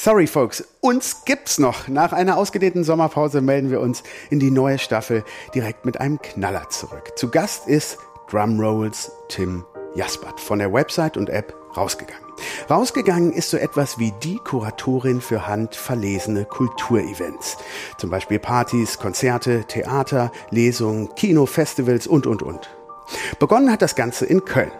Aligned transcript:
Sorry, 0.00 0.28
Folks, 0.28 0.62
uns 0.80 1.24
gibt's 1.24 1.58
noch. 1.58 1.88
Nach 1.88 2.12
einer 2.12 2.36
ausgedehnten 2.36 2.84
Sommerpause 2.84 3.40
melden 3.40 3.72
wir 3.72 3.80
uns 3.80 4.04
in 4.30 4.38
die 4.38 4.52
neue 4.52 4.78
Staffel 4.78 5.24
direkt 5.56 5.84
mit 5.84 6.00
einem 6.00 6.22
Knaller 6.22 6.70
zurück. 6.70 7.14
Zu 7.16 7.30
Gast 7.32 7.66
ist 7.66 7.98
Drumrolls 8.30 9.10
Tim 9.28 9.64
Jaspert 9.96 10.38
von 10.38 10.60
der 10.60 10.72
Website 10.72 11.16
und 11.16 11.28
App 11.28 11.52
rausgegangen. 11.76 12.22
Rausgegangen 12.70 13.32
ist 13.32 13.50
so 13.50 13.56
etwas 13.56 13.98
wie 13.98 14.12
die 14.22 14.36
Kuratorin 14.36 15.20
für 15.20 15.48
handverlesene 15.48 16.44
Kulturevents. 16.44 17.56
Zum 17.98 18.08
Beispiel 18.08 18.38
Partys, 18.38 19.00
Konzerte, 19.00 19.64
Theater, 19.64 20.30
Lesungen, 20.50 21.12
Kino, 21.16 21.44
Festivals 21.44 22.06
und, 22.06 22.28
und, 22.28 22.44
und. 22.44 22.70
Begonnen 23.40 23.72
hat 23.72 23.82
das 23.82 23.96
Ganze 23.96 24.26
in 24.26 24.44
Köln 24.44 24.70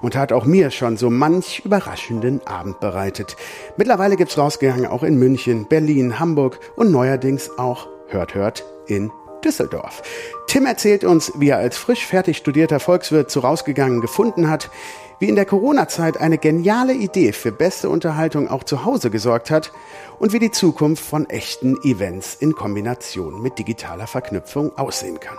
und 0.00 0.16
hat 0.16 0.32
auch 0.32 0.44
mir 0.44 0.70
schon 0.70 0.96
so 0.96 1.10
manch 1.10 1.62
überraschenden 1.64 2.46
Abend 2.46 2.80
bereitet. 2.80 3.36
Mittlerweile 3.76 4.16
gibt's 4.16 4.38
rausgegangen 4.38 4.86
auch 4.86 5.02
in 5.02 5.18
München, 5.18 5.66
Berlin, 5.66 6.18
Hamburg 6.18 6.60
und 6.76 6.90
neuerdings 6.90 7.50
auch, 7.58 7.88
hört, 8.08 8.34
hört, 8.34 8.64
in 8.86 9.10
Düsseldorf. 9.44 10.02
Tim 10.46 10.66
erzählt 10.66 11.04
uns, 11.04 11.32
wie 11.36 11.48
er 11.48 11.58
als 11.58 11.76
frisch 11.76 12.06
fertig 12.06 12.36
studierter 12.36 12.80
Volkswirt 12.80 13.30
zu 13.30 13.40
rausgegangen 13.40 14.00
gefunden 14.00 14.50
hat, 14.50 14.70
wie 15.18 15.28
in 15.28 15.36
der 15.36 15.44
Corona-Zeit 15.44 16.18
eine 16.18 16.38
geniale 16.38 16.94
Idee 16.94 17.32
für 17.32 17.52
beste 17.52 17.88
Unterhaltung 17.90 18.48
auch 18.48 18.64
zu 18.64 18.84
Hause 18.84 19.10
gesorgt 19.10 19.50
hat 19.50 19.70
und 20.18 20.32
wie 20.32 20.38
die 20.38 20.50
Zukunft 20.50 21.04
von 21.04 21.28
echten 21.28 21.76
Events 21.84 22.34
in 22.34 22.54
Kombination 22.54 23.42
mit 23.42 23.58
digitaler 23.58 24.06
Verknüpfung 24.06 24.76
aussehen 24.76 25.20
kann. 25.20 25.36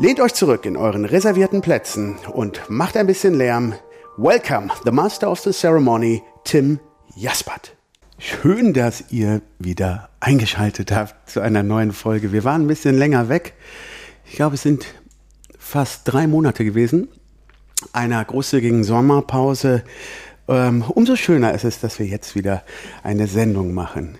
Lehnt 0.00 0.20
euch 0.20 0.32
zurück 0.34 0.64
in 0.64 0.76
euren 0.76 1.04
reservierten 1.04 1.60
Plätzen 1.60 2.18
und 2.32 2.60
macht 2.68 2.96
ein 2.96 3.08
bisschen 3.08 3.34
Lärm. 3.34 3.74
Welcome, 4.16 4.68
the 4.84 4.92
Master 4.92 5.28
of 5.28 5.40
the 5.40 5.50
Ceremony, 5.50 6.22
Tim 6.44 6.78
Jaspert. 7.16 7.76
Schön, 8.16 8.72
dass 8.72 9.10
ihr 9.10 9.42
wieder 9.58 10.08
eingeschaltet 10.20 10.92
habt 10.92 11.28
zu 11.28 11.40
einer 11.40 11.64
neuen 11.64 11.90
Folge. 11.90 12.30
Wir 12.30 12.44
waren 12.44 12.62
ein 12.62 12.68
bisschen 12.68 12.96
länger 12.96 13.28
weg. 13.28 13.54
Ich 14.24 14.36
glaube, 14.36 14.54
es 14.54 14.62
sind 14.62 14.86
fast 15.58 16.02
drei 16.04 16.28
Monate 16.28 16.64
gewesen. 16.64 17.08
Einer 17.92 18.24
großzügigen 18.24 18.84
Sommerpause. 18.84 19.82
Ähm, 20.46 20.84
umso 20.86 21.16
schöner 21.16 21.54
ist 21.54 21.64
es, 21.64 21.80
dass 21.80 21.98
wir 21.98 22.06
jetzt 22.06 22.36
wieder 22.36 22.62
eine 23.02 23.26
Sendung 23.26 23.74
machen. 23.74 24.16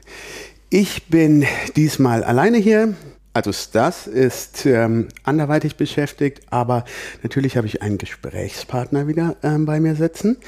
Ich 0.70 1.07
bin 1.07 1.47
diesmal 1.77 2.25
alleine 2.25 2.59
hier. 2.59 2.97
Also 3.33 3.53
Stas 3.53 4.07
ist 4.07 4.67
ähm, 4.67 5.09
anderweitig 5.23 5.77
beschäftigt, 5.77 6.41
aber 6.51 6.84
natürlich 7.23 7.57
habe 7.57 7.67
ich 7.67 7.83
einen 7.83 7.98
Gesprächspartner 7.98 9.07
wieder 9.07 9.37
ähm, 9.43 9.67
bei 9.67 9.81
mir 9.81 9.95
sitzen. 9.95 10.39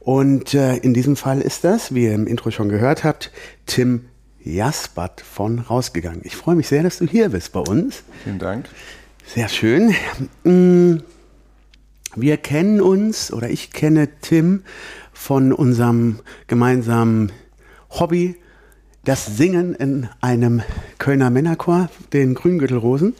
Und 0.00 0.54
äh, 0.54 0.76
in 0.76 0.94
diesem 0.94 1.16
Fall 1.16 1.40
ist 1.40 1.64
das, 1.64 1.94
wie 1.94 2.04
ihr 2.04 2.14
im 2.14 2.26
Intro 2.26 2.50
schon 2.50 2.68
gehört 2.68 3.04
habt, 3.04 3.32
Tim 3.66 4.06
Jaspert 4.44 5.20
von 5.20 5.58
Rausgegangen. 5.58 6.20
Ich 6.22 6.36
freue 6.36 6.54
mich 6.54 6.68
sehr, 6.68 6.84
dass 6.84 6.98
du 6.98 7.06
hier 7.06 7.30
bist 7.30 7.52
bei 7.52 7.60
uns. 7.60 8.04
Vielen 8.22 8.38
Dank. 8.38 8.66
Sehr 9.26 9.48
schön. 9.48 9.94
Mm, 10.44 10.98
wir 12.14 12.36
kennen 12.36 12.80
uns, 12.80 13.32
oder 13.32 13.50
ich 13.50 13.72
kenne 13.72 14.08
Tim 14.20 14.62
von 15.12 15.52
unserem 15.52 16.20
gemeinsamen 16.46 17.32
Hobby, 17.90 18.36
das 19.06 19.24
Singen 19.24 19.74
in 19.74 20.08
einem 20.20 20.62
Kölner 20.98 21.30
Männerchor, 21.30 21.88
den 22.12 22.34
Grüngürtelrosen. 22.34 23.14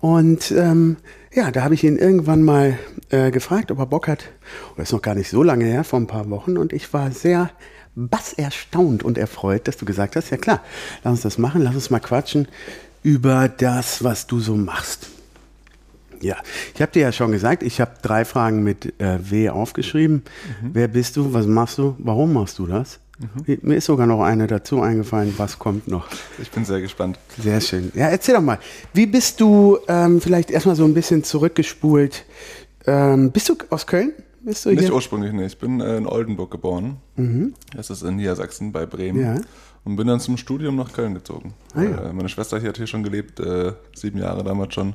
Und 0.00 0.52
ähm, 0.52 0.96
ja, 1.32 1.50
da 1.50 1.64
habe 1.64 1.74
ich 1.74 1.82
ihn 1.82 1.98
irgendwann 1.98 2.42
mal 2.42 2.78
äh, 3.10 3.32
gefragt, 3.32 3.72
ob 3.72 3.80
er 3.80 3.86
Bock 3.86 4.06
hat. 4.06 4.30
Das 4.76 4.88
ist 4.88 4.92
noch 4.92 5.02
gar 5.02 5.16
nicht 5.16 5.28
so 5.28 5.42
lange 5.42 5.64
her, 5.64 5.82
vor 5.82 5.98
ein 5.98 6.06
paar 6.06 6.30
Wochen. 6.30 6.56
Und 6.56 6.72
ich 6.72 6.92
war 6.92 7.10
sehr 7.10 7.50
bass 7.96 8.32
erstaunt 8.32 9.02
und 9.02 9.18
erfreut, 9.18 9.66
dass 9.66 9.76
du 9.76 9.84
gesagt 9.84 10.14
hast, 10.14 10.30
ja 10.30 10.36
klar, 10.36 10.60
lass 11.02 11.12
uns 11.12 11.22
das 11.22 11.38
machen, 11.38 11.62
lass 11.62 11.74
uns 11.74 11.90
mal 11.90 12.00
quatschen 12.00 12.46
über 13.02 13.48
das, 13.48 14.04
was 14.04 14.28
du 14.28 14.38
so 14.38 14.54
machst. 14.54 15.08
Ja, 16.20 16.36
ich 16.74 16.80
habe 16.80 16.92
dir 16.92 17.02
ja 17.02 17.12
schon 17.12 17.32
gesagt, 17.32 17.64
ich 17.64 17.80
habe 17.80 17.92
drei 18.02 18.24
Fragen 18.24 18.62
mit 18.62 19.00
äh, 19.00 19.18
W 19.30 19.50
aufgeschrieben. 19.50 20.22
Mhm. 20.62 20.70
Wer 20.72 20.88
bist 20.88 21.16
du? 21.16 21.34
Was 21.34 21.46
machst 21.46 21.78
du? 21.78 21.96
Warum 21.98 22.32
machst 22.32 22.60
du 22.60 22.66
das? 22.66 23.00
Mhm. 23.18 23.58
Mir 23.62 23.76
ist 23.76 23.86
sogar 23.86 24.06
noch 24.06 24.22
eine 24.22 24.46
dazu 24.46 24.80
eingefallen. 24.80 25.34
Was 25.36 25.58
kommt 25.58 25.88
noch? 25.88 26.08
Ich 26.40 26.50
bin 26.50 26.64
sehr 26.64 26.80
gespannt. 26.80 27.18
Sehr 27.38 27.60
schön. 27.60 27.92
Ja, 27.94 28.08
erzähl 28.08 28.34
doch 28.34 28.42
mal. 28.42 28.58
Wie 28.92 29.06
bist 29.06 29.40
du 29.40 29.78
ähm, 29.88 30.20
vielleicht 30.20 30.50
erstmal 30.50 30.76
so 30.76 30.84
ein 30.84 30.94
bisschen 30.94 31.22
zurückgespult? 31.22 32.24
Ähm, 32.86 33.30
bist 33.30 33.48
du 33.48 33.56
aus 33.70 33.86
Köln? 33.86 34.12
Bist 34.42 34.66
du 34.66 34.70
nicht 34.70 34.80
hier? 34.80 34.94
ursprünglich, 34.94 35.32
nee. 35.32 35.46
Ich 35.46 35.58
bin 35.58 35.80
äh, 35.80 35.96
in 35.96 36.06
Oldenburg 36.06 36.50
geboren. 36.50 36.98
Mhm. 37.16 37.54
Das 37.74 37.88
ist 37.90 38.02
in 38.02 38.16
Niedersachsen 38.16 38.72
bei 38.72 38.84
Bremen. 38.84 39.20
Ja. 39.20 39.40
Und 39.84 39.96
bin 39.96 40.06
dann 40.06 40.20
zum 40.20 40.36
Studium 40.36 40.76
nach 40.76 40.92
Köln 40.92 41.14
gezogen. 41.14 41.54
Ah, 41.74 41.82
ja. 41.82 42.10
äh, 42.10 42.12
meine 42.12 42.28
Schwester 42.28 42.58
hier 42.58 42.70
hat 42.70 42.76
hier 42.76 42.86
schon 42.86 43.02
gelebt, 43.02 43.38
äh, 43.38 43.72
sieben 43.94 44.18
Jahre 44.18 44.42
damals 44.42 44.74
schon. 44.74 44.94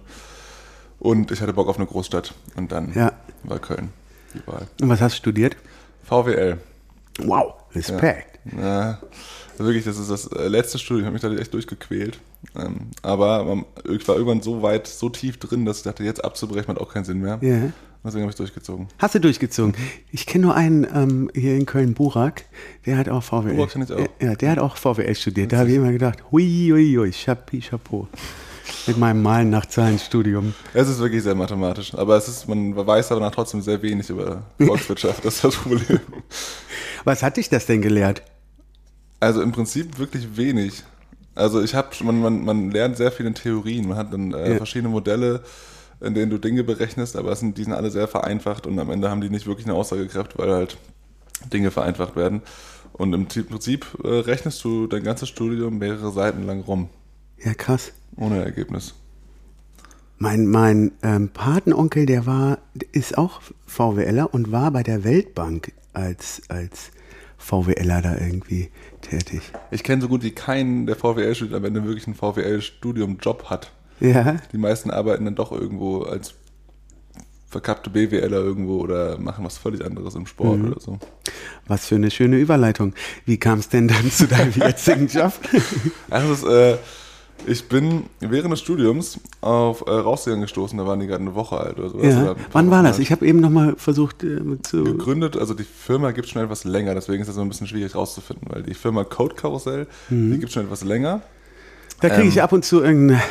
Und 1.00 1.31
ich 1.31 1.41
hatte 1.41 1.53
Bock 1.53 1.68
auf 1.68 1.78
eine 1.78 1.86
Großstadt. 1.86 2.34
Und 2.56 2.72
dann 2.72 2.91
ja. 2.94 3.13
war 3.44 3.59
Köln 3.59 3.90
Wahl. 4.46 4.68
Und 4.81 4.90
was 4.90 5.01
hast 5.01 5.13
du 5.13 5.18
studiert? 5.18 5.56
VWL. 6.03 6.57
Wow, 7.24 7.53
Respekt. 7.74 8.40
Ja, 8.57 8.91
ja, 8.91 9.00
wirklich, 9.57 9.85
das 9.85 9.97
ist 9.97 10.09
das 10.09 10.28
äh, 10.28 10.47
letzte 10.47 10.80
Studium. 10.80 11.02
Ich 11.02 11.06
habe 11.24 11.31
mich 11.31 11.38
da 11.38 11.41
echt 11.41 11.53
durchgequält. 11.53 12.19
Ähm, 12.56 12.91
aber 13.02 13.66
ich 13.90 14.07
war 14.07 14.16
irgendwann 14.16 14.41
so 14.41 14.62
weit, 14.62 14.88
so 14.88 15.09
tief 15.09 15.38
drin, 15.38 15.66
dass 15.66 15.78
ich 15.78 15.84
dachte, 15.84 16.03
jetzt 16.03 16.24
abzubrechen 16.24 16.69
hat 16.69 16.80
auch 16.80 16.94
keinen 16.94 17.03
Sinn 17.03 17.19
mehr. 17.19 17.40
Ja. 17.41 17.72
Deswegen 18.03 18.22
habe 18.22 18.31
ich 18.31 18.38
durchgezogen. 18.38 18.88
Hast 18.97 19.16
du 19.16 19.19
durchgezogen? 19.19 19.74
Ich 20.09 20.25
kenne 20.25 20.46
nur 20.46 20.56
einen 20.56 20.88
ähm, 20.94 21.30
hier 21.35 21.57
in 21.57 21.66
Köln, 21.66 21.94
Burak, 21.94 22.46
der 22.85 22.97
hat 22.97 23.09
auch 23.09 23.22
VWL. 23.22 23.56
Burak 23.56 23.72
kenne 23.72 23.86
ich 23.86 23.91
auch. 23.91 24.07
Ja, 24.22 24.36
der 24.36 24.51
hat 24.51 24.59
auch 24.59 24.78
VWL 24.78 25.16
studiert. 25.16 25.51
Da 25.51 25.57
habe 25.57 25.69
ich 25.69 25.75
immer 25.75 25.91
gedacht, 25.91 26.24
hui, 26.31 26.69
hui, 26.72 26.96
hui, 26.96 27.12
Chapeau 27.12 28.07
mit 28.88 28.97
meinem 28.97 29.22
Malen 29.22 29.50
nach 29.50 29.66
Zahlenstudium. 29.66 30.53
Es 30.74 30.88
ist 30.88 31.00
wirklich 31.00 31.24
sehr 31.24 31.35
mathematisch, 31.35 31.94
aber 31.94 32.16
es 32.18 32.28
ist, 32.28 32.47
man 32.47 32.75
weiß 32.75 33.12
aber 33.12 33.31
trotzdem 33.31 33.62
sehr 33.62 33.81
wenig 33.81 34.09
über 34.09 34.44
Volkswirtschaft, 34.59 35.25
das 35.25 35.35
ist 35.35 35.44
das 35.44 35.56
Problem. 35.56 36.00
Was 37.03 37.24
hat 37.24 37.38
dich 37.38 37.50
das 37.50 37.66
denn 37.66 37.81
gelehrt? 37.81 38.22
Also 39.19 39.41
im 39.41 39.52
Prinzip 39.52 40.00
wirklich 40.00 40.38
wenig. 40.38 40.84
Also 41.35 41.62
ich 41.62 41.75
habe, 41.75 41.90
man, 42.03 42.22
man, 42.22 42.44
man 42.44 42.72
lernt 42.72 42.97
sehr 42.97 43.12
viel 43.12 43.25
in 43.25 43.35
Theorien, 43.35 43.88
man 43.88 43.97
hat 43.97 44.13
dann 44.13 44.34
äh, 44.34 44.52
ja. 44.52 44.57
verschiedene 44.57 44.90
Modelle, 44.90 45.44
in 46.01 46.13
denen 46.13 46.30
du 46.30 46.38
Dinge 46.38 46.63
berechnest, 46.63 47.16
aber 47.16 47.36
sind, 47.36 47.57
die 47.57 47.63
sind 47.63 47.74
alle 47.74 47.91
sehr 47.91 48.07
vereinfacht 48.07 48.68
und 48.68 48.80
am 48.80 48.90
Ende 48.90 49.09
haben 49.09 49.22
die 49.22 49.30
nicht 49.30 49.47
wirklich 49.47 49.66
eine 49.66 49.75
Aussagekraft, 49.75 50.38
weil 50.38 50.51
halt 50.51 50.78
Dinge 51.51 51.72
vereinfacht 51.72 52.16
werden. 52.16 52.41
Und 52.94 53.13
im 53.13 53.28
Prinzip 53.28 53.86
äh, 54.03 54.07
rechnest 54.07 54.63
du 54.63 54.88
dein 54.88 55.03
ganzes 55.03 55.30
Studium 55.30 55.78
mehrere 55.78 56.12
Seiten 56.12 56.44
lang 56.46 56.62
rum. 56.62 56.90
Ja, 57.44 57.53
krass. 57.53 57.94
Ohne 58.16 58.44
Ergebnis. 58.44 58.95
Mein, 60.17 60.47
mein 60.47 60.91
ähm, 61.01 61.29
Patenonkel, 61.29 62.05
der 62.05 62.25
war, 62.25 62.57
ist 62.91 63.17
auch 63.17 63.41
VWLer 63.66 64.33
und 64.33 64.51
war 64.51 64.72
bei 64.72 64.83
der 64.83 65.05
Weltbank 65.05 65.72
als, 65.94 66.41
als 66.50 66.91
VWLer 67.38 68.01
da 68.01 68.17
irgendwie 68.17 68.69
tätig. 69.01 69.41
Ich 69.72 69.83
kenne 69.83 70.01
so 70.01 70.09
gut 70.09 70.23
wie 70.23 70.31
keinen, 70.31 70.85
der 70.85 70.97
VWL 70.97 71.33
studiert, 71.33 71.57
am 71.57 71.66
Ende 71.66 71.85
wirklich 71.85 72.05
einen 72.05 72.16
VWL-Studium-Job 72.16 73.45
hat. 73.45 73.71
Ja. 74.01 74.38
Die 74.51 74.57
meisten 74.57 74.91
arbeiten 74.91 75.25
dann 75.25 75.35
doch 75.35 75.53
irgendwo 75.53 76.01
als 76.03 76.33
verkappte 77.50 77.89
BWLer 77.89 78.31
irgendwo 78.31 78.79
oder 78.79 79.17
machen 79.17 79.44
was 79.44 79.57
völlig 79.57 79.83
anderes 79.83 80.16
im 80.16 80.27
Sport 80.27 80.59
mhm. 80.59 80.71
oder 80.71 80.81
so. 80.81 81.00
Was 81.67 81.88
für 81.88 81.95
eine 81.95 82.11
schöne 82.11 82.38
Überleitung. 82.38 82.94
Wie 83.25 83.38
kam 83.38 83.59
es 83.59 83.69
denn 83.69 83.88
dann 83.88 84.11
zu 84.11 84.27
deinem 84.27 84.51
jetzigen 84.56 85.07
Job? 85.07 85.33
Also, 86.09 86.47
äh, 86.50 86.77
ich 87.47 87.67
bin 87.67 88.03
während 88.19 88.51
des 88.51 88.59
Studiums 88.59 89.19
auf 89.41 89.81
äh, 89.88 89.91
Rausgegangen 89.91 90.41
gestoßen, 90.44 90.77
da 90.77 90.85
waren 90.85 91.00
die 91.00 91.07
gerade 91.07 91.22
eine 91.22 91.35
Woche 91.35 91.57
alt 91.57 91.79
oder 91.79 91.89
so. 91.89 92.00
Ja. 92.00 92.35
Wann 92.51 92.72
war 92.72 92.83
das? 92.83 92.94
Alt. 92.94 93.03
Ich 93.03 93.11
habe 93.11 93.25
eben 93.25 93.39
nochmal 93.39 93.75
versucht 93.77 94.23
äh, 94.23 94.39
zu. 94.61 94.83
Gegründet, 94.83 95.38
also 95.38 95.53
die 95.53 95.63
Firma 95.63 96.11
gibt 96.11 96.27
schon 96.29 96.41
etwas 96.44 96.63
länger, 96.63 96.94
deswegen 96.94 97.22
ist 97.22 97.27
das 97.27 97.35
so 97.35 97.41
ein 97.41 97.50
bisschen 97.50 97.67
schwierig 97.67 97.95
rauszufinden, 97.95 98.47
weil 98.50 98.63
die 98.63 98.73
Firma 98.73 99.03
Code 99.03 99.35
Carousel, 99.35 99.88
mhm. 100.09 100.31
die 100.31 100.39
gibt 100.39 100.51
schon 100.51 100.65
etwas 100.65 100.83
länger. 100.83 101.21
Da 102.01 102.09
kriege 102.09 102.30
ich 102.30 102.38
ähm, 102.38 102.44
ab 102.44 102.53
und 102.53 102.63
zu 102.63 102.81
irgendeine 102.81 103.21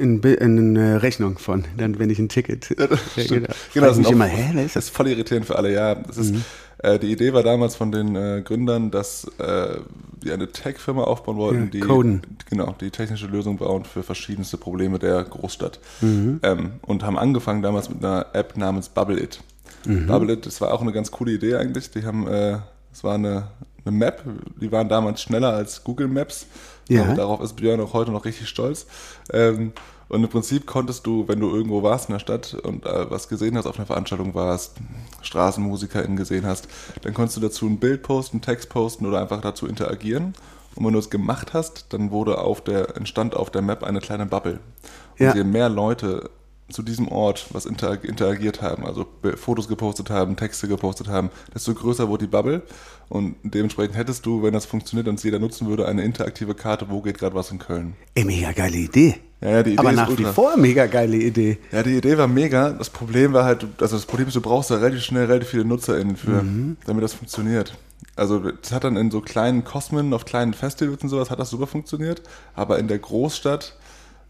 eine, 0.00 0.40
eine 0.40 1.02
Rechnung 1.02 1.38
von, 1.38 1.64
dann 1.76 1.98
wenn 1.98 2.10
ich 2.10 2.18
ein 2.18 2.28
Ticket. 2.28 2.74
Ja, 2.76 2.88
das 2.88 3.00
genau, 3.16 3.86
das 3.86 3.98
ist 3.98 4.10
immer, 4.10 4.24
hä, 4.24 4.50
wer 4.52 4.64
ist 4.64 4.74
das? 4.74 4.84
Das 4.84 4.84
ist 4.86 4.96
voll 4.96 5.08
irritierend 5.08 5.46
für 5.46 5.56
alle, 5.56 5.72
ja. 5.72 5.94
Das 5.94 6.16
ist, 6.16 6.34
mhm. 6.34 6.44
Äh, 6.78 6.98
die 6.98 7.10
Idee 7.10 7.32
war 7.32 7.42
damals 7.42 7.74
von 7.76 7.90
den 7.90 8.14
äh, 8.16 8.42
Gründern, 8.44 8.90
dass 8.90 9.24
äh, 9.38 9.78
die 10.22 10.32
eine 10.32 10.48
Tech-Firma 10.48 11.04
aufbauen 11.04 11.36
wollten, 11.36 11.64
ja, 11.64 11.70
die 11.70 11.80
Coden. 11.80 12.22
genau 12.48 12.74
die 12.80 12.90
technische 12.90 13.26
Lösung 13.26 13.58
bauen 13.58 13.84
für 13.84 14.02
verschiedenste 14.02 14.58
Probleme 14.58 14.98
der 14.98 15.22
Großstadt 15.24 15.78
mhm. 16.00 16.40
ähm, 16.42 16.72
und 16.82 17.02
haben 17.02 17.18
angefangen 17.18 17.62
damals 17.62 17.88
mit 17.88 18.04
einer 18.04 18.26
App 18.32 18.56
namens 18.56 18.88
Bubble 18.88 19.22
It. 19.22 19.40
Mhm. 19.86 20.06
Bubble 20.06 20.34
It, 20.34 20.46
das 20.46 20.60
war 20.60 20.72
auch 20.72 20.82
eine 20.82 20.92
ganz 20.92 21.10
coole 21.10 21.32
Idee 21.32 21.54
eigentlich. 21.56 21.90
Die 21.90 22.04
haben, 22.04 22.26
äh, 22.26 22.58
es 22.92 23.02
war 23.04 23.14
eine, 23.14 23.48
eine 23.84 23.96
Map, 23.96 24.22
die 24.60 24.70
waren 24.70 24.88
damals 24.88 25.22
schneller 25.22 25.54
als 25.54 25.84
Google 25.84 26.08
Maps. 26.08 26.46
Ja. 26.88 27.14
darauf 27.14 27.40
ist 27.40 27.56
Björn 27.56 27.80
auch 27.80 27.94
heute 27.94 28.12
noch 28.12 28.24
richtig 28.24 28.48
stolz. 28.48 28.86
Ähm, 29.32 29.72
und 30.08 30.22
im 30.22 30.28
Prinzip 30.28 30.66
konntest 30.66 31.06
du, 31.06 31.26
wenn 31.28 31.40
du 31.40 31.50
irgendwo 31.50 31.82
warst 31.82 32.08
in 32.08 32.14
der 32.14 32.20
Stadt 32.20 32.54
und 32.54 32.86
äh, 32.86 33.10
was 33.10 33.28
gesehen 33.28 33.56
hast, 33.56 33.66
auf 33.66 33.76
einer 33.76 33.86
Veranstaltung 33.86 34.34
warst, 34.34 34.76
StraßenmusikerInnen 35.22 36.16
gesehen 36.16 36.46
hast, 36.46 36.68
dann 37.02 37.14
konntest 37.14 37.36
du 37.36 37.40
dazu 37.40 37.66
ein 37.66 37.78
Bild 37.78 38.02
posten, 38.02 38.40
Text 38.40 38.68
posten 38.68 39.06
oder 39.06 39.20
einfach 39.20 39.40
dazu 39.40 39.66
interagieren. 39.66 40.34
Und 40.74 40.84
wenn 40.84 40.92
du 40.92 40.98
es 40.98 41.10
gemacht 41.10 41.54
hast, 41.54 41.86
dann 41.90 42.10
wurde 42.10 42.38
auf 42.38 42.62
der, 42.62 42.96
entstand 42.96 43.34
auf 43.34 43.50
der 43.50 43.62
Map 43.62 43.82
eine 43.82 44.00
kleine 44.00 44.26
Bubble. 44.26 44.60
Und 45.18 45.26
Ja. 45.26 45.34
je 45.34 45.44
mehr 45.44 45.68
Leute 45.68 46.30
zu 46.68 46.82
diesem 46.82 47.08
Ort 47.08 47.46
was 47.52 47.64
interag 47.64 48.04
interagiert 48.04 48.60
haben, 48.60 48.84
also 48.84 49.06
Fotos 49.36 49.68
gepostet 49.68 50.10
haben, 50.10 50.36
Texte 50.36 50.66
gepostet 50.66 51.06
haben, 51.08 51.30
desto 51.54 51.72
größer 51.74 52.08
wurde 52.08 52.26
die 52.26 52.30
Bubble. 52.30 52.62
Und 53.08 53.36
dementsprechend 53.44 53.96
hättest 53.96 54.26
du, 54.26 54.42
wenn 54.42 54.52
das 54.52 54.66
funktioniert 54.66 55.06
und 55.08 55.14
es 55.14 55.22
jeder 55.22 55.38
nutzen 55.38 55.68
würde, 55.68 55.86
eine 55.86 56.02
interaktive 56.02 56.54
Karte, 56.54 56.86
wo 56.90 57.02
geht 57.02 57.18
gerade 57.18 57.36
was 57.36 57.50
in 57.52 57.58
Köln. 57.60 57.94
Ey, 58.14 58.24
mega 58.24 58.52
geile 58.52 58.76
Idee. 58.78 59.14
Ja, 59.40 59.62
die 59.62 59.72
Idee 59.72 59.78
Aber 59.78 59.92
nach 59.92 60.16
wie 60.16 60.24
vor 60.24 60.56
mega 60.56 60.86
geile 60.86 61.16
Idee. 61.16 61.58
Ja, 61.70 61.82
die 61.82 61.96
Idee 61.96 62.16
war 62.16 62.26
mega. 62.26 62.70
Das 62.70 62.88
Problem 62.88 63.32
war 63.32 63.44
halt, 63.44 63.66
also 63.80 63.96
das 63.96 64.06
Problem 64.06 64.28
ist, 64.28 64.36
du 64.36 64.40
brauchst 64.40 64.70
da 64.70 64.76
relativ 64.76 65.02
schnell 65.02 65.26
relativ 65.26 65.50
viele 65.50 65.64
NutzerInnen 65.64 66.16
für, 66.16 66.44
damit 66.86 67.04
das 67.04 67.12
funktioniert. 67.12 67.76
Also 68.16 68.38
das 68.38 68.72
hat 68.72 68.84
dann 68.84 68.96
in 68.96 69.10
so 69.10 69.20
kleinen 69.20 69.62
Kosmen, 69.64 70.14
auf 70.14 70.24
kleinen 70.24 70.54
Festivals 70.54 71.02
und 71.02 71.10
sowas, 71.10 71.30
hat 71.30 71.38
das 71.38 71.50
super 71.50 71.66
funktioniert. 71.66 72.22
Aber 72.54 72.78
in 72.78 72.88
der 72.88 72.98
Großstadt, 72.98 73.76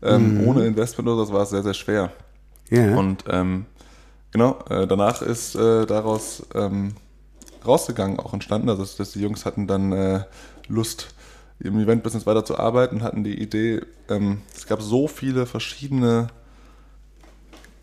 ähm, 0.02 0.42
ohne 0.44 0.66
Investment 0.66 1.08
oder 1.08 1.24
sowas, 1.24 1.32
war 1.32 1.42
es 1.42 1.50
sehr, 1.50 1.62
sehr 1.62 1.74
schwer. 1.74 2.12
Ja. 2.68 2.96
Und 2.96 3.24
ähm, 3.28 3.66
genau, 4.32 4.58
äh, 4.68 4.88
danach 4.88 5.22
ist 5.22 5.54
äh, 5.54 5.86
daraus 5.86 6.42
ähm, 6.54 6.94
rausgegangen, 7.64 8.18
auch 8.18 8.32
entstanden, 8.32 8.68
also 8.68 8.82
dass, 8.82 8.96
dass 8.96 9.12
die 9.12 9.20
Jungs 9.20 9.44
hatten 9.44 9.68
dann 9.68 9.92
äh, 9.92 10.24
Lust, 10.68 11.14
im 11.60 11.78
Event-Business 11.78 12.26
weiterzuarbeiten, 12.26 13.02
hatten 13.02 13.24
die 13.24 13.40
Idee, 13.40 13.80
ähm, 14.08 14.42
es 14.54 14.66
gab 14.66 14.82
so 14.82 15.08
viele 15.08 15.46
verschiedene 15.46 16.28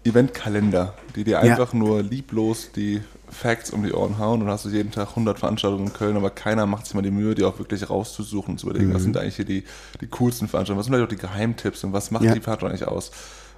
Eventkalender, 0.05 0.93
die 1.15 1.23
dir 1.23 1.33
Ja. 1.33 1.39
einfach 1.39 1.73
nur 1.73 2.01
lieblos 2.03 2.71
die 2.75 3.01
Facts 3.29 3.71
um 3.71 3.83
die 3.83 3.93
Ohren 3.93 4.19
hauen 4.19 4.41
und 4.41 4.47
hast 4.49 4.65
du 4.65 4.69
jeden 4.69 4.91
Tag 4.91 5.15
100 5.15 5.39
Veranstaltungen 5.39 5.87
in 5.87 5.93
Köln, 5.93 6.17
aber 6.17 6.29
keiner 6.29 6.65
macht 6.67 6.85
sich 6.85 6.93
mal 6.93 7.01
die 7.01 7.09
Mühe, 7.09 7.33
die 7.35 7.43
auch 7.45 7.57
wirklich 7.57 7.89
rauszusuchen 7.89 8.53
und 8.53 8.57
zu 8.59 8.67
überlegen, 8.69 8.89
Mhm. 8.91 8.95
was 8.95 9.03
sind 9.03 9.17
eigentlich 9.17 9.37
hier 9.37 9.45
die, 9.45 9.63
die 10.01 10.07
coolsten 10.07 10.47
Veranstaltungen, 10.47 10.79
was 10.79 10.85
sind 10.85 10.93
vielleicht 10.95 11.07
auch 11.11 11.15
die 11.15 11.21
Geheimtipps 11.21 11.83
und 11.83 11.93
was 11.93 12.11
macht 12.11 12.25
Ja. 12.25 12.33
die 12.33 12.41
Veranstaltung 12.41 12.69
eigentlich 12.77 12.87
aus? 12.87 13.11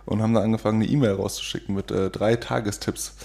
Und 0.06 0.22
haben 0.22 0.36
dann 0.36 0.44
angefangen, 0.44 0.82
eine 0.84 0.90
E-Mail 0.90 1.14
rauszuschicken 1.14 1.74
mit 1.76 1.90
äh, 1.90 2.12
drei 2.12 2.36
Tagestipps, 2.36 3.16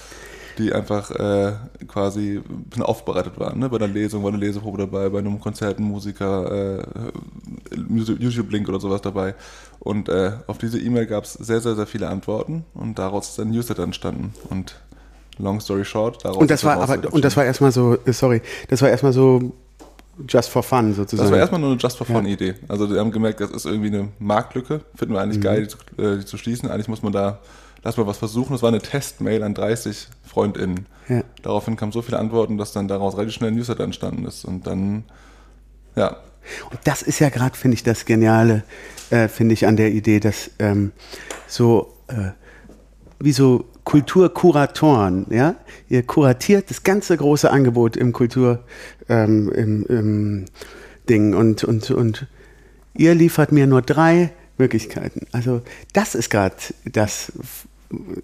die 0.59 0.73
einfach 0.73 1.11
äh, 1.11 1.53
quasi 1.87 2.37
ein 2.39 2.65
bisschen 2.65 2.83
aufbereitet 2.83 3.39
waren. 3.39 3.59
Ne? 3.59 3.69
Bei 3.69 3.77
einer 3.77 3.89
Lesung 3.89 4.23
war 4.23 4.31
eine 4.31 4.39
Leseprobe 4.39 4.79
dabei, 4.79 5.09
bei 5.09 5.19
einem 5.19 5.41
Konzert 5.41 5.79
ein 5.79 5.85
Musiker, 5.85 6.79
äh, 6.79 6.83
YouTube-Link 7.75 8.69
oder 8.69 8.81
sowas 8.81 9.03
dabei. 9.03 9.35
Und 9.79 10.09
äh, 10.09 10.33
auf 10.47 10.59
diese 10.59 10.79
E-Mail 10.79 11.07
gab 11.07 11.25
es 11.25 11.35
sehr, 11.35 11.61
sehr, 11.61 11.75
sehr 11.77 11.87
viele 11.87 12.09
Antworten 12.09 12.65
und 12.75 12.99
daraus 12.99 13.31
ist 13.31 13.41
ein 13.41 13.51
Newsletter 13.51 13.83
entstanden. 13.83 14.35
Und 14.51 14.75
long 15.39 15.61
story 15.61 15.85
short, 15.85 16.25
daraus 16.25 16.37
Und 16.39 16.51
das 16.51 16.65
war 16.65 16.81
aber 16.81 17.13
und 17.13 17.25
das 17.25 17.37
war 17.37 17.45
erstmal 17.45 17.73
so, 17.73 17.97
äh, 18.05 18.13
sorry, 18.13 18.43
das 18.69 18.83
war 18.83 18.91
erstmal 18.91 19.13
so 19.13 19.53
just 20.29 20.51
for 20.51 20.63
fun 20.63 20.93
sozusagen. 20.93 21.25
Das 21.25 21.33
war 21.33 21.39
erstmal 21.39 21.61
nur 21.61 21.71
eine 21.71 21.81
Just 21.81 21.97
for 21.97 22.07
Fun 22.07 22.27
Idee. 22.27 22.55
Also 22.69 22.91
wir 22.91 23.01
haben 23.01 23.11
gemerkt, 23.11 23.41
das 23.41 23.51
ist 23.51 23.65
irgendwie 23.65 23.89
eine 23.89 24.09
Marktlücke. 24.19 24.83
Finden 24.95 25.15
wir 25.15 25.21
eigentlich 25.21 25.39
Mhm. 25.39 25.43
geil, 25.43 25.63
die 25.63 25.69
zu, 25.69 25.79
äh, 26.03 26.19
die 26.19 26.25
zu 26.27 26.37
schließen. 26.37 26.71
Eigentlich 26.71 26.89
muss 26.89 27.03
man 27.03 27.13
da, 27.13 27.39
lass 27.83 27.97
mal 27.97 28.07
was 28.07 28.19
versuchen. 28.19 28.53
Das 28.53 28.63
war 28.63 28.69
eine 28.69 28.81
Testmail 28.81 29.43
an 29.43 29.55
30 29.55 30.09
FreundInnen. 30.27 30.87
Ja. 31.09 31.23
Daraufhin 31.43 31.77
kamen 31.77 31.93
so 31.93 32.03
viele 32.03 32.19
Antworten, 32.19 32.59
dass 32.59 32.73
dann 32.73 32.89
daraus 32.89 33.17
relativ 33.17 33.35
schnell 33.35 33.51
ein 33.51 33.57
Newsletter 33.57 33.85
entstanden 33.85 34.27
ist. 34.27 34.45
Und 34.45 34.67
dann, 34.67 35.05
ja, 35.97 36.17
Und 36.71 36.81
das 36.85 37.03
ist 37.03 37.19
ja 37.19 37.29
gerade, 37.29 37.57
finde 37.57 37.75
ich, 37.75 37.83
das 37.83 38.05
Geniale, 38.05 38.65
äh, 39.11 39.29
finde 39.29 39.55
ich, 39.55 39.67
an 39.67 39.77
der 39.77 39.91
Idee, 39.93 40.21
dass 40.21 40.51
ähm, 40.59 40.93
so 41.47 41.93
äh, 42.09 42.31
wie 43.19 43.33
so 43.33 43.67
Kulturkuratoren, 43.85 45.27
ja, 45.31 45.57
ihr 45.89 46.03
kuratiert 46.03 46.71
das 46.71 46.83
ganze 46.83 47.17
große 47.17 47.51
Angebot 47.51 47.97
im 47.97 48.13
Kultur 48.13 48.65
ähm, 49.09 49.51
im, 49.53 49.87
im 49.87 50.45
Ding 51.09 51.35
und 51.35 51.65
und 51.65 51.91
und 51.91 52.27
ihr 52.95 53.15
liefert 53.15 53.53
mir 53.53 53.67
nur 53.67 53.83
drei 53.83 54.31
Möglichkeiten. 54.59 55.27
Also 55.33 55.63
das 55.93 56.15
ist 56.15 56.31
gerade 56.31 56.55
das 56.85 57.33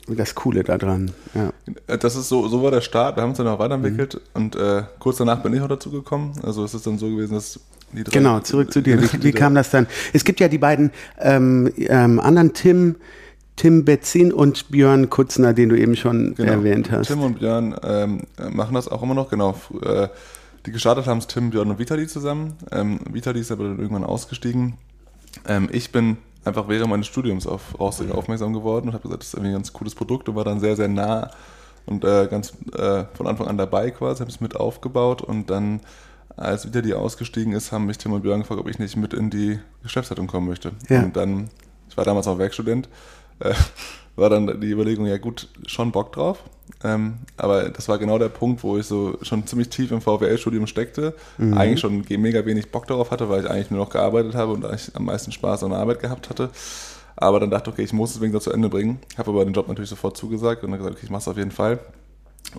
das 0.08 0.34
Coole 0.34 0.62
daran. 0.62 1.10
Ja. 1.34 1.52
Äh, 1.86 1.98
Das 1.98 2.16
ist 2.16 2.28
so, 2.28 2.46
so 2.48 2.62
war 2.62 2.70
der 2.70 2.80
Start. 2.80 3.16
Wir 3.16 3.22
haben 3.22 3.30
uns 3.30 3.38
dann 3.38 3.48
auch 3.48 3.58
weiterentwickelt 3.58 4.14
Mhm. 4.14 4.20
und 4.42 4.56
äh, 4.56 4.82
kurz 4.98 5.16
danach 5.18 5.42
bin 5.42 5.54
ich 5.54 5.60
auch 5.60 5.68
dazu 5.68 5.90
gekommen. 5.90 6.32
Also 6.42 6.64
es 6.64 6.74
ist 6.74 6.86
dann 6.86 6.98
so 6.98 7.08
gewesen, 7.08 7.34
dass 7.34 7.58
die 7.92 8.04
drei, 8.04 8.12
Genau, 8.12 8.40
zurück 8.40 8.72
zu 8.72 8.80
dir. 8.82 9.00
Wie, 9.00 9.08
wie 9.24 9.32
kam 9.32 9.54
das 9.54 9.70
dann? 9.70 9.86
Es 10.12 10.24
gibt 10.24 10.40
ja 10.40 10.48
die 10.48 10.58
beiden 10.58 10.90
ähm, 11.20 11.72
ähm, 11.76 12.20
anderen 12.20 12.52
Tim, 12.52 12.96
Tim 13.56 13.84
Betzin 13.84 14.32
und 14.32 14.70
Björn 14.70 15.08
Kutzner, 15.10 15.52
den 15.54 15.70
du 15.70 15.78
eben 15.78 15.96
schon 15.96 16.34
Genau. 16.34 16.52
erwähnt 16.52 16.90
hast. 16.90 17.08
Tim 17.08 17.22
und 17.22 17.38
Björn 17.38 17.74
ähm, 17.82 18.22
machen 18.52 18.74
das 18.74 18.86
auch 18.88 19.02
immer 19.02 19.14
noch, 19.14 19.30
genau. 19.30 19.56
Äh, 19.82 20.08
die 20.66 20.72
gestartet 20.72 21.06
haben 21.06 21.18
es 21.18 21.26
Tim, 21.26 21.50
Björn 21.50 21.70
und 21.70 21.78
Vitali 21.78 22.06
zusammen. 22.06 22.54
Ähm, 22.72 23.00
Vitali 23.10 23.40
ist 23.40 23.50
aber 23.52 23.64
dann 23.64 23.78
irgendwann 23.78 24.04
ausgestiegen. 24.04 24.74
Ähm, 25.48 25.68
ich 25.72 25.90
bin 25.92 26.16
einfach 26.46 26.68
während 26.68 26.90
meines 26.90 27.06
Studiums 27.06 27.46
auf 27.46 27.78
Raustiger 27.78 28.16
aufmerksam 28.16 28.52
geworden 28.52 28.88
und 28.88 28.94
habe 28.94 29.02
gesagt, 29.02 29.22
das 29.22 29.28
ist 29.28 29.34
irgendwie 29.34 29.50
ein 29.50 29.56
ganz 29.56 29.72
cooles 29.72 29.94
Produkt 29.94 30.28
und 30.28 30.36
war 30.36 30.44
dann 30.44 30.60
sehr, 30.60 30.76
sehr 30.76 30.88
nah 30.88 31.30
und 31.86 32.04
äh, 32.04 32.26
ganz 32.28 32.52
äh, 32.74 33.04
von 33.14 33.26
Anfang 33.26 33.46
an 33.46 33.56
dabei 33.56 33.90
quasi, 33.90 34.20
habe 34.20 34.30
es 34.30 34.40
mit 34.40 34.56
aufgebaut 34.56 35.22
und 35.22 35.50
dann, 35.50 35.80
als 36.36 36.66
Vitali 36.66 36.92
ausgestiegen 36.92 37.52
ist, 37.52 37.72
haben 37.72 37.86
mich 37.86 37.96
Tim 37.98 38.12
und 38.12 38.22
Björn 38.22 38.40
gefragt, 38.40 38.60
ob 38.60 38.68
ich 38.68 38.78
nicht 38.78 38.96
mit 38.96 39.14
in 39.14 39.30
die 39.30 39.58
Geschäftsleitung 39.82 40.26
kommen 40.26 40.48
möchte. 40.48 40.72
Ja. 40.88 41.02
Und 41.02 41.16
dann, 41.16 41.48
ich 41.88 41.96
war 41.96 42.04
damals 42.04 42.26
auch 42.26 42.38
Werkstudent, 42.38 42.88
äh, 43.38 43.54
war 44.16 44.28
dann 44.30 44.60
die 44.60 44.70
Überlegung, 44.70 45.06
ja 45.06 45.16
gut, 45.18 45.48
schon 45.66 45.92
Bock 45.92 46.12
drauf. 46.12 46.42
Ähm, 46.86 47.14
aber 47.36 47.68
das 47.70 47.88
war 47.88 47.98
genau 47.98 48.18
der 48.18 48.28
Punkt, 48.28 48.62
wo 48.62 48.78
ich 48.78 48.86
so 48.86 49.18
schon 49.22 49.44
ziemlich 49.46 49.70
tief 49.70 49.90
im 49.90 50.00
VWL-Studium 50.00 50.66
steckte, 50.68 51.14
eigentlich 51.38 51.80
schon 51.80 52.04
mega 52.08 52.46
wenig 52.46 52.70
Bock 52.70 52.86
darauf 52.86 53.10
hatte, 53.10 53.28
weil 53.28 53.42
ich 53.42 53.50
eigentlich 53.50 53.70
nur 53.70 53.80
noch 53.80 53.90
gearbeitet 53.90 54.34
habe 54.36 54.52
und 54.52 54.64
eigentlich 54.64 54.94
am 54.94 55.04
meisten 55.04 55.32
Spaß 55.32 55.64
an 55.64 55.70
der 55.70 55.80
Arbeit 55.80 56.00
gehabt 56.00 56.30
hatte. 56.30 56.50
Aber 57.16 57.40
dann 57.40 57.50
dachte 57.50 57.70
ich, 57.70 57.74
okay, 57.74 57.82
ich 57.82 57.92
muss 57.92 58.14
es 58.14 58.20
wegen 58.20 58.38
zu 58.40 58.52
Ende 58.52 58.68
bringen. 58.68 59.00
Habe 59.16 59.30
aber 59.30 59.44
den 59.44 59.54
Job 59.54 59.68
natürlich 59.68 59.90
sofort 59.90 60.16
zugesagt 60.16 60.62
und 60.62 60.70
dann 60.70 60.78
gesagt, 60.78 60.96
okay, 60.96 61.06
ich 61.06 61.10
mache 61.10 61.22
es 61.22 61.28
auf 61.28 61.38
jeden 61.38 61.50
Fall. 61.50 61.78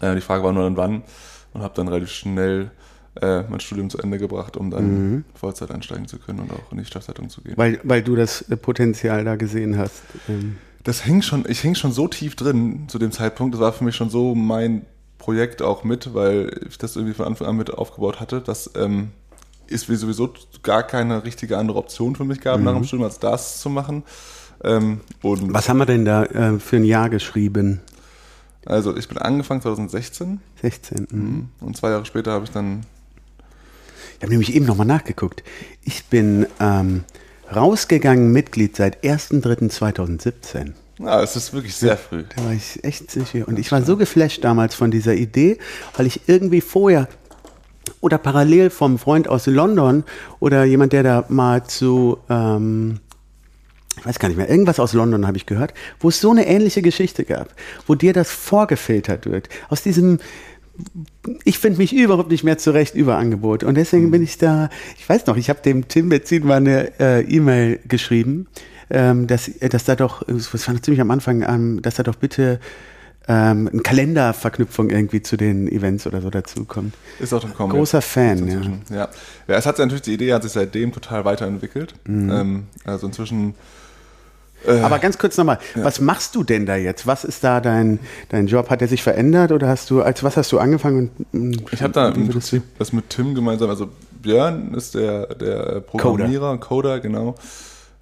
Äh, 0.02 0.16
die 0.16 0.22
Frage 0.22 0.44
war 0.44 0.52
nur 0.52 0.64
dann 0.64 0.78
wann 0.78 1.04
und 1.54 1.62
habe 1.62 1.74
dann 1.76 1.88
relativ 1.88 2.12
schnell 2.12 2.72
äh, 3.22 3.44
mein 3.44 3.60
Studium 3.60 3.90
zu 3.90 4.00
Ende 4.00 4.18
gebracht, 4.18 4.58
um 4.58 4.72
dann 4.72 5.24
Vollzeit 5.36 5.72
einsteigen 5.72 6.08
zu 6.08 6.20
können 6.20 6.40
und 6.40 6.52
auch 6.52 6.72
in 6.72 6.80
die 6.80 6.86
Stadtleitung 6.86 7.30
zu 7.30 7.42
gehen. 7.42 7.54
Weil, 7.56 7.80
weil 7.84 8.02
du 8.02 8.16
das 8.16 8.46
Potenzial 8.62 9.24
da 9.24 9.36
gesehen 9.36 9.78
hast. 9.78 10.02
Ähm, 10.28 10.58
Das 10.88 11.02
hing 11.02 11.22
schon, 11.22 11.44
ich 11.50 11.60
hing 11.60 11.76
schon 11.76 11.92
so 11.92 12.08
tief 12.08 12.38
drin 12.38 12.86
zu 12.88 12.98
dem 12.98 13.12
Zeitpunkt. 13.12 13.54
Das 13.54 13.60
war 13.60 13.74
für 13.74 13.84
mich 13.84 13.98
schon 13.98 14.10
so 14.10 14.34
mein 14.36 14.86
Projekt 15.18 15.62
auch 15.62 15.84
mit, 15.84 16.14
weil 16.14 16.62
ich 16.66 16.78
das 16.78 16.96
irgendwie 16.96 17.14
von 17.14 17.26
Anfang 17.26 17.46
an 17.46 17.58
mit 17.58 17.74
aufgebaut 17.74 18.22
hatte. 18.22 18.40
dass 18.40 18.72
ähm, 18.78 19.10
ist 19.68 19.90
wie 19.90 19.96
sowieso 19.96 20.34
gar 20.64 20.84
keine 20.84 21.26
richtige 21.26 21.58
andere 21.58 21.78
Option 21.78 22.16
für 22.16 22.24
mich 22.24 22.40
gab, 22.40 22.62
nach 22.62 22.74
dem 22.74 22.86
Studium 22.86 23.04
als 23.04 23.20
das 23.20 23.60
zu 23.60 23.70
machen. 23.70 24.04
Ähm, 24.64 25.02
und 25.22 25.54
was 25.54 25.68
haben 25.68 25.80
wir 25.80 25.86
denn 25.86 26.06
da 26.06 26.24
äh, 26.24 26.58
für 26.58 26.78
ein 26.78 26.86
Jahr 26.86 27.10
geschrieben? 27.10 27.82
also 28.66 28.96
ich 28.96 29.10
bin 29.10 29.18
angefangen 29.18 29.62
2016 29.62 30.40
16. 30.62 31.08
Mhm. 31.12 31.50
und 31.60 31.76
zwei 31.76 31.90
Jahre 31.90 32.06
später 32.06 32.32
habe 32.32 32.46
ich 32.46 32.52
dann 32.52 32.86
Ich 34.16 34.22
habe 34.22 34.32
nämlich 34.32 34.56
eben 34.56 34.66
nochmal 34.66 34.88
nachgeguckt. 34.88 35.44
Ich 35.84 36.06
bin 36.06 36.48
ähm, 36.62 37.04
rausgegangen 37.56 38.32
Mitglied 38.32 38.76
seit 38.76 39.04
1.3.2017. 39.04 40.74
Ah, 41.04 41.22
es 41.22 41.36
ist 41.36 41.54
wirklich 41.54 41.76
sehr 41.76 41.98
früh. 41.98 42.24
Da 42.36 42.44
war 42.44 42.54
ich 42.54 42.84
echt 42.84 43.12
sicher. 43.12 43.48
Und 43.48 43.60
ich 43.60 43.72
war 43.72 43.84
so 43.84 43.98
geflasht 43.98 44.44
damals 44.44 44.74
von 44.74 44.90
dieser 44.90 45.14
Idee, 45.14 45.60
weil 45.96 46.08
ich 46.08 46.22
irgendwie 46.28 46.62
vorher 46.62 47.08
oder 48.02 48.18
parallel 48.18 48.70
vom 48.70 48.98
Freund 48.98 49.28
aus 49.28 49.46
London 49.46 50.04
oder 50.40 50.64
jemand, 50.64 50.94
der 50.94 51.04
da 51.04 51.26
mal 51.30 51.66
zu, 51.66 52.18
ähm, 52.30 53.00
ich 53.98 54.06
weiß 54.06 54.20
gar 54.20 54.28
nicht 54.28 54.38
mehr, 54.38 54.50
irgendwas 54.50 54.80
aus 54.80 54.94
London 54.94 55.28
habe 55.28 55.38
ich 55.38 55.46
gehört, 55.46 55.74
wo 56.00 56.10
es 56.10 56.20
so 56.20 56.32
eine 56.32 56.48
ähnliche 56.48 56.82
Geschichte 56.82 57.24
gab, 57.26 57.54
wo 57.86 57.96
dir 57.96 58.14
das 58.14 58.30
vorgefiltert 58.32 59.26
wird. 59.26 59.50
Aus 59.70 59.84
diesem, 59.84 60.20
ich 61.44 61.60
finde 61.60 61.80
mich 61.80 61.94
überhaupt 61.94 62.30
nicht 62.30 62.44
mehr 62.44 62.58
zurecht 62.58 62.96
über 62.96 63.18
Angebot. 63.18 63.64
Und 63.64 63.76
deswegen 63.76 64.12
bin 64.12 64.24
ich 64.24 64.38
da, 64.38 64.70
ich 64.98 65.08
weiß 65.08 65.26
noch, 65.26 65.38
ich 65.38 65.50
habe 65.50 65.62
dem 65.62 65.88
Tim 65.88 66.10
Betzin 66.10 66.46
mal 66.46 66.58
eine 66.58 67.00
äh, 67.00 67.22
E-Mail 67.22 67.80
geschrieben, 67.88 68.48
ähm, 68.90 69.28
dass, 69.28 69.52
dass 69.60 69.84
da 69.86 69.96
doch, 69.96 70.24
das 70.28 70.68
war 70.68 70.74
noch 70.74 70.82
ziemlich 70.82 71.02
am 71.02 71.12
Anfang, 71.12 71.42
ähm, 71.42 71.82
dass 71.82 71.96
da 71.96 72.04
doch 72.04 72.16
bitte 72.16 72.60
ähm, 73.28 73.70
eine 73.72 73.82
Kalenderverknüpfung 73.82 74.90
irgendwie 74.90 75.22
zu 75.22 75.36
den 75.36 75.68
Events 75.68 76.08
oder 76.08 76.22
so 76.22 76.30
dazukommt. 76.30 76.94
Ist 77.20 77.34
auch 77.34 77.42
schon 77.42 77.54
kommen. 77.54 77.74
Großer 77.74 78.02
Fan, 78.02 78.48
ja. 78.48 78.96
Ja. 78.96 79.10
ja, 79.48 79.56
es 79.56 79.66
hat 79.66 79.76
sich 79.76 79.86
natürlich, 79.86 80.04
die 80.04 80.14
Idee 80.14 80.34
hat 80.34 80.44
sich 80.44 80.54
seitdem 80.54 80.94
total 80.94 81.26
weiterentwickelt. 81.26 81.94
Mhm. 82.06 82.30
Ähm, 82.32 82.64
also 82.86 83.08
inzwischen 83.08 83.56
Aber 84.66 85.00
ganz 85.00 85.18
kurz 85.18 85.38
nochmal, 85.38 85.60
was 85.76 86.00
machst 86.00 86.36
du 86.36 86.44
denn 86.44 86.66
da 86.66 86.76
jetzt? 86.76 87.06
Was 87.08 87.24
ist 87.24 87.44
da 87.44 87.62
dein, 87.62 88.00
dein 88.30 88.48
Job? 88.48 88.70
Hat 88.70 88.82
er 88.82 88.88
sich 88.88 89.04
verändert 89.04 89.52
oder 89.52 89.68
hast 89.68 89.90
du, 89.90 90.02
als 90.02 90.24
was 90.24 90.36
hast 90.38 90.52
du 90.52 90.60
angefangen? 90.60 91.12
Und, 91.32 91.64
Ich 91.72 91.82
habe 91.82 91.94
da 91.94 92.10
im 92.10 92.28
Prinzip 92.28 92.64
das 92.80 92.92
mit 92.92 93.10
Tim 93.10 93.36
gemeinsam, 93.36 93.70
also 93.70 93.90
Björn 94.22 94.74
ist 94.74 94.96
der, 94.96 95.28
der 95.36 95.82
Programmierer, 95.82 96.58
Coder. 96.58 97.00
genau, 97.00 97.36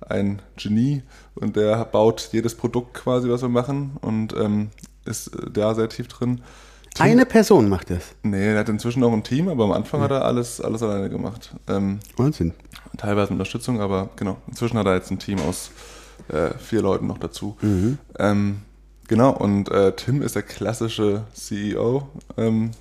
ein 0.07 0.41
Genie 0.57 1.03
und 1.35 1.55
der 1.55 1.85
baut 1.85 2.29
jedes 2.31 2.55
Produkt 2.55 2.93
quasi, 2.93 3.29
was 3.29 3.41
wir 3.41 3.49
machen 3.49 3.97
und 4.01 4.33
ähm, 4.35 4.69
ist 5.05 5.27
äh, 5.35 5.49
da 5.51 5.75
sehr 5.75 5.89
tief 5.89 6.07
drin. 6.07 6.41
Tim, 6.93 7.05
Eine 7.05 7.25
Person 7.25 7.67
macht 7.67 7.89
das. 7.89 8.03
Nee, 8.23 8.53
er 8.53 8.59
hat 8.59 8.69
inzwischen 8.69 9.03
auch 9.03 9.11
ein 9.11 9.23
Team, 9.23 9.49
aber 9.49 9.65
am 9.65 9.71
Anfang 9.73 10.01
hat 10.01 10.11
er 10.11 10.23
alles, 10.23 10.61
alles 10.61 10.81
alleine 10.81 11.09
gemacht. 11.09 11.53
Ähm, 11.67 11.99
Wahnsinn. 12.15 12.53
teilweise 12.97 13.33
mit 13.33 13.39
Unterstützung, 13.41 13.81
aber 13.81 14.09
genau, 14.15 14.37
inzwischen 14.47 14.77
hat 14.77 14.85
er 14.85 14.95
jetzt 14.95 15.11
ein 15.11 15.19
Team 15.19 15.39
aus 15.41 15.71
äh, 16.29 16.57
vier 16.57 16.81
Leuten 16.81 17.07
noch 17.07 17.17
dazu. 17.17 17.57
Mhm. 17.61 17.97
Ähm, 18.17 18.57
genau, 19.07 19.31
und 19.31 19.69
äh, 19.69 19.93
Tim 19.95 20.21
ist 20.21 20.35
der 20.35 20.43
klassische 20.43 21.23
CEO 21.33 22.07
ähm, 22.37 22.71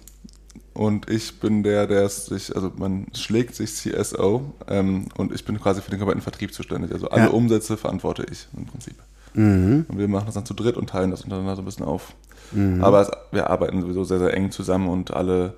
und 0.75 1.09
ich 1.09 1.39
bin 1.39 1.63
der, 1.63 1.87
der 1.87 2.09
sich, 2.09 2.55
also 2.55 2.73
man 2.77 3.07
schlägt 3.15 3.55
sich 3.55 3.75
CSO 3.75 4.55
ähm, 4.69 5.07
und 5.17 5.33
ich 5.33 5.45
bin 5.45 5.61
quasi 5.61 5.81
für 5.81 5.91
den 5.91 6.01
kompletten 6.01 6.23
Vertrieb 6.23 6.53
zuständig. 6.53 6.93
Also 6.93 7.09
alle 7.09 7.25
ja. 7.25 7.31
Umsätze 7.31 7.77
verantworte 7.77 8.27
ich 8.31 8.49
im 8.57 8.67
Prinzip. 8.67 8.97
Mhm. 9.35 9.87
Und 9.89 9.99
wir 9.99 10.09
machen 10.09 10.27
das 10.27 10.35
dann 10.35 10.47
zu 10.47 10.55
dritt 10.55 10.77
und 10.77 10.91
teilen 10.91 11.11
das 11.13 11.23
untereinander 11.23 11.57
so 11.57 11.63
ein 11.63 11.65
bisschen 11.65 11.87
auf. 11.87 12.15
Mhm. 12.53 12.83
Aber 12.83 13.03
es, 13.03 13.11
wir 13.31 13.51
arbeiten 13.51 13.83
sowieso 13.83 14.05
sehr, 14.05 14.19
sehr 14.19 14.35
eng 14.35 14.51
zusammen 14.51 14.89
und 14.89 15.13
alle 15.13 15.55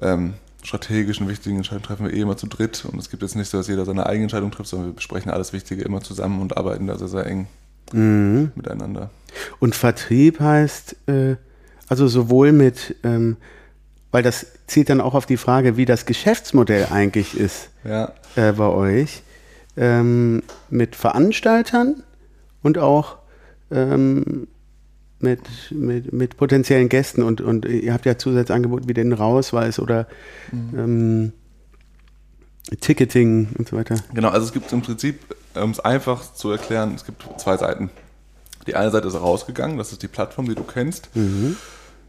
ähm, 0.00 0.34
strategischen, 0.66 1.28
wichtigen 1.28 1.56
Entscheidungen 1.56 1.84
treffen 1.84 2.06
wir 2.06 2.12
eh 2.12 2.20
immer 2.20 2.36
zu 2.36 2.46
dritt. 2.46 2.84
Und 2.84 2.98
es 2.98 3.08
gibt 3.10 3.22
jetzt 3.22 3.36
nicht 3.36 3.48
so, 3.48 3.58
dass 3.58 3.68
jeder 3.68 3.84
seine 3.84 4.06
eigene 4.06 4.24
Entscheidung 4.24 4.50
trifft, 4.50 4.68
sondern 4.68 4.88
wir 4.88 4.94
besprechen 4.94 5.30
alles 5.30 5.52
Wichtige 5.52 5.82
immer 5.82 6.00
zusammen 6.00 6.40
und 6.40 6.56
arbeiten 6.56 6.86
da 6.86 6.98
sehr, 6.98 7.08
sehr 7.08 7.26
eng 7.26 7.46
mhm. 7.92 8.52
miteinander. 8.54 9.10
Und 9.60 9.74
Vertrieb 9.74 10.40
heißt, 10.40 10.96
äh, 11.08 11.36
also 11.88 12.08
sowohl 12.08 12.52
mit, 12.52 12.96
ähm, 13.04 13.36
weil 14.10 14.22
das 14.22 14.46
zielt 14.66 14.90
dann 14.90 15.00
auch 15.00 15.14
auf 15.14 15.26
die 15.26 15.36
Frage, 15.36 15.76
wie 15.76 15.84
das 15.84 16.04
Geschäftsmodell 16.06 16.88
eigentlich 16.90 17.38
ist 17.38 17.68
ja. 17.84 18.12
äh, 18.34 18.52
bei 18.52 18.66
euch, 18.66 19.22
ähm, 19.76 20.42
mit 20.68 20.96
Veranstaltern 20.96 22.02
und 22.62 22.78
auch 22.78 23.18
ähm, 23.70 24.48
mit, 25.18 25.40
mit, 25.70 26.12
mit 26.12 26.36
potenziellen 26.36 26.88
Gästen 26.88 27.22
und, 27.22 27.40
und 27.40 27.64
ihr 27.64 27.92
habt 27.92 28.06
ja 28.06 28.18
Zusatzangebote 28.18 28.88
wie 28.88 28.94
den 28.94 29.12
Rausweis 29.12 29.78
oder 29.78 30.06
mhm. 30.52 30.78
ähm, 30.78 31.32
Ticketing 32.80 33.48
und 33.56 33.68
so 33.68 33.76
weiter. 33.76 33.96
Genau, 34.12 34.28
also 34.28 34.46
es 34.46 34.52
gibt 34.52 34.72
im 34.72 34.82
Prinzip, 34.82 35.20
um 35.54 35.70
es 35.70 35.80
einfach 35.80 36.34
zu 36.34 36.50
erklären, 36.50 36.94
es 36.94 37.04
gibt 37.04 37.24
zwei 37.40 37.56
Seiten. 37.56 37.90
Die 38.66 38.74
eine 38.74 38.90
Seite 38.90 39.06
ist 39.06 39.14
rausgegangen, 39.14 39.78
das 39.78 39.92
ist 39.92 40.02
die 40.02 40.08
Plattform, 40.08 40.48
die 40.48 40.56
du 40.56 40.64
kennst, 40.64 41.14
mhm. 41.14 41.56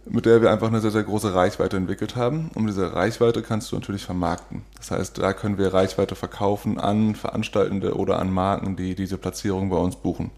mit 0.06 0.26
der 0.26 0.42
wir 0.42 0.52
einfach 0.52 0.68
eine 0.68 0.82
sehr, 0.82 0.90
sehr 0.90 1.04
große 1.04 1.36
Reichweite 1.36 1.78
entwickelt 1.78 2.16
haben. 2.16 2.50
Und 2.56 2.66
diese 2.66 2.94
Reichweite 2.94 3.44
kannst 3.44 3.72
du 3.72 3.76
natürlich 3.76 4.04
vermarkten. 4.04 4.64
Das 4.78 4.90
heißt, 4.90 5.20
da 5.20 5.34
können 5.34 5.60
wir 5.60 5.74
Reichweite 5.74 6.16
verkaufen 6.16 6.80
an 6.80 7.14
Veranstaltende 7.14 7.96
oder 7.96 8.18
an 8.18 8.32
Marken, 8.32 8.76
die 8.76 8.96
diese 8.96 9.20
Platzierung 9.20 9.70
bei 9.70 9.78
uns 9.78 9.96
buchen 9.96 10.32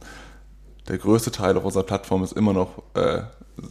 der 0.90 0.98
größte 0.98 1.32
Teil 1.32 1.56
auf 1.58 1.64
unserer 1.64 1.84
Plattform 1.84 2.24
ist 2.24 2.34
immer 2.34 2.52
noch 2.52 2.84
äh, 2.96 3.22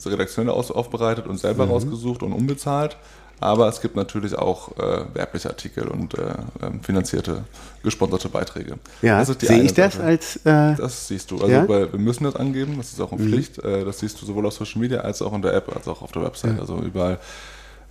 redaktionell 0.06 0.52
aufbereitet 0.52 1.26
und 1.26 1.38
selber 1.38 1.66
mhm. 1.66 1.72
rausgesucht 1.72 2.22
und 2.22 2.32
unbezahlt. 2.32 2.96
Aber 3.40 3.68
es 3.68 3.80
gibt 3.80 3.94
natürlich 3.94 4.37
auch 4.37 4.76
äh, 4.78 5.04
werbliche 5.14 5.48
Artikel 5.48 5.87
und 5.87 6.14
äh, 6.14 6.22
ähm, 6.60 6.80
finanzierte, 6.82 7.44
gesponserte 7.84 8.28
Beiträge. 8.28 8.78
Ja, 9.00 9.25
sehe 9.25 9.62
ich 9.62 9.75
das 9.75 10.00
als. 10.00 10.37
Äh, 10.38 10.75
das 10.75 11.06
siehst 11.06 11.30
du. 11.30 11.37
Also 11.37 11.48
ja? 11.48 11.68
weil 11.68 11.92
wir 11.92 12.00
müssen 12.00 12.25
das 12.25 12.34
angeben, 12.34 12.75
das 12.78 12.92
ist 12.92 13.00
auch 13.00 13.12
eine 13.12 13.22
mhm. 13.22 13.30
Pflicht. 13.30 13.58
Äh, 13.58 13.84
das 13.84 14.00
siehst 14.00 14.20
du 14.20 14.26
sowohl 14.26 14.44
auf 14.46 14.54
Social 14.54 14.80
Media 14.80 15.00
als 15.00 15.22
auch 15.22 15.32
in 15.34 15.42
der 15.42 15.54
App, 15.54 15.75
als 15.75 15.87
auch 15.87 16.02
auf 16.02 16.10
der 16.10 16.22
Website. 16.22 16.54
Ja. 16.54 16.60
Also 16.60 16.78
überall, 16.80 17.20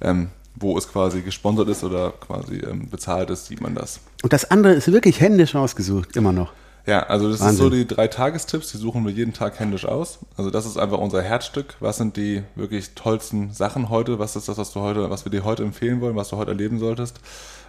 ähm, 0.01 0.29
wo 0.55 0.77
es 0.77 0.88
quasi 0.89 1.22
gesponsert 1.22 1.69
ist 1.69 1.84
oder 1.84 2.12
quasi 2.19 2.57
ähm, 2.57 2.89
bezahlt 2.89 3.29
ist, 3.29 3.46
sieht 3.46 3.62
man 3.62 3.74
das. 3.74 4.01
Und 4.24 4.34
das 4.34 4.51
andere 4.51 4.74
ist 4.74 4.91
wirklich 4.91 5.22
händisch 5.22 5.55
ausgesucht, 5.55 6.17
immer 6.17 6.34
noch. 6.34 6.51
Ja, 6.88 7.03
also 7.03 7.29
das 7.29 7.41
Wahnsinn. 7.41 7.53
ist 7.53 7.58
so 7.58 7.70
die 7.70 7.86
drei 7.86 8.08
Tagestipps, 8.08 8.72
die 8.72 8.77
suchen 8.77 9.06
wir 9.06 9.12
jeden 9.12 9.34
Tag 9.34 9.60
händisch 9.60 9.86
aus. 9.86 10.20
Also 10.38 10.50
das 10.50 10.65
ist 10.65 10.77
einfach 10.77 11.00
unser 11.00 11.22
Herzstück. 11.22 11.75
Was 11.82 11.98
sind 11.98 12.15
die 12.15 12.44
wirklich 12.56 12.96
tollsten 12.96 13.51
Sachen 13.51 13.89
heute? 13.89 14.20
Was 14.20 14.38
ist 14.38 14.48
das, 14.48 14.58
was 14.58 14.72
du 14.72 14.79
heute, 14.79 15.10
was 15.10 15.25
wir 15.25 15.29
dir 15.29 15.44
heute 15.44 15.63
empfehlen 15.63 16.00
wollen, 16.00 16.15
was 16.15 16.29
du 16.29 16.38
heute 16.38 16.51
erleben 16.51 16.79
solltest? 16.79 17.20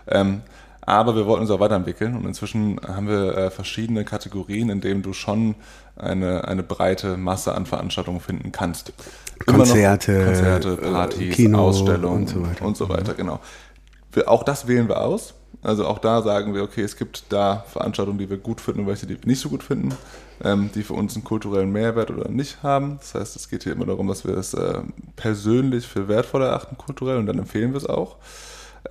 Ähm, 0.07 0.43
aber 0.83 1.17
wir 1.17 1.27
wollten 1.27 1.43
uns 1.43 1.51
auch 1.51 1.59
weiterentwickeln 1.59 2.17
und 2.17 2.27
inzwischen 2.27 2.81
haben 2.81 3.09
wir 3.09 3.37
äh, 3.37 3.51
verschiedene 3.51 4.05
Kategorien, 4.05 4.71
in 4.71 4.81
denen 4.81 5.03
du 5.03 5.13
schon 5.13 5.57
eine, 5.97 6.47
eine 6.47 6.63
breite 6.63 7.17
Masse 7.17 7.55
an 7.55 7.67
Veranstaltungen 7.67 8.21
finden 8.21 8.53
kannst. 8.53 8.93
Konzerte, 9.45 10.25
Konzerte, 10.25 10.77
Partys, 10.77 11.35
Kino 11.35 11.59
Ausstellungen 11.59 12.23
und 12.23 12.29
so 12.29 12.43
weiter. 12.43 12.65
Und 12.65 12.77
so 12.77 12.89
weiter, 12.89 13.15
genau. 13.15 13.41
Wir, 14.13 14.31
auch 14.31 14.45
das 14.45 14.69
wählen 14.69 14.89
wir 14.89 15.01
aus. 15.01 15.35
Also 15.63 15.87
auch 15.87 15.99
da 15.99 16.23
sagen 16.23 16.55
wir, 16.55 16.63
okay, 16.63 16.83
es 16.83 16.97
gibt 16.97 17.25
da 17.31 17.65
Veranstaltungen, 17.69 18.19
die 18.19 18.31
wir 18.31 18.37
gut 18.37 18.61
finden 18.61 18.81
und 18.81 18.87
welche, 18.87 19.07
die 19.07 19.21
wir 19.21 19.27
nicht 19.27 19.41
so 19.41 19.49
gut 19.49 19.65
finden, 19.65 19.95
ähm, 20.45 20.71
die 20.75 20.85
für 20.85 20.95
uns 20.95 21.17
einen 21.17 21.25
kulturellen 21.25 21.73
Mehrwert 21.73 22.11
oder 22.11 22.29
nicht 22.29 22.63
haben. 22.63 22.99
Das 22.99 23.15
heißt, 23.15 23.37
es 23.37 23.49
geht 23.49 23.65
hier 23.65 23.73
immer 23.73 23.87
darum, 23.87 24.07
dass 24.07 24.25
wir 24.25 24.37
es 24.37 24.55
äh, 24.55 24.81
persönlich 25.17 25.87
für 25.87 26.07
wertvoll 26.07 26.43
erachten, 26.43 26.79
kulturell, 26.79 27.17
und 27.19 27.27
dann 27.27 27.39
empfehlen 27.39 27.73
wir 27.73 27.79
es 27.79 27.87
auch. 27.87 28.17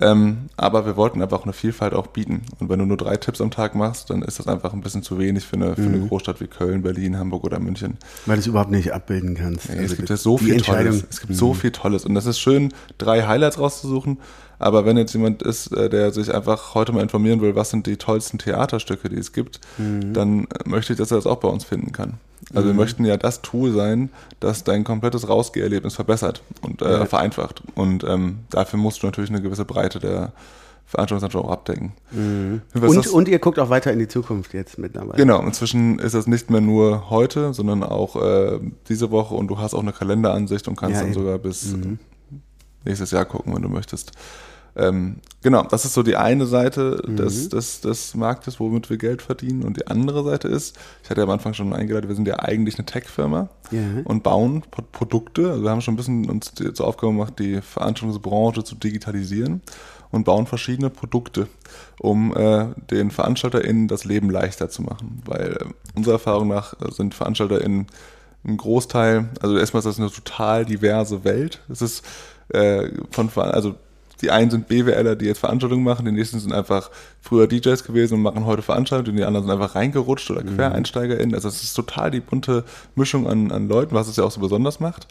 Ähm, 0.00 0.50
aber 0.56 0.84
wir 0.84 0.96
wollten 0.96 1.22
einfach 1.22 1.44
eine 1.44 1.54
Vielfalt 1.54 1.94
auch 1.94 2.08
bieten. 2.08 2.42
Und 2.60 2.68
wenn 2.68 2.78
du 2.78 2.84
nur 2.84 2.98
drei 2.98 3.16
Tipps 3.16 3.40
am 3.40 3.50
Tag 3.50 3.74
machst, 3.74 4.10
dann 4.10 4.22
ist 4.22 4.38
das 4.38 4.46
einfach 4.46 4.72
ein 4.72 4.82
bisschen 4.82 5.02
zu 5.02 5.18
wenig 5.18 5.44
für 5.44 5.56
eine, 5.56 5.74
für 5.74 5.82
eine 5.82 5.96
mhm. 5.96 6.08
Großstadt 6.08 6.40
wie 6.40 6.46
Köln, 6.46 6.82
Berlin, 6.82 7.18
Hamburg 7.18 7.44
oder 7.44 7.58
München. 7.58 7.96
Weil 8.26 8.36
du 8.36 8.40
es 8.40 8.46
überhaupt 8.46 8.70
nicht 8.70 8.92
abbilden 8.92 9.34
kannst. 9.34 9.70
Nee, 9.70 9.78
also 9.78 9.92
es 9.92 9.96
gibt 9.96 10.10
ja 10.10 10.16
so 10.16 10.38
viel 10.38 10.60
Tolles. 10.60 11.04
Es 11.08 11.20
gibt 11.20 11.30
mhm. 11.30 11.36
so 11.36 11.54
viel 11.54 11.72
Tolles. 11.72 12.04
Und 12.04 12.14
das 12.14 12.26
ist 12.26 12.38
schön, 12.38 12.72
drei 12.98 13.22
Highlights 13.26 13.58
rauszusuchen 13.58 14.18
aber 14.58 14.84
wenn 14.84 14.96
jetzt 14.96 15.12
jemand 15.12 15.42
ist, 15.42 15.72
äh, 15.72 15.88
der 15.88 16.12
sich 16.12 16.34
einfach 16.34 16.74
heute 16.74 16.92
mal 16.92 17.02
informieren 17.02 17.40
will, 17.40 17.54
was 17.54 17.70
sind 17.70 17.86
die 17.86 17.96
tollsten 17.96 18.38
Theaterstücke, 18.38 19.08
die 19.08 19.16
es 19.18 19.32
gibt, 19.32 19.60
mhm. 19.78 20.12
dann 20.12 20.48
möchte 20.64 20.92
ich, 20.92 20.98
dass 20.98 21.10
er 21.10 21.18
das 21.18 21.26
auch 21.26 21.38
bei 21.38 21.48
uns 21.48 21.64
finden 21.64 21.92
kann. 21.92 22.14
Also 22.54 22.68
mhm. 22.68 22.72
wir 22.72 22.74
möchten 22.74 23.04
ja 23.04 23.16
das 23.16 23.42
Tool 23.42 23.72
sein, 23.72 24.10
das 24.40 24.64
dein 24.64 24.84
komplettes 24.84 25.28
Rausgeherlebnis 25.28 25.94
verbessert 25.94 26.42
und 26.62 26.82
äh, 26.82 26.90
ja. 26.90 27.06
vereinfacht. 27.06 27.62
Und 27.74 28.04
ähm, 28.04 28.40
dafür 28.50 28.78
musst 28.78 29.02
du 29.02 29.06
natürlich 29.06 29.30
eine 29.30 29.42
gewisse 29.42 29.64
Breite 29.64 29.98
der 29.98 30.32
Veranstaltungslandschaft 30.86 31.44
auch 31.44 31.50
abdecken. 31.50 31.92
Mhm. 32.12 32.62
Und, 32.74 33.06
und, 33.08 33.28
ihr 33.28 33.38
guckt 33.38 33.58
auch 33.58 33.68
weiter 33.68 33.92
in 33.92 33.98
die 33.98 34.08
Zukunft 34.08 34.54
jetzt 34.54 34.78
mittlerweile. 34.78 35.18
Genau, 35.18 35.42
inzwischen 35.42 35.98
ist 35.98 36.14
das 36.14 36.26
nicht 36.26 36.48
mehr 36.48 36.62
nur 36.62 37.10
heute, 37.10 37.52
sondern 37.52 37.82
auch 37.82 38.16
äh, 38.16 38.58
diese 38.88 39.10
Woche 39.10 39.34
und 39.34 39.48
du 39.48 39.58
hast 39.58 39.74
auch 39.74 39.82
eine 39.82 39.92
Kalenderansicht 39.92 40.66
und 40.66 40.76
kannst 40.76 40.94
ja, 40.94 41.00
dann 41.00 41.12
eben. 41.12 41.20
sogar 41.20 41.38
bis 41.38 41.72
mhm. 41.72 41.98
nächstes 42.86 43.10
Jahr 43.10 43.26
gucken, 43.26 43.54
wenn 43.54 43.62
du 43.62 43.68
möchtest. 43.68 44.12
Ähm, 44.78 45.16
genau, 45.42 45.64
das 45.64 45.84
ist 45.84 45.94
so 45.94 46.02
die 46.02 46.16
eine 46.16 46.46
Seite 46.46 47.02
mhm. 47.06 47.16
des, 47.16 47.48
des, 47.48 47.80
des 47.80 48.14
Marktes, 48.14 48.60
womit 48.60 48.88
wir 48.88 48.96
Geld 48.96 49.22
verdienen. 49.22 49.62
Und 49.64 49.76
die 49.76 49.86
andere 49.88 50.24
Seite 50.24 50.48
ist, 50.48 50.78
ich 51.02 51.10
hatte 51.10 51.20
ja 51.20 51.26
am 51.26 51.30
Anfang 51.30 51.54
schon 51.54 51.72
eingeleitet, 51.72 52.08
wir 52.08 52.16
sind 52.16 52.28
ja 52.28 52.38
eigentlich 52.38 52.78
eine 52.78 52.86
Tech-Firma 52.86 53.48
ja. 53.70 53.80
und 54.04 54.22
bauen 54.22 54.62
Produkte. 54.92 55.50
Also 55.50 55.62
wir 55.64 55.70
haben 55.70 55.80
schon 55.80 55.94
ein 55.94 55.98
bisschen 55.98 56.30
uns 56.30 56.52
zur 56.54 56.86
Aufgabe 56.86 57.12
gemacht, 57.12 57.34
die 57.38 57.60
Veranstaltungsbranche 57.60 58.64
zu 58.64 58.76
digitalisieren 58.76 59.62
und 60.10 60.24
bauen 60.24 60.46
verschiedene 60.46 60.90
Produkte, 60.90 61.48
um 62.00 62.34
äh, 62.36 62.66
den 62.90 63.10
VeranstalterInnen 63.10 63.88
das 63.88 64.04
Leben 64.04 64.30
leichter 64.30 64.70
zu 64.70 64.82
machen. 64.82 65.22
Weil 65.24 65.52
äh, 65.52 65.64
unserer 65.96 66.14
Erfahrung 66.14 66.48
nach 66.48 66.74
sind 66.90 67.14
VeranstalterInnen 67.14 67.86
ein 68.44 68.56
Großteil, 68.56 69.28
also 69.40 69.58
erstmal 69.58 69.80
ist 69.80 69.86
das 69.86 69.98
eine 69.98 70.10
total 70.10 70.64
diverse 70.64 71.24
Welt. 71.24 71.60
Es 71.68 71.82
ist 71.82 72.04
äh, 72.50 72.90
von, 73.10 73.28
also 73.34 73.74
die 74.20 74.30
einen 74.30 74.50
sind 74.50 74.68
BWLer, 74.68 75.16
die 75.16 75.26
jetzt 75.26 75.38
Veranstaltungen 75.38 75.84
machen, 75.84 76.04
die 76.04 76.12
nächsten 76.12 76.40
sind 76.40 76.52
einfach 76.52 76.90
früher 77.20 77.46
DJs 77.46 77.84
gewesen 77.84 78.14
und 78.14 78.22
machen 78.22 78.44
heute 78.46 78.62
Veranstaltungen, 78.62 79.16
die 79.16 79.24
anderen 79.24 79.46
sind 79.46 79.52
einfach 79.52 79.74
reingerutscht 79.74 80.30
oder 80.30 80.42
mhm. 80.42 80.56
QuereinsteigerInnen. 80.56 81.34
Also 81.34 81.48
es 81.48 81.62
ist 81.62 81.74
total 81.74 82.10
die 82.10 82.20
bunte 82.20 82.64
Mischung 82.94 83.26
an, 83.28 83.52
an 83.52 83.68
Leuten, 83.68 83.94
was 83.94 84.08
es 84.08 84.16
ja 84.16 84.24
auch 84.24 84.30
so 84.30 84.40
besonders 84.40 84.80
macht. 84.80 85.06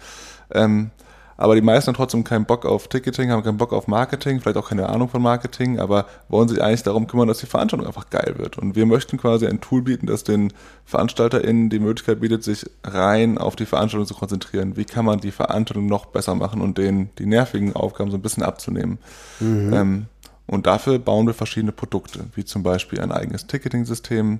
Ähm, 0.51 0.91
aber 1.37 1.55
die 1.55 1.61
meisten 1.61 1.89
haben 1.89 1.95
trotzdem 1.95 2.23
keinen 2.23 2.45
Bock 2.45 2.65
auf 2.65 2.87
Ticketing, 2.87 3.31
haben 3.31 3.43
keinen 3.43 3.57
Bock 3.57 3.71
auf 3.71 3.87
Marketing, 3.87 4.41
vielleicht 4.41 4.57
auch 4.57 4.69
keine 4.69 4.89
Ahnung 4.89 5.07
von 5.07 5.21
Marketing, 5.21 5.79
aber 5.79 6.07
wollen 6.27 6.49
sich 6.49 6.61
eigentlich 6.61 6.83
darum 6.83 7.07
kümmern, 7.07 7.27
dass 7.27 7.37
die 7.37 7.45
Veranstaltung 7.45 7.87
einfach 7.87 8.09
geil 8.09 8.35
wird. 8.37 8.57
Und 8.57 8.75
wir 8.75 8.85
möchten 8.85 9.17
quasi 9.17 9.47
ein 9.47 9.61
Tool 9.61 9.83
bieten, 9.83 10.07
das 10.07 10.23
den 10.23 10.51
VeranstalterInnen 10.85 11.69
die 11.69 11.79
Möglichkeit 11.79 12.19
bietet, 12.19 12.43
sich 12.43 12.65
rein 12.83 13.37
auf 13.37 13.55
die 13.55 13.65
Veranstaltung 13.65 14.07
zu 14.07 14.15
konzentrieren. 14.15 14.75
Wie 14.75 14.85
kann 14.85 15.05
man 15.05 15.19
die 15.19 15.31
Veranstaltung 15.31 15.85
noch 15.85 16.07
besser 16.07 16.35
machen 16.35 16.61
und 16.61 16.77
denen 16.77 17.09
die 17.19 17.25
nervigen 17.25 17.75
Aufgaben 17.75 18.11
so 18.11 18.17
ein 18.17 18.21
bisschen 18.21 18.43
abzunehmen. 18.43 18.97
Mhm. 19.39 19.73
Ähm, 19.73 20.05
und 20.47 20.65
dafür 20.65 20.97
bauen 20.97 21.27
wir 21.27 21.33
verschiedene 21.33 21.73
Produkte, 21.73 22.25
wie 22.35 22.45
zum 22.45 22.63
Beispiel 22.63 23.01
ein 23.01 23.11
eigenes 23.11 23.47
Ticketing-System, 23.47 24.39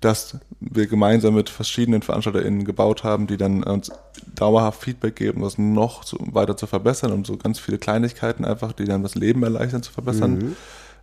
das 0.00 0.38
wir 0.60 0.86
gemeinsam 0.86 1.34
mit 1.34 1.48
verschiedenen 1.50 2.02
VeranstalterInnen 2.02 2.64
gebaut 2.64 3.02
haben, 3.02 3.26
die 3.26 3.36
dann 3.36 3.64
uns 3.64 3.90
dauerhaft 4.34 4.82
Feedback 4.82 5.16
geben, 5.16 5.42
was 5.42 5.58
noch 5.58 6.04
zu, 6.04 6.18
weiter 6.32 6.56
zu 6.56 6.66
verbessern 6.66 7.12
und 7.12 7.26
so 7.26 7.36
ganz 7.36 7.58
viele 7.58 7.78
Kleinigkeiten 7.78 8.44
einfach, 8.44 8.72
die 8.72 8.84
dann 8.84 9.02
das 9.02 9.14
Leben 9.14 9.42
erleichtern, 9.42 9.82
zu 9.82 9.92
verbessern. 9.92 10.34
Mhm. 10.34 10.56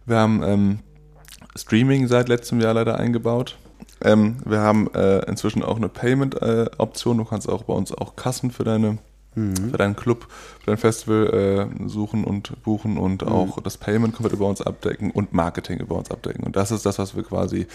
Wir 0.05 0.17
haben 0.17 0.43
ähm, 0.43 0.79
Streaming 1.55 2.07
seit 2.07 2.29
letztem 2.29 2.61
Jahr 2.61 2.73
leider 2.73 2.97
eingebaut. 2.97 3.57
Ähm, 4.01 4.37
wir 4.45 4.59
haben 4.59 4.93
äh, 4.93 5.19
inzwischen 5.29 5.63
auch 5.63 5.77
eine 5.77 5.89
Payment-Option. 5.89 7.15
Äh, 7.15 7.23
du 7.23 7.25
kannst 7.25 7.49
auch 7.49 7.63
bei 7.63 7.73
uns 7.73 7.91
auch 7.91 8.15
Kassen 8.15 8.51
für 8.51 8.63
deine 8.63 8.97
mhm. 9.35 9.71
für 9.71 9.77
deinen 9.77 9.95
Club, 9.95 10.27
für 10.59 10.67
dein 10.67 10.77
Festival 10.77 11.69
äh, 11.81 11.87
suchen 11.87 12.23
und 12.23 12.61
buchen 12.63 12.97
und 12.97 13.23
mhm. 13.23 13.31
auch 13.31 13.61
das 13.61 13.77
Payment 13.77 14.13
komplett 14.13 14.33
über 14.33 14.47
uns 14.47 14.61
abdecken 14.61 15.11
und 15.11 15.33
Marketing 15.33 15.79
über 15.79 15.95
uns 15.95 16.11
abdecken. 16.11 16.43
Und 16.43 16.55
das 16.55 16.71
ist 16.71 16.85
das, 16.85 16.99
was 16.99 17.15
wir 17.15 17.23
quasi 17.23 17.67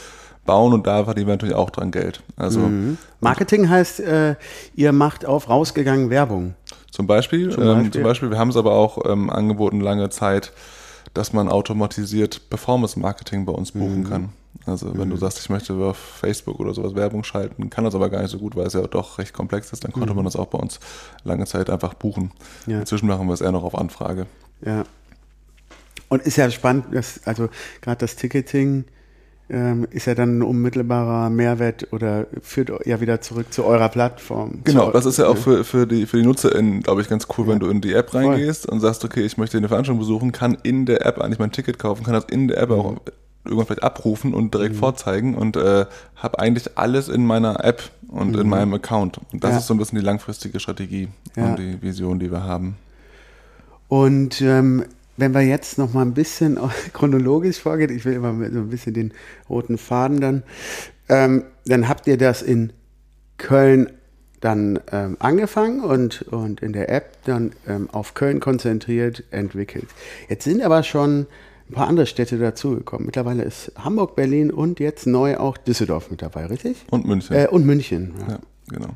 bauen 0.47 0.73
und 0.73 0.87
da 0.87 1.05
verdienen 1.05 1.27
wir 1.27 1.35
natürlich 1.35 1.55
auch 1.55 1.71
dran 1.71 1.91
Geld. 1.91 2.23
Also 2.37 2.61
mhm. 2.61 2.99
Marketing 3.21 3.69
heißt, 3.69 4.01
äh, 4.01 4.37
ihr 4.75 4.93
macht 4.93 5.27
auf 5.27 5.49
rausgegangen 5.49 6.11
Werbung. 6.11 6.55
Zum 6.91 7.07
Beispiel, 7.07 7.51
zum 7.51 7.65
Beispiel, 7.65 7.85
ähm, 7.85 7.93
zum 7.93 8.03
Beispiel 8.03 8.31
wir 8.31 8.39
haben 8.39 8.51
es 8.51 8.57
aber 8.57 8.73
auch 8.73 8.99
ähm, 9.09 9.31
angeboten 9.31 9.81
lange 9.81 10.11
Zeit, 10.11 10.53
dass 11.15 11.33
man 11.33 11.49
automatisiert 11.49 12.51
Performance-Marketing 12.51 13.45
bei 13.45 13.53
uns 13.53 13.73
buchen 13.73 14.01
mhm. 14.01 14.09
kann. 14.09 14.29
Also 14.67 14.97
wenn 14.97 15.09
mhm. 15.09 15.13
du 15.13 15.17
sagst, 15.17 15.39
ich 15.39 15.49
möchte 15.49 15.75
auf 15.75 15.97
Facebook 15.97 16.61
oder 16.61 16.75
sowas 16.75 16.95
Werbung 16.95 17.25
schalten, 17.25 17.71
kann 17.71 17.85
das 17.85 17.95
aber 17.95 18.11
gar 18.11 18.21
nicht 18.21 18.31
so 18.31 18.39
gut, 18.39 18.57
weil 18.57 18.67
es 18.67 18.75
ja 18.75 18.83
doch 18.83 19.19
recht 19.19 19.33
komplex 19.33 19.73
ist, 19.73 19.85
dann 19.85 19.93
konnte 19.93 20.11
mhm. 20.11 20.17
man 20.17 20.25
das 20.25 20.37
auch 20.37 20.47
bei 20.47 20.59
uns 20.59 20.81
lange 21.25 21.47
Zeit 21.47 21.71
einfach 21.71 21.95
buchen. 21.95 22.33
Ja. 22.67 22.81
Inzwischen 22.81 23.07
machen 23.07 23.27
wir 23.27 23.35
es 23.35 23.41
eher 23.41 23.53
noch 23.53 23.65
auf 23.65 23.75
Anfrage. 23.75 24.27
Ja. 24.65 24.85
Und 26.09 26.23
ist 26.23 26.37
ja 26.37 26.51
spannend, 26.51 26.87
dass, 26.93 27.21
also 27.25 27.49
gerade 27.81 27.99
das 27.99 28.17
Ticketing 28.17 28.85
ähm, 29.49 29.87
ist 29.91 30.07
ja 30.07 30.15
dann 30.15 30.39
ein 30.39 30.43
unmittelbarer 30.43 31.31
Mehrwert 31.31 31.93
oder 31.93 32.27
führt 32.41 32.71
ja 32.87 33.01
wieder 33.01 33.21
zurück 33.21 33.53
zu 33.53 33.65
eurer 33.65 33.89
Plattform. 33.89 34.61
Genau, 34.65 34.91
das 34.91 35.07
ist 35.07 35.19
ja 35.19 35.27
auch 35.27 35.37
für, 35.37 35.65
für, 35.65 35.87
die, 35.87 36.07
für 36.07 36.19
die 36.19 36.25
NutzerInnen, 36.25 36.83
glaube 36.83 37.01
ich, 37.01 37.09
ganz 37.09 37.27
cool, 37.37 37.47
ja. 37.47 37.53
wenn 37.53 37.61
du 37.61 37.69
in 37.69 37.81
die 37.81 37.93
App 37.93 38.15
reingehst 38.15 38.67
Voll. 38.67 38.75
und 38.75 38.81
sagst, 38.81 39.05
okay, 39.05 39.23
ich 39.23 39.39
möchte 39.39 39.57
eine 39.57 39.69
Veranstaltung 39.69 39.99
besuchen, 39.99 40.33
kann 40.33 40.57
in 40.63 40.87
der 40.87 41.05
App 41.05 41.21
eigentlich 41.21 41.39
mein 41.39 41.53
Ticket 41.53 41.79
kaufen, 41.79 42.05
kann 42.05 42.15
das 42.15 42.27
in 42.27 42.49
der 42.49 42.59
App 42.59 42.71
mhm. 42.71 42.75
auch 42.77 42.97
irgendwann 43.45 43.67
vielleicht 43.67 43.83
abrufen 43.83 44.35
und 44.35 44.53
direkt 44.55 44.75
mhm. 44.75 44.79
vorzeigen 44.79 45.35
und 45.35 45.57
äh, 45.57 45.87
habe 46.17 46.39
eigentlich 46.39 46.77
alles 46.77 47.09
in 47.09 47.25
meiner 47.25 47.65
App 47.65 47.91
und 48.09 48.33
mhm. 48.33 48.41
in 48.41 48.49
meinem 48.49 48.75
Account. 48.75 49.19
Und 49.33 49.43
das 49.45 49.53
ja. 49.53 49.59
ist 49.59 49.67
so 49.67 49.75
ein 49.75 49.79
bisschen 49.79 49.99
die 49.99 50.05
langfristige 50.05 50.61
Strategie 50.61 51.09
ja. 51.37 51.47
und 51.47 51.59
die 51.59 51.81
Vision, 51.81 52.19
die 52.19 52.31
wir 52.31 52.45
haben. 52.45 52.77
Und 53.89 54.41
ähm, 54.41 54.85
wenn 55.17 55.35
wir 55.35 55.43
jetzt 55.43 55.79
noch 55.79 55.93
mal 55.93 56.03
ein 56.03 56.15
bisschen 56.15 56.59
chronologisch 56.93 57.61
vorgehen, 57.61 57.95
ich 57.95 58.05
will 58.05 58.15
immer 58.15 58.33
so 58.51 58.59
ein 58.59 58.71
bisschen 58.71 58.95
den 58.95 59.13
roten 59.49 59.79
Faden 59.79 60.21
dann, 60.21 60.43
ähm, 61.09 61.45
dann 61.67 61.89
habt 61.89 62.07
ihr 62.07 62.19
das 62.19 62.43
in 62.43 62.73
Köln 63.39 63.91
dann 64.41 64.81
ähm, 64.91 65.17
angefangen 65.19 65.81
und, 65.83 66.23
und 66.23 66.63
in 66.63 66.73
der 66.73 66.89
App 66.89 67.19
dann 67.25 67.53
ähm, 67.67 67.91
auf 67.93 68.15
Köln 68.15 68.41
konzentriert 68.41 69.23
entwickelt. 69.31 69.89
Jetzt 70.29 70.45
sind 70.45 70.63
aber 70.63 70.83
schon 70.83 71.27
ein 71.71 71.75
paar 71.75 71.89
andere 71.89 72.07
Städte 72.07 72.37
dazugekommen. 72.37 73.07
Mittlerweile 73.07 73.45
ist 73.45 73.73
Hamburg, 73.77 74.17
Berlin 74.17 74.51
und 74.51 74.81
jetzt 74.81 75.07
neu 75.07 75.37
auch 75.37 75.57
Düsseldorf 75.57 76.11
mit 76.11 76.21
dabei, 76.21 76.47
richtig? 76.47 76.85
Und 76.91 77.07
München. 77.07 77.37
Äh, 77.37 77.47
und 77.49 77.65
München. 77.65 78.15
Ja, 78.21 78.33
ja 78.35 78.39
genau. 78.69 78.89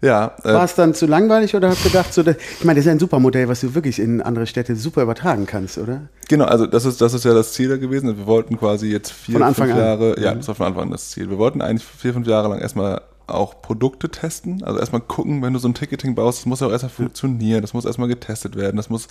Ja, 0.00 0.36
äh, 0.42 0.52
War 0.52 0.64
es 0.64 0.74
dann 0.74 0.94
zu 0.94 1.06
langweilig 1.06 1.54
oder 1.54 1.68
hast 1.68 1.84
du 1.84 1.88
gedacht, 1.88 2.12
so, 2.12 2.22
ich 2.22 2.64
meine, 2.64 2.76
das 2.76 2.82
ist 2.82 2.86
ja 2.86 2.92
ein 2.92 2.98
super 2.98 3.20
Modell, 3.20 3.48
was 3.48 3.60
du 3.60 3.74
wirklich 3.74 4.00
in 4.00 4.20
andere 4.20 4.48
Städte 4.48 4.74
super 4.74 5.02
übertragen 5.02 5.46
kannst, 5.46 5.78
oder? 5.78 6.08
Genau, 6.28 6.44
also 6.46 6.66
das 6.66 6.84
ist, 6.84 7.00
das 7.00 7.14
ist 7.14 7.24
ja 7.24 7.34
das 7.34 7.52
Ziel 7.52 7.68
da 7.68 7.76
gewesen. 7.76 8.16
Wir 8.16 8.26
wollten 8.26 8.58
quasi 8.58 8.88
jetzt 8.88 9.12
vier, 9.12 9.34
von 9.34 9.42
Anfang 9.44 9.68
fünf 9.68 9.78
Jahre, 9.78 10.16
an. 10.16 10.22
ja, 10.22 10.34
mhm. 10.34 10.38
das 10.38 10.48
war 10.48 10.54
von 10.56 10.66
Anfang 10.66 10.82
an 10.84 10.90
das 10.90 11.10
Ziel. 11.10 11.30
Wir 11.30 11.38
wollten 11.38 11.62
eigentlich 11.62 11.84
vier, 11.84 12.12
fünf 12.14 12.26
Jahre 12.26 12.48
lang 12.48 12.58
erstmal 12.58 13.00
auch 13.28 13.62
Produkte 13.62 14.08
testen. 14.08 14.64
Also 14.64 14.80
erstmal 14.80 15.02
gucken, 15.02 15.40
wenn 15.42 15.52
du 15.52 15.60
so 15.60 15.68
ein 15.68 15.74
Ticketing 15.74 16.16
baust, 16.16 16.40
das 16.40 16.46
muss 16.46 16.60
ja 16.60 16.66
auch 16.66 16.72
erstmal 16.72 16.90
funktionieren, 16.90 17.62
das 17.62 17.72
muss 17.72 17.84
erstmal 17.84 18.08
getestet 18.08 18.56
werden, 18.56 18.76
das 18.76 18.90
muss, 18.90 19.06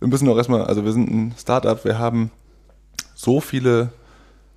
wir 0.00 0.08
müssen 0.08 0.28
auch 0.28 0.36
erstmal, 0.36 0.64
also 0.64 0.84
wir 0.84 0.92
sind 0.92 1.10
ein 1.10 1.34
Startup, 1.38 1.84
wir 1.84 1.98
haben 1.98 2.30
so 3.14 3.40
viele 3.40 3.90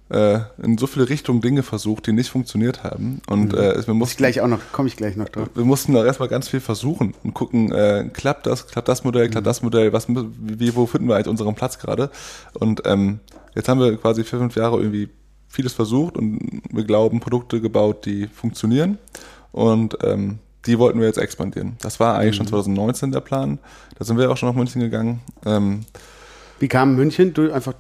äh, 0.10 0.40
in 0.62 0.78
so 0.78 0.88
viele 0.88 1.10
Richtungen 1.10 1.42
Dinge 1.42 1.64
versucht, 1.64 2.08
die 2.08 2.14
nicht 2.14 2.30
funktioniert 2.30 2.84
haben. 2.84 3.22
Und 3.28 3.52
mhm. 3.52 3.58
äh, 3.58 3.88
wir 3.88 3.94
mussten, 3.94 4.18
gleich 4.18 4.42
auch 4.42 4.48
noch, 4.48 4.60
komme 4.72 4.88
ich 4.88 4.96
gleich 4.96 5.16
noch 5.16 5.30
drauf. 5.30 5.50
Wir 5.54 5.66
mussten 5.66 5.96
auch 5.98 6.04
erstmal 6.04 6.30
ganz 6.30 6.48
viel 6.48 6.60
versuchen 6.60 7.14
und 7.24 7.34
gucken, 7.34 7.72
äh, 7.72 8.10
klappt 8.14 8.46
das, 8.46 8.68
klappt 8.68 8.88
das 8.88 9.04
Modell, 9.04 9.30
klappt 9.30 9.46
mhm. 9.46 9.50
das 9.50 9.62
Modell, 9.62 9.94
was, 9.94 10.08
wie, 10.08 10.76
wo 10.76 10.86
finden 10.86 11.08
wir 11.08 11.16
eigentlich 11.16 11.28
unseren 11.28 11.56
Platz 11.56 11.78
gerade? 11.80 12.10
Und 12.54 12.84
ähm, 12.86 13.20
jetzt 13.56 13.68
haben 13.68 13.80
wir 13.80 13.98
quasi 13.98 14.24
vier, 14.24 14.40
fünf 14.40 14.56
Jahre 14.56 14.78
irgendwie 14.78 15.10
vieles 15.50 15.74
versucht 15.74 16.18
und 16.18 16.62
wir 16.72 16.84
glauben, 16.84 17.20
Produkte 17.20 17.62
gebaut, 17.62 18.06
die 18.06 18.28
funktionieren. 18.28 18.98
Und 19.52 19.98
ähm, 20.04 20.40
die 20.68 20.78
wollten 20.78 21.00
wir 21.00 21.08
jetzt 21.08 21.18
expandieren. 21.18 21.78
Das 21.82 22.00
war 22.00 22.16
eigentlich 22.16 22.36
mhm. 22.36 22.38
schon 22.38 22.48
2019 22.48 23.12
der 23.12 23.22
Plan. 23.22 23.60
Da 23.98 24.06
sind 24.06 24.18
wir 24.18 24.30
auch 24.30 24.38
schon 24.38 24.50
nach 24.50 24.56
München 24.56 24.82
gegangen. 24.82 25.22
Ähm, 25.46 25.86
wie 26.60 26.68
kam 26.68 26.96
München? 26.96 27.34
Du 27.34 27.52
einfach. 27.52 27.74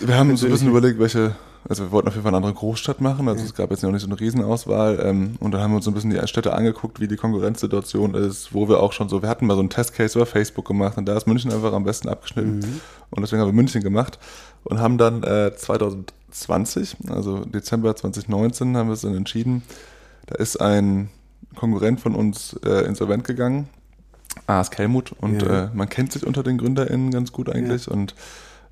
Wir 0.00 0.16
haben 0.16 0.36
so 0.36 0.46
ein 0.46 0.52
bisschen 0.52 0.68
überlegt, 0.68 0.98
welche 0.98 1.34
also 1.68 1.84
wir 1.84 1.92
wollten 1.92 2.08
auf 2.08 2.14
jeden 2.14 2.24
Fall 2.24 2.30
eine 2.30 2.36
andere 2.36 2.54
Großstadt 2.54 3.00
machen, 3.00 3.26
also 3.26 3.42
es 3.42 3.54
gab 3.54 3.70
jetzt 3.70 3.82
noch 3.82 3.90
nicht 3.90 4.02
so 4.02 4.06
eine 4.06 4.20
Riesenauswahl. 4.20 5.00
Ähm, 5.02 5.36
und 5.40 5.52
dann 5.52 5.62
haben 5.62 5.72
wir 5.72 5.76
uns 5.76 5.86
so 5.86 5.90
ein 5.90 5.94
bisschen 5.94 6.10
die 6.10 6.28
Städte 6.28 6.52
angeguckt, 6.52 7.00
wie 7.00 7.08
die 7.08 7.16
Konkurrenzsituation 7.16 8.14
ist, 8.14 8.52
wo 8.52 8.68
wir 8.68 8.80
auch 8.80 8.92
schon 8.92 9.08
so, 9.08 9.22
wir 9.22 9.28
hatten 9.28 9.46
mal 9.46 9.54
so 9.54 9.60
einen 9.60 9.70
Testcase 9.70 10.18
über 10.18 10.26
Facebook 10.26 10.66
gemacht 10.66 10.98
und 10.98 11.06
da 11.06 11.16
ist 11.16 11.26
München 11.26 11.52
einfach 11.52 11.72
am 11.72 11.84
besten 11.84 12.08
abgeschnitten. 12.08 12.58
Mhm. 12.58 12.80
Und 13.10 13.22
deswegen 13.22 13.40
haben 13.40 13.48
wir 13.48 13.54
München 13.54 13.82
gemacht 13.82 14.18
und 14.64 14.78
haben 14.78 14.98
dann 14.98 15.22
äh, 15.22 15.52
2020, 15.56 16.96
also 17.08 17.44
Dezember 17.46 17.96
2019, 17.96 18.76
haben 18.76 18.88
wir 18.88 18.94
es 18.94 19.00
dann 19.00 19.16
entschieden, 19.16 19.62
da 20.26 20.34
ist 20.36 20.60
ein 20.60 21.08
Konkurrent 21.54 22.00
von 22.00 22.14
uns 22.14 22.58
äh, 22.64 22.86
insolvent 22.86 23.24
gegangen, 23.24 23.68
AS 24.46 24.70
Helmut, 24.76 25.12
und 25.20 25.42
ja. 25.42 25.64
äh, 25.64 25.68
man 25.72 25.88
kennt 25.88 26.12
sich 26.12 26.26
unter 26.26 26.42
den 26.42 26.58
GründerInnen 26.58 27.10
ganz 27.10 27.32
gut 27.32 27.48
eigentlich 27.48 27.86
ja. 27.86 27.92
und 27.92 28.14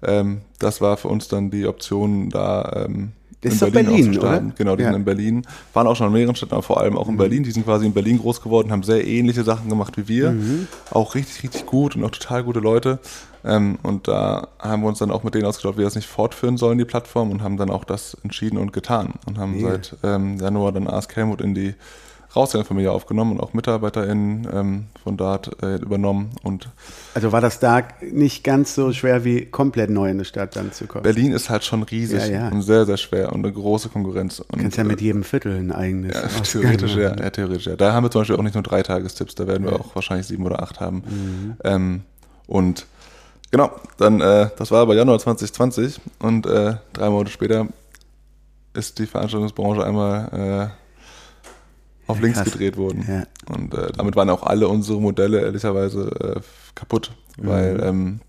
ähm, 0.02 0.40
das 0.58 0.80
war 0.80 0.96
für 0.96 1.08
uns 1.08 1.28
dann 1.28 1.50
die 1.50 1.66
Option, 1.66 2.28
da 2.28 2.86
ähm, 2.86 3.12
das 3.42 3.60
in 3.60 3.72
Berlin, 3.72 4.12
Berlin 4.12 4.18
oder? 4.18 4.52
Genau, 4.56 4.76
die 4.76 4.82
ja. 4.82 4.88
sind 4.88 4.98
in 4.98 5.04
Berlin. 5.04 5.46
Waren 5.72 5.88
auch 5.88 5.96
schon 5.96 6.06
in 6.06 6.12
mehreren 6.12 6.36
Städten, 6.36 6.52
aber 6.54 6.62
vor 6.62 6.80
allem 6.80 6.96
auch 6.96 7.08
in 7.08 7.14
mhm. 7.14 7.18
Berlin. 7.18 7.42
Die 7.42 7.50
sind 7.50 7.64
quasi 7.64 7.86
in 7.86 7.92
Berlin 7.92 8.18
groß 8.18 8.40
geworden, 8.40 8.70
haben 8.70 8.84
sehr 8.84 9.04
ähnliche 9.04 9.42
Sachen 9.42 9.68
gemacht 9.68 9.96
wie 9.96 10.06
wir. 10.06 10.30
Mhm. 10.30 10.68
Auch 10.90 11.16
richtig, 11.16 11.42
richtig 11.42 11.66
gut 11.66 11.96
und 11.96 12.04
auch 12.04 12.10
total 12.10 12.44
gute 12.44 12.60
Leute. 12.60 13.00
Ähm, 13.44 13.78
und 13.82 14.06
da 14.06 14.46
haben 14.60 14.82
wir 14.82 14.88
uns 14.88 15.00
dann 15.00 15.10
auch 15.10 15.24
mit 15.24 15.34
denen 15.34 15.46
ausgedacht, 15.46 15.74
wie 15.74 15.78
wir 15.78 15.86
das 15.86 15.96
nicht 15.96 16.06
fortführen 16.06 16.56
sollen, 16.56 16.78
die 16.78 16.84
Plattform, 16.84 17.32
und 17.32 17.42
haben 17.42 17.56
dann 17.56 17.70
auch 17.70 17.82
das 17.82 18.16
entschieden 18.22 18.58
und 18.58 18.72
getan. 18.72 19.14
Und 19.26 19.38
haben 19.38 19.58
ja. 19.58 19.70
seit 19.70 19.96
ähm, 20.04 20.38
Januar 20.38 20.70
dann 20.70 20.86
Ask 20.86 21.16
Helmut 21.16 21.40
in 21.40 21.54
die 21.54 21.74
Rausgängerfamilie 22.34 22.90
aufgenommen 22.90 23.32
und 23.32 23.40
auch 23.40 23.52
MitarbeiterInnen 23.52 24.48
ähm, 24.52 24.86
von 25.02 25.16
dort 25.16 25.62
äh, 25.62 25.76
übernommen. 25.76 26.30
Und 26.42 26.68
also 27.14 27.32
war 27.32 27.40
das 27.40 27.58
da 27.58 27.82
nicht 28.00 28.42
ganz 28.42 28.74
so 28.74 28.92
schwer 28.92 29.24
wie 29.24 29.46
komplett 29.46 29.90
neu 29.90 30.06
in 30.06 30.16
eine 30.16 30.24
Stadt 30.24 30.56
dann 30.56 30.72
zu 30.72 30.86
kommen? 30.86 31.02
Berlin 31.02 31.32
ist 31.32 31.50
halt 31.50 31.64
schon 31.64 31.82
riesig 31.82 32.28
ja, 32.28 32.32
ja. 32.32 32.48
und 32.48 32.62
sehr, 32.62 32.86
sehr 32.86 32.96
schwer 32.96 33.32
und 33.32 33.44
eine 33.44 33.52
große 33.52 33.90
Konkurrenz. 33.90 34.40
Und, 34.40 34.52
du 34.52 34.62
kannst 34.62 34.78
ja 34.78 34.84
mit 34.84 35.00
äh, 35.00 35.04
jedem 35.04 35.24
Viertel 35.24 35.58
ein 35.58 35.72
eigenes. 35.72 36.14
Ja, 36.14 36.28
theoretisch, 36.42 36.96
ja, 36.96 37.16
ja, 37.16 37.30
theoretisch, 37.30 37.66
ja. 37.66 37.76
Da 37.76 37.92
haben 37.92 38.04
wir 38.04 38.10
zum 38.10 38.22
Beispiel 38.22 38.36
auch 38.36 38.42
nicht 38.42 38.54
nur 38.54 38.62
drei 38.62 38.82
Tagestipps, 38.82 39.34
da 39.34 39.46
werden 39.46 39.64
wir 39.66 39.78
auch 39.78 39.94
wahrscheinlich 39.94 40.26
sieben 40.26 40.46
oder 40.46 40.62
acht 40.62 40.80
haben. 40.80 41.02
Mhm. 41.06 41.56
Ähm, 41.64 42.00
und 42.46 42.86
genau, 43.50 43.70
dann, 43.98 44.20
äh, 44.20 44.48
das 44.56 44.70
war 44.70 44.80
aber 44.80 44.94
Januar 44.94 45.18
2020 45.18 46.00
und 46.18 46.46
äh, 46.46 46.76
drei 46.94 47.10
Monate 47.10 47.30
später 47.30 47.68
ist 48.74 48.98
die 48.98 49.06
Veranstaltungsbranche 49.06 49.84
einmal 49.84 50.72
auf 52.12 52.20
links 52.20 52.38
Krass. 52.38 52.52
gedreht 52.52 52.76
wurden. 52.76 53.04
Ja. 53.08 53.54
Und 53.54 53.74
äh, 53.74 53.92
damit 53.96 54.16
waren 54.16 54.30
auch 54.30 54.42
alle 54.42 54.68
unsere 54.68 55.00
Modelle 55.00 55.40
ehrlicherweise 55.40 56.36
äh, 56.36 56.40
kaputt, 56.74 57.12
mhm. 57.36 57.46
weil 57.46 57.82
ähm, 57.82 58.20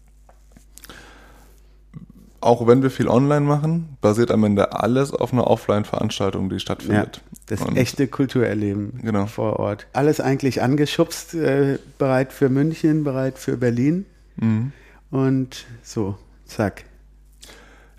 auch 2.43 2.67
wenn 2.67 2.84
wir 2.84 2.91
viel 2.91 3.08
online 3.08 3.46
machen, 3.46 3.98
basiert 4.02 4.32
am 4.32 4.43
Ende 4.43 4.74
alles 4.74 5.13
auf 5.13 5.32
einer 5.34 5.48
Offline-Veranstaltung, 5.48 6.50
die 6.50 6.60
stattfindet. 6.60 7.17
Ja, 7.17 7.39
das 7.48 7.62
Und 7.62 7.78
echte 7.78 8.08
Kulturerleben 8.08 9.00
genau. 9.02 9.28
vor 9.28 9.60
Ort. 9.60 9.88
Alles 9.93 10.19
eigentlich 10.19 10.62
angeschubst, 10.62 11.36
äh, 11.36 11.80
bereit 11.98 12.34
für 12.34 12.50
München, 12.50 13.04
bereit 13.04 13.39
für 13.39 13.58
Berlin. 13.58 14.06
Mhm. 14.36 14.72
Und 15.10 15.65
so, 15.84 16.17
zack. 16.46 16.84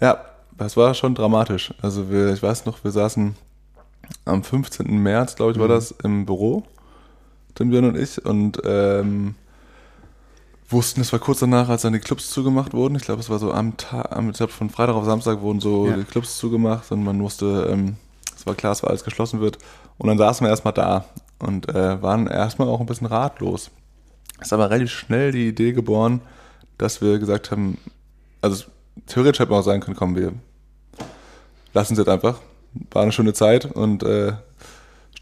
Ja, 0.00 0.24
das 0.58 0.76
war 0.76 0.94
schon 0.94 1.14
dramatisch. 1.14 1.72
Also 1.80 2.10
wir, 2.10 2.32
ich 2.32 2.42
weiß 2.42 2.66
noch, 2.66 2.84
wir 2.84 2.90
saßen 2.90 3.34
am 4.24 4.42
15. 4.42 4.86
März, 4.98 5.36
glaube 5.36 5.52
ich, 5.52 5.58
war 5.58 5.66
mhm. 5.66 5.72
das 5.72 5.90
im 6.02 6.26
Büro, 6.26 6.64
Tim 7.54 7.70
Björn 7.70 7.84
und 7.86 7.96
ich, 7.96 8.24
und 8.24 8.60
ähm, 8.64 9.34
wussten, 10.68 11.00
es 11.00 11.12
war 11.12 11.20
kurz 11.20 11.40
danach, 11.40 11.68
als 11.68 11.82
dann 11.82 11.92
die 11.92 11.98
Clubs 11.98 12.30
zugemacht 12.30 12.72
wurden. 12.72 12.96
Ich 12.96 13.02
glaube, 13.02 13.20
es 13.20 13.30
war 13.30 13.38
so 13.38 13.52
am 13.52 13.76
Tag, 13.76 14.10
ich 14.30 14.36
glaube, 14.36 14.52
von 14.52 14.70
Freitag 14.70 14.94
auf 14.94 15.04
Samstag 15.04 15.40
wurden 15.40 15.60
so 15.60 15.86
ja. 15.86 15.96
die 15.96 16.04
Clubs 16.04 16.38
zugemacht 16.38 16.90
und 16.90 17.04
man 17.04 17.20
wusste, 17.20 17.68
ähm, 17.70 17.96
es 18.36 18.46
war 18.46 18.54
klar, 18.54 18.72
es 18.72 18.82
war 18.82 18.90
alles 18.90 19.04
geschlossen 19.04 19.40
wird. 19.40 19.58
Und 19.98 20.08
dann 20.08 20.18
saßen 20.18 20.44
wir 20.44 20.50
erstmal 20.50 20.72
da 20.72 21.04
und 21.38 21.68
äh, 21.68 22.02
waren 22.02 22.26
erstmal 22.26 22.68
auch 22.68 22.80
ein 22.80 22.86
bisschen 22.86 23.06
ratlos. 23.06 23.70
Es 24.40 24.48
ist 24.48 24.52
aber 24.52 24.70
relativ 24.70 24.90
schnell 24.90 25.32
die 25.32 25.48
Idee 25.48 25.72
geboren, 25.72 26.20
dass 26.78 27.00
wir 27.00 27.18
gesagt 27.18 27.50
haben, 27.50 27.78
also 28.40 28.64
theoretisch 29.06 29.38
hätte 29.38 29.50
man 29.50 29.60
auch 29.60 29.64
sagen 29.64 29.80
können, 29.80 29.96
komm, 29.96 30.16
wir 30.16 30.32
lassen 31.72 31.92
es 31.92 31.98
jetzt 31.98 32.08
einfach 32.08 32.40
war 32.90 33.02
eine 33.02 33.12
schöne 33.12 33.32
Zeit 33.32 33.66
und 33.66 34.02
äh, 34.02 34.32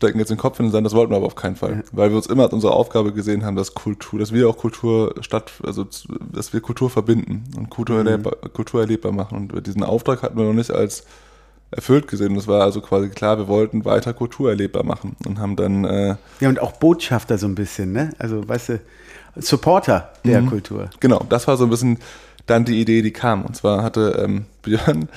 stecken 0.02 0.18
jetzt 0.18 0.30
den 0.30 0.38
Kopf 0.38 0.58
in 0.58 0.66
den 0.66 0.72
Sand, 0.72 0.84
das 0.84 0.94
wollten 0.94 1.12
wir 1.12 1.16
aber 1.16 1.26
auf 1.26 1.36
keinen 1.36 1.56
Fall. 1.56 1.76
Ja. 1.76 1.82
Weil 1.92 2.10
wir 2.10 2.16
uns 2.16 2.26
immer 2.26 2.44
als 2.44 2.52
unsere 2.52 2.72
Aufgabe 2.72 3.12
gesehen 3.12 3.44
haben, 3.44 3.56
dass 3.56 3.74
Kultur, 3.74 4.18
dass 4.18 4.32
wir 4.32 4.48
auch 4.48 4.56
Kultur 4.56 5.14
statt, 5.20 5.52
also 5.64 5.86
dass 6.32 6.52
wir 6.52 6.60
Kultur 6.60 6.90
verbinden 6.90 7.44
und 7.56 7.70
Kultur, 7.70 8.00
mhm. 8.00 8.06
erlebbar, 8.06 8.36
Kultur 8.52 8.80
erlebbar 8.80 9.12
machen. 9.12 9.38
Und 9.38 9.66
diesen 9.66 9.84
Auftrag 9.84 10.22
hatten 10.22 10.36
wir 10.36 10.44
noch 10.44 10.54
nicht 10.54 10.72
als 10.72 11.04
erfüllt 11.70 12.08
gesehen. 12.08 12.34
Das 12.34 12.46
war 12.48 12.62
also 12.62 12.80
quasi 12.80 13.08
klar, 13.08 13.38
wir 13.38 13.48
wollten 13.48 13.84
weiter 13.84 14.12
Kultur 14.12 14.50
erlebbar 14.50 14.84
machen 14.84 15.16
und 15.26 15.38
haben 15.38 15.56
dann. 15.56 15.84
Äh, 15.84 16.16
ja, 16.40 16.48
und 16.48 16.60
auch 16.60 16.72
Botschafter 16.72 17.38
so 17.38 17.46
ein 17.46 17.54
bisschen, 17.54 17.92
ne? 17.92 18.12
Also, 18.18 18.46
weißt 18.46 18.70
du, 18.70 18.80
Supporter 19.36 20.12
der 20.24 20.42
mhm. 20.42 20.48
Kultur. 20.48 20.90
Genau, 21.00 21.24
das 21.28 21.48
war 21.48 21.56
so 21.56 21.64
ein 21.64 21.70
bisschen 21.70 21.98
dann 22.46 22.64
die 22.64 22.80
Idee, 22.80 23.02
die 23.02 23.12
kam. 23.12 23.44
Und 23.44 23.56
zwar 23.56 23.82
hatte 23.82 24.22
ähm, 24.22 24.46
Björn 24.62 25.08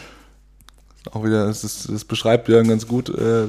auch 1.13 1.23
wieder, 1.23 1.47
das, 1.47 1.63
ist, 1.63 1.89
das 1.89 2.05
beschreibt 2.05 2.45
Björn 2.45 2.67
ganz 2.67 2.87
gut, 2.87 3.09
äh, 3.09 3.47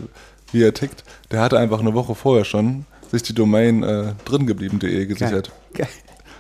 wie 0.53 0.63
er 0.63 0.75
tickt. 0.75 1.05
Der 1.31 1.41
hatte 1.41 1.59
einfach 1.59 1.81
eine 1.81 1.95
Woche 1.95 2.15
vorher 2.15 2.45
schon 2.45 2.87
sich 3.11 3.23
die 3.23 3.35
Domain 3.35 3.83
äh, 3.83 4.13
dringeblieben.de 4.25 5.07
gesichert. 5.07 5.53
Geil. 5.75 5.89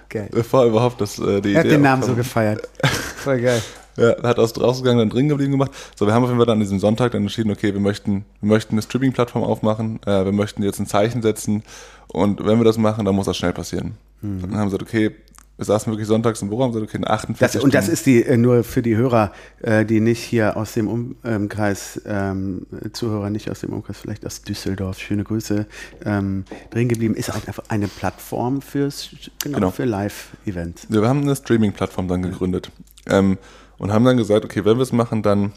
Geil. 0.08 0.28
Bevor 0.30 0.64
überhaupt 0.64 1.00
das, 1.00 1.18
äh, 1.18 1.40
die 1.40 1.54
er 1.54 1.60
Idee. 1.60 1.70
Hat 1.70 1.70
den 1.70 1.82
Namen 1.82 2.02
so 2.02 2.14
gefeiert. 2.14 2.68
Voll 3.16 3.40
geil. 3.40 3.62
Ja, 3.98 4.22
hat 4.24 4.38
aus 4.38 4.52
draußen 4.52 4.84
gegangen, 4.84 4.98
dann 4.98 5.08
drin 5.08 5.28
geblieben 5.28 5.52
gemacht. 5.52 5.70
So, 5.94 6.06
wir 6.06 6.12
haben 6.12 6.22
auf 6.22 6.28
jeden 6.28 6.38
Fall 6.38 6.44
dann 6.44 6.58
an 6.58 6.60
diesem 6.60 6.78
Sonntag 6.78 7.12
dann 7.12 7.22
entschieden, 7.22 7.50
okay, 7.50 7.72
wir 7.72 7.80
möchten, 7.80 8.26
wir 8.42 8.48
möchten 8.50 8.74
eine 8.74 8.82
Streaming-Plattform 8.82 9.42
aufmachen, 9.42 10.00
äh, 10.04 10.22
wir 10.22 10.32
möchten 10.32 10.62
jetzt 10.62 10.78
ein 10.78 10.86
Zeichen 10.86 11.22
setzen 11.22 11.62
und 12.08 12.44
wenn 12.44 12.58
wir 12.58 12.64
das 12.64 12.76
machen, 12.76 13.06
dann 13.06 13.14
muss 13.14 13.24
das 13.24 13.38
schnell 13.38 13.54
passieren. 13.54 13.96
Mhm. 14.20 14.42
Dann 14.42 14.50
haben 14.50 14.70
wir 14.70 14.78
gesagt, 14.78 14.82
okay, 14.82 15.16
wir 15.56 15.64
saßen 15.64 15.90
wirklich 15.90 16.06
sonntags 16.06 16.42
im 16.42 16.48
Büro, 16.50 16.62
haben 16.62 16.72
gesagt, 16.72 16.90
okay, 16.90 16.98
in 16.98 17.06
48 17.06 17.54
das, 17.54 17.64
Und 17.64 17.72
das 17.72 17.88
ist 17.88 18.04
die 18.04 18.22
äh, 18.22 18.36
nur 18.36 18.62
für 18.62 18.82
die 18.82 18.96
Hörer, 18.96 19.32
äh, 19.62 19.86
die 19.86 20.00
nicht 20.00 20.22
hier 20.22 20.56
aus 20.56 20.74
dem 20.74 20.88
Umkreis, 20.88 22.00
ähm, 22.04 22.66
Zuhörer 22.92 23.30
nicht 23.30 23.50
aus 23.50 23.60
dem 23.60 23.72
Umkreis, 23.72 23.98
vielleicht 23.98 24.26
aus 24.26 24.42
Düsseldorf, 24.42 24.98
schöne 24.98 25.24
Grüße, 25.24 25.66
ähm, 26.04 26.44
drin 26.70 26.88
geblieben, 26.88 27.14
ist 27.14 27.30
auch 27.30 27.36
einfach 27.36 27.64
eine 27.68 27.88
Plattform 27.88 28.60
fürs, 28.60 29.10
genau, 29.42 29.58
genau. 29.58 29.70
für 29.70 29.84
Live-Events. 29.84 30.88
Ja, 30.90 31.00
wir 31.00 31.08
haben 31.08 31.22
eine 31.22 31.34
Streaming-Plattform 31.34 32.08
dann 32.08 32.22
gegründet. 32.22 32.70
Ähm, 33.06 33.38
und 33.78 33.92
haben 33.92 34.04
dann 34.04 34.16
gesagt, 34.16 34.44
okay, 34.44 34.64
wenn 34.64 34.76
wir 34.76 34.82
es 34.82 34.92
machen, 34.92 35.22
dann 35.22 35.52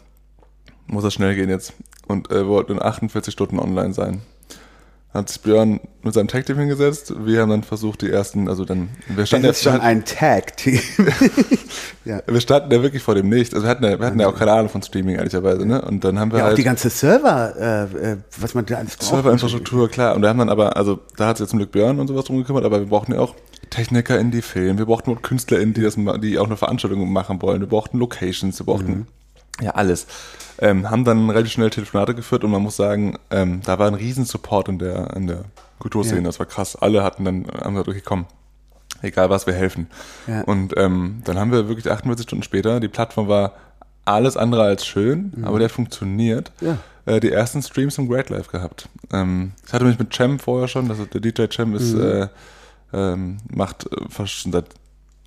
muss 0.86 1.04
es 1.04 1.14
schnell 1.14 1.34
gehen 1.34 1.48
jetzt. 1.48 1.74
Und 2.06 2.30
äh, 2.30 2.36
wir 2.36 2.48
wollten 2.48 2.72
in 2.72 2.82
48 2.82 3.32
Stunden 3.32 3.58
online 3.58 3.92
sein. 3.92 4.22
Hat 5.12 5.28
sich 5.28 5.40
Björn 5.40 5.80
mit 6.02 6.14
seinem 6.14 6.28
Tag-Team 6.28 6.56
hingesetzt. 6.56 7.12
Wir 7.26 7.40
haben 7.40 7.50
dann 7.50 7.64
versucht, 7.64 8.02
die 8.02 8.10
ersten, 8.10 8.48
also 8.48 8.64
dann, 8.64 8.90
wir 9.08 9.26
standen 9.26 9.48
das 9.48 9.56
ist 9.56 9.64
schon 9.64 9.80
ein 9.80 10.04
Tag-Team. 10.04 10.80
ja. 12.04 12.22
Wir 12.28 12.40
standen 12.40 12.72
ja 12.72 12.80
wirklich 12.80 13.02
vor 13.02 13.16
dem 13.16 13.28
Nicht. 13.28 13.52
Also 13.52 13.66
wir 13.66 13.70
hatten 13.70 13.82
ja, 13.82 13.98
wir 13.98 14.06
hatten 14.06 14.20
ja 14.20 14.28
auch 14.28 14.36
keine 14.36 14.52
Ahnung 14.52 14.68
von 14.68 14.82
Streaming, 14.82 15.16
ehrlicherweise, 15.16 15.66
ne? 15.66 15.82
Und 15.82 16.04
dann 16.04 16.20
haben 16.20 16.30
wir 16.30 16.38
ja, 16.38 16.44
halt. 16.44 16.52
auch 16.52 16.56
die 16.56 16.62
ganze 16.62 16.90
Server, 16.90 17.54
äh, 17.58 18.12
äh 18.12 18.16
was 18.38 18.54
man 18.54 18.66
da 18.66 18.76
alles 18.76 18.96
braucht. 18.96 19.10
Serverinfrastruktur, 19.10 19.90
klar. 19.90 20.14
Und 20.14 20.22
wir 20.22 20.28
haben 20.28 20.38
dann 20.38 20.48
aber, 20.48 20.76
also 20.76 21.00
da 21.16 21.26
hat 21.26 21.38
sich 21.38 21.44
jetzt 21.44 21.50
zum 21.50 21.58
Glück 21.58 21.72
Björn 21.72 21.98
und 21.98 22.06
sowas 22.06 22.26
drum 22.26 22.38
gekümmert, 22.38 22.64
aber 22.64 22.78
wir 22.78 22.86
brauchten 22.86 23.12
ja 23.12 23.18
auch 23.18 23.34
Techniker 23.68 24.16
in 24.18 24.30
die 24.30 24.42
Filme, 24.42 24.78
wir 24.78 24.86
brauchten 24.86 25.20
Künstler 25.22 25.58
in 25.58 25.74
die 25.74 25.82
das, 25.82 25.96
die 26.22 26.38
auch 26.38 26.46
eine 26.46 26.56
Veranstaltung 26.56 27.12
machen 27.12 27.42
wollen, 27.42 27.60
wir 27.60 27.68
brauchten 27.68 27.98
Locations, 27.98 28.58
wir 28.60 28.66
brauchten 28.66 28.90
mhm. 28.90 29.06
Ja 29.60 29.72
alles. 29.72 30.06
Ähm, 30.58 30.90
haben 30.90 31.04
dann 31.04 31.30
relativ 31.30 31.52
schnell 31.52 31.70
Telefonate 31.70 32.14
geführt 32.14 32.44
und 32.44 32.50
man 32.50 32.62
muss 32.62 32.76
sagen, 32.76 33.18
ähm, 33.30 33.62
da 33.64 33.78
war 33.78 33.86
ein 33.86 33.94
riesen 33.94 34.24
Support 34.24 34.68
in 34.68 34.78
der, 34.78 35.16
in 35.16 35.26
der 35.26 35.44
Kulturszene, 35.78 36.20
ja. 36.20 36.26
das 36.26 36.38
war 36.38 36.46
krass. 36.46 36.76
Alle 36.76 37.02
hatten 37.02 37.24
dann, 37.24 37.46
haben 37.46 37.74
gesagt, 37.74 37.88
okay, 37.88 38.02
komm, 38.04 38.26
egal 39.00 39.30
was, 39.30 39.46
wir 39.46 39.54
helfen. 39.54 39.88
Ja. 40.26 40.42
Und 40.42 40.74
ähm, 40.76 41.22
dann 41.24 41.38
haben 41.38 41.50
wir 41.50 41.68
wirklich 41.68 41.90
48 41.90 42.24
Stunden 42.24 42.42
später, 42.42 42.80
die 42.80 42.88
Plattform 42.88 43.28
war 43.28 43.54
alles 44.04 44.36
andere 44.36 44.62
als 44.62 44.86
schön, 44.86 45.32
mhm. 45.34 45.44
aber 45.44 45.58
der 45.58 45.70
funktioniert. 45.70 46.52
Ja. 46.60 46.78
Äh, 47.06 47.20
die 47.20 47.32
ersten 47.32 47.62
Streams 47.62 47.96
im 47.98 48.08
Great 48.08 48.28
Life 48.30 48.50
gehabt. 48.50 48.88
Ähm, 49.12 49.52
ich 49.66 49.72
hatte 49.72 49.84
mich 49.84 49.98
mit 49.98 50.14
Cem 50.14 50.38
vorher 50.38 50.68
schon, 50.68 50.90
also 50.90 51.06
der 51.06 51.20
DJ 51.20 51.46
Cem 51.50 51.74
ist 51.74 51.94
mhm. 51.94 52.02
äh, 52.02 52.28
ähm, 52.92 53.38
macht 53.48 53.86
äh, 53.86 53.96
fast 54.08 54.32
schon 54.32 54.52
seit 54.52 54.66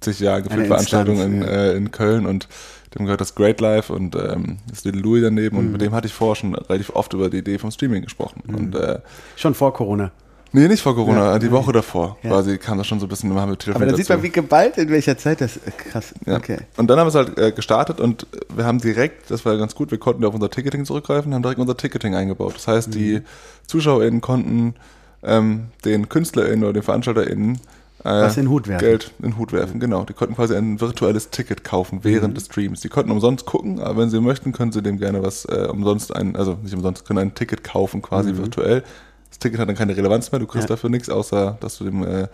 zig 0.04 0.20
Jahren 0.20 0.44
gefühlt 0.44 0.68
Veranstaltungen 0.68 1.22
in, 1.22 1.42
ja. 1.42 1.48
äh, 1.48 1.78
in 1.78 1.92
Köln 1.92 2.26
und 2.26 2.48
dem 2.96 3.06
gehört 3.06 3.22
das 3.22 3.36
Great 3.36 3.60
Life 3.60 3.92
und 3.92 4.16
ähm, 4.16 4.58
das 4.70 4.84
Little 4.84 5.02
Louis 5.02 5.24
daneben 5.24 5.58
mhm. 5.58 5.66
und 5.66 5.72
mit 5.72 5.82
dem 5.82 5.94
hatte 5.94 6.08
ich 6.08 6.14
vorher 6.14 6.36
schon 6.36 6.56
relativ 6.56 6.92
oft 6.92 7.14
über 7.14 7.30
die 7.30 7.38
Idee 7.38 7.58
vom 7.58 7.72
Streaming 7.72 8.04
gesprochen. 8.04 8.44
Mhm. 8.46 8.56
Und, 8.56 8.76
äh, 8.76 9.00
schon 9.36 9.54
vor 9.56 9.74
Corona. 9.74 10.12
Nee, 10.56 10.68
nicht 10.68 10.84
vor 10.84 10.94
Corona, 10.94 11.32
ja, 11.32 11.40
die 11.40 11.50
Woche 11.50 11.72
davor 11.72 12.18
ja. 12.22 12.30
quasi 12.30 12.60
kam 12.60 12.78
das 12.78 12.86
schon 12.86 13.00
so 13.00 13.08
ein 13.08 13.10
bisschen, 13.10 13.34
haben 13.34 13.50
wir 13.50 13.58
telefoniert. 13.58 13.90
Aber 13.90 13.98
da 13.98 13.98
sieht 13.98 14.10
man, 14.10 14.22
wie 14.22 14.30
geballt 14.30 14.78
in 14.78 14.88
welcher 14.90 15.18
Zeit 15.18 15.42
das. 15.42 15.58
Äh, 15.58 15.72
krass. 15.76 16.14
Ja. 16.28 16.38
Okay. 16.38 16.58
Und 16.78 16.88
dann 16.92 17.00
haben 17.00 17.08
wir 17.08 17.10
es 17.10 17.16
halt 17.16 17.40
äh, 17.40 17.52
gestartet 17.52 18.00
und 18.00 18.28
wir 18.56 18.64
haben 18.64 18.80
direkt, 18.80 19.32
das 19.32 19.44
war 19.46 19.58
ganz 19.58 19.74
gut, 19.74 19.90
wir 19.90 19.98
konnten 19.98 20.24
auf 20.24 20.36
unser 20.36 20.52
Ticketing 20.52 20.86
zurückgreifen, 20.86 21.34
haben 21.34 21.42
direkt 21.42 21.60
unser 21.60 21.76
Ticketing 21.76 22.14
eingebaut. 22.14 22.54
Das 22.56 22.68
heißt, 22.68 22.90
mhm. 22.90 22.92
die 22.92 23.22
ZuschauerInnen 23.66 24.22
konnten 24.22 24.76
ähm, 25.24 25.70
den 25.86 26.08
KünstlerInnen 26.08 26.64
oder 26.64 26.74
den 26.74 26.84
VeranstalterInnen 26.84 27.60
Was 28.04 28.38
in 28.38 28.44
den 28.44 28.50
Hut 28.50 28.68
werfen. 28.68 28.86
Geld 28.86 29.12
in 29.20 29.32
den 29.32 29.38
Hut 29.38 29.54
werfen, 29.54 29.80
genau. 29.80 30.04
Die 30.04 30.14
konnten 30.14 30.36
quasi 30.36 30.56
ein 30.56 30.82
virtuelles 30.82 31.30
Ticket 31.30 31.64
kaufen 31.64 32.00
während 32.04 32.34
mhm. 32.34 32.36
des 32.36 32.46
Streams. 32.46 32.82
Die 32.82 32.90
konnten 32.90 33.12
umsonst 33.12 33.46
gucken, 33.46 33.80
aber 33.80 34.02
wenn 34.02 34.10
sie 34.10 34.20
möchten, 34.20 34.52
können 34.52 34.72
sie 34.72 34.82
dem 34.82 34.98
gerne 34.98 35.24
was 35.24 35.46
äh, 35.46 35.68
umsonst 35.72 36.16
ein, 36.16 36.36
also 36.36 36.58
nicht 36.62 36.76
umsonst, 36.76 37.06
können 37.06 37.20
ein 37.20 37.36
Ticket 37.36 37.64
kaufen 37.64 38.02
quasi 38.02 38.34
mhm. 38.34 38.40
virtuell. 38.40 38.84
Das 39.30 39.40
Ticket 39.40 39.60
hat 39.60 39.70
dann 39.70 39.76
keine 39.76 39.96
Relevanz 39.96 40.32
mehr, 40.32 40.40
du 40.40 40.48
kriegst 40.48 40.70
ja. 40.70 40.76
dafür 40.76 40.90
nichts, 40.90 41.10
außer 41.10 41.58
dass 41.60 41.78
du 41.78 41.86
dem 41.86 42.04
äh, 42.04 42.28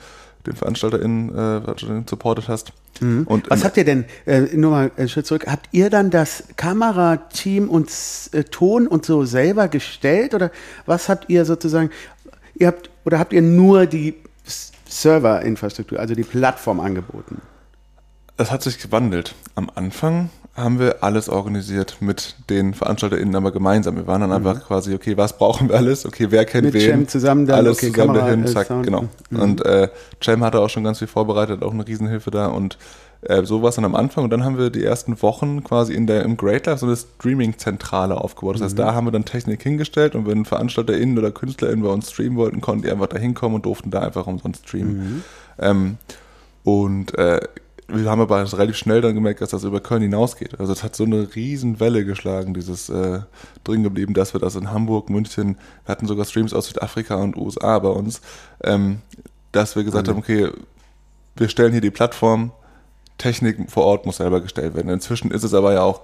den 0.46 0.56
VeranstalterInnen, 0.56 1.36
äh, 1.36 1.62
supportet 2.10 2.48
hast. 2.48 2.72
Mhm. 3.02 3.24
Und, 3.28 3.50
Was 3.50 3.64
habt 3.64 3.78
ihr 3.78 3.86
denn, 3.86 4.06
äh, 4.26 4.42
nur 4.56 4.72
mal 4.72 4.92
einen 4.98 5.10
Schritt 5.10 5.28
zurück, 5.28 5.46
habt 5.48 5.68
ihr 5.72 5.90
dann 5.90 6.10
das 6.10 6.46
Kamerateam 6.56 7.70
und 7.70 7.90
äh, 8.32 8.44
Ton 8.46 8.88
und 8.88 9.06
so 9.06 9.26
selber 9.26 9.68
gestellt 9.68 10.34
oder 10.34 10.52
was 10.86 11.10
habt 11.10 11.30
ihr 11.30 11.46
sozusagen, 11.46 11.90
ihr 12.56 12.68
habt, 12.68 12.90
oder 13.06 13.20
habt 13.20 13.34
ihr 13.34 13.42
nur 13.42 13.86
die 13.86 14.16
Serverinfrastruktur, 14.90 16.00
also 16.00 16.16
die 16.16 16.24
Plattform 16.24 16.80
angeboten? 16.80 17.42
Es 18.38 18.52
hat 18.52 18.64
sich 18.64 18.80
gewandelt. 18.80 19.36
Am 19.56 19.70
Anfang 19.76 20.30
haben 20.56 20.80
wir 20.80 21.04
alles 21.04 21.30
organisiert 21.30 21.98
mit 22.00 22.36
den 22.50 22.74
VeranstalterInnen, 22.74 23.36
aber 23.36 23.52
gemeinsam. 23.52 23.96
Wir 23.96 24.08
waren 24.08 24.22
dann 24.22 24.30
mhm. 24.30 24.48
einfach 24.48 24.68
quasi, 24.68 24.94
okay, 24.94 25.18
was 25.18 25.38
brauchen 25.38 25.70
wir 25.70 25.76
alles? 25.76 26.06
Okay, 26.06 26.28
wer 26.30 26.46
kennt 26.46 26.66
mit 26.66 26.74
wen? 26.74 27.00
Mit 27.00 27.12
zusammen 27.12 27.46
dann, 27.46 27.58
alles 27.58 27.78
okay, 27.78 27.92
zusammen 27.92 28.16
Kamera, 28.16 28.26
dahin, 28.26 28.48
zack, 28.48 28.68
Sound. 28.68 28.86
genau. 28.86 29.06
Mhm. 29.30 29.40
Und 29.40 29.66
äh, 29.66 29.90
Cem 30.24 30.44
hatte 30.44 30.60
auch 30.60 30.70
schon 30.70 30.84
ganz 30.84 31.00
viel 31.00 31.08
vorbereitet, 31.08 31.64
auch 31.64 31.74
eine 31.74 31.86
Riesenhilfe 31.88 32.32
da 32.32 32.48
und 32.48 32.78
äh, 33.22 33.44
so 33.44 33.62
war 33.62 33.70
es 33.70 33.76
dann 33.76 33.86
am 33.86 33.96
Anfang 33.96 34.24
und 34.24 34.30
dann 34.30 34.44
haben 34.44 34.58
wir 34.58 34.70
die 34.70 34.84
ersten 34.84 35.22
Wochen 35.22 35.64
quasi 35.64 35.94
in 35.94 36.08
der, 36.08 36.24
im 36.24 36.38
Great 36.38 36.66
Life 36.66 36.80
so 36.80 36.86
eine 36.86 36.96
Streaming-Zentrale 36.96 38.20
aufgebaut. 38.20 38.56
Das 38.56 38.62
heißt, 38.62 38.76
mhm. 38.76 38.82
da 38.82 38.94
haben 38.94 39.08
wir 39.08 39.12
dann 39.12 39.26
Technik 39.26 39.62
hingestellt 39.62 40.16
und 40.16 40.26
wenn 40.26 40.46
VeranstalterInnen 40.46 41.18
oder 41.18 41.32
KünstlerInnen 41.32 41.84
bei 41.84 41.90
uns 41.90 42.12
streamen 42.12 42.38
wollten, 42.38 42.62
konnten 42.62 42.84
die 42.84 42.92
einfach 42.92 43.08
da 43.08 43.18
hinkommen 43.18 43.56
und 43.56 43.66
durften 43.66 43.92
da 43.92 44.02
einfach 44.02 44.28
umsonst 44.28 44.68
streamen. 44.68 44.98
Mhm. 44.98 45.24
Ähm, 45.60 45.98
und 46.64 47.18
äh, 47.18 47.42
wir 47.92 48.10
haben 48.10 48.22
aber 48.22 48.52
relativ 48.54 48.78
schnell 48.78 49.02
dann 49.02 49.16
gemerkt, 49.16 49.42
dass 49.42 49.50
das 49.50 49.64
über 49.64 49.80
Köln 49.82 50.02
hinausgeht. 50.02 50.60
Also 50.60 50.72
es 50.72 50.84
hat 50.84 50.96
so 50.96 51.04
eine 51.04 51.36
riesen 51.36 51.80
Welle 51.80 52.06
geschlagen, 52.06 52.54
dieses 52.54 52.90
äh, 52.90 53.22
drin 53.64 53.84
geblieben, 53.84 54.14
dass 54.14 54.34
wir 54.34 54.40
das 54.40 54.56
in 54.56 54.72
Hamburg, 54.72 55.10
München, 55.10 55.58
wir 55.86 55.92
hatten 55.92 56.08
sogar 56.08 56.26
Streams 56.26 56.54
aus 56.54 56.68
Südafrika 56.68 57.16
und 57.16 57.36
USA 57.36 57.80
bei 57.80 57.90
uns, 57.90 58.22
ähm, 58.64 59.00
dass 59.52 59.76
wir 59.76 59.84
gesagt 59.84 60.08
mhm. 60.08 60.12
haben, 60.12 60.20
okay, 60.20 60.50
wir 61.36 61.50
stellen 61.50 61.72
hier 61.72 61.82
die 61.82 61.92
Plattform, 61.92 62.52
Technik 63.20 63.70
vor 63.70 63.86
Ort 63.86 64.08
muss 64.08 64.18
selber 64.18 64.42
gestellt 64.42 64.74
werden. 64.74 64.90
Inzwischen 64.90 65.30
ist 65.30 65.44
es 65.44 65.54
aber 65.54 65.74
ja 65.74 65.84
auch, 65.84 66.02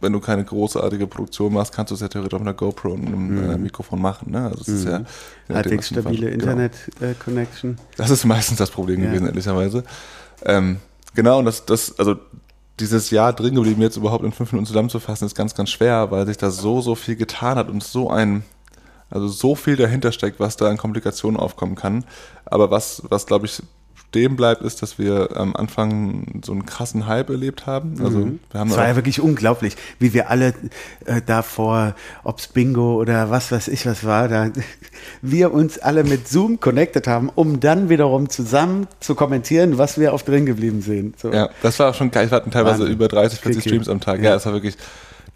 wenn 0.00 0.12
du 0.12 0.20
keine 0.20 0.44
großartige 0.44 1.06
Produktion 1.06 1.54
machst, 1.54 1.72
kannst 1.72 1.90
du 1.90 1.94
es 1.94 2.00
ja 2.00 2.08
theoretisch 2.08 2.34
auf 2.34 2.42
einer 2.42 2.52
GoPro 2.52 2.90
und 2.90 3.06
einem 3.06 3.44
mhm. 3.44 3.50
äh, 3.50 3.58
Mikrofon 3.58 4.02
machen. 4.02 4.32
Ne? 4.32 4.44
Also 4.44 4.60
es 4.62 4.68
mhm. 4.68 4.74
ist 4.74 4.84
ja, 4.84 4.98
mhm. 4.98 5.54
halbwegs 5.54 5.88
stabile 5.88 6.30
genau. 6.30 6.34
Internet-Connection. 6.34 7.70
Äh, 7.72 7.96
das 7.96 8.10
ist 8.10 8.24
meistens 8.26 8.58
das 8.58 8.70
Problem 8.70 9.02
ja. 9.02 9.08
gewesen, 9.08 9.26
ehrlicherweise. 9.26 9.84
Ähm, 10.44 10.78
genau, 11.14 11.38
und 11.38 11.44
das, 11.44 11.64
das, 11.64 11.98
also 11.98 12.16
dieses 12.80 13.10
Jahr 13.10 13.32
drin 13.32 13.54
geblieben, 13.54 13.80
jetzt 13.80 13.96
überhaupt 13.96 14.24
in 14.24 14.32
fünf 14.32 14.52
Minuten 14.52 14.66
zusammenzufassen, 14.66 15.26
ist 15.26 15.34
ganz, 15.34 15.54
ganz 15.54 15.70
schwer, 15.70 16.10
weil 16.10 16.26
sich 16.26 16.36
da 16.36 16.50
so, 16.50 16.80
so 16.80 16.94
viel 16.94 17.16
getan 17.16 17.56
hat 17.56 17.68
und 17.68 17.82
so 17.82 18.10
ein, 18.10 18.42
also 19.10 19.28
so 19.28 19.54
viel 19.54 19.76
dahinter 19.76 20.12
steckt, 20.12 20.38
was 20.38 20.56
da 20.56 20.68
an 20.68 20.76
Komplikationen 20.76 21.38
aufkommen 21.38 21.76
kann. 21.76 22.04
Aber 22.44 22.70
was, 22.70 23.02
was 23.08 23.26
glaube 23.26 23.46
ich, 23.46 23.62
stehen 24.08 24.36
bleibt, 24.36 24.62
ist, 24.62 24.80
dass 24.80 24.98
wir 24.98 25.36
am 25.36 25.54
Anfang 25.54 26.40
so 26.42 26.52
einen 26.52 26.64
krassen 26.64 27.06
Hype 27.06 27.28
erlebt 27.28 27.66
haben. 27.66 27.96
Also 28.02 28.18
mhm. 28.18 28.40
wir 28.50 28.60
haben 28.60 28.70
es 28.70 28.76
war 28.76 28.88
ja 28.88 28.96
wirklich 28.96 29.20
unglaublich, 29.20 29.76
wie 29.98 30.14
wir 30.14 30.30
alle 30.30 30.54
äh, 31.04 31.20
davor, 31.24 31.94
ob's 32.24 32.48
Bingo 32.48 32.94
oder 32.94 33.30
was 33.30 33.52
weiß 33.52 33.68
ich 33.68 33.84
was 33.84 34.04
war, 34.04 34.28
da 34.28 34.50
wir 35.22 35.52
uns 35.52 35.78
alle 35.78 36.04
mit 36.04 36.26
Zoom 36.26 36.58
connected 36.58 37.06
haben, 37.06 37.30
um 37.34 37.60
dann 37.60 37.90
wiederum 37.90 38.30
zusammen 38.30 38.86
zu 39.00 39.14
kommentieren, 39.14 39.76
was 39.76 39.98
wir 39.98 40.14
auf 40.14 40.22
drin 40.22 40.46
geblieben 40.46 40.80
sind. 40.80 41.20
So. 41.20 41.30
Ja, 41.30 41.50
das 41.62 41.78
war 41.78 41.90
auch 41.90 41.94
schon 41.94 42.10
geil. 42.10 42.30
Wir 42.30 42.36
hatten 42.36 42.50
teilweise 42.50 42.80
Wahnsinn. 42.80 42.94
über 42.94 43.08
30, 43.08 43.40
40 43.40 43.62
Kiki. 43.62 43.68
Streams 43.68 43.88
am 43.90 44.00
Tag. 44.00 44.22
Ja, 44.22 44.36
es 44.36 44.46
war 44.46 44.54
wirklich 44.54 44.76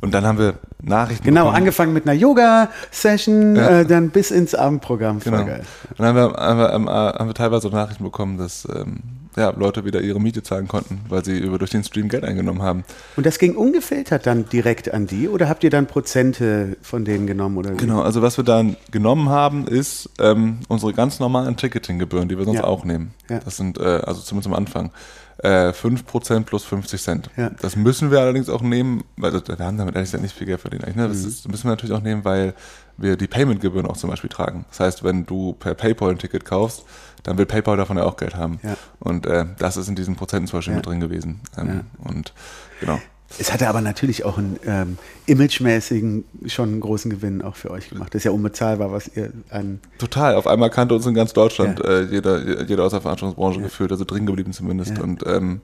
und 0.02 0.12
dann 0.12 0.26
haben 0.26 0.38
wir 0.38 0.54
Nachrichten 0.82 1.24
Genau, 1.24 1.42
bekommen. 1.42 1.56
angefangen 1.56 1.92
mit 1.92 2.06
einer 2.06 2.18
Yoga-Session, 2.18 3.56
ja. 3.56 3.80
äh, 3.80 3.86
dann 3.86 4.10
bis 4.10 4.30
ins 4.32 4.54
Abendprogramm. 4.54 5.20
Voll 5.20 5.32
genau. 5.32 5.46
geil. 5.46 5.62
Und 5.90 6.00
dann 6.00 6.06
haben 6.08 6.16
wir, 6.16 6.32
haben 6.38 6.58
wir, 6.58 6.72
ähm, 6.72 6.88
haben 6.88 7.28
wir 7.28 7.34
teilweise 7.34 7.68
auch 7.68 7.72
Nachrichten 7.72 8.02
bekommen, 8.02 8.36
dass 8.36 8.66
ähm, 8.74 8.98
ja, 9.36 9.50
Leute 9.50 9.84
wieder 9.84 10.00
ihre 10.00 10.20
Miete 10.20 10.42
zahlen 10.42 10.68
konnten, 10.68 11.00
weil 11.08 11.24
sie 11.24 11.38
über 11.38 11.58
durch 11.58 11.70
den 11.70 11.84
Stream 11.84 12.08
Geld 12.08 12.24
eingenommen 12.24 12.62
haben. 12.62 12.84
Und 13.16 13.26
das 13.26 13.38
ging 13.38 13.54
ungefiltert 13.54 14.26
dann 14.26 14.48
direkt 14.48 14.92
an 14.92 15.06
die 15.06 15.28
oder 15.28 15.48
habt 15.48 15.64
ihr 15.64 15.70
dann 15.70 15.86
Prozente 15.86 16.76
von 16.82 17.04
denen 17.04 17.26
genommen? 17.26 17.56
Oder 17.56 17.70
genau, 17.72 18.02
also 18.02 18.20
was 18.20 18.36
wir 18.36 18.44
dann 18.44 18.76
genommen 18.90 19.28
haben, 19.28 19.66
ist 19.66 20.10
ähm, 20.18 20.58
unsere 20.68 20.92
ganz 20.92 21.20
normalen 21.20 21.56
Ticketinggebühren, 21.56 22.28
die 22.28 22.36
wir 22.36 22.44
sonst 22.44 22.58
ja. 22.58 22.64
auch 22.64 22.84
nehmen. 22.84 23.14
Ja. 23.30 23.38
Das 23.38 23.56
sind, 23.56 23.78
äh, 23.78 24.02
also 24.04 24.20
zumindest 24.20 24.48
am 24.48 24.54
Anfang 24.54 24.90
äh, 25.38 25.70
5% 25.70 26.44
plus 26.44 26.64
50 26.64 27.02
Cent. 27.02 27.30
Ja. 27.36 27.50
Das 27.60 27.76
müssen 27.76 28.10
wir 28.10 28.20
allerdings 28.20 28.48
auch 28.48 28.62
nehmen, 28.62 29.04
weil 29.16 29.32
wir 29.32 29.58
haben 29.58 29.78
damit 29.78 29.94
ehrlich 29.94 30.08
gesagt 30.08 30.22
nicht 30.22 30.36
viel 30.36 30.46
Geld 30.46 30.60
verdient. 30.60 30.96
Ne? 30.96 31.08
Das, 31.08 31.22
mhm. 31.22 31.28
ist, 31.28 31.48
müssen 31.48 31.64
wir 31.64 31.70
natürlich 31.70 31.94
auch 31.94 32.02
nehmen, 32.02 32.24
weil 32.24 32.54
wir 32.96 33.16
die 33.16 33.26
Payment-Gebühren 33.26 33.86
auch 33.86 33.96
zum 33.96 34.10
Beispiel 34.10 34.30
tragen. 34.30 34.64
Das 34.68 34.80
heißt, 34.80 35.04
wenn 35.04 35.26
du 35.26 35.54
per 35.54 35.74
PayPal 35.74 36.10
ein 36.10 36.18
Ticket 36.18 36.44
kaufst, 36.44 36.84
dann 37.22 37.38
will 37.38 37.46
PayPal 37.46 37.76
davon 37.76 37.96
ja 37.96 38.04
auch 38.04 38.16
Geld 38.16 38.36
haben. 38.36 38.60
Ja. 38.62 38.76
Und 38.98 39.26
äh, 39.26 39.46
das 39.58 39.76
ist 39.76 39.88
in 39.88 39.94
diesen 39.94 40.16
Prozenten 40.16 40.48
zum 40.48 40.58
Beispiel 40.58 40.72
ja. 40.72 40.76
mit 40.76 40.86
drin 40.86 41.00
gewesen. 41.00 41.40
Ähm, 41.56 41.82
und 41.98 42.32
genau. 42.80 43.00
Es 43.38 43.52
hatte 43.52 43.68
aber 43.68 43.80
natürlich 43.80 44.24
auch 44.24 44.38
einen 44.38 44.58
ähm, 44.66 44.98
imagemäßigen 45.26 46.24
schon 46.46 46.70
einen 46.70 46.80
großen 46.80 47.10
Gewinn 47.10 47.42
auch 47.42 47.56
für 47.56 47.70
euch 47.70 47.90
gemacht. 47.90 48.14
Das 48.14 48.20
ist 48.20 48.24
ja 48.24 48.30
unbezahlbar, 48.30 48.92
was 48.92 49.10
ihr 49.14 49.32
an. 49.50 49.80
Total. 49.98 50.34
Auf 50.34 50.46
einmal 50.46 50.70
kannte 50.70 50.94
uns 50.94 51.06
in 51.06 51.14
ganz 51.14 51.32
Deutschland 51.32 51.78
ja. 51.78 51.84
äh, 51.84 52.02
jeder, 52.04 52.62
jeder 52.62 52.84
aus 52.84 52.92
der 52.92 53.00
Veranstaltungsbranche 53.00 53.58
ja. 53.58 53.64
gefühlt, 53.64 53.90
also 53.90 54.04
drin 54.04 54.26
geblieben 54.26 54.52
zumindest. 54.52 54.96
Ja. 54.96 55.02
Und 55.02 55.24
ähm, 55.26 55.60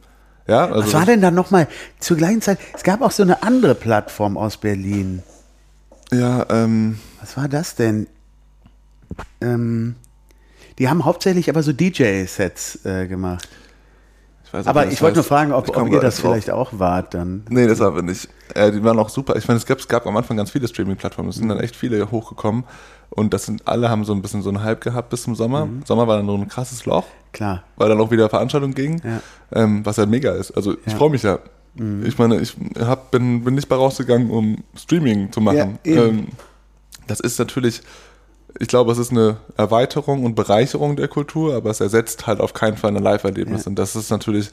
Ja, 0.46 0.66
also 0.66 0.87
Was 0.87 0.94
war 0.94 1.07
denn 1.07 1.20
da 1.20 1.31
nochmal 1.31 1.68
zur 2.00 2.16
gleichen 2.16 2.40
Zeit? 2.40 2.59
Es 2.74 2.83
gab 2.83 3.02
auch 3.02 3.11
so 3.11 3.22
eine 3.22 3.42
andere 3.42 3.74
Plattform 3.74 4.37
aus 4.37 4.57
Berlin. 4.57 5.22
Ja, 6.12 6.46
ähm, 6.50 6.98
Was 7.20 7.37
war 7.37 7.48
das 7.48 7.74
denn? 7.74 8.07
Ähm, 9.40 9.94
die 10.78 10.88
haben 10.88 11.04
hauptsächlich 11.04 11.50
aber 11.50 11.62
so 11.62 11.72
DJ-Sets 11.72 12.85
äh, 12.85 13.07
gemacht. 13.07 13.48
Ich 14.53 14.67
Aber 14.67 14.87
ich 14.87 15.01
wollte 15.03 15.17
nur 15.17 15.25
fragen, 15.25 15.53
ob, 15.53 15.77
ob 15.77 15.89
ihr 15.91 16.01
das 16.01 16.17
drauf. 16.17 16.33
vielleicht 16.33 16.51
auch 16.51 16.71
wart 16.73 17.15
dann. 17.15 17.45
Nee, 17.51 17.67
das 17.67 17.81
haben 17.81 17.97
wir 17.97 18.03
nicht. 18.03 18.29
Äh, 18.55 18.73
die 18.73 18.83
waren 18.85 18.99
auch 18.99 19.09
super. 19.09 19.37
Ich 19.37 19.47
meine, 19.49 19.59
es 19.59 19.67
gab, 19.67 19.79
es 19.79 19.89
gab 19.89 20.07
am 20.07 20.17
Anfang 20.17 20.37
ganz 20.37 20.51
viele 20.51 20.67
Streaming-Plattformen. 20.69 21.29
Es 21.31 21.37
sind 21.37 21.45
Mhm. 21.47 21.51
dann 21.51 21.61
echt 21.61 21.77
viele 21.77 22.11
hochgekommen. 22.11 22.65
Und 23.11 23.33
das 23.35 23.47
sind 23.47 23.67
alle 23.67 23.89
haben 23.89 24.05
so 24.05 24.13
ein 24.13 24.21
bisschen 24.23 24.43
so 24.43 24.51
einen 24.51 24.63
Hype 24.63 24.81
gehabt 24.83 25.11
bis 25.11 25.23
zum 25.23 25.35
Sommer. 25.35 25.67
Mhm. 25.67 25.83
Sommer 25.87 26.07
war 26.07 26.17
dann 26.19 26.27
so 26.27 26.35
ein 26.35 26.47
krasses 26.49 26.85
Loch, 26.87 27.05
Klar. 27.33 27.63
weil 27.77 27.89
dann 27.89 28.01
auch 28.01 28.11
wieder 28.11 28.29
Veranstaltungen 28.29 28.75
ging, 28.75 29.01
Ja. 29.03 29.21
ähm, 29.63 29.85
was 29.85 29.97
ja 29.97 30.07
mega 30.07 30.33
ist. 30.33 30.51
Also 30.53 30.73
ich 30.73 30.79
Ja. 30.87 30.93
Mhm. 30.95 30.97
freue 30.99 31.11
mich 31.11 31.23
ja. 31.23 31.39
Ich 32.05 32.19
meine, 32.19 32.41
ich 32.41 32.57
hab, 32.81 33.13
bin, 33.13 33.45
bin 33.45 33.55
nicht 33.55 33.69
bei 33.69 33.77
rausgegangen, 33.77 34.31
um 34.31 34.65
Streaming 34.77 35.31
zu 35.31 35.41
machen. 35.41 35.79
Ja, 35.85 35.93
eben. 35.93 36.09
ähm, 36.19 36.27
das 37.07 37.21
ist 37.21 37.39
natürlich, 37.39 37.83
ich 38.59 38.69
glaube, 38.69 38.93
es 38.93 38.99
ist 38.99 39.11
eine 39.11 39.37
Erweiterung 39.57 40.25
und 40.25 40.35
Bereicherung 40.35 40.97
der 40.97 41.09
Kultur, 41.09 41.55
aber 41.55 41.71
es 41.71 41.81
ersetzt 41.81 42.27
halt 42.27 42.41
auf 42.41 42.55
keinen 42.55 42.77
Fall 42.77 42.97
ein 42.97 43.03
Live-Erlebnis. 43.03 43.65
Ja. 43.65 43.69
Und 43.71 43.79
das 43.79 43.95
ist 43.97 44.11
natürlich, 44.11 44.51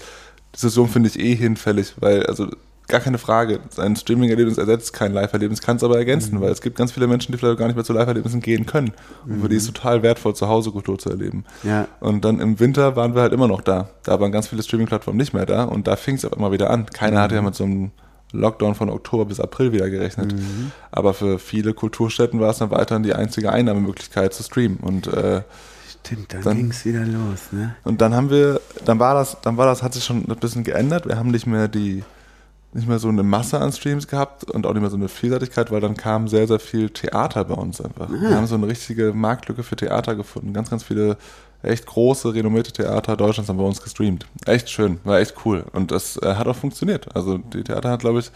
Diskussion 0.53 0.87
finde 0.89 1.09
ich 1.09 1.19
eh 1.19 1.35
hinfällig, 1.35 1.93
weil, 1.99 2.25
also 2.25 2.47
gar 2.87 2.99
keine 3.01 3.17
Frage, 3.17 3.59
ein 3.77 3.95
Streaming-Erlebnis 3.95 4.59
ersetzt 4.59 4.93
kein 4.93 5.11
Live-Erlebnis, 5.11 5.59
kann 5.61 5.77
es 5.77 5.83
aber 5.83 5.95
Mhm. 5.95 5.99
ergänzen, 6.01 6.41
weil 6.41 6.51
es 6.51 6.61
gibt 6.61 6.77
ganz 6.77 6.91
viele 6.91 7.07
Menschen, 7.07 7.31
die 7.31 7.37
vielleicht 7.39 7.57
gar 7.57 7.65
nicht 7.65 7.75
mehr 7.75 7.83
zu 7.85 7.93
Live-Erlebnissen 7.93 8.41
gehen 8.41 8.65
können. 8.67 8.91
Und 9.25 9.41
für 9.41 9.49
die 9.49 9.55
ist 9.55 9.65
total 9.65 10.03
wertvoll, 10.03 10.35
zu 10.35 10.47
Hause 10.47 10.69
Kultur 10.71 10.99
zu 10.99 11.09
erleben. 11.09 11.45
Mhm. 11.63 11.69
Ja. 11.69 11.87
Und 11.99 12.23
dann 12.25 12.39
im 12.39 12.59
Winter 12.59 12.95
waren 12.95 13.15
wir 13.15 13.23
halt 13.23 13.33
immer 13.33 13.47
noch 13.47 13.61
da. 13.61 13.89
Da 14.03 14.19
waren 14.19 14.31
ganz 14.31 14.47
viele 14.49 14.61
Streaming-Plattformen 14.61 15.17
nicht 15.17 15.33
mehr 15.33 15.47
da 15.47 15.63
und 15.63 15.87
da 15.87 15.95
fing 15.95 16.15
es 16.15 16.25
auf 16.25 16.33
einmal 16.33 16.51
wieder 16.51 16.69
an. 16.69 16.85
Keiner 16.85 17.21
hatte 17.21 17.33
ja 17.35 17.41
Mhm. 17.41 17.45
mit 17.47 17.55
so 17.55 17.63
einem 17.63 17.91
Lockdown 18.35 18.75
von 18.75 18.89
Oktober 18.89 19.25
bis 19.25 19.39
April 19.39 19.71
wieder 19.71 19.89
gerechnet. 19.89 20.33
Mhm. 20.33 20.71
Aber 20.91 21.13
für 21.13 21.39
viele 21.39 21.73
Kulturstätten 21.73 22.39
war 22.39 22.51
es 22.51 22.59
dann 22.59 22.71
weiterhin 22.71 23.03
die 23.03 23.13
einzige 23.13 23.51
Einnahmemöglichkeit 23.51 24.33
zu 24.33 24.43
streamen. 24.43 24.77
Und, 24.77 25.07
äh, 25.07 25.41
Stimmt, 26.05 26.33
dann, 26.33 26.41
Dann- 26.43 26.57
ging 26.57 26.69
es 26.69 26.85
wieder 26.85 27.03
los. 27.03 27.51
Ne? 27.51 27.75
und 27.83 27.99
dann 27.99 28.13
haben 28.13 28.29
wir, 28.29 28.61
dann 28.85 28.99
war 28.99 29.15
das, 29.15 29.37
dann 29.41 29.57
war 29.57 29.65
das, 29.65 29.81
hat 29.81 29.93
sich 29.95 30.03
schon 30.03 30.17
ein 30.29 30.35
bisschen 30.39 30.63
geändert. 30.63 31.07
Wir 31.07 31.17
haben 31.17 31.31
nicht 31.31 31.47
mehr 31.47 31.67
die, 31.67 32.03
nicht 32.73 32.87
mehr 32.87 32.99
so 32.99 33.07
eine 33.07 33.23
Masse 33.23 33.59
an 33.59 33.71
Streams 33.71 34.07
gehabt 34.07 34.43
und 34.43 34.67
auch 34.67 34.73
nicht 34.73 34.81
mehr 34.81 34.91
so 34.91 34.97
eine 34.97 35.07
Vielseitigkeit, 35.07 35.71
weil 35.71 35.81
dann 35.81 35.95
kam 35.97 36.27
sehr, 36.27 36.45
sehr 36.47 36.59
viel 36.59 36.89
Theater 36.91 37.45
bei 37.45 37.55
uns 37.55 37.81
einfach. 37.81 38.09
Wir 38.11 38.35
haben 38.35 38.45
so 38.45 38.53
eine 38.55 38.67
richtige 38.67 39.13
Marktlücke 39.13 39.63
für 39.63 39.75
Theater 39.77 40.13
gefunden. 40.15 40.53
Ganz, 40.53 40.69
ganz 40.69 40.83
viele 40.83 41.17
echt 41.65 41.85
große, 41.85 42.33
renommierte 42.33 42.71
Theater 42.71 43.17
Deutschlands 43.17 43.49
haben 43.49 43.57
bei 43.57 43.63
uns 43.63 43.81
gestreamt. 43.81 44.25
Echt 44.45 44.69
schön, 44.69 44.99
war 45.03 45.19
echt 45.19 45.35
cool. 45.45 45.65
Und 45.73 45.91
das 45.91 46.17
äh, 46.17 46.35
hat 46.35 46.47
auch 46.47 46.55
funktioniert. 46.55 47.15
Also 47.15 47.37
die 47.37 47.63
Theater 47.63 47.89
hat, 47.91 48.01
glaube 48.01 48.19
ich, 48.19 48.31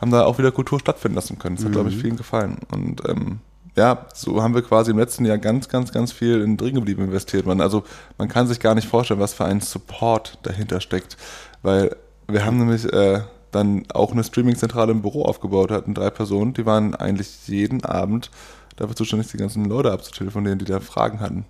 haben 0.00 0.10
da 0.10 0.24
auch 0.24 0.38
wieder 0.38 0.52
Kultur 0.52 0.80
stattfinden 0.80 1.16
lassen 1.16 1.38
können. 1.38 1.56
Das 1.56 1.64
hat, 1.64 1.72
glaube 1.72 1.90
ich, 1.90 1.96
vielen 1.96 2.16
gefallen. 2.16 2.58
Und 2.72 3.02
ähm, 3.08 3.40
ja, 3.76 4.06
so 4.14 4.42
haben 4.42 4.54
wir 4.54 4.62
quasi 4.62 4.90
im 4.90 4.98
letzten 4.98 5.24
Jahr 5.24 5.38
ganz, 5.38 5.68
ganz, 5.68 5.92
ganz 5.92 6.12
viel 6.12 6.40
in 6.40 6.56
drin 6.56 6.74
geblieben 6.74 7.04
investiert. 7.04 7.46
Man, 7.46 7.60
also 7.60 7.84
man 8.18 8.28
kann 8.28 8.46
sich 8.46 8.60
gar 8.60 8.74
nicht 8.74 8.88
vorstellen, 8.88 9.20
was 9.20 9.34
für 9.34 9.44
ein 9.44 9.60
Support 9.60 10.38
dahinter 10.42 10.80
steckt. 10.80 11.16
Weil 11.62 11.94
wir 12.26 12.44
haben 12.44 12.58
nämlich 12.58 12.90
äh, 12.92 13.20
dann 13.50 13.84
auch 13.92 14.12
eine 14.12 14.24
Streaming-Zentrale 14.24 14.92
im 14.92 15.02
Büro 15.02 15.24
aufgebaut, 15.24 15.70
hatten 15.70 15.94
drei 15.94 16.10
Personen, 16.10 16.54
die 16.54 16.66
waren 16.66 16.94
eigentlich 16.94 17.48
jeden 17.48 17.84
Abend 17.84 18.30
dafür 18.76 18.96
zuständig, 18.96 19.28
die 19.28 19.36
ganzen 19.36 19.64
Leute 19.66 19.92
abzutelefonieren, 19.92 20.58
die 20.58 20.64
da 20.64 20.80
Fragen 20.80 21.20
hatten. 21.20 21.44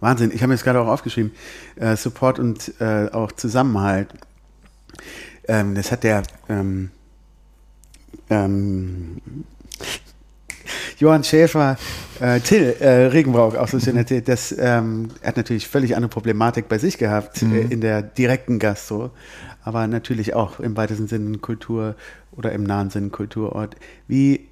Wahnsinn, 0.00 0.30
ich 0.32 0.42
habe 0.42 0.48
mir 0.48 0.54
das 0.54 0.64
gerade 0.64 0.80
auch 0.80 0.88
aufgeschrieben. 0.88 1.32
Äh, 1.76 1.96
Support 1.96 2.38
und 2.38 2.72
äh, 2.80 3.08
auch 3.12 3.32
Zusammenhalt. 3.32 4.08
Ähm, 5.46 5.74
das 5.74 5.92
hat 5.92 6.04
der 6.04 6.22
ähm, 6.48 6.90
ähm, 8.28 9.20
Johann 10.98 11.24
Schäfer, 11.24 11.76
äh, 12.20 12.40
Till 12.40 12.76
äh, 12.80 13.06
Regenbrauch 13.06 13.54
auch 13.54 13.68
so 13.68 13.80
schön 13.80 13.96
erzählt, 13.96 14.28
dass 14.28 14.54
ähm, 14.56 15.08
hat 15.24 15.36
natürlich 15.36 15.66
völlig 15.66 15.96
andere 15.96 16.10
Problematik 16.10 16.68
bei 16.68 16.78
sich 16.78 16.98
gehabt 16.98 17.42
äh, 17.42 17.62
in 17.62 17.80
der 17.80 18.02
direkten 18.02 18.58
Gastro, 18.58 19.10
aber 19.62 19.86
natürlich 19.86 20.34
auch 20.34 20.60
im 20.60 20.76
weitesten 20.76 21.08
Sinne 21.08 21.38
Kultur 21.38 21.96
oder 22.32 22.52
im 22.52 22.62
nahen 22.62 22.90
Sinn 22.90 23.10
Kulturort. 23.10 23.76
Wie 24.06 24.49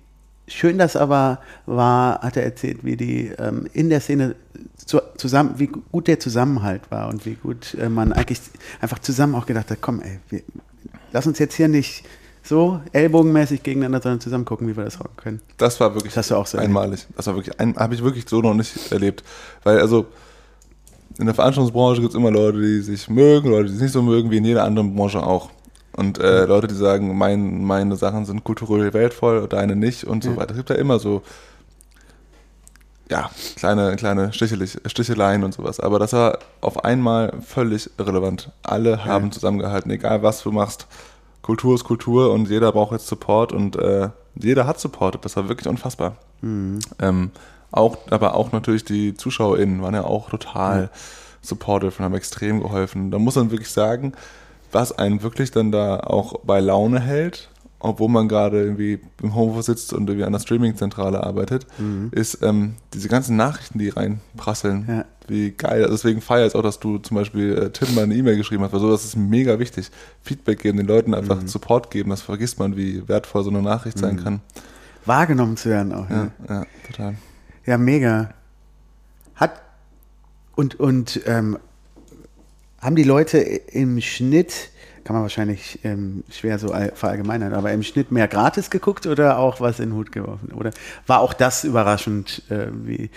schön 0.48 0.78
das 0.78 0.96
aber 0.96 1.40
war, 1.66 2.20
hat 2.20 2.36
er 2.36 2.44
erzählt, 2.44 2.84
wie 2.84 2.96
die 2.96 3.32
ähm, 3.38 3.68
in 3.72 3.90
der 3.90 4.00
Szene 4.00 4.34
zu, 4.76 5.00
zusammen, 5.16 5.54
wie 5.58 5.66
gut 5.66 6.08
der 6.08 6.18
Zusammenhalt 6.18 6.90
war 6.90 7.08
und 7.08 7.26
wie 7.26 7.34
gut 7.34 7.74
äh, 7.74 7.88
man 7.88 8.12
eigentlich 8.12 8.40
einfach 8.80 8.98
zusammen 8.98 9.34
auch 9.34 9.46
gedacht 9.46 9.70
hat, 9.70 9.78
komm, 9.80 10.00
ey, 10.00 10.20
wir, 10.30 10.42
lass 11.12 11.26
uns 11.26 11.38
jetzt 11.38 11.54
hier 11.54 11.68
nicht 11.68 12.04
so 12.42 12.80
ellbogenmäßig 12.92 13.62
gegeneinander, 13.62 14.00
sondern 14.00 14.20
zusammen 14.20 14.44
gucken, 14.44 14.66
wie 14.68 14.76
wir 14.76 14.84
das 14.84 14.98
rocken 14.98 15.16
können. 15.16 15.40
Das 15.58 15.78
war 15.80 15.94
wirklich 15.94 16.14
Das 16.14 16.28
du 16.28 16.36
auch 16.36 16.46
so 16.46 16.58
einmalig. 16.58 17.06
Das 17.16 17.26
war 17.26 17.34
wirklich, 17.34 17.60
ein, 17.60 17.76
habe 17.76 17.94
ich 17.94 18.02
wirklich 18.02 18.26
so 18.26 18.40
noch 18.40 18.54
nicht 18.54 18.90
erlebt. 18.90 19.22
Weil 19.64 19.80
also 19.80 20.06
in 21.18 21.26
der 21.26 21.34
Veranstaltungsbranche 21.34 22.00
gibt 22.00 22.14
es 22.14 22.18
immer 22.18 22.30
Leute, 22.30 22.60
die 22.60 22.80
sich 22.80 23.10
mögen, 23.10 23.50
Leute, 23.50 23.68
die 23.68 23.74
es 23.74 23.82
nicht 23.82 23.92
so 23.92 24.02
mögen, 24.02 24.30
wie 24.30 24.38
in 24.38 24.44
jeder 24.44 24.64
anderen 24.64 24.94
Branche 24.94 25.22
auch. 25.22 25.50
Und 25.98 26.18
äh, 26.18 26.44
Leute, 26.44 26.68
die 26.68 26.76
sagen, 26.76 27.18
mein, 27.18 27.64
meine 27.64 27.96
Sachen 27.96 28.24
sind 28.24 28.44
kulturell 28.44 28.94
weltvoll, 28.94 29.48
deine 29.48 29.74
nicht 29.74 30.04
und 30.04 30.22
so 30.22 30.36
weiter. 30.36 30.52
Es 30.52 30.56
gibt 30.56 30.70
ja 30.70 30.76
immer 30.76 31.00
so, 31.00 31.22
ja, 33.10 33.30
kleine, 33.56 33.96
kleine 33.96 34.32
Stichelig, 34.32 34.78
Sticheleien 34.86 35.42
und 35.42 35.54
sowas. 35.54 35.80
Aber 35.80 35.98
das 35.98 36.12
war 36.12 36.38
auf 36.60 36.84
einmal 36.84 37.32
völlig 37.44 37.90
irrelevant. 37.98 38.52
Alle 38.62 39.04
haben 39.04 39.32
zusammengehalten, 39.32 39.90
egal 39.90 40.22
was 40.22 40.44
du 40.44 40.52
machst. 40.52 40.86
Kultur 41.42 41.74
ist 41.74 41.82
Kultur 41.82 42.32
und 42.32 42.48
jeder 42.48 42.70
braucht 42.70 42.92
jetzt 42.92 43.08
Support 43.08 43.52
und 43.52 43.74
äh, 43.74 44.10
jeder 44.36 44.68
hat 44.68 44.78
supportet. 44.78 45.24
Das 45.24 45.34
war 45.34 45.48
wirklich 45.48 45.66
unfassbar. 45.66 46.14
Ähm, 47.00 47.32
auch, 47.72 47.98
aber 48.10 48.36
auch 48.36 48.52
natürlich 48.52 48.84
die 48.84 49.14
ZuschauerInnen 49.14 49.82
waren 49.82 49.94
ja 49.94 50.04
auch 50.04 50.30
total 50.30 50.90
supportive 51.42 51.94
und 51.98 52.04
haben 52.04 52.14
extrem 52.14 52.60
geholfen. 52.60 53.10
Da 53.10 53.18
muss 53.18 53.34
man 53.34 53.50
wirklich 53.50 53.72
sagen, 53.72 54.12
was 54.72 54.92
einen 54.92 55.22
wirklich 55.22 55.50
dann 55.50 55.72
da 55.72 56.00
auch 56.00 56.40
bei 56.44 56.60
Laune 56.60 57.00
hält, 57.00 57.48
obwohl 57.80 58.08
man 58.08 58.28
gerade 58.28 58.60
irgendwie 58.62 58.98
im 59.22 59.34
Homeoffice 59.34 59.66
sitzt 59.66 59.92
und 59.92 60.08
irgendwie 60.08 60.24
an 60.24 60.32
der 60.32 60.40
Streaming-Zentrale 60.40 61.22
arbeitet, 61.22 61.66
ist 62.10 62.42
ähm, 62.42 62.74
diese 62.92 63.08
ganzen 63.08 63.36
Nachrichten, 63.36 63.78
die 63.78 63.88
reinprasseln. 63.90 64.84
Ja. 64.88 65.04
Wie 65.28 65.52
geil. 65.52 65.82
Also 65.82 65.94
deswegen 65.94 66.20
feiere 66.20 66.46
ich 66.46 66.54
auch, 66.54 66.62
dass 66.62 66.80
du 66.80 66.98
zum 66.98 67.16
Beispiel 67.16 67.56
äh, 67.56 67.70
Tim 67.70 67.94
mal 67.94 68.04
eine 68.04 68.14
E-Mail 68.14 68.36
geschrieben 68.36 68.64
hast, 68.64 68.72
weil 68.72 68.80
sowas 68.80 69.04
ist 69.04 69.14
mega 69.16 69.58
wichtig. 69.58 69.90
Feedback 70.22 70.58
geben, 70.60 70.78
den 70.78 70.86
Leuten 70.86 71.14
einfach 71.14 71.38
Support 71.46 71.90
geben, 71.90 72.10
das 72.10 72.22
vergisst 72.22 72.58
man, 72.58 72.76
wie 72.76 73.06
wertvoll 73.08 73.44
so 73.44 73.50
eine 73.50 73.62
Nachricht 73.62 73.98
sein 73.98 74.22
kann. 74.22 74.40
Wahrgenommen 75.04 75.56
zu 75.56 75.68
werden 75.70 75.92
auch. 75.92 76.08
Ja, 76.10 76.30
Ja, 76.48 76.54
ja, 76.54 76.66
total. 76.86 77.14
ja 77.64 77.78
mega. 77.78 78.30
Hat 79.36 79.62
und, 80.56 80.80
und 80.80 81.20
ähm, 81.26 81.58
haben 82.80 82.96
die 82.96 83.04
Leute 83.04 83.38
im 83.38 84.00
Schnitt, 84.00 84.70
kann 85.04 85.14
man 85.14 85.22
wahrscheinlich 85.22 85.78
ähm, 85.84 86.22
schwer 86.30 86.58
so 86.58 86.70
all- 86.70 86.92
verallgemeinern, 86.94 87.54
aber 87.54 87.72
im 87.72 87.82
Schnitt 87.82 88.12
mehr 88.12 88.28
gratis 88.28 88.70
geguckt 88.70 89.06
oder 89.06 89.38
auch 89.38 89.60
was 89.60 89.80
in 89.80 89.90
den 89.90 89.96
Hut 89.96 90.12
geworfen? 90.12 90.52
Oder 90.52 90.70
war 91.06 91.20
auch 91.20 91.32
das 91.32 91.64
überraschend, 91.64 92.42
äh, 92.50 92.66
wie, 92.70 93.10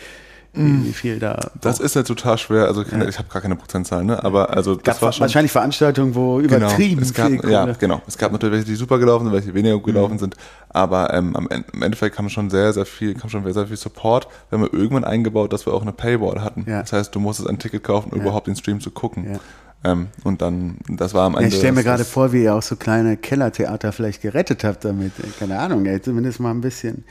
wie, 0.53 0.85
wie 0.85 0.93
viel 0.93 1.19
da? 1.19 1.39
Das 1.61 1.79
ist 1.79 1.95
ja 1.95 2.03
total 2.03 2.37
schwer. 2.37 2.65
Also 2.65 2.83
keine- 2.83 3.07
ich 3.07 3.17
habe 3.17 3.29
gar 3.29 3.41
keine 3.41 3.55
Prozentzahl, 3.55 4.03
ne? 4.03 4.21
Aber 4.23 4.49
also 4.49 4.75
das 4.75 4.83
gab 4.95 5.01
war 5.01 5.11
schon 5.13 5.21
wahrscheinlich 5.21 5.51
Veranstaltungen, 5.51 6.13
wo 6.13 6.39
übertrieben 6.41 6.97
Genau. 6.97 7.01
Es 7.01 7.13
gab, 7.13 7.27
viel 7.29 7.49
ja, 7.49 7.65
genau. 7.73 8.01
Es 8.07 8.17
gab 8.17 8.31
natürlich 8.33 8.53
welche, 8.55 8.65
die 8.65 8.75
super 8.75 8.99
gelaufen 8.99 9.23
sind, 9.25 9.33
welche 9.33 9.47
die 9.47 9.53
weniger 9.53 9.75
gut 9.75 9.85
gelaufen 9.85 10.19
sind. 10.19 10.35
Aber 10.69 11.13
ähm, 11.13 11.35
am 11.35 11.47
im 11.47 11.81
Endeffekt 11.81 12.15
kam 12.15 12.27
schon 12.29 12.49
sehr, 12.49 12.73
sehr 12.73 12.85
viel, 12.85 13.13
kam 13.13 13.29
schon 13.29 13.49
sehr 13.53 13.67
viel 13.67 13.77
Support. 13.77 14.27
Wir 14.49 14.59
haben 14.59 14.65
ja 14.65 14.73
irgendwann 14.77 15.03
eingebaut, 15.05 15.53
dass 15.53 15.65
wir 15.65 15.73
auch 15.73 15.81
eine 15.83 15.93
Paywall 15.93 16.41
hatten. 16.41 16.65
Ja. 16.67 16.81
Das 16.81 16.91
heißt, 16.93 17.15
du 17.15 17.19
musstest 17.19 17.49
ein 17.49 17.57
Ticket 17.59 17.83
kaufen, 17.83 18.11
um 18.11 18.17
Ja. 18.17 18.23
überhaupt 18.25 18.47
den 18.47 18.55
Stream 18.55 18.81
zu 18.81 18.91
gucken. 18.91 19.39
Ähm, 19.83 20.07
und 20.23 20.41
dann, 20.41 20.77
das 20.89 21.13
war 21.15 21.25
am 21.25 21.33
Ja, 21.33 21.39
Ende. 21.39 21.49
ich 21.49 21.57
stelle 21.57 21.73
mir 21.73 21.83
gerade 21.83 22.05
vor, 22.05 22.31
wie 22.33 22.43
ihr 22.43 22.53
auch 22.53 22.61
so 22.61 22.75
kleine 22.75 23.17
Kellertheater 23.17 23.91
vielleicht 23.91 24.21
gerettet 24.21 24.63
habt 24.63 24.85
damit. 24.85 25.11
Ey, 25.23 25.29
Keine 25.39 25.57
Ahnung, 25.59 25.85
ey, 25.87 25.99
zumindest 26.01 26.39
mal 26.39 26.51
ein 26.51 26.61
bisschen. 26.61 27.03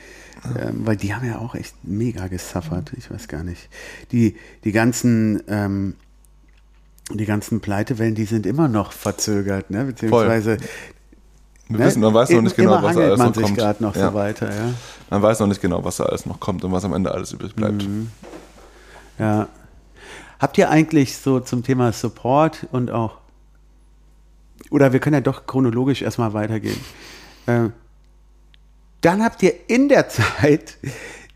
Ähm, 0.57 0.85
weil 0.85 0.95
die 0.95 1.13
haben 1.13 1.27
ja 1.27 1.37
auch 1.39 1.53
echt 1.53 1.75
mega 1.83 2.27
gesuffert. 2.27 2.91
Ich 2.97 3.11
weiß 3.11 3.27
gar 3.27 3.43
nicht. 3.43 3.67
Die, 4.11 4.37
die 4.63 4.71
ganzen, 4.71 5.43
ähm, 5.47 5.95
die 7.13 7.25
ganzen 7.25 7.59
Pleitewellen, 7.59 8.15
die 8.15 8.25
sind 8.25 8.45
immer 8.45 8.67
noch 8.69 8.91
verzögert, 8.93 9.69
ne? 9.69 9.83
Beziehungsweise. 9.85 10.57
Wir 11.67 11.77
ne? 11.79 11.85
wissen, 11.85 12.01
man 12.01 12.13
weiß 12.13 12.29
noch 12.31 12.37
Im- 12.39 12.43
nicht 12.45 12.55
genau, 12.55 12.77
immer 12.79 12.83
was 12.83 12.95
da 12.95 13.01
alles 13.01 13.19
noch 13.19 13.33
kommt. 13.33 13.81
noch 13.81 13.95
Ja. 13.95 14.07
so 14.09 14.13
weiter, 14.13 14.49
ja. 14.49 14.73
Man 15.09 15.21
weiß 15.21 15.39
noch 15.41 15.47
nicht 15.47 15.61
genau, 15.61 15.83
was 15.83 15.97
da 15.97 16.05
alles 16.05 16.25
noch 16.25 16.39
kommt 16.39 16.63
und 16.63 16.71
was 16.71 16.85
am 16.85 16.93
Ende 16.93 17.11
alles 17.13 17.33
übrig 17.33 17.53
bleibt. 17.53 17.83
Mhm. 17.87 18.09
Ja. 19.19 19.47
Habt 20.41 20.57
ihr 20.57 20.69
eigentlich 20.71 21.17
so 21.17 21.39
zum 21.39 21.63
Thema 21.63 21.91
Support 21.91 22.67
und 22.71 22.89
auch, 22.89 23.17
oder 24.71 24.91
wir 24.91 24.99
können 24.99 25.13
ja 25.13 25.21
doch 25.21 25.45
chronologisch 25.45 26.01
erstmal 26.01 26.33
weitergehen. 26.33 26.79
Äh, 27.45 27.69
dann 29.01 29.23
habt 29.23 29.43
ihr 29.43 29.53
in 29.67 29.87
der 29.87 30.09
Zeit 30.09 30.77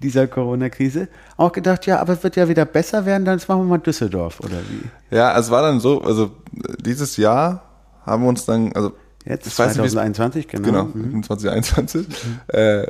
dieser 0.01 0.27
Corona-Krise 0.27 1.07
auch 1.37 1.51
gedacht, 1.51 1.85
ja, 1.85 1.99
aber 1.99 2.13
es 2.13 2.23
wird 2.23 2.35
ja 2.35 2.49
wieder 2.49 2.65
besser 2.65 3.05
werden, 3.05 3.25
dann 3.25 3.37
machen 3.47 3.61
wir 3.61 3.65
mal 3.65 3.77
Düsseldorf 3.77 4.39
oder 4.39 4.57
wie? 4.69 5.15
Ja, 5.15 5.37
es 5.37 5.49
war 5.51 5.61
dann 5.61 5.79
so, 5.79 6.01
also 6.01 6.31
dieses 6.79 7.17
Jahr 7.17 7.63
haben 8.05 8.23
wir 8.23 8.29
uns 8.29 8.45
dann, 8.45 8.73
also 8.73 8.91
Jetzt, 9.25 9.47
ich 9.47 9.57
weiß 9.57 9.77
nicht, 9.77 9.91
2021, 9.91 10.47
genau. 10.47 10.67
Genau, 10.67 10.83
Mhm. 10.93 11.23
2021. 11.23 12.07
Äh, 12.47 12.85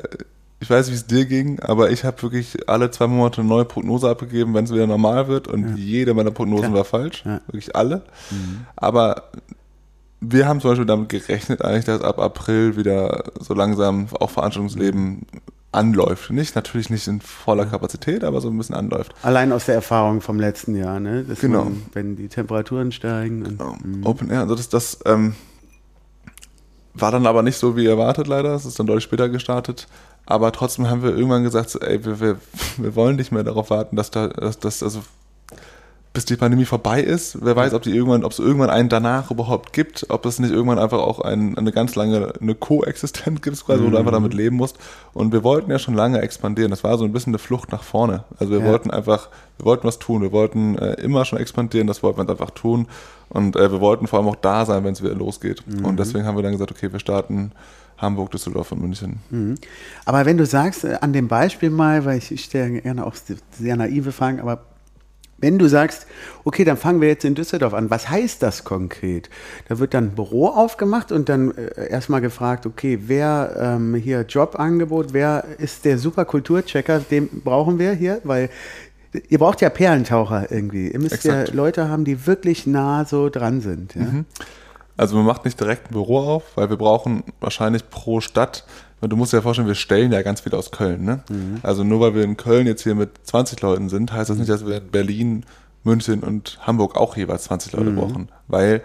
ich 0.60 0.70
weiß, 0.70 0.89
wie 0.89 0.96
es 0.96 1.06
dir 1.06 1.26
ging, 1.26 1.60
aber 1.60 1.91
ich 1.91 2.04
habe 2.04 2.22
wirklich 2.22 2.70
alle 2.70 2.89
zwei 2.89 3.08
Monate 3.08 3.41
eine 3.41 3.50
neue 3.50 3.65
Prognose 3.65 4.10
abgegeben, 4.10 4.54
wenn 4.54 4.65
es 4.65 4.74
wieder 4.74 4.88
normal 4.88 5.28
wird. 5.28 5.48
Und 5.48 5.76
jede 5.78 6.13
meiner 6.13 6.32
Prognosen 6.32 6.68
Klar. 6.68 6.78
war 6.78 6.86
falsch. 6.86 7.24
Ja. 7.26 7.41
Wirklich 7.48 7.76
alle. 7.76 8.04
Aber 8.76 9.32
wir 10.22 10.48
haben 10.48 10.62
zum 10.62 10.72
Beispiel 10.72 10.86
damit 10.86 11.10
gerechnet, 11.10 11.62
eigentlich, 11.62 11.86
dass 11.86 12.02
ab 12.02 12.20
April 12.20 12.78
wieder 12.78 13.26
so 13.39 13.54
langsam 13.54 14.08
auch 14.20 14.30
Veranstaltungsleben 14.30 15.24
anläuft. 15.72 16.32
Nicht, 16.32 16.56
natürlich 16.56 16.89
nicht 16.89 17.08
in 17.08 17.20
voller 17.22 17.65
Kapazität, 17.65 18.24
aber 18.24 18.39
so 18.41 18.50
ein 18.50 18.58
bisschen 18.58 18.76
anläuft. 18.76 19.13
Allein 19.24 19.52
aus 19.52 19.65
der 19.65 19.76
Erfahrung 19.76 20.22
vom 20.22 20.39
letzten 20.39 20.76
Jahr, 20.76 21.00
ne? 21.00 21.24
Dass 21.24 21.41
Genau. 21.41 21.65
Man, 21.65 21.82
wenn 21.94 22.15
die 22.15 22.30
Temperaturen 22.30 22.91
steigen. 22.91 23.46
Und, 23.46 23.62
Ähm, 23.62 24.06
Open 24.06 24.30
Air, 24.32 24.41
also 24.41 24.56
das, 24.56 24.70
das 24.70 25.00
ähm, 25.06 25.36
war 26.94 27.12
dann 27.12 27.28
aber 27.28 27.44
nicht 27.44 27.58
so 27.58 27.76
wie 27.76 27.86
erwartet 27.86 28.28
leider. 28.28 28.56
Es 28.56 28.65
ist 28.65 28.80
dann 28.80 28.88
deutlich 28.88 29.04
später 29.04 29.28
gestartet. 29.30 29.88
Aber 30.26 30.52
trotzdem 30.52 30.90
haben 30.90 31.04
wir 31.04 31.12
irgendwann 31.16 31.44
gesagt, 31.44 31.78
ey, 31.82 32.04
wir, 32.04 32.20
wir, 32.20 32.38
wir 32.78 32.96
wollen 32.96 33.16
nicht 33.16 33.32
mehr 33.32 33.44
darauf 33.44 33.70
warten, 33.70 33.96
dass 33.96 34.12
da, 34.12 34.28
dass, 34.28 34.60
dass 34.60 34.82
also 34.82 35.02
bis 36.14 36.24
die 36.24 36.38
Pandemie 36.38 36.64
vorbei 36.64 37.02
ist. 37.02 37.44
Wer 37.44 37.58
weiß, 37.58 37.74
ob 37.74 37.82
die 37.82 37.94
irgendwann, 37.94 38.24
ob 38.24 38.32
es 38.32 38.40
irgendwann 38.40 38.70
einen 38.70 38.88
danach 38.88 39.32
überhaupt 39.32 39.74
gibt, 39.74 40.06
ob 40.10 40.26
es 40.26 40.40
nicht 40.40 40.52
irgendwann 40.52 40.80
einfach 40.80 41.00
auch 41.00 41.20
ein, 41.20 41.58
eine 41.58 41.74
ganz 41.74 41.94
lange 41.96 42.32
eine 42.40 42.56
Koexistenz 42.56 43.42
gibt, 43.42 43.66
quasi, 43.66 43.84
wo 43.84 43.90
du 43.90 43.98
einfach 43.98 44.14
damit 44.14 44.34
leben 44.34 44.56
musst. 44.56 44.78
Und 45.14 45.34
wir 45.34 45.44
wollten 45.44 45.70
ja 45.70 45.78
schon 45.78 45.94
lange 45.94 46.22
expandieren. 46.22 46.72
Das 46.72 46.86
war 46.86 46.98
so 46.98 47.04
ein 47.04 47.12
bisschen 47.12 47.32
eine 47.32 47.38
Flucht 47.38 47.74
nach 47.74 47.84
vorne. 47.84 48.24
Also 48.40 48.54
wir 48.54 48.62
Ja. 48.62 48.66
wollten 48.72 48.92
einfach, 48.92 49.28
wir 49.58 49.66
wollten 49.66 49.86
was 49.86 50.00
tun. 50.00 50.22
Wir 50.22 50.32
wollten 50.32 50.78
äh, 50.78 50.94
immer 51.02 51.26
schon 51.26 51.38
expandieren. 51.38 51.86
Das 51.86 52.02
wollten 52.02 52.18
wir 52.26 52.30
einfach 52.30 52.52
tun. 52.52 52.88
Und 53.28 53.58
äh, 53.58 53.70
wir 53.70 53.82
wollten 53.82 54.08
vor 54.08 54.20
allem 54.20 54.30
auch 54.30 54.38
da 54.38 54.66
sein, 54.66 54.86
wenn 54.86 54.94
es 54.94 55.04
wieder 55.04 55.16
losgeht. 55.16 55.64
Und 55.84 56.00
deswegen 56.00 56.26
haben 56.26 56.38
wir 56.38 56.44
dann 56.44 56.54
gesagt, 56.54 56.72
okay, 56.72 56.94
wir 56.94 57.00
starten 57.00 57.52
Hamburg, 57.97 58.31
Düsseldorf 58.31 58.71
und 58.71 58.81
München. 58.81 59.19
Mhm. 59.29 59.55
Aber 60.05 60.25
wenn 60.25 60.38
du 60.38 60.45
sagst, 60.45 60.84
äh, 60.84 60.97
an 61.01 61.13
dem 61.13 61.27
Beispiel 61.27 61.69
mal, 61.69 62.05
weil 62.05 62.17
ich, 62.17 62.31
ich 62.31 62.43
stelle 62.43 62.81
gerne 62.81 63.05
auch 63.05 63.15
sehr 63.58 63.75
naive 63.75 64.12
Fragen, 64.12 64.39
aber 64.39 64.65
wenn 65.38 65.60
du 65.60 65.67
sagst, 65.67 66.08
okay, 66.45 66.63
dann 66.63 66.77
fangen 66.77 67.01
wir 67.01 67.10
jetzt 67.10 67.25
in 67.25 67.36
Düsseldorf 67.36 67.73
an, 67.73 67.89
was 67.89 68.10
heißt 68.10 68.41
das 68.41 68.63
konkret? 68.63 69.29
Da 69.67 69.79
wird 69.79 69.93
dann 69.93 70.05
ein 70.05 70.15
Büro 70.15 70.47
aufgemacht 70.47 71.12
und 71.12 71.27
dann 71.27 71.51
äh, 71.51 71.89
erstmal 71.89 72.21
gefragt, 72.21 72.65
okay, 72.65 72.99
wer 73.08 73.55
ähm, 73.60 73.95
hier 73.95 74.21
Jobangebot, 74.21 75.13
wer 75.13 75.45
ist 75.58 75.84
der 75.86 75.97
super 75.97 76.25
Kulturchecker, 76.25 76.99
den 76.99 77.27
brauchen 77.43 77.79
wir 77.79 77.91
hier, 77.91 78.21
weil 78.23 78.49
ihr 79.29 79.38
braucht 79.38 79.62
ja 79.62 79.69
Perlentaucher 79.69 80.51
irgendwie. 80.51 80.89
Ihr 80.89 80.99
müsst 80.99 81.13
Exakt. 81.13 81.49
ja 81.49 81.55
Leute 81.55 81.89
haben, 81.89 82.05
die 82.05 82.25
wirklich 82.25 82.65
nah 82.65 83.05
so 83.05 83.29
dran 83.29 83.62
sind. 83.62 83.95
Ja? 83.95 84.23
Also 84.97 85.15
man 85.17 85.25
macht 85.25 85.45
nicht 85.45 85.60
direkt 85.60 85.89
ein 85.89 85.93
Büro 85.93 86.19
auf, 86.19 86.43
weil 86.55 86.69
wir 86.69 86.77
brauchen 86.77 87.23
wahrscheinlich 87.39 87.89
pro 87.89 88.21
Stadt, 88.21 88.65
du 89.01 89.15
musst 89.15 89.34
dir 89.34 89.38
ja 89.38 89.41
vorstellen, 89.41 89.67
wir 89.67 89.75
stellen 89.75 90.12
ja 90.12 90.21
ganz 90.21 90.41
viel 90.41 90.55
aus 90.55 90.71
Köln. 90.71 91.03
Ne? 91.03 91.23
Also 91.63 91.84
nur 91.84 91.99
weil 91.99 92.15
wir 92.15 92.23
in 92.23 92.38
Köln 92.38 92.65
jetzt 92.65 92.84
hier 92.84 92.95
mit 92.95 93.10
20 93.23 93.62
Leuten 93.62 93.89
sind, 93.89 94.12
heißt 94.13 94.29
das 94.29 94.38
nicht, 94.38 94.49
dass 94.49 94.65
wir 94.65 94.77
in 94.77 94.88
Berlin, 94.89 95.45
München 95.84 96.23
und 96.23 96.58
Hamburg 96.62 96.95
auch 96.95 97.15
jeweils 97.17 97.43
20 97.43 97.73
Leute 97.73 97.91
brauchen, 97.91 98.29
weil 98.47 98.81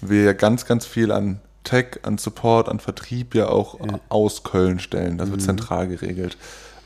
wir 0.00 0.22
ja 0.24 0.32
ganz, 0.32 0.66
ganz 0.66 0.86
viel 0.86 1.10
an 1.10 1.40
Tech, 1.64 1.98
an 2.02 2.18
Support, 2.18 2.68
an 2.68 2.78
Vertrieb 2.78 3.34
ja 3.34 3.48
auch 3.48 3.78
aus 4.08 4.44
Köln 4.44 4.78
stellen. 4.78 5.18
Das 5.18 5.30
wird 5.30 5.42
zentral 5.42 5.88
geregelt. 5.88 6.36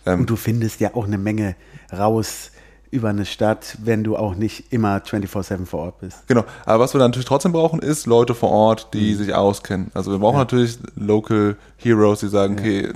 Ähm, 0.06 0.20
Und 0.20 0.30
du 0.30 0.36
findest 0.36 0.80
ja 0.80 0.94
auch 0.94 1.04
eine 1.06 1.18
Menge 1.18 1.56
raus 1.92 2.52
über 2.90 3.08
eine 3.08 3.24
Stadt, 3.24 3.76
wenn 3.82 4.02
du 4.02 4.16
auch 4.16 4.34
nicht 4.34 4.72
immer 4.72 4.96
24-7 4.98 5.66
vor 5.66 5.80
Ort 5.80 6.00
bist. 6.00 6.26
Genau, 6.26 6.44
aber 6.64 6.82
was 6.82 6.94
wir 6.94 6.98
dann 6.98 7.10
natürlich 7.10 7.28
trotzdem 7.28 7.52
brauchen, 7.52 7.80
ist 7.80 8.06
Leute 8.06 8.34
vor 8.34 8.50
Ort, 8.50 8.88
die 8.94 9.14
sich 9.14 9.34
auskennen. 9.34 9.90
Also 9.94 10.10
wir 10.10 10.18
brauchen 10.18 10.38
natürlich 10.38 10.78
Local 10.96 11.56
Heroes, 11.76 12.20
die 12.20 12.28
sagen, 12.28 12.58
okay, 12.58 12.92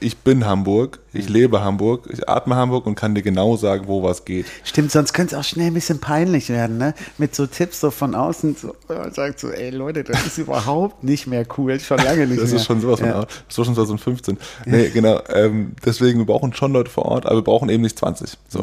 ich 0.00 0.18
bin 0.18 0.46
Hamburg, 0.46 1.00
ich 1.12 1.28
lebe 1.28 1.60
Hamburg, 1.62 2.08
ich 2.12 2.28
atme 2.28 2.54
Hamburg 2.56 2.86
und 2.86 2.94
kann 2.94 3.14
dir 3.14 3.22
genau 3.22 3.56
sagen, 3.56 3.88
wo 3.88 4.02
was 4.02 4.24
geht. 4.24 4.46
Stimmt, 4.64 4.92
sonst 4.92 5.12
könnte 5.12 5.34
es 5.34 5.40
auch 5.40 5.44
schnell 5.44 5.68
ein 5.68 5.74
bisschen 5.74 5.98
peinlich 5.98 6.48
werden, 6.50 6.78
ne? 6.78 6.94
Mit 7.18 7.34
so 7.34 7.46
Tipps 7.46 7.80
so 7.80 7.90
von 7.90 8.14
außen, 8.14 8.54
so, 8.56 8.74
und 8.88 9.14
sagt 9.14 9.40
so, 9.40 9.48
ey 9.50 9.70
Leute, 9.70 10.04
das 10.04 10.24
ist 10.26 10.38
überhaupt 10.38 11.02
nicht 11.02 11.26
mehr 11.26 11.44
cool, 11.56 11.80
schon 11.80 11.98
lange 11.98 12.26
nicht 12.26 12.38
Das 12.40 12.50
mehr. 12.50 12.60
ist 12.60 12.66
schon 12.66 12.80
sowas 12.80 13.00
von 13.00 13.08
ja. 13.08 13.20
out. 13.20 13.28
Das 13.48 13.58
war 13.58 13.64
schon 13.64 13.74
2015. 13.74 14.38
Nee, 14.66 14.90
genau. 14.90 15.20
Ähm, 15.34 15.72
deswegen, 15.84 16.18
wir 16.20 16.26
brauchen 16.26 16.52
schon 16.54 16.72
Leute 16.72 16.90
vor 16.90 17.04
Ort, 17.06 17.26
aber 17.26 17.36
wir 17.36 17.42
brauchen 17.44 17.68
eben 17.68 17.82
nicht 17.82 17.98
20. 17.98 18.38
So. 18.48 18.60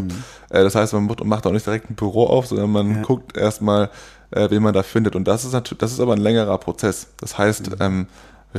Äh, 0.49 0.63
das 0.63 0.75
heißt, 0.75 0.93
man 0.93 1.05
macht- 1.23 1.45
auch 1.45 1.51
nicht 1.51 1.65
direkt 1.65 1.89
ein 1.89 1.95
Büro 1.95 2.27
auf, 2.27 2.47
sondern 2.47 2.71
man 2.71 2.87
Mhm. 2.87 2.95
Ja. 2.97 3.01
guckt 3.03 3.35
erstmal, 3.37 3.89
äh, 4.31 4.49
wen 4.49 4.63
man 4.63 4.73
da 4.73 4.83
findet. 4.83 5.15
Und 5.15 5.27
das 5.27 5.43
ist 5.43 5.51
natürlich, 5.53 5.79
das 5.79 5.91
ist 5.91 5.99
aber 5.99 6.13
ein 6.13 6.19
längerer 6.21 6.57
Prozess. 6.57 7.07
Das 7.17 7.37
heißt, 7.37 7.71
Mhm. 7.71 7.75
ähm, 7.81 8.07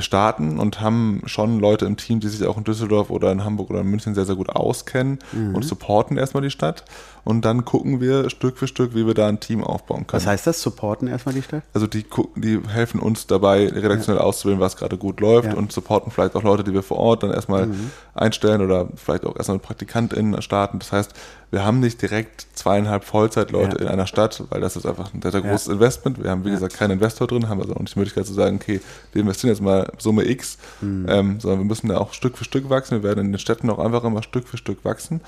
starten 0.03 0.59
und 0.59 0.81
haben 0.81 1.23
schon 1.27 1.59
Leute 1.61 1.87
im 1.87 1.97
Team, 1.97 2.21
die 2.21 2.29
sich 2.29 2.47
auch 2.47 2.57
in 2.59 2.65
Düsseldorf 2.65 3.11
oder 3.11 3.33
in 3.33 3.45
Hamburg 3.45 3.71
oder 3.71 3.81
in 3.81 3.87
München 3.89 4.15
sehr, 4.15 4.25
sehr 4.25 4.37
gut 4.37 4.51
auskennen 4.51 5.19
Mhm. 5.33 5.55
und 5.55 5.65
supporten 5.65 6.17
erstmal 6.17 6.43
die 6.43 6.51
Stadt. 6.51 6.85
Und 7.27 7.45
dann 7.45 7.65
gucken 7.65 8.01
wir 8.01 8.31
Stück 8.31 8.57
für 8.57 8.69
Stück, 8.69 8.95
wie 8.95 9.05
wir 9.05 9.13
da 9.15 9.27
ein 9.27 9.41
Team 9.41 9.65
aufbauen 9.65 10.07
können. 10.07 10.23
Was 10.23 10.29
heißt 10.29 10.47
das? 10.47 10.63
Supporten 10.63 11.09
erstmal 11.09 11.35
die 11.35 11.43
Stadt? 11.43 11.65
Also 11.75 11.89
die, 11.89 12.07
die 12.37 12.61
helfen 12.69 13.01
uns 13.01 13.27
dabei, 13.27 13.67
redaktionell 13.69 14.23
auszuwählen, 14.23 14.61
was 14.61 14.77
gerade 14.77 14.97
gut 14.97 15.19
läuft 15.21 15.47
Ja. 15.49 15.53
Mhm. 15.55 15.59
und 15.59 15.73
supporten 15.73 16.13
vielleicht 16.13 16.37
auch 16.37 16.45
Leute, 16.45 16.63
die 16.63 16.73
wir 16.73 16.85
vor 16.85 16.99
Ort 16.99 17.25
dann 17.25 17.33
erstmal 17.33 17.69
einstellen 18.15 18.61
oder 18.63 18.87
vielleicht 18.95 19.27
auch 19.27 19.35
erstmal 19.35 19.57
mit 19.57 19.65
PraktikantInnen 19.65 20.41
starten. 20.41 20.79
Das 20.79 20.93
heißt, 20.93 21.15
wir 21.51 21.65
haben 21.65 21.81
nicht 21.81 22.01
direkt 22.01 22.47
zweieinhalb 22.55 23.03
Vollzeitleute 23.03 23.77
Ja. 23.79 23.83
in 23.83 23.89
einer 23.89 24.07
Stadt, 24.07 24.45
weil 24.51 24.61
das 24.61 24.77
ist 24.77 24.87
einfach 24.87 25.13
ein 25.13 25.21
sehr, 25.21 25.33
sehr 25.33 25.43
Ja. 25.43 25.51
großes 25.51 25.67
Investment. 25.67 26.23
Wir 26.23 26.31
haben, 26.31 26.45
wie 26.45 26.51
gesagt, 26.53 26.75
keinen 26.75 26.93
Investor 26.93 27.27
drin, 27.27 27.49
haben 27.49 27.61
also 27.61 27.75
auch 27.75 27.81
nicht 27.81 27.97
die 27.97 27.99
Möglichkeit 27.99 28.27
zu 28.27 28.35
sagen, 28.35 28.61
okay, 28.63 28.81
wir 29.13 29.23
investieren 29.23 29.51
jetzt 29.53 29.61
mal 29.63 29.91
Summe 29.99 30.29
X, 30.29 30.59
Mhm. 30.81 31.07
ähm, 31.09 31.41
sondern 31.41 31.59
wir 31.59 31.67
müssen 31.67 31.89
da 31.89 31.99
auch 31.99 32.13
Stück 32.13 32.39
für 32.39 32.45
Stück 32.45 32.71
wachsen. 32.71 32.99
Wir 32.99 33.03
werden 33.03 33.25
in 33.27 33.33
den 33.33 33.39
Städten 33.41 33.69
auch 33.69 33.81
einfach 33.81 34.05
immer 34.05 34.23
Stück 34.23 34.47
für 34.47 34.57
Stück 34.59 34.85
wachsen. 34.85 35.21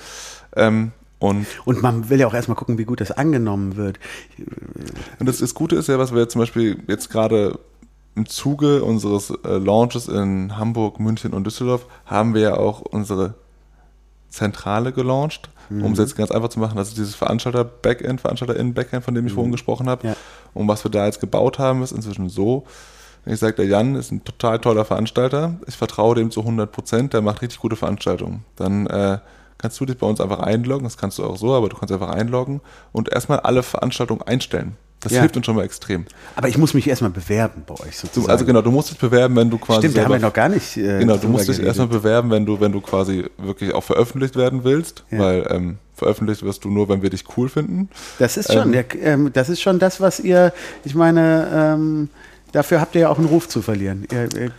Ähm, 0.54 0.92
und 1.18 1.46
Und 1.64 1.82
man 1.82 2.10
will 2.10 2.20
ja 2.20 2.26
auch 2.26 2.34
erstmal 2.34 2.56
gucken, 2.56 2.78
wie 2.78 2.84
gut 2.84 3.00
das 3.00 3.10
angenommen 3.10 3.76
wird. 3.76 3.98
Und 5.18 5.26
das, 5.26 5.38
das 5.38 5.54
Gute 5.54 5.76
ist 5.76 5.88
ja, 5.88 5.98
was 5.98 6.12
wir 6.12 6.20
jetzt 6.20 6.32
zum 6.32 6.40
Beispiel 6.40 6.82
jetzt 6.86 7.10
gerade 7.10 7.58
im 8.14 8.26
Zuge 8.26 8.84
unseres 8.84 9.30
äh, 9.44 9.58
Launches 9.58 10.08
in 10.08 10.56
Hamburg, 10.56 11.00
München 11.00 11.32
und 11.32 11.44
Düsseldorf 11.44 11.86
haben 12.06 12.34
wir 12.34 12.42
ja 12.42 12.56
auch 12.56 12.80
unsere 12.80 13.34
Zentrale 14.28 14.92
gelauncht, 14.92 15.48
um 15.70 15.92
es 15.92 15.98
jetzt 15.98 16.16
ganz 16.16 16.30
einfach 16.30 16.48
zu 16.48 16.60
machen. 16.60 16.78
Ist 16.78 16.96
dieses 16.96 17.14
Veranstalter-Backend, 17.14 18.20
Veranstalter-In-Backend, 18.20 19.04
von 19.04 19.14
dem 19.14 19.26
ich 19.26 19.32
vorhin 19.32 19.52
gesprochen 19.52 19.88
habe. 19.88 20.08
Ja. 20.08 20.16
Und 20.54 20.66
was 20.68 20.84
wir 20.84 20.90
da 20.90 21.06
jetzt 21.06 21.20
gebaut 21.20 21.58
haben, 21.58 21.82
ist 21.82 21.92
inzwischen 21.92 22.28
so, 22.28 22.64
ich 23.26 23.38
sage, 23.38 23.56
der 23.56 23.66
Jan 23.66 23.94
ist 23.94 24.10
ein 24.10 24.24
total 24.24 24.58
toller 24.58 24.84
Veranstalter. 24.84 25.56
Ich 25.66 25.76
vertraue 25.76 26.14
dem 26.14 26.30
zu 26.30 26.40
100 26.40 26.72
Prozent. 26.72 27.12
Der 27.12 27.20
macht 27.20 27.42
richtig 27.42 27.60
gute 27.60 27.76
Veranstaltungen. 27.76 28.44
Dann 28.56 28.86
äh, 28.86 29.18
kannst 29.58 29.78
du 29.80 29.84
dich 29.86 29.98
bei 29.98 30.06
uns 30.06 30.20
einfach 30.20 30.38
einloggen. 30.40 30.84
Das 30.84 30.96
kannst 30.96 31.18
du 31.18 31.24
auch 31.24 31.36
so, 31.36 31.54
aber 31.54 31.68
du 31.68 31.76
kannst 31.76 31.92
einfach 31.92 32.10
einloggen 32.10 32.60
und 32.92 33.08
erstmal 33.10 33.40
alle 33.40 33.62
Veranstaltungen 33.62 34.22
einstellen. 34.22 34.76
Das 35.00 35.12
Ja. 35.12 35.20
hilft 35.20 35.36
uns 35.36 35.46
schon 35.46 35.54
mal 35.54 35.64
extrem. 35.64 36.06
Aber 36.34 36.48
ich 36.48 36.58
muss 36.58 36.74
mich 36.74 36.88
erstmal 36.88 37.10
bewerben 37.12 37.62
bei 37.66 37.74
euch 37.74 37.96
sozusagen. 37.96 38.32
also 38.32 38.44
genau, 38.44 38.62
du 38.62 38.72
musst 38.72 38.90
dich 38.90 38.98
bewerben, 38.98 39.36
wenn 39.36 39.48
du 39.48 39.56
quasi 39.58 39.80
Stimmt, 39.82 39.96
da 39.96 40.00
haben 40.02 40.10
selber- 40.10 40.22
wir 40.22 40.26
noch 40.28 40.34
gar 40.34 40.48
nicht. 40.48 40.76
Äh, 40.76 40.98
Genau, 40.98 41.16
du 41.16 41.28
musst 41.28 41.48
dich 41.48 41.62
erstmal 41.62 41.86
bewerben, 41.86 42.30
wenn 42.32 42.44
du, 42.44 42.58
wenn 42.60 42.72
du 42.72 42.80
quasi 42.80 43.24
wirklich 43.38 43.72
auch 43.74 43.84
veröffentlicht 43.84 44.34
werden 44.34 44.64
willst, 44.64 45.04
Ja. 45.12 45.20
weil 45.20 45.46
ähm, 45.50 45.78
veröffentlicht 45.94 46.42
wirst 46.42 46.64
du 46.64 46.70
nur, 46.70 46.88
wenn 46.88 47.02
wir 47.02 47.10
dich 47.10 47.24
cool 47.36 47.48
finden. 47.48 47.88
Das 48.18 48.36
ist 48.36 48.52
schon, 48.52 48.62
Ähm, 48.62 48.72
der, 48.72 48.84
ähm, 49.00 49.30
das 49.32 49.48
ist 49.48 49.60
schon 49.60 49.78
das, 49.78 50.00
was 50.00 50.18
ihr, 50.18 50.52
ich 50.84 50.96
meine, 50.96 51.48
ähm, 51.76 52.08
dafür 52.52 52.80
habt 52.80 52.94
ihr 52.94 53.02
ja 53.02 53.08
auch 53.08 53.18
einen 53.18 53.26
Ruf 53.26 53.48
zu 53.48 53.62
verlieren. 53.62 54.06
Ihr, 54.12 54.28
ihr 54.40 54.50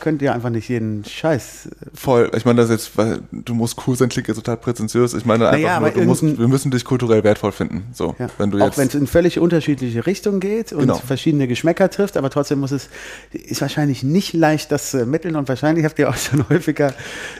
könnt 0.00 0.22
ja 0.22 0.32
einfach 0.32 0.50
nicht 0.50 0.68
jeden 0.68 1.04
Scheiß. 1.04 1.68
Voll, 1.94 2.30
ich 2.34 2.44
meine, 2.44 2.60
das 2.60 2.70
jetzt, 2.70 2.96
weil 2.96 3.20
du 3.32 3.54
musst 3.54 3.76
cool 3.86 3.96
sein, 3.96 4.08
klingt 4.08 4.28
jetzt 4.28 4.36
total 4.36 4.56
präzentiös. 4.56 5.14
Ich 5.14 5.24
meine 5.24 5.48
einfach 5.48 5.58
Naja, 5.60 5.78
nur, 5.80 5.88
aber 5.88 5.98
du 5.98 6.04
musst, 6.06 6.22
wir 6.22 6.48
müssen 6.48 6.70
dich 6.70 6.84
kulturell 6.84 7.24
wertvoll 7.24 7.52
finden. 7.52 7.84
So, 7.92 8.14
Ja. 8.18 8.28
wenn 8.38 8.50
du 8.50 8.58
auch 8.58 8.66
jetzt, 8.66 8.78
wenn 8.78 8.88
es 8.88 8.94
in 8.94 9.06
völlig 9.06 9.38
unterschiedliche 9.38 10.06
Richtungen 10.06 10.40
geht 10.40 10.72
und 10.72 10.80
Genau. 10.80 10.96
verschiedene 10.96 11.48
Geschmäcker 11.48 11.90
trifft, 11.90 12.16
aber 12.16 12.30
trotzdem 12.30 12.60
muss 12.60 12.70
es, 12.72 12.88
ist 13.32 13.60
wahrscheinlich 13.60 14.02
nicht 14.02 14.32
leicht, 14.34 14.72
das 14.72 14.90
zu 14.90 14.98
ermitteln 14.98 15.36
und 15.36 15.48
wahrscheinlich 15.48 15.84
habt 15.84 15.98
ihr 15.98 16.08
auch 16.08 16.16
schon 16.16 16.48
häufiger 16.48 16.92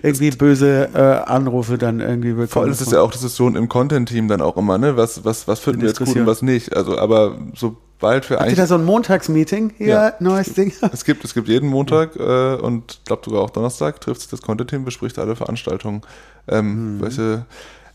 irgendwie 0.03 0.31
böse 0.31 0.89
äh, 0.95 0.99
Anrufe 0.99 1.79
dann 1.79 2.01
irgendwie 2.01 2.31
bekommen. 2.33 2.49
Voll, 2.49 2.69
das 2.69 2.81
ist 2.81 2.93
ja 2.93 3.01
auch 3.01 3.11
Diskussion 3.13 3.57
im 3.57 3.69
Content-Team 3.69 4.29
dann 4.29 4.41
auch 4.41 4.57
immer, 4.57 4.79
ne? 4.79 4.97
Was, 4.97 5.25
was, 5.25 5.47
was 5.49 5.61
finden 5.61 5.83
wir 5.83 5.89
jetzt 5.89 5.99
gut 5.99 6.17
und 6.17 6.27
was 6.27 6.43
nicht? 6.43 6.75
Also, 6.77 6.99
aber 6.99 7.39
sobald 8.03 8.29
wir 8.31 8.39
Habt 8.41 8.51
ihr 8.51 8.57
da 8.57 8.67
so 8.67 8.75
ein 8.75 8.85
Montagsmeeting 8.85 9.75
hier, 9.79 9.87
Ja. 9.87 10.13
neues 10.19 10.55
Ding? 10.55 10.73
Es 10.93 11.05
gibt, 11.05 11.25
es 11.25 11.35
gibt 11.35 11.49
jeden 11.49 11.69
Montag 11.69 12.17
äh, 12.17 12.55
und 12.57 13.01
glaube 13.05 13.23
sogar 13.25 13.43
auch 13.43 13.51
Donnerstag 13.51 14.01
trifft 14.01 14.23
sich 14.23 14.31
das 14.31 14.43
Content-Team, 14.43 14.85
bespricht 14.85 15.19
alle 15.19 15.37
Veranstaltungen. 15.37 16.03
Ähm, 16.49 17.01
welche, 17.01 17.47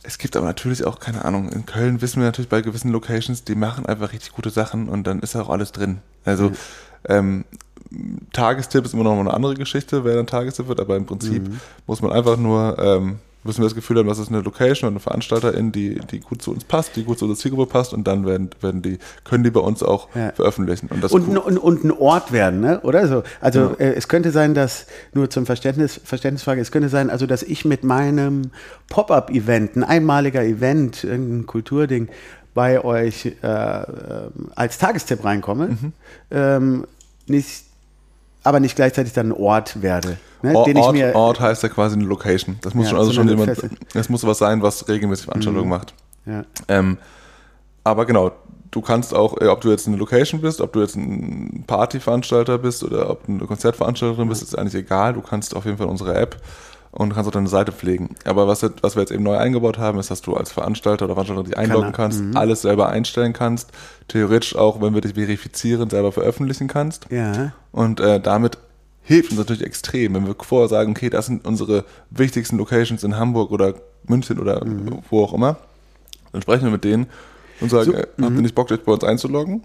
es 0.03 0.17
gibt 0.17 0.37
aber 0.37 0.45
natürlich 0.45 0.85
auch, 0.85 0.99
keine 0.99 1.25
Ahnung, 1.25 1.49
in 1.49 1.65
Köln 1.65 2.01
wissen 2.01 2.21
wir 2.21 2.25
natürlich 2.27 2.49
bei 2.49 2.61
gewissen 2.61 2.91
Locations, 2.91 3.43
die 3.43 3.55
machen 3.55 3.85
einfach 3.85 4.13
richtig 4.13 4.31
gute 4.31 4.49
Sachen 4.49 4.87
und 4.87 5.05
dann 5.05 5.19
ist 5.19 5.35
auch 5.35 5.49
alles 5.49 5.73
drin. 5.73 5.99
Also 6.23 6.51
ähm, 7.09 7.43
Tagestipp 8.31 8.85
ist 8.85 8.93
immer 8.93 9.03
noch 9.03 9.13
mal 9.15 9.21
eine 9.21 9.33
andere 9.33 9.55
Geschichte, 9.55 10.05
wer 10.05 10.15
dann 10.15 10.27
Tagestipp 10.27 10.67
wird, 10.69 10.79
aber 10.79 10.95
im 10.95 11.05
Prinzip 11.05 11.43
muss 11.85 12.01
man 12.01 12.11
einfach 12.11 12.37
nur 12.37 12.77
ähm, 12.79 13.19
müssen 13.47 13.61
wir 13.61 13.65
das 13.65 13.73
Gefühl 13.73 13.97
haben, 13.97 14.07
das 14.07 14.19
ist 14.19 14.27
eine 14.27 14.41
Location 14.41 14.89
und 14.89 14.93
eine 14.93 14.99
Veranstalterin, 14.99 15.71
die, 15.71 15.95
die 16.11 16.19
gut 16.19 16.41
zu 16.43 16.51
uns 16.51 16.63
passt, 16.63 16.95
die 16.95 17.03
gut 17.03 17.17
zu 17.17 17.25
unserer 17.25 17.39
Zielgruppe 17.41 17.71
passt 17.71 17.93
und 17.93 18.05
dann 18.05 18.25
werden, 18.27 18.51
werden 18.61 18.83
die, 18.83 18.99
können 19.23 19.43
die 19.43 19.49
bei 19.49 19.59
uns 19.61 19.81
auch 19.81 20.09
Ja. 20.13 20.31
veröffentlichen. 20.33 20.87
Und, 20.89 21.03
das 21.03 21.11
Und, 21.11 21.27
cool. 21.29 21.37
und, 21.39 21.57
und 21.57 21.83
ein 21.83 21.91
Ort 21.91 22.31
werden, 22.31 22.59
ne? 22.61 22.79
oder 22.81 23.07
so. 23.07 23.23
Also 23.41 23.59
Ja. 23.61 23.73
äh, 23.79 23.93
es 23.95 24.07
könnte 24.07 24.29
sein, 24.31 24.53
dass, 24.53 24.85
nur 25.13 25.29
zum 25.31 25.45
Verständnis, 25.47 25.99
Verständnisfrage, 26.03 26.61
es 26.61 26.71
könnte 26.71 26.89
sein, 26.89 27.09
also 27.09 27.25
dass 27.25 27.41
ich 27.41 27.65
mit 27.65 27.83
meinem 27.83 28.51
Pop-up-Event, 28.89 29.75
ein 29.77 29.83
einmaliger 29.83 30.43
Event, 30.43 31.03
irgendein 31.03 31.45
Kulturding, 31.47 32.09
bei 32.53 32.83
euch 32.83 33.25
äh, 33.43 33.47
äh, 33.47 33.85
als 34.55 34.77
Tagestipp 34.77 35.23
reinkomme, 35.23 35.67
Mhm. 35.67 35.93
ähm, 36.31 36.87
nicht, 37.27 37.63
aber 38.43 38.59
nicht 38.59 38.75
gleichzeitig 38.75 39.13
dann 39.13 39.27
ein 39.27 39.31
Ort 39.33 39.81
werde. 39.81 40.17
Ne? 40.41 40.51
Ich 40.51 40.55
Ort, 40.77 40.93
mir, 40.93 41.15
Ort 41.15 41.39
heißt 41.39 41.63
ja 41.63 41.69
quasi 41.69 41.95
eine 41.95 42.05
Location. 42.05 42.57
Das 42.61 42.73
muss 42.73 42.85
Ja, 42.85 42.89
schon, 42.91 42.99
also 42.99 43.11
so 43.11 43.15
schon 43.15 43.37
feste- 43.45 43.69
es 43.93 44.09
muss 44.09 44.25
was 44.25 44.37
sein, 44.37 44.61
was 44.61 44.87
regelmäßig 44.87 45.25
Veranstaltungen 45.25 45.69
macht. 45.69 45.93
ja. 46.25 46.43
Ähm, 46.67 46.97
aber 47.83 48.05
genau, 48.05 48.31
du 48.71 48.81
kannst 48.81 49.15
auch, 49.15 49.39
äh, 49.41 49.47
ob 49.47 49.61
du 49.61 49.69
jetzt 49.71 49.87
eine 49.87 49.95
Location 49.97 50.41
bist, 50.41 50.59
ob 50.61 50.73
du 50.73 50.81
jetzt 50.81 50.95
ein 50.95 51.63
Partyveranstalter 51.67 52.57
bist 52.57 52.83
oder 52.83 53.09
ob 53.09 53.25
du 53.25 53.31
eine 53.33 53.45
Konzertveranstalterin 53.45 54.27
bist, 54.27 54.41
ist 54.43 54.57
eigentlich 54.57 54.75
egal. 54.75 55.13
Du 55.13 55.21
kannst 55.21 55.55
auf 55.55 55.65
jeden 55.65 55.77
Fall 55.77 55.87
unsere 55.87 56.13
App 56.15 56.35
und 56.91 57.13
kannst 57.13 57.27
auch 57.29 57.33
deine 57.33 57.47
Seite 57.47 57.71
pflegen. 57.71 58.15
Aber 58.25 58.47
was, 58.47 58.65
was 58.81 58.95
wir 58.95 59.01
jetzt 59.01 59.11
eben 59.11 59.23
neu 59.23 59.37
eingebaut 59.37 59.77
haben, 59.77 59.99
ist, 59.99 60.11
dass 60.11 60.21
du 60.21 60.35
als 60.35 60.51
Veranstalter 60.51 61.05
oder 61.05 61.13
Veranstalterin 61.13 61.45
dich 61.49 61.57
einloggen 61.57 61.91
Kann 61.93 62.11
kannst, 62.11 62.35
alles 62.35 62.61
selber 62.61 62.89
einstellen 62.89 63.33
kannst, 63.33 63.71
theoretisch 64.09 64.55
auch, 64.55 64.81
wenn 64.81 64.93
wir 64.93 65.01
dich 65.01 65.13
verifizieren, 65.13 65.89
selber 65.89 66.11
veröffentlichen 66.11 66.67
kannst. 66.67 67.07
ja. 67.09 67.53
Und 67.71 67.99
äh, 67.99 68.19
damit 68.19 68.57
hilft 69.07 69.31
uns 69.31 69.39
natürlich 69.39 69.63
extrem, 69.63 70.15
wenn 70.15 70.27
wir 70.27 70.35
vorher 70.37 70.67
sagen, 70.67 70.91
okay, 70.91 71.09
das 71.09 71.27
sind 71.27 71.47
unsere 71.47 71.85
wichtigsten 72.09 72.57
Locations 72.57 73.05
in 73.05 73.15
Hamburg 73.15 73.51
oder 73.51 73.75
München 74.05 74.37
oder 74.37 74.61
wo 75.09 75.23
auch 75.23 75.33
immer. 75.33 75.57
Dann 76.33 76.41
sprechen 76.41 76.65
wir 76.65 76.71
mit 76.71 76.83
denen 76.83 77.07
und 77.61 77.71
sagen, 77.71 77.91
So, 77.91 77.93
äh, 77.93 78.05
habt 78.21 78.35
ihr 78.35 78.41
nicht 78.41 78.53
Bock, 78.53 78.69
euch 78.69 78.83
bei 78.83 78.91
uns 78.91 79.05
einzuloggen? 79.05 79.63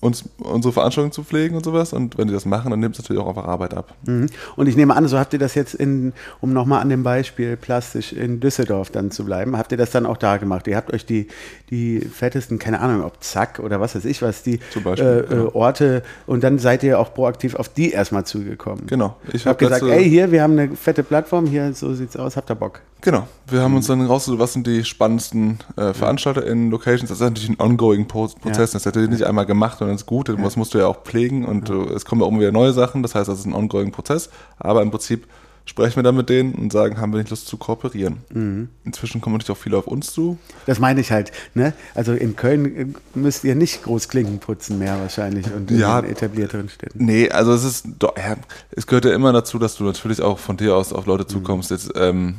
Uns, 0.00 0.24
unsere 0.38 0.72
Veranstaltung 0.72 1.10
zu 1.10 1.24
pflegen 1.24 1.56
und 1.56 1.64
sowas. 1.64 1.92
Und 1.92 2.16
wenn 2.18 2.28
die 2.28 2.32
das 2.32 2.44
machen, 2.46 2.70
dann 2.70 2.78
nimmt 2.78 2.94
es 2.96 3.02
natürlich 3.02 3.20
auch 3.20 3.28
einfach 3.28 3.46
Arbeit 3.46 3.74
ab. 3.74 3.94
Mhm. 4.06 4.26
Und 4.54 4.68
ich 4.68 4.76
nehme 4.76 4.94
an, 4.94 5.08
so 5.08 5.18
habt 5.18 5.32
ihr 5.32 5.40
das 5.40 5.56
jetzt 5.56 5.74
in, 5.74 6.12
um 6.40 6.52
nochmal 6.52 6.82
an 6.82 6.88
dem 6.88 7.02
Beispiel 7.02 7.56
plastisch 7.56 8.12
in 8.12 8.38
Düsseldorf 8.38 8.90
dann 8.90 9.10
zu 9.10 9.24
bleiben, 9.24 9.56
habt 9.58 9.72
ihr 9.72 9.78
das 9.78 9.90
dann 9.90 10.06
auch 10.06 10.16
da 10.16 10.36
gemacht? 10.36 10.68
Ihr 10.68 10.76
habt 10.76 10.92
euch 10.92 11.04
die, 11.04 11.26
die 11.70 11.98
fettesten, 12.00 12.60
keine 12.60 12.78
Ahnung, 12.78 13.02
ob 13.04 13.24
Zack 13.24 13.58
oder 13.58 13.80
was 13.80 13.96
weiß 13.96 14.04
ich 14.04 14.22
was, 14.22 14.44
die 14.44 14.60
Beispiel, 14.84 15.04
äh, 15.04 15.18
äh, 15.18 15.26
genau. 15.26 15.50
Orte 15.54 16.02
und 16.26 16.44
dann 16.44 16.60
seid 16.60 16.84
ihr 16.84 17.00
auch 17.00 17.12
proaktiv 17.12 17.56
auf 17.56 17.68
die 17.68 17.90
erstmal 17.90 18.24
zugekommen. 18.24 18.86
Genau. 18.86 19.16
Ich 19.28 19.34
Ich 19.34 19.40
habe 19.46 19.50
hab 19.50 19.58
gesagt, 19.58 19.82
letzte- 19.82 19.96
ey, 19.96 20.08
hier, 20.08 20.30
wir 20.30 20.42
haben 20.44 20.56
eine 20.58 20.76
fette 20.76 21.02
Plattform, 21.02 21.46
hier, 21.46 21.72
so 21.74 21.92
sieht's 21.94 22.16
aus, 22.16 22.36
habt 22.36 22.50
ihr 22.50 22.54
Bock? 22.54 22.80
Genau. 23.00 23.26
Wir 23.46 23.62
haben 23.62 23.76
uns 23.76 23.86
dann 23.86 24.04
rausgesucht, 24.04 24.40
was 24.40 24.52
sind 24.52 24.66
die 24.66 24.84
spannendsten 24.84 25.58
äh, 25.76 25.94
Veranstalter 25.94 26.44
in 26.44 26.70
Locations. 26.70 27.08
Das 27.08 27.18
ist 27.18 27.20
natürlich 27.20 27.48
ein 27.48 27.60
ongoing 27.60 28.08
Pro 28.08 28.26
Prozess. 28.26 28.56
Ja. 28.56 28.62
Das 28.62 28.74
ist 28.74 28.86
natürlich 28.86 29.10
nicht 29.10 29.22
einmal 29.22 29.46
gemacht 29.46 29.80
und 29.80 29.87
dann 29.88 29.96
ist 29.96 30.06
gut. 30.06 30.28
Das 30.28 30.56
musst 30.56 30.74
du 30.74 30.78
ja 30.78 30.86
auch 30.86 31.02
pflegen 31.02 31.44
und 31.44 31.68
äh, 31.70 31.92
es 31.94 32.04
kommen 32.04 32.20
ja 32.20 32.26
auch 32.26 32.30
immer 32.30 32.40
wieder 32.40 32.52
neue 32.52 32.72
Sachen. 32.72 33.02
Das 33.02 33.14
heißt, 33.14 33.28
das 33.28 33.40
ist 33.40 33.46
ein 33.46 33.54
ongoing 33.54 33.90
Prozess. 33.92 34.30
Aber 34.58 34.82
im 34.82 34.90
Prinzip 34.90 35.26
sprechen 35.64 35.96
wir 35.96 36.02
dann 36.02 36.16
mit 36.16 36.30
denen 36.30 36.54
und 36.54 36.72
sagen, 36.72 36.98
haben 36.98 37.12
wir 37.12 37.18
nicht 37.18 37.28
Lust 37.28 37.46
zu 37.46 37.58
kooperieren. 37.58 38.18
Mhm. 38.32 38.70
Inzwischen 38.84 39.20
kommen 39.20 39.36
natürlich 39.36 39.58
auch 39.58 39.62
viele 39.62 39.76
auf 39.76 39.86
uns 39.86 40.12
zu. 40.14 40.38
Das 40.64 40.78
meine 40.78 41.00
ich 41.02 41.12
halt. 41.12 41.30
Ne? 41.54 41.74
Also 41.94 42.14
in 42.14 42.36
Köln 42.36 42.76
äh, 42.76 42.86
müsst 43.14 43.44
ihr 43.44 43.54
nicht 43.54 43.82
groß 43.82 44.08
Klinken 44.08 44.38
putzen 44.38 44.78
mehr 44.78 44.98
wahrscheinlich 44.98 45.44
und 45.52 45.70
in 45.70 45.78
Ja. 45.78 46.00
den 46.00 46.10
etablierteren 46.10 46.70
Städten. 46.70 47.04
Nee, 47.04 47.28
also 47.30 47.52
es 47.52 47.64
ist, 47.64 47.86
doch, 47.98 48.16
ja, 48.16 48.36
es 48.70 48.86
gehört 48.86 49.04
ja 49.04 49.12
immer 49.12 49.32
dazu, 49.34 49.58
dass 49.58 49.76
du 49.76 49.84
natürlich 49.84 50.22
auch 50.22 50.38
von 50.38 50.56
dir 50.56 50.74
aus 50.74 50.92
auf 50.94 51.04
Leute 51.04 51.24
Mhm. 51.24 51.28
zukommst. 51.28 51.70
Jetzt, 51.70 51.90
ähm, 51.96 52.36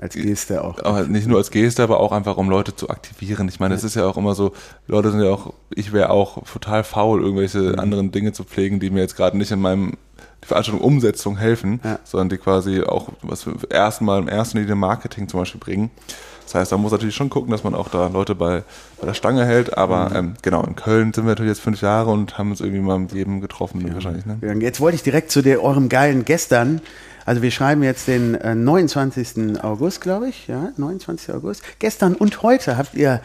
Als 0.00 0.14
Geste 0.14 0.62
auch. 0.64 0.78
aber 0.84 1.02
nicht 1.04 1.26
nur 1.26 1.38
als 1.38 1.50
Geste, 1.50 1.82
aber 1.82 1.98
auch 2.00 2.12
einfach, 2.12 2.36
um 2.36 2.48
Leute 2.50 2.74
zu 2.76 2.88
aktivieren. 2.88 3.48
Ich 3.48 3.58
meine, 3.60 3.74
es 3.74 3.82
ist 3.84 3.96
ja 3.96 4.06
auch 4.06 4.16
immer 4.16 4.34
so, 4.34 4.52
Leute 4.86 5.10
sind 5.10 5.20
ja 5.22 5.30
auch, 5.30 5.52
ich 5.74 5.92
wäre 5.92 6.10
auch 6.10 6.42
total 6.44 6.84
faul, 6.84 7.20
irgendwelche 7.20 7.58
Mhm. 7.58 7.78
anderen 7.80 8.12
Dinge 8.12 8.32
zu 8.32 8.44
pflegen, 8.44 8.78
die 8.80 8.90
mir 8.90 9.00
jetzt 9.00 9.16
gerade 9.16 9.36
nicht 9.36 9.50
in 9.50 9.60
meinem 9.60 9.94
die 10.44 10.46
Veranstaltung 10.46 10.84
Umsetzung 10.84 11.36
helfen, 11.36 11.80
Ja. 11.82 11.98
sondern 12.04 12.28
die 12.28 12.38
quasi 12.38 12.82
auch 12.82 13.08
was 13.22 13.44
wir 13.46 13.54
erstmal 13.70 14.20
im 14.20 14.28
ersten 14.28 14.58
Linie 14.58 14.76
Marketing 14.76 15.26
zum 15.28 15.40
Beispiel 15.40 15.60
bringen. 15.60 15.90
Das 16.44 16.54
heißt, 16.54 16.72
da 16.72 16.78
muss 16.78 16.92
natürlich 16.92 17.14
schon 17.14 17.28
gucken, 17.28 17.50
dass 17.50 17.62
man 17.64 17.74
auch 17.74 17.88
da 17.90 18.06
Leute 18.06 18.34
bei, 18.34 18.62
bei 19.00 19.06
der 19.06 19.12
Stange 19.14 19.44
hält. 19.44 19.68
Mhm. 19.68 19.74
Aber 19.74 20.12
ähm, 20.14 20.34
genau, 20.42 20.62
in 20.62 20.76
Köln 20.76 21.12
sind 21.12 21.24
wir 21.24 21.30
natürlich 21.30 21.50
jetzt 21.50 21.60
fünf 21.60 21.82
Jahre 21.82 22.10
und 22.10 22.38
haben 22.38 22.50
uns 22.52 22.60
irgendwie 22.60 22.80
mal 22.80 22.98
mit 22.98 23.12
jedem 23.12 23.40
getroffen 23.42 23.82
wahrscheinlich. 23.92 24.24
Ne? 24.24 24.38
Ja, 24.40 24.52
Jetzt 24.54 24.80
wollte 24.80 24.94
ich 24.94 25.02
direkt 25.02 25.30
zu 25.32 25.42
der, 25.42 25.62
eurem 25.62 25.88
geilen 25.90 26.24
gestern. 26.24 26.80
Also 27.28 27.42
wir 27.42 27.50
schreiben 27.50 27.82
jetzt 27.82 28.08
den 28.08 28.36
äh, 28.36 28.54
29. 28.54 29.62
August, 29.62 30.00
glaube 30.00 30.30
ich. 30.30 30.48
Ja, 30.48 30.72
29. 30.78 31.34
August. 31.34 31.62
Gestern 31.78 32.14
und 32.14 32.42
heute 32.42 32.78
habt 32.78 32.94
ihr 32.94 33.20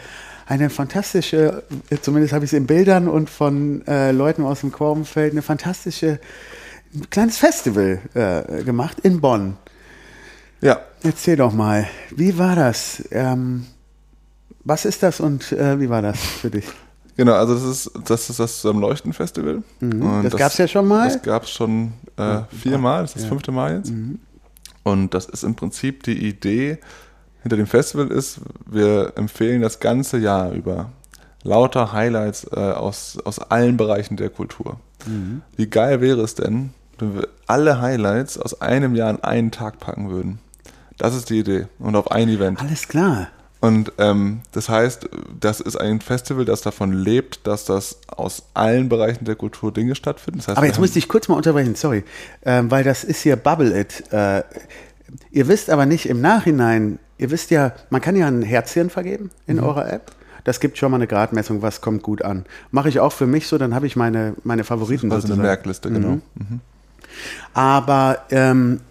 eine 0.46 0.70
fantastische, 0.70 1.64
äh, 1.90 1.98
zumindest 2.02 2.34
habe 2.34 2.44
ich 2.44 2.50
es 2.52 2.58
in 2.58 2.68
Bildern 2.68 3.08
und 3.08 3.30
von 3.30 3.88
äh, 3.88 4.12
Leuten 4.12 4.44
aus 4.44 4.60
dem 4.60 4.74
Chorumfeld, 4.74 5.32
eine 5.32 5.42
fantastische, 5.42 6.20
ein 6.94 7.10
kleines 7.10 7.38
Festival 7.38 8.02
äh, 8.14 8.64
gemacht 8.64 9.00
in 9.04 9.22
Bonn. 9.22 9.56
Ja, 10.60 10.82
Erzähl 11.04 11.36
doch 11.36 11.54
mal, 11.54 11.88
wie 12.12 12.38
war 12.38 12.58
das? 12.58 13.04
Ähm, 13.12 13.66
was 14.66 14.84
ist 14.84 15.04
das 15.04 15.22
und 15.22 15.54
äh, 15.54 15.80
wie 15.82 15.90
war 15.90 16.02
das 16.02 16.18
für 16.18 16.50
dich? 16.50 16.66
Genau, 17.16 17.34
also 17.34 17.54
das 17.54 17.64
ist 17.64 17.92
das, 18.06 18.30
ist 18.30 18.40
das 18.40 18.64
Leuchten-Festival. 18.64 19.64
Mhm. 19.80 20.24
Das 20.24 20.36
gab's 20.36 20.58
ja 20.58 20.68
schon 20.68 20.88
mal? 20.88 21.08
Das 21.08 21.22
gab 21.22 21.44
es 21.44 21.52
schon 21.52 21.94
äh, 22.18 22.40
viermal, 22.50 23.02
das 23.04 23.12
ist 23.12 23.16
das 23.18 23.24
Ja. 23.24 23.30
fünfte 23.30 23.52
Mal 23.52 23.78
jetzt. 23.78 23.92
Mhm. 23.92 24.20
Und 24.84 25.14
das 25.14 25.26
ist 25.28 25.44
im 25.44 25.56
Prinzip 25.56 26.04
die 26.04 26.28
Idee 26.28 26.80
hinter 27.42 27.58
dem 27.58 27.68
Festival 27.68 28.08
ist, 28.08 28.40
wir 28.66 29.14
empfehlen 29.16 29.62
das 29.62 29.80
ganze 29.80 30.18
Jahr 30.18 30.52
über 30.52 30.90
lauter 31.44 31.92
Highlights 31.92 32.48
äh, 32.52 32.60
aus, 32.60 33.18
aus 33.26 33.40
allen 33.40 33.76
Bereichen 33.78 34.16
der 34.18 34.30
Kultur. 34.30 34.80
Mhm. 35.06 35.42
Wie 35.58 35.68
geil 35.68 36.00
wäre 36.02 36.22
es 36.22 36.36
denn, 36.36 36.72
wenn 37.00 37.16
wir 37.16 37.28
alle 37.48 37.82
Highlights 37.82 38.38
aus 38.38 38.62
einem 38.62 38.96
Jahr 38.96 39.10
an 39.10 39.24
einen 39.24 39.52
Tag 39.52 39.80
packen 39.80 40.10
würden? 40.10 40.40
Das 40.98 41.16
ist 41.16 41.30
die 41.30 41.40
Idee 41.40 41.68
und 41.80 41.96
auf 41.96 42.12
ein 42.12 42.30
Event. 42.30 42.62
Alles 42.62 42.88
klar. 42.88 43.28
Und 43.64 43.94
ähm, 43.98 44.42
das 44.52 44.68
heißt, 44.68 45.08
das 45.40 45.62
ist 45.62 45.78
ein 45.78 46.02
Festival, 46.02 46.44
das 46.44 46.60
davon 46.64 46.92
lebt, 46.92 47.48
dass 47.48 47.64
das 47.64 47.98
aus 48.08 48.44
allen 48.54 48.90
Bereichen 48.90 49.24
der 49.24 49.36
Kultur 49.36 49.72
Dinge 49.72 49.96
stattfinden. 49.96 50.40
Das 50.40 50.50
heißt, 50.50 50.58
Aber 50.58 50.68
jetzt 50.68 50.82
musste 50.82 51.00
ich 51.00 51.08
kurz 51.08 51.30
mal 51.30 51.36
unterbrechen, 51.36 51.74
sorry, 51.76 52.04
ähm, 52.44 52.70
weil 52.70 52.84
das 52.84 53.06
ist 53.06 53.22
hier 53.22 53.38
Bubble 53.38 53.80
It. 53.80 54.04
Äh, 54.12 54.44
ihr 55.32 55.48
wisst 55.48 55.70
aber 55.70 55.86
nicht 55.86 56.08
im 56.10 56.20
Nachhinein, 56.20 57.00
ihr 57.18 57.32
wisst 57.32 57.52
ja, 57.52 57.72
man 57.90 58.02
kann 58.02 58.18
ja 58.18 58.28
ein 58.28 58.42
Herzchen 58.42 58.90
vergeben 58.90 59.30
in 59.48 59.56
Mhm. 59.58 59.64
eurer 59.64 59.94
App. 59.94 60.12
Das 60.44 60.60
gibt 60.60 60.78
schon 60.78 60.92
mal 60.92 60.98
eine 60.98 61.08
Gradmessung, 61.08 61.62
was 61.62 61.80
kommt 61.80 62.04
gut 62.04 62.22
an. 62.22 62.46
Mache 62.72 62.90
ich 62.90 63.00
auch 63.00 63.14
für 63.14 63.28
mich 63.28 63.48
so, 63.48 63.58
dann 63.58 63.74
habe 63.74 63.88
ich 63.88 63.96
meine, 63.96 64.34
meine 64.44 64.66
Favoriten 64.66 65.06
also 65.10 65.16
eine 65.16 65.22
sozusagen. 65.22 65.42
Merkliste, 65.42 65.90
genau. 65.90 66.20
Mhm. 66.36 66.60
Aber 67.54 68.24
ähm, 68.30 68.82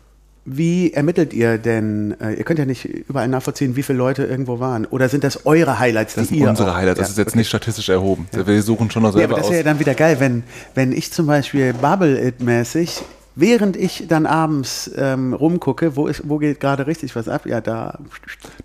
wie 0.45 0.93
ermittelt 0.93 1.33
ihr 1.33 1.57
denn, 1.59 2.17
äh, 2.21 2.33
ihr 2.35 2.43
könnt 2.45 2.59
ja 2.59 2.65
nicht 2.65 2.85
überall 2.85 3.29
nachvollziehen, 3.29 3.77
wie 3.77 3.83
viele 3.85 3.99
Leute 3.99 4.25
irgendwo 4.25 4.59
waren. 4.59 4.87
Oder 4.87 5.09
sind 5.09 5.23
das 5.23 5.47
eure 5.47 5.79
Highlights, 5.79 6.15
Das 6.15 6.29
sind 6.29 6.37
ihr 6.39 6.49
unsere 6.49 6.73
auch- 6.73 6.77
Highlights, 6.77 6.99
das 6.99 7.09
Ja, 7.09 7.13
ist 7.13 7.19
jetzt 7.19 7.29
okay. 7.29 7.39
nicht 7.39 7.49
statistisch 7.49 7.89
erhoben. 7.89 8.27
Wir 8.33 8.63
suchen 8.63 8.91
schon 8.91 9.03
noch 9.03 9.11
Ja, 9.17 9.25
aber 9.25 9.35
selber 9.37 9.37
das 9.37 9.51
wäre 9.51 9.59
ja 9.59 9.63
dann 9.65 9.79
wieder 9.79 9.95
geil, 9.95 10.17
wenn, 10.19 10.43
wenn 10.75 10.93
ich 10.93 11.13
zum 11.13 11.27
Beispiel 11.27 11.73
Bubble 11.75 12.21
It-mäßig, 12.27 13.03
während 13.35 13.77
ich 13.77 14.07
dann 14.09 14.27
abends 14.27 14.91
ähm, 14.97 15.33
rumgucke, 15.33 15.97
wo, 15.97 16.07
ist, 16.07 16.23
wo 16.29 16.39
geht 16.39 16.61
gerade 16.61 16.87
richtig 16.87 17.17
was 17.17 17.29
ab, 17.29 17.47
ja, 17.47 17.61
da. 17.61 17.99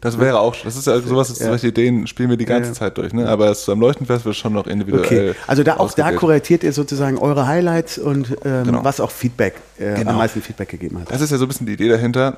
Das 0.01 0.20
wäre 0.20 0.39
auch, 0.39 0.55
das 0.63 0.76
ist 0.76 0.88
ja 0.88 0.99
sowas, 1.01 1.38
Ja. 1.39 1.47
solche 1.47 1.68
Ideen 1.68 2.07
spielen 2.07 2.30
wir 2.30 2.38
die 2.38 2.45
ganze 2.45 2.70
Ja. 2.72 2.76
Zeit 2.76 2.97
durch. 2.97 3.13
Ne? 3.13 3.28
Aber 3.28 3.49
ist 3.51 3.68
am 3.70 3.80
Leuchtenfestival 3.80 4.34
schon 4.34 4.53
noch 4.53 4.68
individuell. 4.68 5.05
Okay, 5.05 5.34
also 5.47 5.63
da 5.63 5.78
auch 5.78 5.93
da 5.93 6.11
kuratiert 6.11 6.63
ihr 6.63 6.74
sozusagen 6.74 7.18
eure 7.18 7.47
Highlights 7.47 7.97
und 7.97 8.36
ähm, 8.45 8.63
Genau. 8.65 8.84
was 8.84 8.99
auch 8.99 9.11
Feedback, 9.11 9.55
äh, 9.80 9.95
Genau. 9.95 10.11
am 10.11 10.18
meisten 10.18 10.41
Feedback 10.41 10.70
gegeben 10.70 10.99
hat. 10.99 11.11
Das 11.11 11.22
ist 11.22 11.32
ja 11.32 11.38
so 11.38 11.45
ein 11.45 11.47
bisschen 11.47 11.65
die 11.68 11.74
Idee 11.74 11.89
dahinter. 11.89 12.38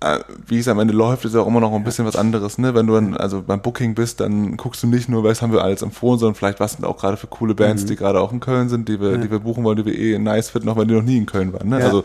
Äh, 0.00 0.18
Wie 0.46 0.58
es 0.58 0.68
am 0.68 0.78
Ende 0.78 0.92
läuft, 0.92 1.24
ist 1.24 1.34
ja 1.34 1.40
auch 1.40 1.46
immer 1.46 1.60
noch 1.60 1.72
ein 1.72 1.82
bisschen 1.82 2.04
was 2.04 2.16
anderes. 2.16 2.58
Ne? 2.58 2.74
Wenn 2.74 2.86
du 2.86 2.94
dann, 2.94 3.16
also 3.16 3.42
beim 3.42 3.62
Booking 3.62 3.94
bist, 3.94 4.20
dann 4.20 4.56
guckst 4.58 4.82
du 4.82 4.86
nicht 4.86 5.08
nur, 5.08 5.24
was 5.24 5.40
haben 5.40 5.52
wir 5.52 5.62
alles 5.64 5.80
empfohlen, 5.80 6.18
sondern 6.18 6.34
vielleicht, 6.34 6.60
was 6.60 6.72
sind 6.72 6.84
auch 6.84 6.98
gerade 6.98 7.16
für 7.16 7.28
coole 7.28 7.54
Bands, 7.54 7.84
Mhm. 7.84 7.86
die 7.86 7.96
gerade 7.96 8.20
auch 8.20 8.30
in 8.30 8.40
Köln 8.40 8.68
sind, 8.68 8.88
die 8.90 9.00
wir, 9.00 9.16
die 9.16 9.30
wir 9.30 9.38
buchen 9.38 9.64
wollen, 9.64 9.78
die 9.78 9.86
wir 9.86 9.98
eh 9.98 10.18
nice 10.18 10.50
finden, 10.50 10.68
auch 10.68 10.76
wenn 10.76 10.86
die 10.88 10.94
noch 10.94 11.02
nie 11.02 11.16
in 11.16 11.24
Köln 11.24 11.52
waren. 11.54 11.70
Ne? 11.70 11.78
Ja. 11.80 11.86
Also 11.86 12.04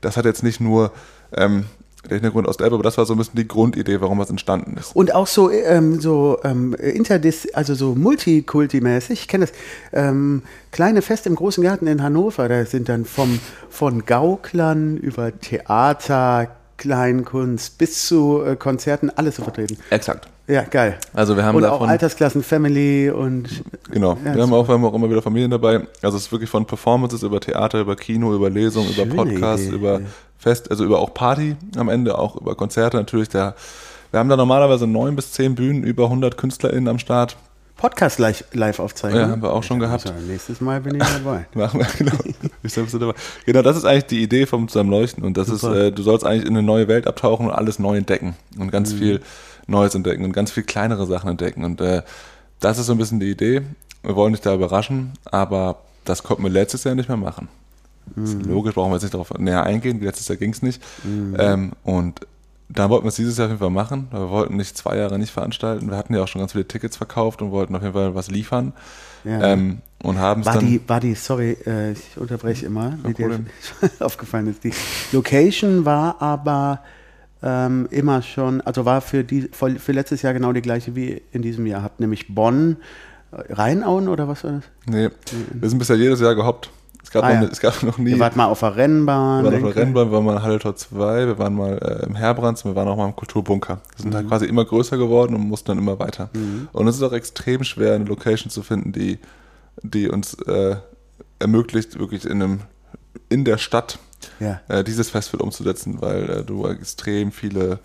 das 0.00 0.16
hat 0.16 0.26
jetzt 0.26 0.44
nicht 0.44 0.60
nur 0.60 0.92
ähm, 1.36 1.64
der 2.08 2.18
Hintergrund 2.18 2.46
aus 2.46 2.56
der 2.58 2.68
App, 2.68 2.72
aber 2.74 2.82
das 2.84 2.98
war 2.98 3.06
so 3.06 3.14
ein 3.14 3.18
bisschen 3.18 3.36
die 3.36 3.48
Grundidee, 3.48 4.00
warum 4.00 4.18
was 4.20 4.30
entstanden 4.30 4.76
ist. 4.78 4.94
Und 4.94 5.12
auch 5.14 5.26
so, 5.26 5.50
ähm, 5.50 6.00
so 6.00 6.38
ähm, 6.44 6.74
interdis, 6.74 7.52
also 7.54 7.74
so 7.74 7.94
multikulti-mäßig. 7.96 9.12
Ich 9.22 9.26
kenne 9.28 9.46
das. 9.46 9.54
Ähm, 9.92 10.42
kleine 10.70 11.02
Feste 11.02 11.30
im 11.30 11.34
Großen 11.34 11.64
Garten 11.64 11.86
in 11.88 12.00
Hannover, 12.02 12.48
da 12.48 12.64
sind 12.64 12.88
dann 12.88 13.04
vom, 13.06 13.40
von 13.70 14.04
Gauklern 14.04 14.98
über 14.98 15.32
Theater, 15.40 16.48
Kleinkunst 16.76 17.78
bis 17.78 18.06
zu 18.06 18.42
äh, 18.44 18.56
Konzerten, 18.56 19.10
alles 19.10 19.36
zu 19.36 19.42
vertreten. 19.42 19.76
Exakt. 19.90 20.28
Ja, 20.46 20.62
geil. 20.62 20.98
Also 21.14 21.36
wir 21.36 21.44
haben 21.44 21.56
und 21.56 21.62
davon, 21.62 21.86
auch 21.86 21.88
Altersklassen, 21.88 22.42
Family 22.42 23.10
und 23.10 23.48
Genau, 23.90 24.18
Ja, 24.24 24.34
wir 24.34 24.42
haben 24.42 24.52
auch, 24.52 24.68
wir 24.68 24.74
haben 24.74 24.84
auch 24.84 24.92
immer 24.94 25.08
wieder 25.08 25.22
Familien 25.22 25.50
dabei. 25.50 25.86
Also 26.02 26.18
es 26.18 26.24
ist 26.24 26.32
wirklich 26.32 26.50
von 26.50 26.66
Performances 26.66 27.22
über 27.22 27.40
Theater, 27.40 27.80
über 27.80 27.96
Kino, 27.96 28.34
über 28.34 28.50
Lesung, 28.50 28.86
über 28.88 29.06
Podcast, 29.06 29.64
Idee, 29.64 29.74
über. 29.74 30.00
Fest, 30.44 30.70
also 30.70 30.84
über 30.84 30.98
auch 30.98 31.14
Party 31.14 31.56
am 31.76 31.88
Ende, 31.88 32.18
auch 32.18 32.36
über 32.36 32.54
Konzerte 32.54 32.98
natürlich. 32.98 33.30
Der, 33.30 33.54
wir 34.10 34.20
haben 34.20 34.28
da 34.28 34.36
normalerweise 34.36 34.86
neun 34.86 35.16
bis 35.16 35.32
zehn 35.32 35.54
Bühnen, 35.54 35.82
über 35.82 36.04
100 36.04 36.36
KünstlerInnen 36.36 36.86
am 36.88 36.98
Start. 36.98 37.36
Podcast 37.78 38.18
live, 38.18 38.44
live 38.52 38.78
aufzeichnen. 38.78 39.22
Ja, 39.22 39.28
haben 39.30 39.42
wir 39.42 39.52
auch 39.52 39.62
schon 39.62 39.80
gehabt. 39.80 40.12
Nächstes 40.28 40.60
Mal 40.60 40.82
bin 40.82 40.96
ich 40.96 41.02
dabei. 41.02 41.46
Machen 41.54 41.80
wir, 41.80 41.86
genau. 41.98 42.18
Ich 42.64 42.72
selbst 42.72 42.94
dabei. 42.94 43.14
Genau, 43.46 43.62
das 43.62 43.76
ist 43.76 43.84
eigentlich 43.84 44.06
die 44.06 44.22
Idee 44.22 44.46
vom 44.46 44.66
Zusammenleuchten. 44.68 45.22
Und 45.22 45.36
das 45.36 45.48
Super. 45.48 45.72
ist, 45.72 45.78
äh, 45.78 45.92
du 45.92 46.02
sollst 46.02 46.24
eigentlich 46.26 46.44
in 46.46 46.56
eine 46.56 46.62
neue 46.62 46.88
Welt 46.88 47.06
abtauchen 47.06 47.46
und 47.46 47.52
alles 47.52 47.78
neu 47.78 47.96
entdecken. 47.96 48.34
Und 48.58 48.70
ganz 48.72 48.92
Mhm. 48.92 48.98
viel 48.98 49.20
Neues 49.66 49.94
entdecken 49.94 50.24
und 50.24 50.32
ganz 50.32 50.50
viel 50.50 50.62
kleinere 50.64 51.06
Sachen 51.06 51.30
entdecken. 51.30 51.64
Und 51.64 51.80
äh, 51.80 52.02
das 52.60 52.78
ist 52.78 52.86
so 52.86 52.92
ein 52.92 52.98
bisschen 52.98 53.20
die 53.20 53.30
Idee. 53.30 53.62
Wir 54.02 54.16
wollen 54.16 54.32
dich 54.32 54.42
da 54.42 54.54
überraschen, 54.54 55.12
aber 55.26 55.76
das 56.04 56.22
konnten 56.22 56.42
wir 56.42 56.50
letztes 56.50 56.84
Jahr 56.84 56.94
nicht 56.94 57.08
mehr 57.08 57.16
machen. 57.18 57.48
Mhm. 58.16 58.42
logisch, 58.42 58.74
brauchen 58.74 58.90
wir 58.90 58.96
jetzt 58.96 59.02
nicht 59.04 59.14
darauf 59.14 59.32
näher 59.38 59.62
eingehen. 59.62 60.00
Letztes 60.02 60.28
Jahr 60.28 60.36
ging 60.36 60.50
es 60.52 60.60
nicht. 60.62 60.82
Ähm, 61.38 61.72
und 61.84 62.20
da 62.68 62.90
wollten 62.90 63.04
wir 63.04 63.08
es 63.08 63.16
dieses 63.16 63.38
Jahr 63.38 63.46
auf 63.46 63.52
jeden 63.52 63.60
Fall 63.60 63.70
machen. 63.70 64.08
weil 64.10 64.20
Wir 64.22 64.30
wollten 64.30 64.56
nicht 64.56 64.76
zwei 64.76 64.96
Jahre 64.96 65.18
nicht 65.18 65.32
veranstalten. 65.32 65.88
Wir 65.90 65.96
hatten 65.96 66.14
ja 66.14 66.22
auch 66.22 66.28
schon 66.28 66.40
ganz 66.40 66.52
viele 66.52 66.66
Tickets 66.68 66.96
verkauft 66.98 67.40
und 67.40 67.50
wollten 67.50 67.74
auf 67.76 67.82
jeden 67.82 67.94
Fall 67.94 68.14
was 68.14 68.30
liefern. 68.30 68.72
Ja. 69.24 69.52
Ähm, 69.52 69.78
und 70.02 70.18
haben 70.18 70.42
es 70.42 70.46
War 70.46 70.54
dann. 70.54 70.66
die, 70.66 70.80
war 70.86 71.00
die, 71.00 71.14
sorry, 71.14 71.56
äh, 71.66 71.92
ich 71.92 72.18
unterbreche 72.18 72.66
immer, 72.66 72.98
wie 73.04 73.14
dir 73.14 73.40
aufgefallen 74.00 74.48
ist. 74.48 74.62
Die 74.62 74.72
Location 75.12 75.86
war 75.86 76.20
aber 76.20 76.82
ähm, 77.42 77.88
immer 77.90 78.20
schon, 78.20 78.60
also 78.60 78.84
war 78.84 79.00
für, 79.00 79.24
die, 79.24 79.48
für 79.52 79.92
letztes 79.92 80.22
Jahr 80.22 80.34
genau 80.34 80.52
die 80.52 80.62
gleiche 80.62 80.94
wie 80.94 81.22
in 81.32 81.40
diesem 81.40 81.66
Jahr. 81.66 81.82
Habt 81.82 82.00
nämlich 82.00 82.34
Bonn, 82.34 82.76
äh, 83.32 83.52
Rheinauen 83.52 84.08
oder 84.08 84.28
was 84.28 84.44
war 84.44 84.52
das? 84.52 84.64
Nee, 84.86 85.08
wir 85.52 85.68
sind 85.68 85.78
bisher 85.78 85.96
jedes 85.96 86.20
Jahr 86.20 86.34
gehoppt. 86.34 86.70
Es 87.04 87.10
gab, 87.10 87.22
Mhm. 87.24 87.30
Ah, 87.30 87.34
noch, 87.34 87.42
ja. 87.42 87.48
es 87.52 87.60
gab 87.60 87.82
noch 87.84 87.98
nie. 87.98 88.10
Ihr 88.12 88.18
wart 88.18 88.34
mal 88.34 88.46
auf 88.46 88.60
der 88.60 88.74
Rennbahn. 88.76 89.44
wir 89.44 89.52
waren 89.52 89.64
auf 89.64 89.72
der 89.74 89.82
Rennbahn, 89.82 90.08
wir 90.10 90.12
waren 90.16 90.24
mal 90.24 90.36
in 90.38 90.42
Halle 90.42 90.58
Tor 90.58 90.74
2, 90.74 91.26
wir 91.26 91.38
waren 91.38 91.54
mal 91.54 91.78
äh, 91.78 92.06
im 92.06 92.16
Herbrands, 92.16 92.64
wir 92.64 92.74
waren 92.74 92.88
auch 92.88 92.96
mal 92.96 93.06
im 93.06 93.14
Kulturbunker. 93.14 93.78
Wir 93.96 94.02
sind 94.02 94.10
Mhm. 94.10 94.16
halt 94.16 94.28
quasi 94.28 94.46
immer 94.46 94.64
größer 94.64 94.96
geworden 94.98 95.34
und 95.36 95.42
mussten 95.42 95.68
dann 95.68 95.78
immer 95.78 95.98
weiter. 96.00 96.30
Und 96.72 96.88
es 96.88 96.96
ist 96.96 97.02
auch 97.02 97.12
extrem 97.12 97.62
schwer, 97.62 97.94
eine 97.94 98.04
Location 98.06 98.50
zu 98.50 98.62
finden, 98.62 98.90
die, 98.92 99.18
die 99.82 100.08
uns 100.08 100.34
äh, 100.48 100.76
ermöglicht, 101.38 101.98
wirklich 101.98 102.24
in 102.24 102.42
einem 102.42 102.60
in 103.28 103.44
der 103.44 103.58
Stadt 103.58 103.98
Ja. 104.40 104.60
äh, 104.68 104.82
dieses 104.82 105.10
Festival 105.10 105.40
umzusetzen, 105.42 106.00
weil 106.00 106.30
äh, 106.30 106.42
du 106.44 106.66
extrem 106.66 107.30
viele 107.32 107.78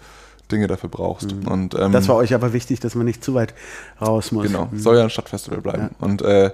Dinge 0.51 0.65
dafür 0.67 0.89
brauchst. 0.89 1.31
Und, 1.45 1.75
ähm, 1.75 1.89
Mhm. 1.89 1.91
Das 1.91 2.07
war 2.07 2.15
euch 2.15 2.33
aber 2.33 2.53
wichtig, 2.53 2.79
dass 2.79 2.95
man 2.95 3.05
nicht 3.05 3.23
zu 3.23 3.33
weit 3.35 3.53
raus 4.01 4.31
muss. 4.31 4.47
Genau, 4.47 4.67
soll 4.73 4.97
ja 4.97 5.03
ein 5.03 5.09
Stadtfestival 5.11 5.61
bleiben. 5.61 5.89
Und 5.99 6.21
äh, 6.23 6.51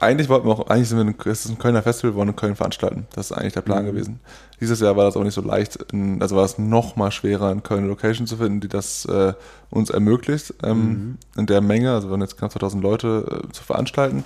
eigentlich 0.00 0.28
wollten 0.28 0.46
wir 0.48 0.52
auch, 0.52 0.66
eigentlich 0.68 0.88
sind 0.88 0.98
wir, 0.98 1.04
ein, 1.04 1.14
es 1.30 1.44
ist 1.44 1.50
ein 1.50 1.58
Kölner 1.58 1.82
Festival, 1.82 2.12
wir 2.12 2.16
wollen 2.16 2.28
in 2.30 2.36
Köln 2.36 2.56
veranstalten. 2.56 3.06
Das 3.14 3.30
ist 3.30 3.36
eigentlich 3.36 3.52
der 3.52 3.62
Mhm. 3.62 3.66
Plan 3.66 3.84
gewesen. 3.86 4.20
Dieses 4.60 4.80
Jahr 4.80 4.96
war 4.96 5.04
das 5.04 5.16
auch 5.16 5.22
nicht 5.24 5.34
so 5.34 5.42
leicht, 5.42 5.76
in, 5.92 6.20
also 6.20 6.36
war 6.36 6.44
es 6.44 6.58
noch 6.58 6.96
mal 6.96 7.10
schwerer, 7.10 7.52
in 7.52 7.62
Köln 7.62 7.80
eine 7.80 7.88
Location 7.88 8.26
zu 8.26 8.36
finden, 8.36 8.60
die 8.60 8.68
das 8.68 9.04
äh, 9.04 9.34
uns 9.70 9.90
ermöglicht, 9.90 10.54
ähm, 10.62 10.78
Mhm. 10.88 11.18
in 11.36 11.46
der 11.46 11.60
Menge, 11.60 11.92
also 11.92 12.08
wir 12.08 12.12
waren 12.12 12.20
jetzt 12.22 12.36
knapp 12.38 12.50
2000 12.52 12.82
Leute 12.82 13.42
äh, 13.48 13.52
zu 13.52 13.62
veranstalten. 13.62 14.24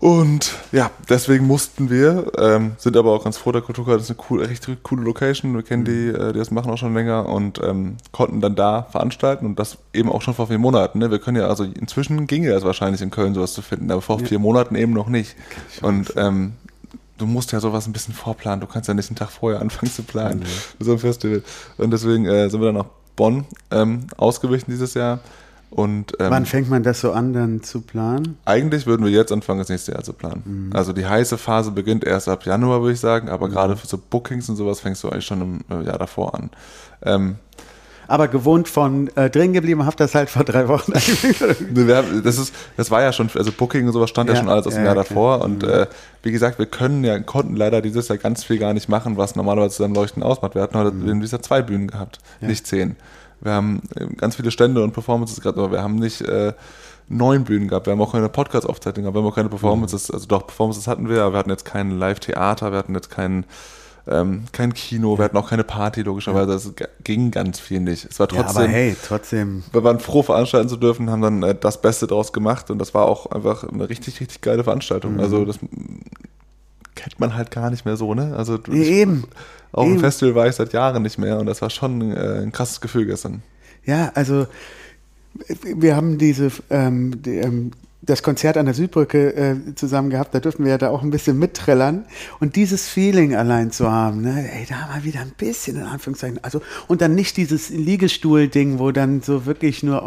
Und 0.00 0.54
ja, 0.70 0.92
deswegen 1.08 1.46
mussten 1.48 1.90
wir, 1.90 2.30
ähm, 2.38 2.72
sind 2.78 2.96
aber 2.96 3.12
auch 3.12 3.24
ganz 3.24 3.36
froh, 3.36 3.50
der 3.50 3.62
Kulturkreis 3.62 4.02
ist 4.02 4.10
eine 4.10 4.18
cool, 4.30 4.48
echt 4.48 4.68
coole 4.84 5.02
Location. 5.02 5.54
Wir 5.54 5.64
kennen 5.64 5.84
die, 5.84 6.08
äh, 6.08 6.32
die 6.32 6.38
das 6.38 6.52
machen 6.52 6.70
auch 6.70 6.78
schon 6.78 6.94
länger 6.94 7.28
und 7.28 7.60
ähm, 7.64 7.96
konnten 8.12 8.40
dann 8.40 8.54
da 8.54 8.84
veranstalten 8.84 9.44
und 9.44 9.58
das 9.58 9.78
eben 9.92 10.10
auch 10.10 10.22
schon 10.22 10.34
vor 10.34 10.46
vier 10.46 10.58
Monaten. 10.58 11.00
Ne? 11.00 11.10
Wir 11.10 11.18
können 11.18 11.36
ja, 11.36 11.48
also 11.48 11.64
inzwischen 11.64 12.28
ginge 12.28 12.52
es 12.52 12.62
wahrscheinlich 12.62 13.02
in 13.02 13.10
Köln 13.10 13.34
sowas 13.34 13.54
zu 13.54 13.62
finden, 13.62 13.90
aber 13.90 14.00
vor 14.00 14.20
vier 14.20 14.38
Monaten 14.38 14.76
eben 14.76 14.92
noch 14.92 15.08
nicht. 15.08 15.34
Und 15.82 16.12
ähm, 16.16 16.52
du 17.18 17.26
musst 17.26 17.50
ja 17.50 17.58
sowas 17.58 17.88
ein 17.88 17.92
bisschen 17.92 18.14
vorplanen. 18.14 18.60
Du 18.60 18.68
kannst 18.68 18.86
ja 18.86 18.94
nicht 18.94 19.10
einen 19.10 19.16
Tag 19.16 19.30
vorher 19.30 19.60
anfangen 19.60 19.90
zu 19.90 20.04
planen 20.04 20.44
für 20.44 20.84
so 20.84 20.92
ein 20.92 20.98
Festival. 21.00 21.42
Und 21.76 21.90
deswegen 21.90 22.24
äh, 22.24 22.48
sind 22.48 22.60
wir 22.60 22.66
dann 22.66 22.76
nach 22.76 22.90
Bonn 23.16 23.46
ähm, 23.72 24.06
ausgewichen 24.16 24.70
dieses 24.70 24.94
Jahr. 24.94 25.18
Und 25.70 26.14
ähm, 26.18 26.30
Wann 26.30 26.46
fängt 26.46 26.70
man 26.70 26.82
das 26.82 27.00
so 27.02 27.12
an, 27.12 27.32
dann 27.34 27.62
zu 27.62 27.82
planen? 27.82 28.38
eigentlich 28.46 28.86
würden 28.86 29.04
wir 29.04 29.12
jetzt 29.12 29.30
anfangen, 29.32 29.58
das 29.58 29.68
nächste 29.68 29.92
Jahr 29.92 30.02
zu 30.02 30.14
planen. 30.14 30.70
Also 30.74 30.92
die 30.94 31.04
heiße 31.06 31.36
Phase 31.36 31.70
beginnt 31.72 32.04
erst 32.04 32.26
ab 32.28 32.46
Januar, 32.46 32.80
würde 32.80 32.94
ich 32.94 33.00
sagen, 33.00 33.28
aber 33.28 33.48
gerade 33.50 33.76
für 33.76 33.86
so 33.86 33.98
Bookings 33.98 34.48
und 34.48 34.56
sowas 34.56 34.80
fängst 34.80 35.04
du 35.04 35.10
eigentlich 35.10 35.26
schon 35.26 35.40
im 35.68 35.80
äh, 35.82 35.84
Jahr 35.84 35.98
davor 35.98 36.34
an. 36.34 36.50
Ähm, 37.02 37.36
Aber 38.06 38.28
gewohnt 38.28 38.66
von 38.66 39.08
äh, 39.16 39.28
drin 39.28 39.52
geblieben, 39.52 39.84
habt 39.84 40.00
das 40.00 40.14
halt 40.14 40.30
vor 40.30 40.42
drei 40.42 40.68
Wochen. 40.68 40.92
das, 42.24 42.38
ist, 42.38 42.54
das 42.78 42.90
war 42.90 43.02
ja 43.02 43.12
schon, 43.12 43.28
also 43.34 43.52
Booking 43.52 43.86
und 43.86 43.92
sowas 43.92 44.08
stand 44.08 44.30
ja, 44.30 44.34
Ja, 44.36 44.40
schon 44.40 44.48
alles 44.48 44.66
aus 44.66 44.72
dem 44.74 44.84
ja, 44.84 44.94
Jahr. 44.94 44.94
Mhm. 44.94 45.08
davor. 45.08 45.42
Und 45.42 45.62
äh, 45.64 45.86
wie 46.22 46.32
gesagt, 46.32 46.58
wir 46.58 46.64
können 46.66 47.04
ja, 47.04 47.18
konnten 47.20 47.54
leider 47.56 47.82
dieses 47.82 48.08
Jahr 48.08 48.16
ganz 48.16 48.42
viel 48.44 48.58
gar 48.58 48.72
nicht 48.72 48.88
machen, 48.88 49.18
was 49.18 49.36
normalerweise 49.36 49.76
zusammen 49.76 49.94
Leuchten 49.94 50.22
ausmacht. 50.22 50.54
Wir 50.54 50.62
hatten 50.62 50.78
heute 50.78 50.92
Mhm. 50.92 51.20
dieses 51.20 51.32
Jahr 51.32 51.42
zwei 51.42 51.60
Bühnen 51.60 51.88
gehabt, 51.88 52.18
nicht 52.40 52.66
zehn. 52.66 52.96
Wir 53.40 53.52
haben 53.52 53.82
äh, 53.94 54.06
ganz 54.16 54.36
viele 54.36 54.50
Stände 54.50 54.82
und 54.82 54.92
Performances 54.92 55.40
gehabt, 55.40 55.58
aber 55.58 55.72
wir 55.72 55.82
haben 55.82 55.96
nicht 55.96 56.20
äh, 56.22 56.52
neun 57.08 57.44
Bühnen 57.44 57.68
gehabt. 57.68 57.86
Wir 57.86 57.92
haben 57.92 58.02
auch 58.02 58.12
keine 58.12 58.28
Podcast-Aufzeichnung 58.28 59.04
gehabt, 59.04 59.14
wir 59.16 59.22
haben 59.22 59.28
auch 59.28 59.34
keine 59.34 59.48
Performances. 59.48 60.10
Also 60.10 60.26
doch, 60.26 60.46
Performances 60.46 60.86
hatten 60.86 61.08
wir, 61.08 61.22
aber 61.22 61.34
wir 61.34 61.38
hatten 61.38 61.50
jetzt 61.50 61.64
kein 61.64 61.98
Live-Theater, 61.98 62.70
wir 62.72 62.78
hatten 62.78 62.94
jetzt 62.94 63.10
kein, 63.10 63.44
ähm, 64.06 64.44
kein 64.52 64.74
Kino, 64.74 65.18
wir 65.18 65.24
hatten 65.24 65.36
auch 65.36 65.48
keine 65.48 65.64
Party, 65.64 66.02
logischerweise. 66.02 66.52
Es 66.52 66.74
g- 66.74 66.84
ging 67.04 67.30
ganz 67.30 67.60
viel 67.60 67.80
nicht. 67.80 68.04
Es 68.10 68.18
war 68.20 68.30
ja, 68.32 68.42
trotzdem 68.42 68.62
aber 68.62 68.72
hey, 68.72 68.96
trotzdem. 69.06 69.62
wir 69.72 69.84
waren 69.84 70.00
froh, 70.00 70.22
veranstalten 70.22 70.68
zu 70.68 70.76
dürfen, 70.76 71.08
haben 71.10 71.22
dann 71.22 71.42
äh, 71.42 71.54
das 71.54 71.80
Beste 71.80 72.06
draus 72.06 72.32
gemacht 72.32 72.70
und 72.70 72.78
das 72.78 72.92
war 72.92 73.06
auch 73.06 73.30
einfach 73.30 73.64
eine 73.64 73.88
richtig, 73.88 74.20
richtig 74.20 74.40
geile 74.40 74.64
Veranstaltung. 74.64 75.14
Mhm. 75.14 75.20
Also 75.20 75.44
das 75.44 75.58
kennt 76.98 77.18
man 77.20 77.34
halt 77.34 77.50
gar 77.50 77.70
nicht 77.70 77.84
mehr 77.84 77.96
so, 77.96 78.12
ne? 78.14 78.34
Also 78.36 78.58
du- 78.58 78.72
eben. 78.72 79.24
auf 79.72 79.86
dem. 79.86 80.00
Festival 80.00 80.34
war 80.34 80.46
ich 80.48 80.54
seit 80.56 80.72
Jahren 80.72 81.02
nicht 81.02 81.18
mehr 81.18 81.38
und 81.38 81.46
das 81.46 81.62
war 81.62 81.70
schon 81.70 82.12
äh, 82.12 82.40
ein 82.42 82.52
krasses 82.52 82.80
Gefühl 82.80 83.06
gestern. 83.06 83.42
Ja, 83.84 84.10
also 84.14 84.46
wir 85.76 85.94
haben 85.96 86.18
diese 86.18 86.50
ähm, 86.70 87.22
die, 87.22 87.36
ähm, 87.36 87.70
das 88.02 88.22
Konzert 88.22 88.56
an 88.56 88.64
der 88.64 88.74
Südbrücke 88.74 89.34
äh, 89.34 89.74
zusammen 89.74 90.08
gehabt, 90.10 90.34
da 90.34 90.40
durften 90.40 90.64
wir 90.64 90.70
ja 90.72 90.78
da 90.78 90.88
auch 90.88 91.02
ein 91.02 91.10
bisschen 91.10 91.38
mitträllern 91.38 92.06
und 92.40 92.56
dieses 92.56 92.88
Feeling 92.88 93.34
allein 93.36 93.70
zu 93.70 93.90
haben, 93.90 94.22
ne, 94.22 94.48
ey, 94.52 94.66
da 94.68 94.86
mal 94.86 95.04
wieder 95.04 95.20
ein 95.20 95.32
bisschen 95.36 95.76
in 95.76 95.82
Anführungszeichen, 95.82 96.42
also 96.42 96.62
und 96.86 97.00
dann 97.02 97.14
nicht 97.14 97.36
dieses 97.36 97.68
Liegestuhl-Ding, 97.70 98.78
wo 98.78 98.92
dann 98.92 99.20
so 99.20 99.46
wirklich 99.46 99.82
nur 99.82 100.02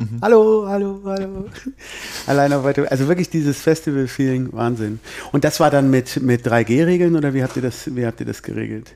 oh, 0.00 0.04
Hallo, 0.22 0.64
hallo, 0.68 1.00
hallo. 1.04 1.46
Allein 2.26 2.52
auf 2.52 2.64
weiter, 2.64 2.90
also 2.90 3.08
wirklich 3.08 3.30
dieses 3.30 3.60
Festival-Feeling, 3.60 4.52
Wahnsinn. 4.52 5.00
Und 5.32 5.44
das 5.44 5.60
war 5.60 5.70
dann 5.70 5.90
mit, 5.90 6.22
mit 6.22 6.46
3G-Regeln 6.46 7.16
oder 7.16 7.34
wie 7.34 7.42
habt 7.42 7.56
ihr 7.56 7.62
das, 7.62 7.94
wie 7.94 8.06
habt 8.06 8.20
ihr 8.20 8.26
das 8.26 8.42
geregelt? 8.42 8.94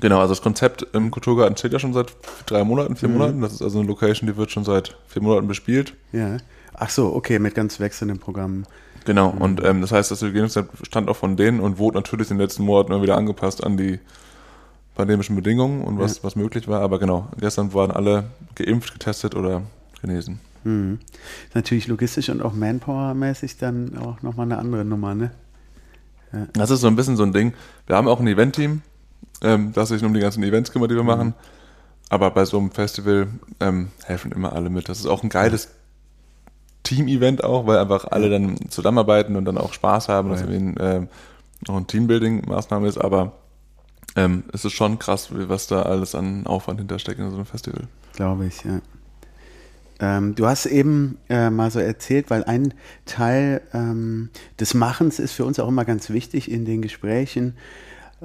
Genau, 0.00 0.20
also 0.20 0.32
das 0.32 0.42
Konzept 0.42 0.86
im 0.92 1.10
Kulturgarten 1.10 1.56
steht 1.56 1.72
ja 1.72 1.78
schon 1.78 1.94
seit 1.94 2.14
drei 2.46 2.62
Monaten, 2.64 2.92
Mhm. 2.92 2.96
vier 2.96 3.08
Monaten. 3.08 3.40
Das 3.40 3.52
ist 3.54 3.62
also 3.62 3.78
eine 3.78 3.88
Location, 3.88 4.28
die 4.28 4.36
wird 4.36 4.50
schon 4.50 4.64
seit 4.64 4.96
vier 5.06 5.22
Monaten 5.22 5.48
bespielt. 5.48 5.94
Ja. 6.12 6.36
Ach 6.74 6.90
so, 6.90 7.14
okay, 7.14 7.38
mit 7.38 7.54
ganz 7.54 7.80
wechselnden 7.80 8.18
Programmen. 8.18 8.66
Genau, 9.04 9.30
und 9.30 9.64
ähm, 9.64 9.80
das 9.80 9.90
heißt, 9.90 10.10
das 10.10 10.20
Hygienekonzept 10.20 10.86
stand 10.86 11.08
auch 11.08 11.16
von 11.16 11.36
denen 11.36 11.60
und 11.60 11.78
wurde 11.78 11.96
natürlich 11.96 12.30
in 12.30 12.36
den 12.36 12.42
letzten 12.42 12.62
Monaten 12.64 12.92
immer 12.92 13.02
wieder 13.02 13.16
angepasst 13.16 13.64
an 13.64 13.76
die 13.78 13.98
pandemischen 14.94 15.34
Bedingungen 15.34 15.82
und 15.82 15.98
was, 15.98 16.22
was 16.22 16.36
möglich 16.36 16.68
war. 16.68 16.82
Aber 16.82 16.98
genau, 16.98 17.28
gestern 17.40 17.72
waren 17.72 17.90
alle 17.90 18.24
geimpft, 18.56 18.92
getestet 18.92 19.34
oder 19.34 19.62
genesen. 20.00 20.40
Mhm. 20.64 20.98
Natürlich 21.54 21.86
logistisch 21.88 22.28
und 22.30 22.42
auch 22.42 22.52
Manpower-mäßig 22.54 23.58
dann 23.58 23.96
auch 23.98 24.22
nochmal 24.22 24.46
eine 24.46 24.58
andere 24.58 24.84
Nummer, 24.84 25.14
ne? 25.14 25.30
Das 26.52 26.70
ist 26.70 26.80
so 26.80 26.88
ein 26.88 26.96
bisschen 26.96 27.16
so 27.16 27.22
ein 27.22 27.32
Ding. 27.32 27.54
Wir 27.86 27.96
haben 27.96 28.06
auch 28.06 28.20
ein 28.20 28.26
Event-Team, 28.26 28.82
ähm, 29.42 29.72
das 29.72 29.88
sich 29.88 30.04
um 30.04 30.12
die 30.12 30.20
ganzen 30.20 30.42
Events 30.42 30.70
kümmert, 30.72 30.90
die 30.90 30.94
wir 30.94 31.02
machen. 31.02 31.32
Aber 32.10 32.30
bei 32.30 32.44
so 32.44 32.58
einem 32.58 32.70
Festival 32.70 33.28
ähm, 33.60 33.88
helfen 34.04 34.32
immer 34.32 34.52
alle 34.52 34.68
mit. 34.68 34.88
Das 34.90 34.98
ist 34.98 35.06
auch 35.06 35.22
ein 35.22 35.30
geiles 35.30 35.70
Team-Event 36.82 37.44
auch, 37.44 37.66
weil 37.66 37.78
einfach 37.78 38.06
alle 38.10 38.28
dann 38.30 38.56
zusammenarbeiten 38.70 39.36
und 39.36 39.44
dann 39.44 39.58
auch 39.58 39.72
Spaß 39.72 40.08
haben, 40.08 40.28
dass 40.30 40.40
Ja. 40.40 40.48
irgendwie 40.48 40.80
ein, 40.82 41.02
ähm, 41.02 41.08
auch 41.66 41.76
ein 41.76 41.86
Teambuilding-Maßnahme 41.86 42.86
ist. 42.88 42.98
Aber 42.98 43.32
ähm, 44.16 44.44
es 44.52 44.64
ist 44.64 44.72
schon 44.72 44.98
krass, 44.98 45.28
was 45.30 45.66
da 45.66 45.82
alles 45.82 46.14
an 46.14 46.46
Aufwand 46.46 46.78
hintersteckt 46.80 47.18
in 47.20 47.30
so 47.30 47.36
einem 47.36 47.46
Festival. 47.46 47.84
Glaube 48.14 48.46
ich, 48.46 48.64
ja. 48.64 48.80
Ähm, 50.00 50.34
du 50.34 50.46
hast 50.46 50.66
eben 50.66 51.18
äh, 51.28 51.50
mal 51.50 51.70
so 51.70 51.80
erzählt, 51.80 52.30
weil 52.30 52.44
ein 52.44 52.74
Teil 53.04 53.60
ähm, 53.74 54.30
des 54.60 54.74
Machens 54.74 55.18
ist 55.18 55.32
für 55.32 55.44
uns 55.44 55.58
auch 55.58 55.68
immer 55.68 55.84
ganz 55.84 56.10
wichtig 56.10 56.50
in 56.50 56.64
den 56.64 56.82
Gesprächen. 56.82 57.54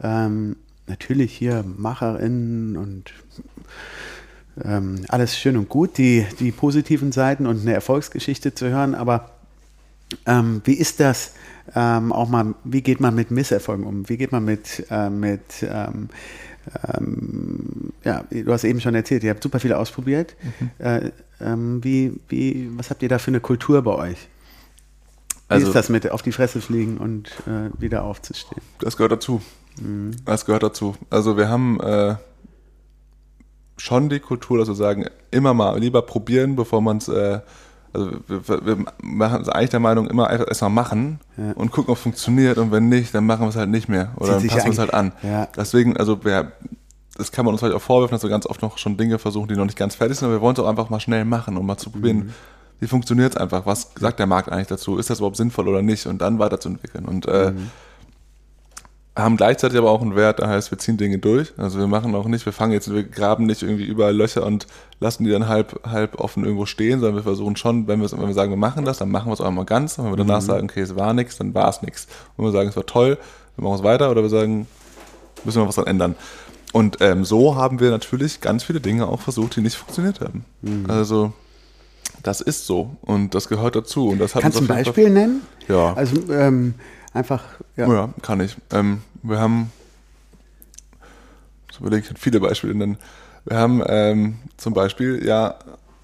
Ähm, 0.01 0.55
natürlich 0.88 1.36
hier 1.36 1.63
MacherInnen 1.78 2.78
und 2.78 3.13
ähm, 4.63 5.05
alles 5.07 5.38
schön 5.38 5.57
und 5.57 5.69
gut, 5.69 5.97
die, 5.97 6.26
die 6.39 6.51
positiven 6.51 7.11
Seiten 7.11 7.47
und 7.47 7.61
eine 7.61 7.74
Erfolgsgeschichte 7.74 8.53
zu 8.53 8.69
hören, 8.69 8.93
aber 8.93 9.32
ähm, 10.28 10.61
wie 10.65 10.74
ist 10.74 10.99
das 10.99 11.34
ähm, 11.76 12.11
auch 12.11 12.30
mal, 12.30 12.53
wie 12.63 12.82
geht 12.82 12.99
man 12.99 13.15
mit 13.15 13.32
Misserfolgen 13.32 13.86
um? 13.86 14.07
Wie 14.09 14.17
geht 14.17 14.32
man 14.32 14.45
mit, 14.45 14.86
äh, 14.91 15.09
mit 15.09 15.63
ähm, 16.97 17.93
ja, 18.03 18.24
du 18.30 18.51
hast 18.51 18.64
eben 18.64 18.82
schon 18.82 18.95
erzählt, 18.95 19.24
ihr 19.24 19.30
habt 19.30 19.43
super 19.43 19.59
viel 19.59 19.74
ausprobiert. 19.74 20.36
Mhm. 20.59 20.70
Äh, 20.80 21.11
ähm, 21.41 21.84
wie, 21.84 22.14
wie, 22.30 22.70
was 22.76 22.89
habt 22.89 23.03
ihr 23.03 23.09
da 23.09 23.20
für 23.20 23.32
eine 23.32 23.39
Kultur 23.39 23.82
bei 23.82 23.95
euch? 23.95 24.18
Wie 25.47 25.55
also, 25.55 25.68
ist 25.68 25.76
das 25.76 25.89
mit 25.89 26.09
auf 26.09 26.22
die 26.22 26.32
Fresse 26.32 26.61
fliegen 26.61 26.97
und 26.97 27.30
äh, 27.47 27.70
wieder 27.80 28.03
aufzustehen? 28.03 28.61
Das 28.80 28.97
gehört 28.97 29.11
dazu. 29.11 29.41
Mhm. 29.82 30.11
Das 30.26 30.45
gehört 30.45 30.64
dazu. 30.64 30.95
Also 31.09 31.38
wir 31.38 31.49
haben 31.49 31.80
äh, 31.82 32.16
schon 33.78 34.09
die 34.09 34.20
Kultur, 34.20 34.57
dass 34.57 34.68
wir 34.68 34.76
sagen, 34.76 35.05
immer 35.32 35.53
mal 35.53 35.78
lieber 35.80 36.01
probieren, 36.01 36.55
bevor 36.55 36.82
man 36.82 36.97
es 36.97 37.07
äh, 37.07 37.39
also 37.93 38.11
wir, 38.27 38.65
wir, 38.65 38.77
wir 39.01 39.29
sind 39.29 39.49
eigentlich 39.49 39.69
der 39.69 39.79
Meinung, 39.79 40.07
immer 40.07 40.27
einfach 40.27 40.47
erstmal 40.47 40.71
machen 40.71 41.19
ja. 41.37 41.51
und 41.53 41.71
gucken, 41.71 41.91
ob 41.91 41.97
es 41.97 42.03
funktioniert 42.03 42.57
und 42.57 42.71
wenn 42.71 42.89
nicht, 42.89 43.13
dann 43.13 43.25
machen 43.25 43.41
wir 43.41 43.49
es 43.49 43.55
halt 43.55 43.69
nicht 43.69 43.87
mehr 43.89 44.11
oder 44.17 44.33
dann 44.33 44.47
passen 44.47 44.65
wir 44.65 44.71
es 44.71 44.79
halt 44.79 44.93
an. 44.93 45.11
Ja. 45.21 45.47
Deswegen, 45.55 45.95
also 45.97 46.23
wir, 46.23 46.51
das 47.15 47.31
kann 47.31 47.45
man 47.45 47.53
uns 47.53 47.61
vielleicht 47.61 47.75
auch 47.75 47.81
vorwerfen, 47.81 48.15
dass 48.15 48.23
wir 48.23 48.29
ganz 48.29 48.45
oft 48.45 48.61
noch 48.61 48.77
schon 48.77 48.97
Dinge 48.97 49.19
versuchen, 49.19 49.47
die 49.47 49.55
noch 49.55 49.65
nicht 49.65 49.77
ganz 49.77 49.95
fertig 49.95 50.17
sind, 50.17 50.27
aber 50.27 50.37
wir 50.37 50.41
wollen 50.41 50.55
es 50.55 50.59
auch 50.59 50.67
einfach 50.67 50.89
mal 50.89 50.99
schnell 50.99 51.25
machen, 51.25 51.57
um 51.57 51.65
mal 51.65 51.77
zu 51.77 51.91
probieren, 51.91 52.17
mhm. 52.17 52.33
wie 52.79 52.87
funktioniert 52.87 53.35
es 53.35 53.37
einfach, 53.37 53.65
was 53.65 53.91
sagt 53.95 54.19
der 54.19 54.27
Markt 54.27 54.51
eigentlich 54.51 54.67
dazu, 54.67 54.97
ist 54.97 55.09
das 55.09 55.19
überhaupt 55.19 55.37
sinnvoll 55.37 55.67
oder 55.67 55.81
nicht 55.81 56.07
und 56.07 56.21
dann 56.21 56.39
weiterzuentwickeln 56.39 57.05
und 57.05 57.27
äh, 57.27 57.51
mhm 57.51 57.69
haben 59.16 59.38
gleichzeitig 59.38 59.78
aber 59.78 59.91
auch 59.91 60.01
einen 60.01 60.16
Wert, 60.16 60.39
da 60.39 60.47
heißt, 60.47 60.72
wir 60.72 60.80
ziehen 60.80 60.97
Dinge 60.97 61.20
durch. 61.20 61.53
Also 61.57 61.78
wir 61.78 61.86
machen 61.86 62.16
auch 62.16 62.26
nicht, 62.26 62.45
wir 62.47 62.53
fangen 62.53 62.74
jetzt, 62.74 62.91
wir 62.91 63.03
graben 63.03 63.45
nicht 63.45 63.61
irgendwie 63.61 63.86
überall 63.86 64.16
Löcher 64.16 64.43
und 64.43 64.66
lassen 64.99 65.24
die 65.24 65.30
dann 65.30 65.47
halb, 65.47 65.82
halb 65.88 66.20
offen 66.20 66.43
irgendwo 66.43 66.66
stehen, 66.66 66.99
sondern 66.99 67.18
wir 67.18 67.24
versuchen 67.24 67.55
schon, 67.55 67.88
wenn 67.88 68.01
wir, 68.01 68.11
wenn 68.11 68.28
wir 68.28 68.34
sagen, 68.34 68.51
wir 68.51 68.57
machen 68.57 68.86
das, 68.86 68.97
dann 68.97 69.11
machen 69.11 69.28
wir 69.28 69.34
es 69.34 69.41
auch 69.41 69.51
mal 69.51 69.66
ganz. 69.66 69.99
Und 69.99 70.05
wenn 70.05 70.14
wir 70.14 70.18
danach 70.18 70.41
mhm. 70.41 70.45
sagen, 70.45 70.70
okay, 70.70 70.82
es 70.82 70.95
war 70.95 71.14
nichts, 71.14 71.38
dann 71.38 71.53
war 71.53 71.70
es 71.70 71.84
nichts. 71.84 72.07
Und 72.36 72.43
wenn 72.43 72.45
wir 72.45 72.57
sagen, 72.57 72.70
es 72.70 72.76
war 72.76 72.88
toll, 72.88 73.18
dann 73.55 73.64
machen 73.64 73.74
wir 73.74 73.78
es 73.78 73.84
weiter 73.84 74.09
oder 74.09 74.24
wir 74.24 74.30
sagen, 74.30 74.68
müssen 75.43 75.61
wir 75.61 75.68
was 75.68 75.76
dran 75.76 75.88
ändern. 75.88 76.16
Und 76.72 76.97
ähm, 77.01 77.24
so 77.24 77.55
haben 77.55 77.80
wir 77.80 77.91
natürlich 77.91 78.41
ganz 78.41 78.64
viele 78.64 78.82
Dinge 78.82 79.07
auch 79.07 79.22
versucht, 79.22 79.55
die 79.55 79.61
nicht 79.61 79.76
funktioniert 79.76 80.22
haben. 80.22 80.43
Mhm. 80.64 80.89
Also 80.89 81.34
das 82.24 82.41
ist 82.41 82.66
so 82.66 82.97
und 83.01 83.36
das 83.36 83.47
gehört 83.47 83.76
dazu. 83.76 84.09
Und 84.09 84.18
das 84.18 84.34
hat 84.34 84.41
Kannst 84.41 84.57
du 84.57 84.64
ein 84.64 84.68
Beispiel 84.68 85.11
nennen? 85.11 85.41
Ja. 85.68 85.93
Also 85.93 86.16
ähm, 86.32 86.74
Einfach, 87.14 87.43
ja. 87.76 87.88
Oh 87.88 87.93
ja, 87.93 88.09
kann 88.22 88.39
ich. 88.39 88.57
Ähm, 88.72 89.01
wir 89.22 89.39
haben, 89.39 89.72
so 91.72 91.82
überlege 91.82 92.07
ich, 92.11 92.20
viele 92.20 92.39
Beispiele 92.39 92.74
nennen. 92.74 92.97
Wir 93.45 93.57
haben 93.57 93.84
ähm, 93.86 94.39
zum 94.57 94.74
Beispiel 94.74 95.24
ja 95.26 95.55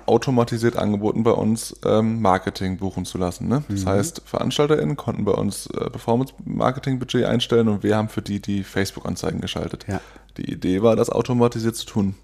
automatisiert 0.06 0.76
angeboten, 0.76 1.24
bei 1.24 1.32
uns 1.32 1.76
ähm, 1.86 2.22
Marketing 2.22 2.78
buchen 2.78 3.06
zu 3.06 3.18
lassen. 3.18 3.48
Ne? 3.48 3.64
Das 3.70 3.86
mhm. 3.86 3.90
heißt, 3.90 4.22
VeranstalterInnen 4.26 4.98
konnten 4.98 5.24
bei 5.24 5.34
uns 5.34 5.68
äh, 5.68 5.90
Performance-Marketing-Budget 5.90 7.26
einstellen 7.26 7.68
und 7.68 7.84
wir 7.84 7.96
haben 7.96 8.10
für 8.10 8.24
die 8.24 8.42
die 8.42 8.64
Facebook-Anzeigen 8.64 9.40
geschaltet. 9.40 9.86
Ja. 9.88 10.02
Die 10.38 10.52
Idee 10.52 10.82
war, 10.82 10.96
das 10.96 11.10
automatisiert 11.10 11.76
zu 11.76 11.86
tun. 11.86 12.16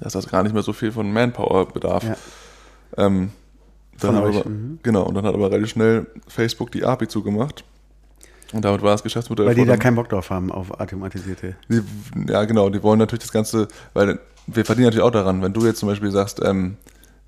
Dass 0.00 0.14
das 0.14 0.28
gar 0.28 0.42
nicht 0.42 0.52
mehr 0.52 0.62
so 0.62 0.72
viel 0.72 0.92
von 0.92 1.12
Manpower 1.12 1.66
bedarf. 1.66 2.04
Ja. 2.04 2.16
Ähm, 2.96 3.32
dann 4.00 4.16
aber, 4.16 4.48
mhm. 4.48 4.78
Genau, 4.82 5.02
und 5.02 5.14
dann 5.14 5.24
hat 5.24 5.34
aber 5.34 5.50
relativ 5.50 5.70
schnell 5.70 6.06
Facebook 6.28 6.72
die 6.72 6.84
API 6.84 7.08
zugemacht 7.08 7.64
und 8.52 8.64
damit 8.64 8.82
war 8.82 8.92
das 8.92 9.02
Geschäftsmodell. 9.02 9.46
Weil 9.46 9.54
die 9.54 9.64
da 9.64 9.76
keinen 9.76 9.96
Bock 9.96 10.08
drauf 10.08 10.30
haben 10.30 10.52
auf 10.52 10.70
automatisierte. 10.78 11.56
Die, 11.68 11.82
ja, 12.28 12.44
genau. 12.44 12.70
Die 12.70 12.82
wollen 12.82 12.98
natürlich 12.98 13.24
das 13.24 13.32
Ganze, 13.32 13.68
weil 13.94 14.18
wir 14.46 14.64
verdienen 14.64 14.86
natürlich 14.86 15.04
auch 15.04 15.10
daran. 15.10 15.42
Wenn 15.42 15.52
du 15.52 15.64
jetzt 15.64 15.78
zum 15.78 15.88
Beispiel 15.88 16.10
sagst, 16.10 16.40
ähm, 16.44 16.76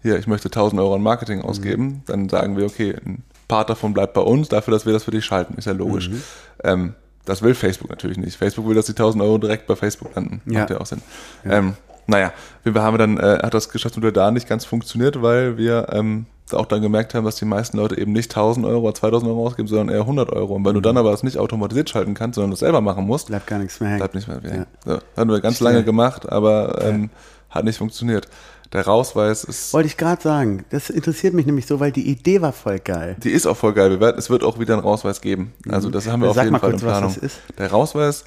hier, 0.03 0.19
ich 0.19 0.27
möchte 0.27 0.49
1000 0.49 0.81
Euro 0.81 0.95
an 0.95 1.03
Marketing 1.03 1.39
mhm. 1.39 1.45
ausgeben, 1.45 1.85
mhm. 1.85 2.03
dann 2.07 2.29
sagen 2.29 2.57
wir, 2.57 2.67
okay, 2.67 2.95
ein 3.05 3.23
Part 3.49 3.71
davon 3.71 3.95
bleibt 3.95 4.15
bei 4.15 4.21
uns, 4.21 4.49
dafür, 4.49 4.73
dass 4.73 4.87
wir 4.87 4.93
das 4.93 5.05
für 5.05 5.11
dich 5.11 5.25
schalten. 5.25 5.55
Ist 5.55 5.67
ja 5.67 5.73
logisch. 5.73 6.11
Mhm. 6.11 6.23
Ähm, 6.63 6.95
das 7.25 7.41
will 7.41 7.55
Facebook 7.55 7.91
natürlich 7.91 8.19
nicht. 8.19 8.37
Facebook 8.37 8.69
will, 8.69 8.75
dass 8.75 8.87
die 8.87 8.93
1000 8.93 9.23
Euro 9.23 9.39
direkt 9.39 9.67
bei 9.67 9.77
Facebook 9.77 10.15
landen. 10.15 10.43
Ja. 10.47 10.61
Macht 10.61 10.71
ja 10.71 10.81
auch 10.81 10.87
Sinn. 10.87 11.01
Ja. 11.45 11.53
Ähm, 11.53 11.75
naja, 12.07 12.33
wir 12.65 12.75
haben 12.83 12.99
dann, 12.99 13.17
äh, 13.17 13.39
hat 13.43 13.55
das 13.55 13.71
Geschäftsmodell 13.71 14.13
da 14.13 14.31
nicht 14.31 14.47
ganz 14.47 14.67
funktioniert, 14.67 15.23
weil 15.23 15.57
wir 15.57 15.89
ähm, 15.91 16.27
auch 16.53 16.67
dann 16.67 16.83
gemerkt 16.83 17.15
haben, 17.15 17.25
dass 17.25 17.37
die 17.37 17.47
meisten 17.47 17.79
Leute 17.79 17.99
eben 17.99 18.13
nicht 18.13 18.31
1000 18.31 18.67
Euro 18.67 18.83
oder 18.83 18.95
2000 18.95 19.31
Euro 19.31 19.47
ausgeben, 19.47 19.69
sondern 19.69 19.89
eher 19.89 20.03
100 20.03 20.31
Euro. 20.31 20.55
Und 20.55 20.65
wenn 20.65 20.73
mhm. 20.73 20.77
du 20.77 20.81
dann 20.83 20.97
aber 20.99 21.11
das 21.11 21.23
nicht 21.23 21.39
automatisiert 21.39 21.89
schalten 21.89 22.15
kannst, 22.15 22.35
sondern 22.35 22.51
du 22.51 22.57
selber 22.57 22.81
machen 22.81 23.07
musst, 23.07 23.29
bleibt 23.29 23.47
gar 23.47 23.59
nichts 23.59 23.81
mehr 23.81 23.91
hängen. 23.91 24.01
Bleibt 24.01 24.15
nicht 24.15 24.29
mehr 24.29 24.41
hängen. 24.43 24.67
Ja. 24.85 24.95
So, 24.95 25.01
haben 25.17 25.31
wir 25.31 25.41
ganz 25.41 25.57
Stimmt. 25.57 25.71
lange 25.71 25.85
gemacht, 25.85 26.31
aber 26.31 26.83
ähm, 26.85 27.11
ja. 27.49 27.57
hat 27.57 27.65
nicht 27.65 27.79
funktioniert. 27.79 28.29
Der 28.73 28.85
Rausweis 28.85 29.45
ist. 29.45 29.73
Wollte 29.73 29.87
ich 29.87 29.97
gerade 29.97 30.21
sagen. 30.21 30.65
Das 30.71 30.91
interessiert 30.91 31.33
mich 31.33 31.47
nämlich 31.47 31.67
so, 31.67 31.79
weil 31.81 31.93
die 31.93 32.09
Idee 32.09 32.41
war 32.41 32.53
voll 32.53 32.81
geil. 32.81 33.17
Die 33.23 33.31
ist 33.31 33.47
auch 33.47 33.57
voll 33.57 33.73
geil. 33.73 34.03
Es 34.17 34.31
wird 34.31 34.43
auch 34.43 34.59
wieder 34.59 34.75
einen 34.75 34.83
Rausweis 34.83 35.21
geben. 35.21 35.53
Also 35.69 35.91
das 35.91 36.09
haben 36.09 36.23
wir 36.23 36.35
Sag 36.35 36.39
auf 36.39 36.45
jeden 36.45 36.59
Fall 36.59 36.71
kurz, 36.71 36.83
in 36.83 36.89
Planung. 36.89 37.09
Was 37.11 37.15
das 37.15 37.23
ist. 37.23 37.41
Der 37.57 37.71
Rausweis 37.71 38.25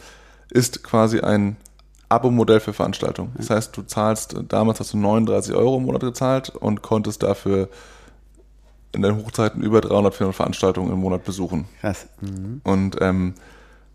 ist 0.50 0.84
quasi 0.84 1.20
ein 1.20 1.58
Abo-Modell 2.10 2.62
für 2.62 2.72
Veranstaltungen. 2.72 3.34
Das 3.36 3.50
heißt, 3.50 3.76
du 3.76 3.82
zahlst, 3.82 4.36
damals 4.48 4.80
hast 4.80 4.94
du 4.94 4.98
39 4.98 5.54
Euro 5.54 5.78
im 5.78 5.84
Monat 5.84 6.02
gezahlt 6.02 6.50
und 6.50 6.82
konntest 6.82 7.24
dafür 7.24 7.68
in 8.94 9.02
den 9.02 9.18
Hochzeiten 9.18 9.62
über 9.62 9.82
300, 9.82 10.14
400 10.14 10.36
Veranstaltungen 10.36 10.92
im 10.92 11.00
Monat 11.00 11.24
besuchen. 11.24 11.66
Krass. 11.82 12.08
Mhm. 12.22 12.62
Und 12.64 12.98
ähm, 13.02 13.34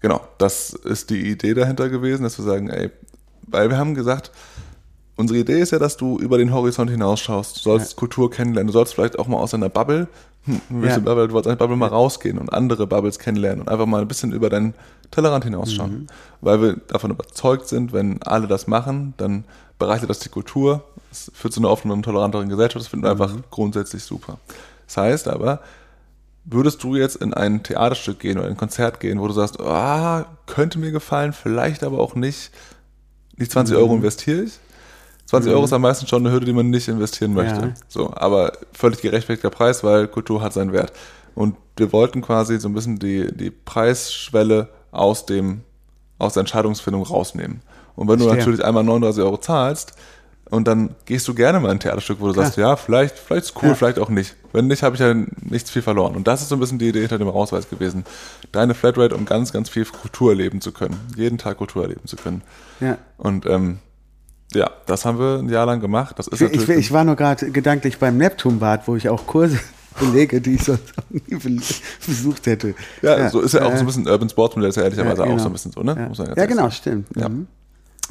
genau, 0.01 0.21
das 0.39 0.73
ist 0.73 1.11
die 1.11 1.31
Idee 1.31 1.55
dahinter 1.55 1.89
gewesen, 1.89 2.23
dass 2.23 2.39
wir 2.39 2.45
sagen, 2.45 2.69
ey, 2.69 2.91
weil 3.47 3.71
wir 3.71 3.79
haben 3.79 3.95
gesagt, 3.95 4.31
unsere 5.17 5.41
Idee 5.41 5.61
ist 5.61 5.73
ja, 5.73 5.79
dass 5.79 5.97
du 5.97 6.19
über 6.19 6.39
den 6.39 6.53
Horizont 6.53 6.91
hinausschaust, 6.91 7.57
du 7.57 7.61
sollst 7.61 7.93
ja. 7.93 7.99
Kultur 7.99 8.31
kennenlernen, 8.31 8.69
du 8.69 8.73
sollst 8.73 8.95
vielleicht 8.95 9.19
auch 9.19 9.27
mal 9.27 9.39
aus 9.39 9.51
deiner 9.51 9.69
Bubble, 9.69 10.09
hm, 10.45 10.85
ja. 10.85 10.99
Bubble, 10.99 11.29
du 11.29 11.35
wolltest 11.35 11.37
aus 11.37 11.43
deiner 11.45 11.57
Bubble 11.57 11.77
mal 11.77 11.89
rausgehen 11.89 12.39
und 12.39 12.53
andere 12.53 12.87
Bubbles 12.87 13.19
kennenlernen 13.19 13.63
und 13.63 13.69
einfach 13.69 13.87
mal 13.87 14.03
ein 14.03 14.09
bisschen 14.09 14.33
über 14.33 14.51
deinen 14.51 14.75
Tellerrand 15.11 15.45
hinausschauen. 15.45 15.93
Mhm. 15.93 16.07
Weil 16.41 16.63
wir 16.63 16.77
davon 16.89 17.11
überzeugt 17.11 17.69
sind, 17.69 17.93
wenn 17.93 18.23
alle 18.23 18.49
das 18.49 18.67
machen, 18.67 19.15
dann 19.19 19.45
bereichert 19.79 20.11
das 20.11 20.19
die 20.19 20.29
Kultur, 20.29 20.85
es 21.11 21.31
führt 21.35 21.53
zu 21.53 21.61
einer 21.61 21.71
offenen 21.71 21.97
und 21.97 22.03
toleranteren 22.03 22.49
Gesellschaft, 22.49 22.85
das 22.85 22.89
finden 22.89 23.05
wir 23.05 23.15
mhm. 23.15 23.23
einfach 23.23 23.37
grundsätzlich 23.51 24.03
super. 24.03 24.39
Das 24.93 24.97
heißt 24.99 25.29
aber, 25.29 25.61
würdest 26.45 26.83
du 26.83 26.97
jetzt 26.97 27.17
in 27.17 27.33
ein 27.33 27.63
Theaterstück 27.63 28.21
gehen 28.21 28.39
oder 28.39 28.49
ein 28.49 28.59
Konzert 28.59 29.01
gehen, 29.01 29.21
wo 29.21 29.27
du 29.27 29.33
sagst, 29.33 29.59
ah, 29.59 30.27
könnte 30.47 30.79
mir 30.79 30.91
gefallen, 30.91 31.33
vielleicht 31.33 31.83
aber 31.83 31.99
auch 31.99 32.15
nicht, 32.15 32.51
die 33.39 33.49
20 33.49 33.75
mhm. 33.75 33.83
Euro 33.83 33.95
investiere 33.95 34.43
ich? 34.43 34.59
20 35.27 35.49
mhm. 35.49 35.55
Euro 35.55 35.65
ist 35.65 35.73
am 35.73 35.81
meisten 35.81 36.07
schon 36.07 36.27
eine 36.27 36.35
Hürde, 36.35 36.45
die 36.45 36.53
man 36.53 36.69
nicht 36.69 36.89
investieren 36.89 37.33
möchte. 37.33 37.61
Ja. 37.61 37.75
So, 37.89 38.13
aber 38.15 38.53
völlig 38.73 39.01
gerechtfertigter 39.01 39.49
Preis, 39.49 39.83
weil 39.83 40.09
Kultur 40.09 40.43
hat 40.43 40.53
seinen 40.53 40.75
Wert. 40.75 40.93
Und 41.35 41.57
wir 41.79 41.91
wollten 41.95 42.21
quasi 42.21 42.61
so 42.61 42.69
ein 42.69 42.75
bisschen 42.75 42.99
die, 42.99 43.35
die 43.35 43.51
Preisschwelle 43.51 44.69
aus 44.91 45.25
dem, 45.25 45.63
aus 46.19 46.35
der 46.35 46.43
Entscheidungsfindung 46.43 47.03
rausnehmen. 47.05 47.63
Und 47.97 48.09
wenn 48.09 48.19
du 48.19 48.27
natürlich 48.27 48.63
einmal 48.63 48.85
39 48.85 49.23
Euro 49.23 49.39
zahlst, 49.39 49.95
und 50.53 50.69
dann 50.69 50.91
gehst 51.07 51.27
du 51.29 51.35
gerne 51.35 51.61
mal 51.61 51.69
in 51.69 51.77
ein 51.77 51.81
Theaterstück, 51.81 52.21
wo 52.21 52.27
du 52.27 52.35
Klar. 52.35 52.45
sagst, 52.45 52.59
ja, 52.59 52.77
vielleicht, 52.77 53.19
vielleicht 53.19 53.47
ist 53.47 53.63
cool, 53.63 53.71
ja. 53.71 53.75
vielleicht 53.75 53.99
auch 53.99 54.11
nicht. 54.11 54.37
Wenn 54.53 54.67
nicht, 54.67 54.83
habe 54.83 54.95
ich 54.95 55.01
ja 55.01 55.15
nichts 55.15 55.71
viel 55.71 55.81
verloren. 55.81 56.15
Und 56.15 56.29
das 56.29 56.43
ist 56.43 56.51
so 56.51 56.57
ein 56.57 56.61
bisschen 56.61 56.79
die 56.79 56.91
Idee 56.91 57.01
hinter 57.01 57.17
dem 57.17 57.29
Rausweis 57.29 57.71
gewesen. 57.71 58.05
Deine 58.53 58.75
Flatrate, 58.75 59.17
um 59.17 59.25
ganz, 59.25 59.51
ganz 59.55 59.71
viel 59.71 59.87
Kultur 59.87 60.33
erleben 60.33 60.61
zu 60.61 60.71
können. 60.71 61.01
Jeden 61.17 61.39
Tag 61.39 61.57
Kultur 61.57 61.85
erleben 61.85 62.05
zu 62.05 62.17
können. 62.17 62.43
Ja. 62.81 62.99
Und 63.17 63.47
ähm, 63.47 63.79
ja, 64.53 64.71
das 64.85 65.07
haben 65.07 65.19
wir 65.19 65.39
ein 65.39 65.49
Jahr 65.49 65.65
lang 65.65 65.81
gemacht. 65.81 66.19
Das 66.19 66.29
ist 66.29 66.43
ich, 66.43 66.53
ich, 66.53 66.69
ich 66.69 66.93
war 66.93 67.05
nur 67.05 67.17
gerade 67.17 67.51
gedanklich 67.51 67.99
beim 67.99 68.19
Neptunbad, 68.19 68.87
wo 68.87 68.95
ich 68.95 69.09
auch 69.09 69.27
Kurse 69.27 69.59
belege, 69.99 70.43
die 70.43 70.57
ich 70.57 70.65
sonst 70.65 70.93
auch 70.99 71.09
nie 71.09 71.61
besucht 72.07 72.45
hätte. 72.45 72.75
Ja, 73.01 73.19
ja, 73.19 73.31
so 73.31 73.41
ist 73.41 73.55
ja 73.55 73.65
auch 73.65 73.73
so 73.73 73.81
ein 73.81 73.87
bisschen 73.87 74.07
Urban 74.07 74.29
Sports 74.29 74.55
Modell, 74.57 74.69
ist 74.69 74.77
ja 74.77 74.83
ehrlicherweise 74.83 75.23
ja, 75.23 75.25
genau. 75.25 75.37
auch 75.37 75.41
so 75.41 75.47
ein 75.47 75.53
bisschen 75.53 75.73
so, 75.73 75.83
ne? 75.83 76.11
Ja, 76.15 76.35
ja 76.37 76.45
genau, 76.45 76.69
stimmt. 76.69 77.09
Ja. 77.17 77.31
Mhm. 77.31 77.47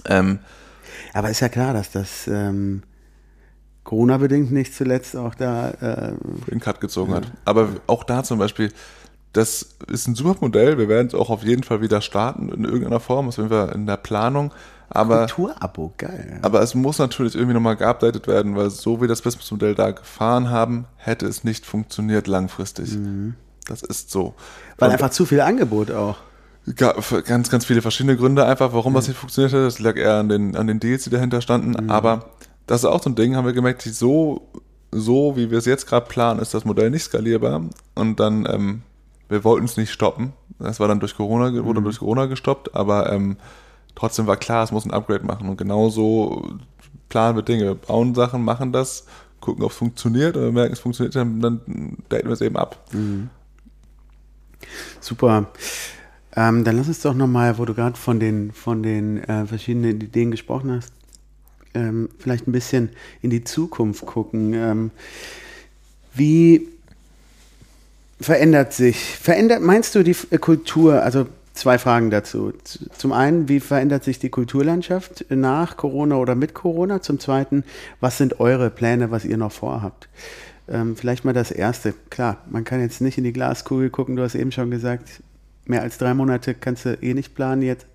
Ähm, 0.06 0.39
aber 1.14 1.30
ist 1.30 1.39
ja 1.39 1.49
klar, 1.49 1.74
dass 1.74 1.91
das 1.91 2.28
ähm, 2.28 2.84
Corona-bedingt 3.84 4.51
nicht 4.51 4.76
zuletzt 4.76 5.16
auch 5.16 5.36
da 5.36 5.72
äh, 5.72 6.14
den 6.49 6.59
Cut 6.59 6.80
gezogen 6.82 7.14
hat. 7.14 7.32
Aber 7.45 7.70
auch 7.88 8.03
da 8.03 8.24
zum 8.24 8.39
Beispiel, 8.39 8.72
das 9.34 9.76
ist 9.88 10.07
ein 10.07 10.16
super 10.16 10.38
Modell. 10.41 10.78
Wir 10.78 10.88
werden 10.88 11.07
es 11.07 11.14
auch 11.14 11.30
auf 11.30 11.43
jeden 11.43 11.64
Fall 11.64 11.82
wieder 11.82 12.01
starten 12.01 12.49
in 12.49 12.64
irgendeiner 12.64 12.99
Form. 12.99 13.26
Das 13.28 13.36
sind 13.36 13.49
wir 13.49 13.74
in 13.74 13.86
der 13.86 13.97
Planung. 13.97 14.51
Aber, 14.89 15.26
Kulturabo, 15.26 15.93
geil. 15.97 16.39
Aber 16.41 16.62
es 16.62 16.76
muss 16.76 16.99
natürlich 16.99 17.36
irgendwie 17.36 17.53
nochmal 17.53 17.78
geupdatet 17.78 18.28
werden, 18.28 18.57
weil 18.57 18.70
so 18.70 19.01
wie 19.01 19.07
das 19.07 19.22
Businessmodell 19.22 19.74
da 19.74 19.91
gefahren 19.91 20.49
haben, 20.49 20.86
hätte 20.97 21.28
es 21.28 21.45
nicht 21.45 21.66
funktioniert 21.66 22.28
langfristig. 22.28 22.97
Mhm. 22.97 23.36
Das 23.66 23.84
ist 23.84 24.12
so. 24.12 24.34
Weil 24.78 24.89
Und, 24.89 24.93
einfach 24.93 25.12
zu 25.12 25.26
viel 25.26 25.39
Angebot 25.39 25.91
auch 25.91 26.18
ganz, 26.76 27.49
ganz 27.49 27.66
viele 27.66 27.82
verschiedene 27.82 28.18
Gründe 28.18 28.45
einfach, 28.45 28.74
warum 28.74 28.93
mhm. 28.93 28.97
das 28.97 29.07
nicht 29.07 29.18
funktioniert 29.18 29.53
hat. 29.53 29.62
Das 29.62 29.80
lag 29.80 29.95
eher 29.97 30.16
an 30.16 30.30
den, 30.30 30.55
an 30.55 30.68
den 30.68 30.80
Deals, 30.80 31.03
die 31.03 31.09
dahinter 31.09 31.41
standen. 31.41 31.84
Mhm. 31.84 31.89
Aber 31.89 32.32
das 32.68 32.82
ist 32.82 32.86
auch 32.86 33.01
so 33.01 33.09
ein 33.09 33.16
Ding, 33.16 33.36
haben 33.36 33.45
wir 33.45 33.53
gemerkt, 33.53 33.86
die 33.86 33.89
so, 33.89 34.47
so 34.91 35.36
wie 35.36 35.51
wir 35.51 35.57
es 35.57 35.66
jetzt 35.66 35.88
gerade 35.88 36.07
planen, 36.07 36.39
ist 36.39 36.53
das 36.53 36.66
Modell 36.66 36.91
nicht 36.91 37.03
skalierbar. 37.03 37.64
Und 37.95 38.20
dann, 38.20 38.47
ähm, 38.49 38.82
wir 39.30 39.43
wollten 39.43 39.66
es 39.66 39.78
nicht 39.78 39.91
stoppen. 39.91 40.34
Das 40.59 40.80
war 40.80 40.88
dann 40.88 40.99
durch 40.99 41.16
Corona, 41.16 41.51
wurde 41.66 41.80
mhm. 41.80 41.86
durch 41.86 41.99
Corona 41.99 42.28
gestoppt, 42.28 42.76
aber 42.76 43.12
ähm, 43.12 43.38
trotzdem 43.95 44.28
war 44.28 44.38
klar, 44.38 44.64
es 44.64 44.72
muss 44.72 44.86
ein 44.86 44.91
Upgrade 44.91 45.26
machen. 45.26 45.49
Und 45.49 45.57
genauso 45.57 46.59
planen 47.09 47.36
wir 47.36 47.43
Dinge. 47.43 47.66
Wir 47.66 47.76
bauen 47.76 48.14
Sachen, 48.14 48.43
machen 48.43 48.72
das, 48.72 49.05
gucken, 49.39 49.64
ob 49.64 49.72
es 49.72 49.78
funktioniert. 49.78 50.38
Und 50.38 50.43
wir 50.43 50.51
merken, 50.51 50.74
es 50.74 50.80
funktioniert, 50.80 51.16
dann, 51.16 51.41
dann 51.41 51.62
daten 52.09 52.28
wir 52.28 52.34
es 52.34 52.41
eben 52.41 52.57
ab. 52.57 52.78
Mhm. 52.91 53.30
Super. 54.99 55.47
Ähm, 56.36 56.63
dann 56.63 56.77
lass 56.77 56.88
uns 56.88 57.01
doch 57.01 57.13
nochmal, 57.13 57.57
wo 57.57 57.65
du 57.65 57.73
gerade 57.73 57.97
von 57.97 58.19
den, 58.19 58.51
von 58.51 58.84
den 58.84 59.23
äh, 59.23 59.45
verschiedenen 59.45 59.99
Ideen 59.99 60.32
gesprochen 60.32 60.71
hast, 60.71 60.93
ähm, 61.73 62.09
vielleicht 62.19 62.47
ein 62.47 62.51
bisschen 62.51 62.89
in 63.21 63.29
die 63.29 63.43
Zukunft 63.43 64.05
gucken. 64.05 64.53
Ähm, 64.53 64.91
wie 66.13 66.67
verändert 68.19 68.73
sich, 68.73 68.97
verändert, 68.97 69.61
meinst 69.61 69.95
du 69.95 70.03
die 70.03 70.13
Kultur, 70.38 71.01
also 71.01 71.27
zwei 71.53 71.77
Fragen 71.77 72.09
dazu. 72.09 72.53
Zum 72.97 73.11
einen, 73.11 73.49
wie 73.49 73.59
verändert 73.59 74.03
sich 74.03 74.19
die 74.19 74.29
Kulturlandschaft 74.29 75.25
nach 75.29 75.77
Corona 75.77 76.15
oder 76.15 76.36
mit 76.36 76.53
Corona? 76.53 77.01
Zum 77.01 77.19
zweiten, 77.19 77.63
was 77.99 78.17
sind 78.17 78.39
eure 78.39 78.69
Pläne, 78.69 79.11
was 79.11 79.25
ihr 79.25 79.38
noch 79.38 79.51
vorhabt? 79.51 80.07
Ähm, 80.67 80.95
vielleicht 80.95 81.25
mal 81.25 81.34
das 81.34 81.51
erste. 81.51 81.93
Klar, 82.09 82.38
man 82.49 82.63
kann 82.63 82.79
jetzt 82.79 83.01
nicht 83.01 83.17
in 83.17 83.23
die 83.23 83.34
Glaskugel 83.34 83.89
gucken, 83.89 84.15
du 84.15 84.23
hast 84.23 84.36
eben 84.36 84.51
schon 84.51 84.71
gesagt, 84.71 85.21
mehr 85.72 85.82
als 85.82 85.97
drei 85.97 86.13
Monate 86.13 86.53
kannst 86.53 86.86
du 86.86 86.93
eh 87.01 87.15
nicht 87.15 87.34
planen 87.34 87.63
jetzt. 87.63 87.88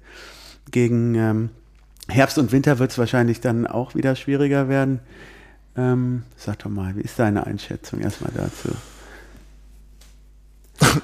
Gegen 0.72 1.14
ähm, 1.14 1.51
Herbst 2.09 2.39
und 2.39 2.51
Winter 2.51 2.81
wird 2.81 2.91
es 2.91 2.99
wahrscheinlich 2.99 3.41
dann 3.41 3.68
auch 3.68 3.95
wieder 3.95 4.16
schwieriger 4.16 4.68
werden. 4.68 4.99
Ähm, 5.77 6.24
sag 6.37 6.59
doch 6.61 6.70
mal, 6.70 6.97
wie 6.97 7.03
ist 7.03 7.18
deine 7.18 7.47
Einschätzung 7.47 8.01
erstmal 8.01 8.33
dazu? 8.35 8.70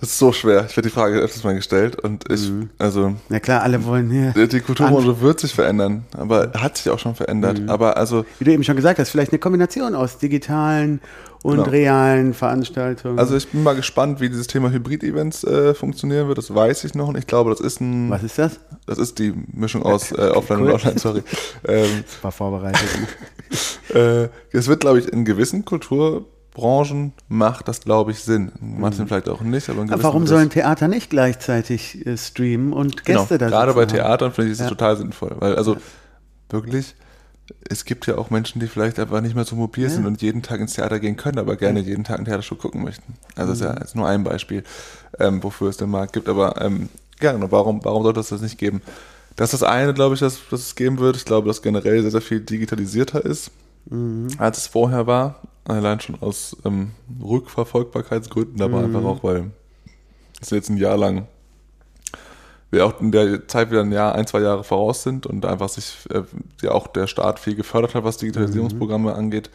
Das 0.00 0.10
ist 0.10 0.18
so 0.18 0.32
schwer. 0.32 0.66
Ich 0.68 0.76
werde 0.76 0.88
die 0.88 0.92
Frage 0.92 1.20
öfters 1.20 1.44
mal 1.44 1.54
gestellt 1.54 1.94
und 1.94 2.28
ich, 2.28 2.50
mhm. 2.50 2.70
also. 2.76 3.14
Ja 3.28 3.38
klar, 3.38 3.62
alle 3.62 3.84
wollen 3.84 4.10
hier. 4.10 4.32
Die 4.48 4.60
Kulturbranche 4.60 5.20
wird 5.20 5.38
sich 5.38 5.54
verändern, 5.54 6.04
aber 6.18 6.50
hat 6.54 6.76
sich 6.76 6.90
auch 6.90 6.98
schon 6.98 7.14
verändert. 7.14 7.60
Mhm. 7.60 7.70
Aber 7.70 7.96
also. 7.96 8.26
Wie 8.40 8.44
du 8.44 8.50
eben 8.50 8.64
schon 8.64 8.74
gesagt 8.74 8.98
hast, 8.98 9.10
vielleicht 9.10 9.30
eine 9.30 9.38
Kombination 9.38 9.94
aus 9.94 10.18
digitalen 10.18 11.00
und 11.42 11.56
genau. 11.56 11.68
realen 11.68 12.34
Veranstaltungen. 12.34 13.18
Also 13.18 13.36
ich 13.36 13.48
bin 13.48 13.62
mal 13.62 13.74
gespannt, 13.74 14.20
wie 14.20 14.28
dieses 14.28 14.46
Thema 14.46 14.70
Hybrid-Events 14.70 15.44
äh, 15.44 15.74
funktionieren 15.74 16.28
wird. 16.28 16.38
Das 16.38 16.54
weiß 16.54 16.84
ich 16.84 16.94
noch 16.94 17.08
nicht. 17.08 17.22
Ich 17.22 17.26
glaube, 17.26 17.50
das 17.50 17.60
ist 17.60 17.80
ein. 17.80 18.10
Was 18.10 18.22
ist 18.22 18.38
das? 18.38 18.60
Das 18.86 18.98
ist 18.98 19.18
die 19.18 19.34
Mischung 19.52 19.82
aus 19.82 20.12
äh, 20.18 20.28
Offline 20.28 20.60
cool. 20.60 20.70
und 20.70 20.74
Online, 20.74 20.98
sorry. 20.98 21.22
ähm, 21.66 22.04
war 22.22 22.32
vorbereitet. 22.32 22.88
äh, 23.94 24.28
es 24.52 24.68
wird, 24.68 24.80
glaube 24.80 25.00
ich, 25.00 25.08
in 25.12 25.24
gewissen 25.24 25.64
Kultur 25.64 26.26
Branchen 26.54 27.14
macht 27.28 27.68
das, 27.68 27.80
glaube 27.80 28.10
ich, 28.10 28.20
Sinn. 28.20 28.52
Manchen 28.60 29.04
mhm. 29.04 29.08
vielleicht 29.08 29.28
auch 29.28 29.40
nicht, 29.40 29.70
aber, 29.70 29.82
aber 29.82 30.02
warum 30.02 30.26
sollen 30.26 30.50
Theater 30.50 30.86
nicht 30.86 31.10
gleichzeitig 31.10 32.06
äh, 32.06 32.16
streamen 32.16 32.72
und 32.72 33.04
genau, 33.04 33.20
Gäste 33.20 33.38
genau. 33.38 33.50
da 33.50 33.56
Gerade 33.56 33.74
bei 33.74 33.86
Theatern 33.86 34.32
finde 34.32 34.50
ich 34.50 34.58
es 34.58 34.60
ja. 34.60 34.68
total 34.68 34.96
sinnvoll, 34.96 35.34
weil 35.38 35.56
also 35.56 35.74
ja. 35.74 35.80
wirklich, 36.50 36.94
es 37.68 37.84
gibt 37.84 38.06
ja 38.06 38.18
auch 38.18 38.30
Menschen, 38.30 38.60
die 38.60 38.66
vielleicht 38.66 38.98
einfach 38.98 39.20
nicht 39.20 39.34
mehr 39.34 39.44
so 39.44 39.56
mobil 39.56 39.84
ja. 39.84 39.90
sind 39.90 40.06
und 40.06 40.22
jeden 40.22 40.42
Tag 40.42 40.60
ins 40.60 40.74
Theater 40.74 41.00
gehen 41.00 41.16
können, 41.16 41.38
aber 41.38 41.56
gerne 41.56 41.80
jeden 41.80 42.04
Tag 42.04 42.18
ein 42.18 42.24
Theatershow 42.24 42.54
gucken 42.54 42.82
möchten. 42.82 43.14
Also 43.36 43.52
mhm. 43.52 43.58
das 43.58 43.60
ist 43.60 43.64
ja 43.64 43.80
jetzt 43.80 43.96
nur 43.96 44.06
ein 44.06 44.24
Beispiel, 44.24 44.64
ähm, 45.18 45.42
wofür 45.42 45.68
es 45.68 45.76
den 45.76 45.90
Markt 45.90 46.12
gibt, 46.12 46.28
aber 46.28 46.60
ähm, 46.60 46.88
gerne, 47.18 47.50
warum, 47.50 47.84
warum 47.84 48.02
sollte 48.02 48.20
es 48.20 48.28
das 48.28 48.42
nicht 48.42 48.58
geben? 48.58 48.82
Das 49.36 49.52
ist 49.52 49.62
das 49.62 49.68
eine, 49.68 49.94
glaube 49.94 50.14
ich, 50.14 50.20
dass, 50.20 50.40
dass 50.50 50.60
es 50.60 50.74
geben 50.74 50.98
wird. 50.98 51.16
Ich 51.16 51.24
glaube, 51.24 51.48
dass 51.48 51.62
generell 51.62 52.02
sehr, 52.02 52.10
sehr 52.10 52.20
viel 52.20 52.40
digitalisierter 52.40 53.24
ist, 53.24 53.50
mhm. 53.86 54.28
als 54.38 54.58
es 54.58 54.66
vorher 54.66 55.06
war. 55.06 55.40
Allein 55.64 56.00
schon 56.00 56.20
aus 56.20 56.56
ähm, 56.64 56.90
Rückverfolgbarkeitsgründen, 57.22 58.60
aber 58.60 58.80
mhm. 58.80 58.96
einfach 58.96 59.08
auch, 59.08 59.24
weil 59.24 59.50
es 60.40 60.50
jetzt 60.50 60.68
ein 60.68 60.76
Jahr 60.76 60.96
lang 60.96 61.28
wir 62.72 62.86
auch 62.86 63.00
in 63.00 63.12
der 63.12 63.46
Zeit 63.46 63.70
wieder 63.70 63.82
ein 63.82 63.92
Jahr, 63.92 64.14
ein, 64.14 64.26
zwei 64.26 64.40
Jahre 64.40 64.64
voraus 64.64 65.02
sind 65.02 65.26
und 65.26 65.44
einfach 65.44 65.68
sich 65.68 65.94
äh, 66.10 66.22
ja 66.62 66.72
auch 66.72 66.88
der 66.88 67.06
Staat 67.06 67.38
viel 67.38 67.54
gefördert 67.54 67.94
hat, 67.94 68.02
was 68.02 68.16
Digitalisierungsprogramme 68.16 69.10
mhm. 69.10 69.16
angeht. 69.16 69.50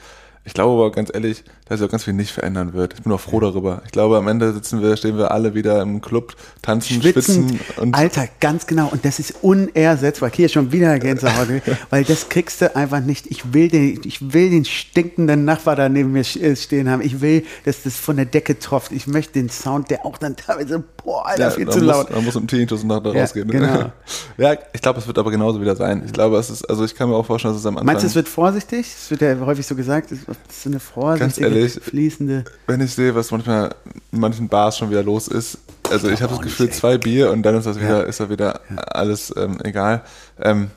Ich 0.48 0.54
glaube 0.54 0.82
aber 0.82 0.92
ganz 0.92 1.12
ehrlich, 1.14 1.44
dass 1.68 1.80
sich 1.80 1.86
auch 1.86 1.92
ganz 1.92 2.06
viel 2.06 2.14
nicht 2.14 2.32
verändern 2.32 2.72
wird. 2.72 2.94
Ich 2.94 3.04
bin 3.04 3.12
auch 3.12 3.20
froh 3.20 3.42
darüber. 3.42 3.82
Ich 3.86 3.92
glaube, 3.92 4.16
am 4.16 4.30
Ende 4.30 4.54
sitzen 4.54 4.82
wir, 4.82 4.96
stehen 4.96 5.18
wir 5.18 5.32
alle 5.32 5.54
wieder 5.54 5.82
im 5.82 6.00
Club, 6.00 6.36
tanzen, 6.62 7.02
schwitzen. 7.02 7.50
schwitzen 7.50 7.60
und 7.82 7.94
Alter, 7.94 8.30
ganz 8.40 8.66
genau. 8.66 8.88
Und 8.88 9.04
das 9.04 9.20
ist 9.20 9.44
unersetzbar. 9.44 10.32
Hier 10.34 10.48
schon 10.48 10.72
wieder 10.72 10.98
Gänsehaut, 11.00 11.50
weil 11.90 12.06
das 12.06 12.30
kriegst 12.30 12.62
du 12.62 12.74
einfach 12.78 13.02
nicht. 13.02 13.28
Ich 13.28 13.54
will 13.54 13.68
den, 13.68 14.00
ich 14.06 14.34
will 14.34 14.50
den 14.50 14.64
stinkenden 14.64 15.44
Nachbar 15.44 15.76
da 15.76 15.90
neben 15.90 16.14
mir 16.14 16.22
äh, 16.22 16.56
stehen 16.56 16.90
haben. 16.90 17.02
Ich 17.02 17.20
will, 17.20 17.44
dass 17.66 17.84
das 17.84 17.98
von 17.98 18.16
der 18.16 18.26
Decke 18.26 18.58
tropft. 18.58 18.94
Ich 18.94 19.06
möchte 19.06 19.34
den 19.34 19.50
Sound, 19.50 19.90
der 19.90 20.06
auch 20.06 20.18
dann 20.18 20.38
teilweise, 20.38 20.82
boah, 21.04 21.26
Alter, 21.26 21.42
ja, 21.42 21.50
viel 21.50 21.68
zu 21.68 21.80
muss, 21.80 21.88
laut. 21.88 22.12
Man 22.12 22.24
muss 22.24 22.38
im 22.38 22.48
Tinnitus 22.48 22.86
nach 22.86 23.04
da 23.04 23.12
ja, 23.12 23.20
rausgehen. 23.24 23.50
Genau. 23.50 23.92
ja, 24.38 24.56
ich 24.72 24.82
glaube, 24.82 25.00
es 25.00 25.08
wird 25.08 25.20
aber 25.20 25.30
genauso 25.30 25.60
wieder 25.60 25.76
sein. 25.76 26.04
Ich 26.06 26.14
glaube, 26.14 26.38
es 26.38 26.50
ist, 26.50 26.64
also 26.70 26.86
ich 26.86 26.96
kann 26.96 27.10
mir 27.10 27.16
auch 27.16 27.26
vorstellen, 27.26 27.54
dass 27.54 27.60
es 27.60 27.66
am 27.66 27.76
Anfang. 27.76 27.86
Meinst 27.88 28.04
du, 28.04 28.08
es 28.08 28.16
wird 28.16 28.30
vorsichtig? 28.30 28.88
Es 28.88 29.12
wird 29.12 29.20
ja 29.20 29.38
häufig 29.42 29.68
so 29.68 29.76
gesagt, 29.76 30.14
das 30.48 30.58
ist 30.58 30.68
eine 30.68 30.80
vorsichtige, 30.80 31.48
ehrlich, 31.48 31.74
fließende. 31.74 32.46
Wenn 32.68 32.82
ich 32.82 32.94
sehe, 32.94 33.16
was 33.16 33.32
manchmal 33.32 33.76
in 34.12 34.20
manchen 34.20 34.48
Bars 34.48 34.78
schon 34.78 34.90
wieder 34.90 35.04
los 35.04 35.28
ist, 35.28 35.60
also 35.90 36.08
ich, 36.08 36.16
ich 36.16 36.22
habe 36.22 36.34
das 36.34 36.42
Gefühl, 36.42 36.70
zwei 36.70 36.98
Bier 36.98 37.32
und 37.32 37.44
dann 37.44 37.56
ist 37.56 37.66
das 37.66 37.78
wieder, 37.78 38.02
ja. 38.02 38.04
ist 38.04 38.20
da 38.20 38.30
wieder 38.30 38.62
ja. 38.70 38.76
alles 38.78 39.34
ähm, 39.38 39.58
egal. 39.64 40.04
Ähm, 40.40 40.70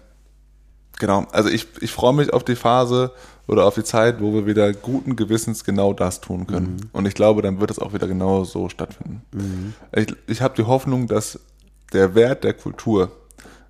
genau, 0.98 1.26
also 1.32 1.48
ich, 1.48 1.66
ich 1.80 1.92
freue 1.92 2.14
mich 2.14 2.32
auf 2.32 2.44
die 2.44 2.56
Phase 2.56 3.12
oder 3.46 3.66
auf 3.66 3.74
die 3.74 3.84
Zeit, 3.84 4.20
wo 4.20 4.32
wir 4.32 4.46
wieder 4.46 4.72
guten 4.72 5.16
Gewissens 5.16 5.64
genau 5.64 5.92
das 5.92 6.20
tun 6.20 6.46
können. 6.46 6.76
Mhm. 6.76 6.90
Und 6.92 7.06
ich 7.06 7.14
glaube, 7.14 7.42
dann 7.42 7.60
wird 7.60 7.70
es 7.70 7.78
auch 7.78 7.92
wieder 7.92 8.06
genau 8.06 8.44
so 8.44 8.68
stattfinden. 8.68 9.22
Mhm. 9.32 9.74
Ich, 9.92 10.14
ich 10.28 10.42
habe 10.42 10.54
die 10.56 10.64
Hoffnung, 10.64 11.08
dass 11.08 11.40
der 11.92 12.14
Wert 12.14 12.44
der 12.44 12.54
Kultur 12.54 13.10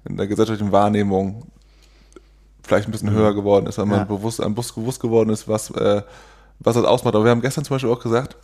in 0.05 0.17
der 0.17 0.27
gesellschaftlichen 0.27 0.73
Wahrnehmung 0.73 1.47
vielleicht 2.63 2.89
ein 2.89 2.93
bisschen 2.93 3.13
mhm. 3.13 3.17
höher 3.17 3.35
geworden 3.35 3.67
ist, 3.67 3.79
weil 3.79 3.87
man 3.87 3.99
ja. 3.99 4.05
bewusst, 4.05 4.41
einem 4.41 4.55
bewusst 4.55 5.01
geworden 5.01 5.31
ist, 5.31 5.49
was, 5.49 5.71
äh, 5.71 6.03
was 6.59 6.75
das 6.75 6.85
ausmacht. 6.85 7.15
Aber 7.15 7.25
wir 7.25 7.31
haben 7.31 7.41
gestern 7.41 7.65
zum 7.65 7.75
Beispiel 7.75 7.91
auch 7.91 8.01
gesagt, 8.01 8.37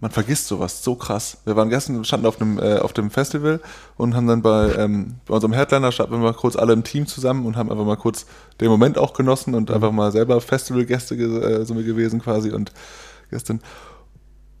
man 0.00 0.10
vergisst 0.10 0.48
sowas 0.48 0.82
so 0.82 0.94
krass. 0.94 1.38
Wir 1.44 1.56
waren 1.56 1.68
gestern, 1.68 2.04
standen 2.04 2.26
auf 2.26 2.36
dem, 2.36 2.58
äh, 2.58 2.78
auf 2.78 2.94
dem 2.94 3.10
Festival 3.10 3.60
und 3.96 4.14
haben 4.14 4.26
dann 4.26 4.40
bei, 4.40 4.74
ähm, 4.76 5.16
bei 5.26 5.34
unserem 5.34 5.52
Headliner 5.52 5.92
standen 5.92 6.12
wir 6.12 6.18
mal 6.18 6.34
kurz 6.34 6.56
alle 6.56 6.72
im 6.72 6.84
Team 6.84 7.06
zusammen 7.06 7.44
und 7.44 7.56
haben 7.56 7.70
einfach 7.70 7.84
mal 7.84 7.96
kurz 7.96 8.24
den 8.60 8.68
Moment 8.68 8.96
auch 8.96 9.12
genossen 9.12 9.54
und 9.54 9.68
mhm. 9.68 9.74
einfach 9.74 9.92
mal 9.92 10.10
selber 10.10 10.40
Festivalgäste 10.40 11.14
äh, 11.14 11.68
wir 11.68 11.82
gewesen 11.82 12.20
quasi 12.20 12.50
und 12.50 12.72
gestern. 13.30 13.60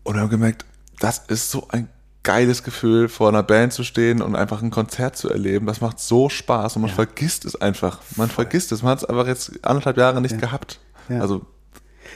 Und 0.02 0.18
haben 0.18 0.28
gemerkt, 0.28 0.64
das 0.98 1.22
ist 1.28 1.50
so 1.50 1.66
ein 1.70 1.88
geiles 2.22 2.62
Gefühl, 2.62 3.08
vor 3.08 3.28
einer 3.28 3.42
Band 3.42 3.72
zu 3.72 3.82
stehen 3.82 4.20
und 4.20 4.36
einfach 4.36 4.62
ein 4.62 4.70
Konzert 4.70 5.16
zu 5.16 5.30
erleben. 5.30 5.66
Das 5.66 5.80
macht 5.80 6.00
so 6.00 6.28
Spaß 6.28 6.76
und 6.76 6.82
man 6.82 6.90
ja. 6.90 6.94
vergisst 6.94 7.44
es 7.44 7.56
einfach. 7.56 8.00
Man 8.16 8.28
Voll. 8.28 8.44
vergisst 8.44 8.72
es. 8.72 8.82
Man 8.82 8.92
hat 8.92 8.98
es 8.98 9.04
einfach 9.04 9.26
jetzt 9.26 9.52
anderthalb 9.64 9.96
Jahre 9.96 10.20
nicht 10.20 10.32
ja. 10.32 10.38
gehabt. 10.38 10.78
Ja. 11.08 11.20
Also 11.20 11.42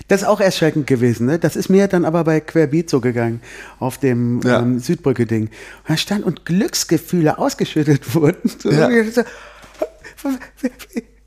das 0.08 0.22
ist 0.22 0.28
auch 0.28 0.40
erschreckend 0.40 0.86
gewesen. 0.86 1.26
Ne? 1.26 1.38
Das 1.38 1.56
ist 1.56 1.68
mir 1.68 1.88
dann 1.88 2.04
aber 2.04 2.24
bei 2.24 2.40
Querbeat 2.40 2.90
so 2.90 3.00
gegangen, 3.00 3.40
auf 3.78 3.98
dem 3.98 4.40
ähm, 4.44 4.78
Südbrücke-Ding. 4.78 5.50
Da 5.86 5.96
stand 5.96 6.24
und 6.24 6.44
Glücksgefühle 6.44 7.38
ausgeschüttet 7.38 8.14
wurden. 8.14 8.50
So. 8.58 8.70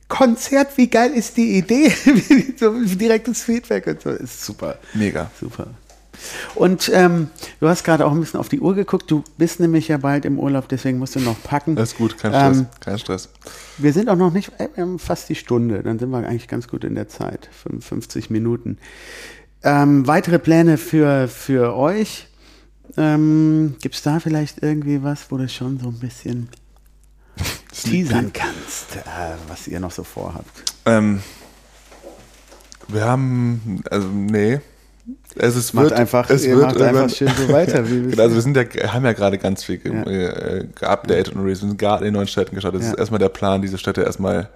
Konzert, 0.08 0.78
wie 0.78 0.90
geil 0.90 1.12
ist 1.12 1.38
die 1.38 1.58
Idee? 1.58 1.92
so 2.58 2.74
direktes 2.84 3.44
Feedback 3.44 3.88
und 3.88 4.02
so. 4.02 4.10
Ist 4.12 4.44
super. 4.44 4.78
Mega. 4.94 5.30
Super. 5.40 5.68
Und 6.56 6.92
ähm, 6.94 7.30
du 7.60 7.68
hast 7.68 7.84
gerade 7.84 8.06
auch 8.06 8.12
ein 8.12 8.20
bisschen 8.20 8.40
auf 8.40 8.50
die 8.50 8.60
Uhr 8.60 8.76
geguckt. 8.76 9.10
Du 9.10 9.24
bist 9.38 9.60
nämlich 9.60 9.88
ja 9.88 9.98
bald 9.98 10.26
im 10.26 10.40
Urlaub, 10.40 10.68
deswegen 10.70 10.98
musst 10.98 11.16
du 11.16 11.20
noch 11.20 11.42
packen. 11.44 11.78
Alles 11.78 11.96
gut, 11.96 12.18
kein 12.18 12.32
Stress. 12.32 12.58
Ähm, 12.58 12.68
kein 12.80 13.00
Stress. 13.00 13.30
Wir 13.78 13.94
sind 13.94 14.10
auch 14.10 14.16
noch 14.16 14.34
nicht, 14.34 14.52
äh, 14.60 14.70
wir 14.76 14.84
haben 14.84 15.00
fast 15.00 15.30
die 15.30 15.36
Stunde. 15.36 15.84
Dann 15.84 16.00
sind 16.00 16.10
wir 16.10 16.18
eigentlich 16.18 16.48
ganz 16.48 16.68
gut 16.68 16.84
in 16.84 16.96
der 16.96 17.08
Zeit. 17.08 17.50
55 17.64 18.30
Minuten. 18.30 18.78
Ähm, 19.64 20.08
weitere 20.08 20.40
Pläne 20.40 20.78
für, 20.78 21.28
für 21.28 21.76
euch? 21.76 22.28
Ähm, 22.96 23.76
Gibt 23.82 23.96
es 23.96 24.02
da 24.02 24.20
vielleicht 24.20 24.64
irgendwie 24.64 25.04
was, 25.04 25.30
wo 25.30 25.38
du 25.38 25.48
schon 25.50 25.80
so 25.80 25.90
ein 25.90 26.00
bisschen 26.00 26.50
teasern 27.72 28.32
kannst, 28.34 28.96
äh, 28.96 29.36
was 29.48 29.68
ihr 29.68 29.80
noch 29.80 29.92
so 29.92 30.04
vorhabt? 30.04 30.74
Ähm, 30.86 31.22
wir 32.88 33.04
haben, 33.04 33.84
also 33.92 34.08
nee, 34.08 34.62
es 35.40 35.56
ist, 35.56 35.74
macht 35.74 35.86
wird, 35.86 35.94
einfach, 35.94 36.30
es 36.30 36.46
wird 36.46 36.62
macht 36.62 36.82
einfach 36.82 37.10
schön 37.10 37.30
so 37.30 37.52
weiter. 37.52 37.84
genau, 37.84 38.22
also 38.22 38.36
wir 38.36 38.42
sind 38.42 38.58
ja, 38.58 38.64
haben 38.94 39.06
ja 39.06 39.14
gerade 39.14 39.38
ganz 39.38 39.64
viel 39.64 39.80
ja. 39.84 40.04
äh, 40.04 40.68
geupdatet 40.76 41.36
und 41.36 41.46
wir 41.46 41.56
sind 41.56 41.78
gerade 41.78 42.06
in 42.06 42.10
den 42.10 42.14
neuen 42.16 42.28
Städten 42.28 42.56
geschaut. 42.56 42.76
Das 42.76 42.84
ja. 42.84 42.92
ist 42.92 43.00
erstmal 43.00 43.20
der 43.20 43.30
Plan, 43.30 43.62
diese 43.62 43.78
Städte 43.78 44.02
erstmal 44.02 44.50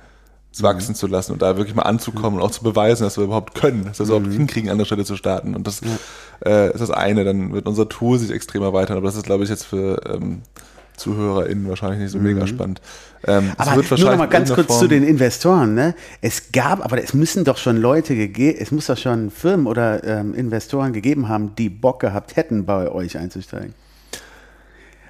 wachsen 0.60 0.92
mhm. 0.92 0.96
zu 0.96 1.08
lassen 1.08 1.32
und 1.32 1.42
da 1.42 1.56
wirklich 1.58 1.76
mal 1.76 1.84
anzukommen 1.84 2.34
mhm. 2.34 2.42
und 2.42 2.42
auch 2.42 2.52
zu 2.52 2.64
beweisen, 2.64 3.04
dass 3.04 3.18
wir 3.18 3.24
überhaupt 3.24 3.56
können, 3.56 3.86
dass 3.86 4.00
wir 4.00 4.04
es 4.04 4.10
mhm. 4.10 4.16
überhaupt 4.18 4.34
hinkriegen, 4.34 4.70
an 4.70 4.78
der 4.78 4.86
Stelle 4.86 5.06
zu 5.06 5.16
starten. 5.16 5.56
Und 5.56 5.66
das 5.68 5.82
ja. 5.82 6.50
äh, 6.50 6.74
ist 6.74 6.82
das 6.82 6.92
eine. 6.92 7.24
Dann 7.24 7.54
wird 7.54 7.68
unser 7.68 7.88
Tool 7.88 8.20
sich 8.20 8.32
extrem 8.32 8.64
erweitern, 8.64 8.98
aber 8.98 9.06
das 9.06 9.16
ist, 9.16 9.26
glaube 9.26 9.44
ich, 9.44 9.50
jetzt 9.50 9.66
für 9.66 10.02
ähm, 10.06 10.42
ZuhörerInnen 10.98 11.70
wahrscheinlich 11.70 12.00
nicht 12.00 12.12
so 12.12 12.18
mhm. 12.18 12.26
mega 12.26 12.48
spannend. 12.48 12.82
Ähm, 13.28 13.52
aber 13.58 13.76
nur 13.76 14.12
noch 14.12 14.18
mal 14.18 14.26
ganz 14.26 14.54
kurz 14.54 14.68
Form 14.68 14.80
zu 14.80 14.88
den 14.88 15.04
Investoren. 15.04 15.76
Ne? 15.76 15.96
Es 16.22 16.52
gab, 16.52 16.84
aber 16.84 17.04
es 17.04 17.14
müssen 17.14 17.44
doch 17.44 17.58
schon 17.58 17.78
Leute 17.78 18.16
gegeben, 18.16 18.58
es 18.60 18.72
muss 18.72 18.88
doch 18.88 18.98
schon 18.98 19.30
Firmen 19.30 19.68
oder 19.68 20.04
ähm, 20.04 20.34
Investoren 20.34 20.92
gegeben 20.94 21.30
haben, 21.30 21.56
die 21.56 21.70
Bock 21.70 22.00
gehabt 22.00 22.36
hätten, 22.36 22.66
bei 22.66 22.90
euch 22.90 23.18
einzusteigen. 23.18 23.74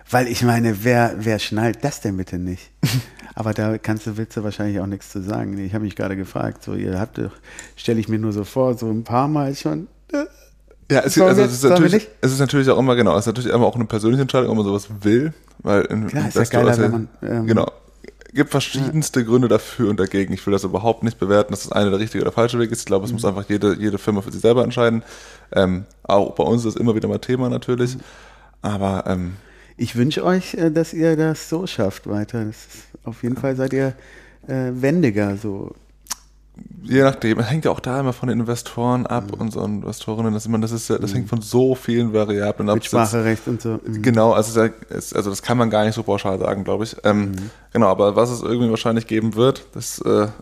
Weil 0.09 0.28
ich 0.28 0.43
meine, 0.43 0.84
wer, 0.84 1.16
wer 1.20 1.39
schnallt 1.39 1.86
das 1.86 2.01
denn 2.01 2.18
bitte 2.18 2.38
nicht? 2.38 2.70
aber 3.36 3.53
da 3.53 3.78
kannst 3.78 4.07
du, 4.07 4.18
willst 4.18 4.36
du 4.36 4.43
wahrscheinlich 4.43 4.82
auch 4.82 4.88
nichts 4.88 5.09
zu 5.09 5.22
sagen. 5.22 5.57
Ich 5.57 5.74
habe 5.74 5.86
mich 5.86 5.95
gerade 5.95 6.18
gefragt, 6.18 6.64
so 6.64 6.74
ihr 6.74 6.99
habt 6.99 7.18
doch, 7.18 7.32
stelle 7.78 7.99
ich 7.99 8.09
mir 8.09 8.20
nur 8.20 8.34
so 8.34 8.43
vor, 8.43 8.78
so 8.78 8.89
ein 8.89 9.05
paar 9.05 9.30
Mal 9.30 9.55
schon 9.55 9.88
Ja, 10.91 10.99
es, 10.99 11.18
also 11.18 11.41
es, 11.41 11.53
ist 11.53 11.64
natürlich, 11.64 12.09
es 12.20 12.34
ist 12.34 12.39
natürlich 12.39 12.70
auch 12.70 12.78
immer, 12.78 12.97
genau, 12.97 13.14
es 13.14 13.22
ist 13.22 13.28
natürlich 13.28 13.53
immer 13.53 13.66
auch 13.66 13.76
eine 13.76 13.86
persönliche 13.86 14.24
Entscheidung, 14.24 14.49
ob 14.49 14.57
man 14.57 14.66
sowas 14.66 14.89
will, 14.99 15.34
weil 15.59 15.84
in, 15.84 16.07
Klar, 16.07 16.28
ist 16.28 16.36
ja 16.36 16.43
geiler, 16.43 16.78
wenn 16.78 16.91
man, 16.91 17.07
ähm, 17.22 17.47
genau, 17.47 17.72
gibt 18.34 18.52
verschiedenste. 18.52 19.24
Gründe 19.26 19.48
dafür 19.48 19.90
und 19.90 20.00
dagegen. 20.00 20.34
Ich 20.34 20.46
will 20.46 20.52
das 20.52 20.64
überhaupt 20.64 21.04
nicht 21.04 21.20
bewerten, 21.20 21.52
dass 21.52 21.64
das 21.64 21.72
eine 21.72 21.90
der 21.90 22.00
richtige 22.00 22.24
oder 22.24 22.32
falsche 22.32 22.60
Weg 22.60 22.72
ist. 22.72 22.80
Ich 22.80 22.86
glaube, 22.86 23.06
es 23.06 23.12
mhm. 23.12 23.16
muss 23.16 23.26
einfach 23.26 23.46
jede, 23.48 23.76
jede 23.76 23.98
Firma 23.98 24.22
für 24.22 24.32
sich 24.32 24.42
selber 24.42 24.64
entscheiden. 24.64 25.04
Ähm, 25.52 25.86
auch 26.04 26.34
bei 26.36 26.44
uns 26.44 26.66
ist 26.66 26.76
es 26.76 26.82
immer 26.82 26.96
wieder 26.96 27.08
mal 27.08 27.20
Thema 27.20 27.50
natürlich. 27.50 27.96
Mhm. 27.96 28.02
Aber 28.62 29.04
ähm, 29.08 29.34
ich 29.78 29.96
wünsche 29.96 30.24
euch, 30.24 30.54
äh, 30.54 30.70
dass 30.70 30.94
ihr 30.94 31.16
das 31.16 31.50
so 31.50 31.68
schafft 31.68 32.08
weiter. 32.08 32.46
Das 32.46 32.56
ist, 32.56 32.88
auf 33.04 33.24
jeden 33.24 33.38
Fall 33.38 33.56
seid 33.56 33.74
ihr 33.74 33.94
äh, 34.48 34.72
wendiger 34.74 35.38
so 35.38 35.74
je 36.84 37.03
nachdem, 37.03 37.39
es 37.39 37.49
hängt 37.49 37.66
ja 37.66 37.72
auch 37.72 37.80
da 37.80 37.99
immer 37.99 38.14
von 38.14 38.30
den 38.30 38.39
Investoren 38.39 39.05
ab 39.05 39.26
mhm. 39.28 39.41
und 39.41 39.51
so 39.51 39.64
Investorinnen. 39.64 40.34
Das, 40.34 40.47
das, 40.49 40.72
ist 40.72 40.89
ja, 40.89 40.97
das 40.97 41.12
mhm. 41.12 41.16
hängt 41.16 41.30
von 41.30 41.41
so 41.41 41.76
vielen 41.76 42.14
Variablen 42.14 42.70
ab. 42.70 42.76
Mitspracherecht 42.76 43.47
und 43.47 43.62
so. 43.62 43.80
Mhm. 43.86 44.01
Genau, 44.01 44.34
also, 44.34 44.59
also 44.59 45.30
das 45.30 45.41
kann 45.41 45.57
man 45.57 45.70
gar 45.70 45.86
nicht 45.86 45.95
so 45.95 46.03
pauschal 46.03 46.39
sagen, 46.39 46.64
glaube 46.64 46.84
ich. 46.84 46.95
Ähm, 47.03 47.32
mhm. 47.32 47.36
Genau, 47.74 47.88
aber 47.88 48.16
was 48.16 48.30
es 48.30 48.41
irgendwie 48.41 48.70
wahrscheinlich 48.70 49.07
geben 49.07 49.36
wird, 49.36 49.66
das 49.74 49.99
äh, 49.99 50.28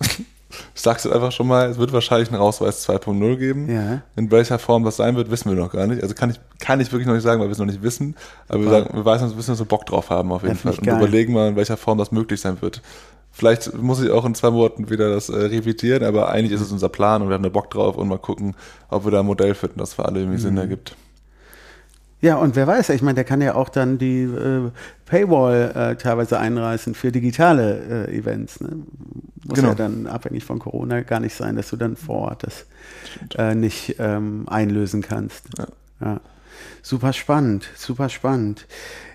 ich 0.73 0.81
sag's 0.81 1.03
jetzt 1.03 1.13
einfach 1.13 1.31
schon 1.31 1.47
mal, 1.47 1.69
es 1.69 1.77
wird 1.77 1.93
wahrscheinlich 1.93 2.29
einen 2.29 2.41
Rausweis 2.41 2.87
2.0 2.87 3.35
geben. 3.37 3.71
Ja. 3.71 4.01
In 4.15 4.31
welcher 4.31 4.57
Form 4.57 4.83
das 4.83 4.97
sein 4.97 5.15
wird, 5.15 5.29
wissen 5.29 5.49
wir 5.49 5.57
noch 5.57 5.71
gar 5.71 5.85
nicht. 5.85 6.01
Also 6.01 6.15
kann 6.15 6.31
ich, 6.31 6.39
kann 6.59 6.79
ich 6.79 6.91
wirklich 6.91 7.07
noch 7.07 7.13
nicht 7.13 7.23
sagen, 7.23 7.39
weil 7.39 7.47
wir 7.47 7.51
es 7.51 7.59
noch 7.59 7.67
nicht 7.67 7.83
wissen. 7.83 8.15
Aber 8.47 8.63
wir, 8.63 8.69
sagen, 8.69 8.89
wir 8.93 9.05
wissen, 9.05 9.51
dass 9.51 9.59
wir 9.59 9.65
Bock 9.65 9.85
drauf 9.85 10.09
haben 10.09 10.31
auf 10.31 10.43
jeden 10.43 10.55
Fall. 10.55 10.73
Und 10.73 10.87
überlegen 10.87 11.33
mal, 11.33 11.49
in 11.49 11.55
welcher 11.55 11.77
Form 11.77 11.99
das 11.99 12.11
möglich 12.11 12.41
sein 12.41 12.61
wird. 12.61 12.81
Vielleicht 13.39 13.73
muss 13.73 14.01
ich 14.01 14.09
auch 14.09 14.25
in 14.25 14.35
zwei 14.35 14.51
Monaten 14.51 14.89
wieder 14.89 15.09
das 15.09 15.29
äh, 15.29 15.37
revidieren, 15.37 16.03
aber 16.03 16.29
eigentlich 16.29 16.51
ist 16.51 16.59
es 16.59 16.73
unser 16.73 16.89
Plan 16.89 17.21
und 17.21 17.29
wir 17.29 17.35
haben 17.35 17.43
da 17.43 17.47
Bock 17.47 17.69
drauf 17.69 17.95
und 17.95 18.09
mal 18.09 18.17
gucken, 18.17 18.53
ob 18.89 19.05
wir 19.05 19.11
da 19.11 19.21
ein 19.21 19.25
Modell 19.25 19.55
finden, 19.55 19.79
das 19.79 19.93
für 19.93 20.03
alle 20.03 20.19
irgendwie 20.19 20.39
mhm. 20.39 20.41
Sinn 20.41 20.57
ergibt. 20.57 20.97
Ja, 22.19 22.35
und 22.35 22.57
wer 22.57 22.67
weiß, 22.67 22.89
ich 22.89 23.01
meine, 23.01 23.15
der 23.15 23.23
kann 23.23 23.39
ja 23.41 23.55
auch 23.55 23.69
dann 23.69 23.97
die 23.97 24.23
äh, 24.23 24.71
Paywall 25.05 25.71
äh, 25.73 25.95
teilweise 25.95 26.37
einreißen 26.37 26.95
für 26.95 27.13
digitale 27.13 28.07
äh, 28.09 28.17
Events. 28.17 28.59
Ne? 28.59 28.83
Muss 29.45 29.55
genau. 29.55 29.69
ja 29.69 29.75
dann 29.75 30.05
abhängig 30.05 30.43
von 30.43 30.59
Corona 30.59 30.99
gar 30.99 31.21
nicht 31.21 31.33
sein, 31.33 31.55
dass 31.55 31.69
du 31.69 31.77
dann 31.77 31.95
vor 31.95 32.23
Ort 32.23 32.43
das 32.43 32.65
äh, 33.37 33.55
nicht 33.55 33.95
ähm, 33.99 34.49
einlösen 34.49 35.01
kannst. 35.01 35.45
Ja. 35.57 35.67
ja. 36.01 36.19
Super 36.81 37.13
spannend, 37.13 37.69
super 37.77 38.09
spannend. 38.09 38.67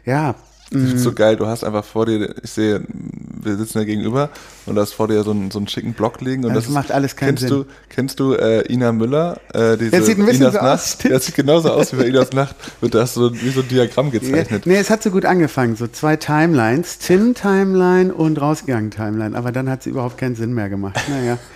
Ja, 0.07 0.35
ich 0.71 0.79
finde 0.79 0.99
so 0.99 1.12
geil, 1.12 1.37
du 1.37 1.47
hast 1.47 1.62
einfach 1.62 1.85
vor 1.85 2.07
dir, 2.07 2.35
ich 2.43 2.51
sehe, 2.51 2.83
wir 2.89 3.57
sitzen 3.57 3.79
ja 3.79 3.85
gegenüber 3.85 4.31
und 4.67 4.77
da 4.77 4.83
ist 4.83 4.93
vor 4.93 5.09
dir 5.09 5.23
so 5.23 5.31
einen, 5.31 5.51
so 5.51 5.59
einen 5.59 5.69
schicken 5.69 5.93
Block 5.93 6.21
liegen. 6.21 6.45
Und 6.45 6.55
das, 6.55 6.65
das 6.65 6.73
macht 6.73 6.91
alles 6.91 7.17
keinen 7.17 7.37
kennst 7.37 7.43
Sinn. 7.43 7.51
Du, 7.51 7.65
kennst 7.89 8.21
du 8.21 8.33
äh, 8.33 8.73
Ina 8.73 8.93
Müller? 8.93 9.39
Äh, 9.53 9.77
diese 9.77 9.91
das 9.93 10.07
sieht 10.07 10.19
ein 10.19 10.27
bisschen 10.27 10.43
Inas 10.43 10.55
so 10.55 10.61
Nacht? 10.61 10.75
aus. 10.75 10.99
Das 10.99 11.27
sieht 11.27 11.35
genauso 11.35 11.71
aus 11.71 11.93
wie 11.93 11.97
bei 11.97 12.07
Inas 12.07 12.33
Nacht. 12.33 12.57
Und 12.81 12.95
da 12.95 13.03
hast 13.03 13.17
du 13.17 13.29
so, 13.29 13.35
wie 13.35 13.51
so 13.51 13.61
ein 13.61 13.69
Diagramm 13.69 14.11
gezeichnet. 14.11 14.67
Ja, 14.67 14.73
nee, 14.73 14.79
es 14.79 14.91
hat 14.91 15.03
so 15.03 15.11
gut 15.11 15.25
angefangen. 15.27 15.77
So 15.77 15.87
zwei 15.87 16.17
Timelines, 16.17 16.99
Tin-Timeline 16.99 18.12
und 18.12 18.41
Rausgegangen-Timeline. 18.41 19.37
Aber 19.37 19.53
dann 19.53 19.69
hat 19.69 19.81
es 19.81 19.87
überhaupt 19.87 20.19
keinen 20.19 20.35
Sinn 20.35 20.55
mehr 20.55 20.69
gemacht. 20.69 20.99
Naja. 21.09 21.39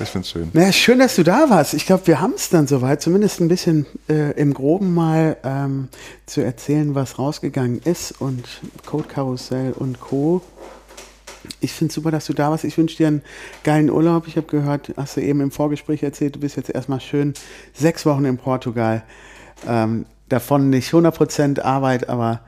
Ich 0.00 0.08
finde 0.08 0.24
es 0.24 0.30
schön. 0.30 0.50
Naja, 0.52 0.72
schön, 0.72 0.98
dass 0.98 1.16
du 1.16 1.22
da 1.22 1.50
warst. 1.50 1.74
Ich 1.74 1.86
glaube, 1.86 2.06
wir 2.06 2.20
haben 2.20 2.34
es 2.34 2.48
dann 2.48 2.66
soweit, 2.66 3.02
zumindest 3.02 3.40
ein 3.40 3.48
bisschen 3.48 3.86
äh, 4.08 4.32
im 4.32 4.54
Groben 4.54 4.94
mal 4.94 5.36
ähm, 5.44 5.88
zu 6.26 6.40
erzählen, 6.40 6.94
was 6.94 7.18
rausgegangen 7.18 7.80
ist 7.84 8.20
und 8.20 8.46
Code 8.86 9.08
Karussell 9.08 9.72
und 9.72 10.00
Co. 10.00 10.42
Ich 11.60 11.72
finde 11.72 11.90
es 11.90 11.94
super, 11.94 12.10
dass 12.10 12.26
du 12.26 12.32
da 12.32 12.50
warst. 12.50 12.64
Ich 12.64 12.78
wünsche 12.78 12.96
dir 12.96 13.08
einen 13.08 13.22
geilen 13.64 13.90
Urlaub. 13.90 14.26
Ich 14.28 14.36
habe 14.36 14.46
gehört, 14.46 14.92
hast 14.96 15.16
du 15.16 15.20
eben 15.20 15.40
im 15.40 15.50
Vorgespräch 15.50 16.02
erzählt, 16.02 16.36
du 16.36 16.40
bist 16.40 16.56
jetzt 16.56 16.70
erstmal 16.70 17.00
schön 17.00 17.34
sechs 17.74 18.06
Wochen 18.06 18.24
in 18.24 18.38
Portugal. 18.38 19.02
Ähm, 19.66 20.06
davon 20.28 20.70
nicht 20.70 20.92
100% 20.92 21.60
Arbeit, 21.60 22.08
aber 22.08 22.40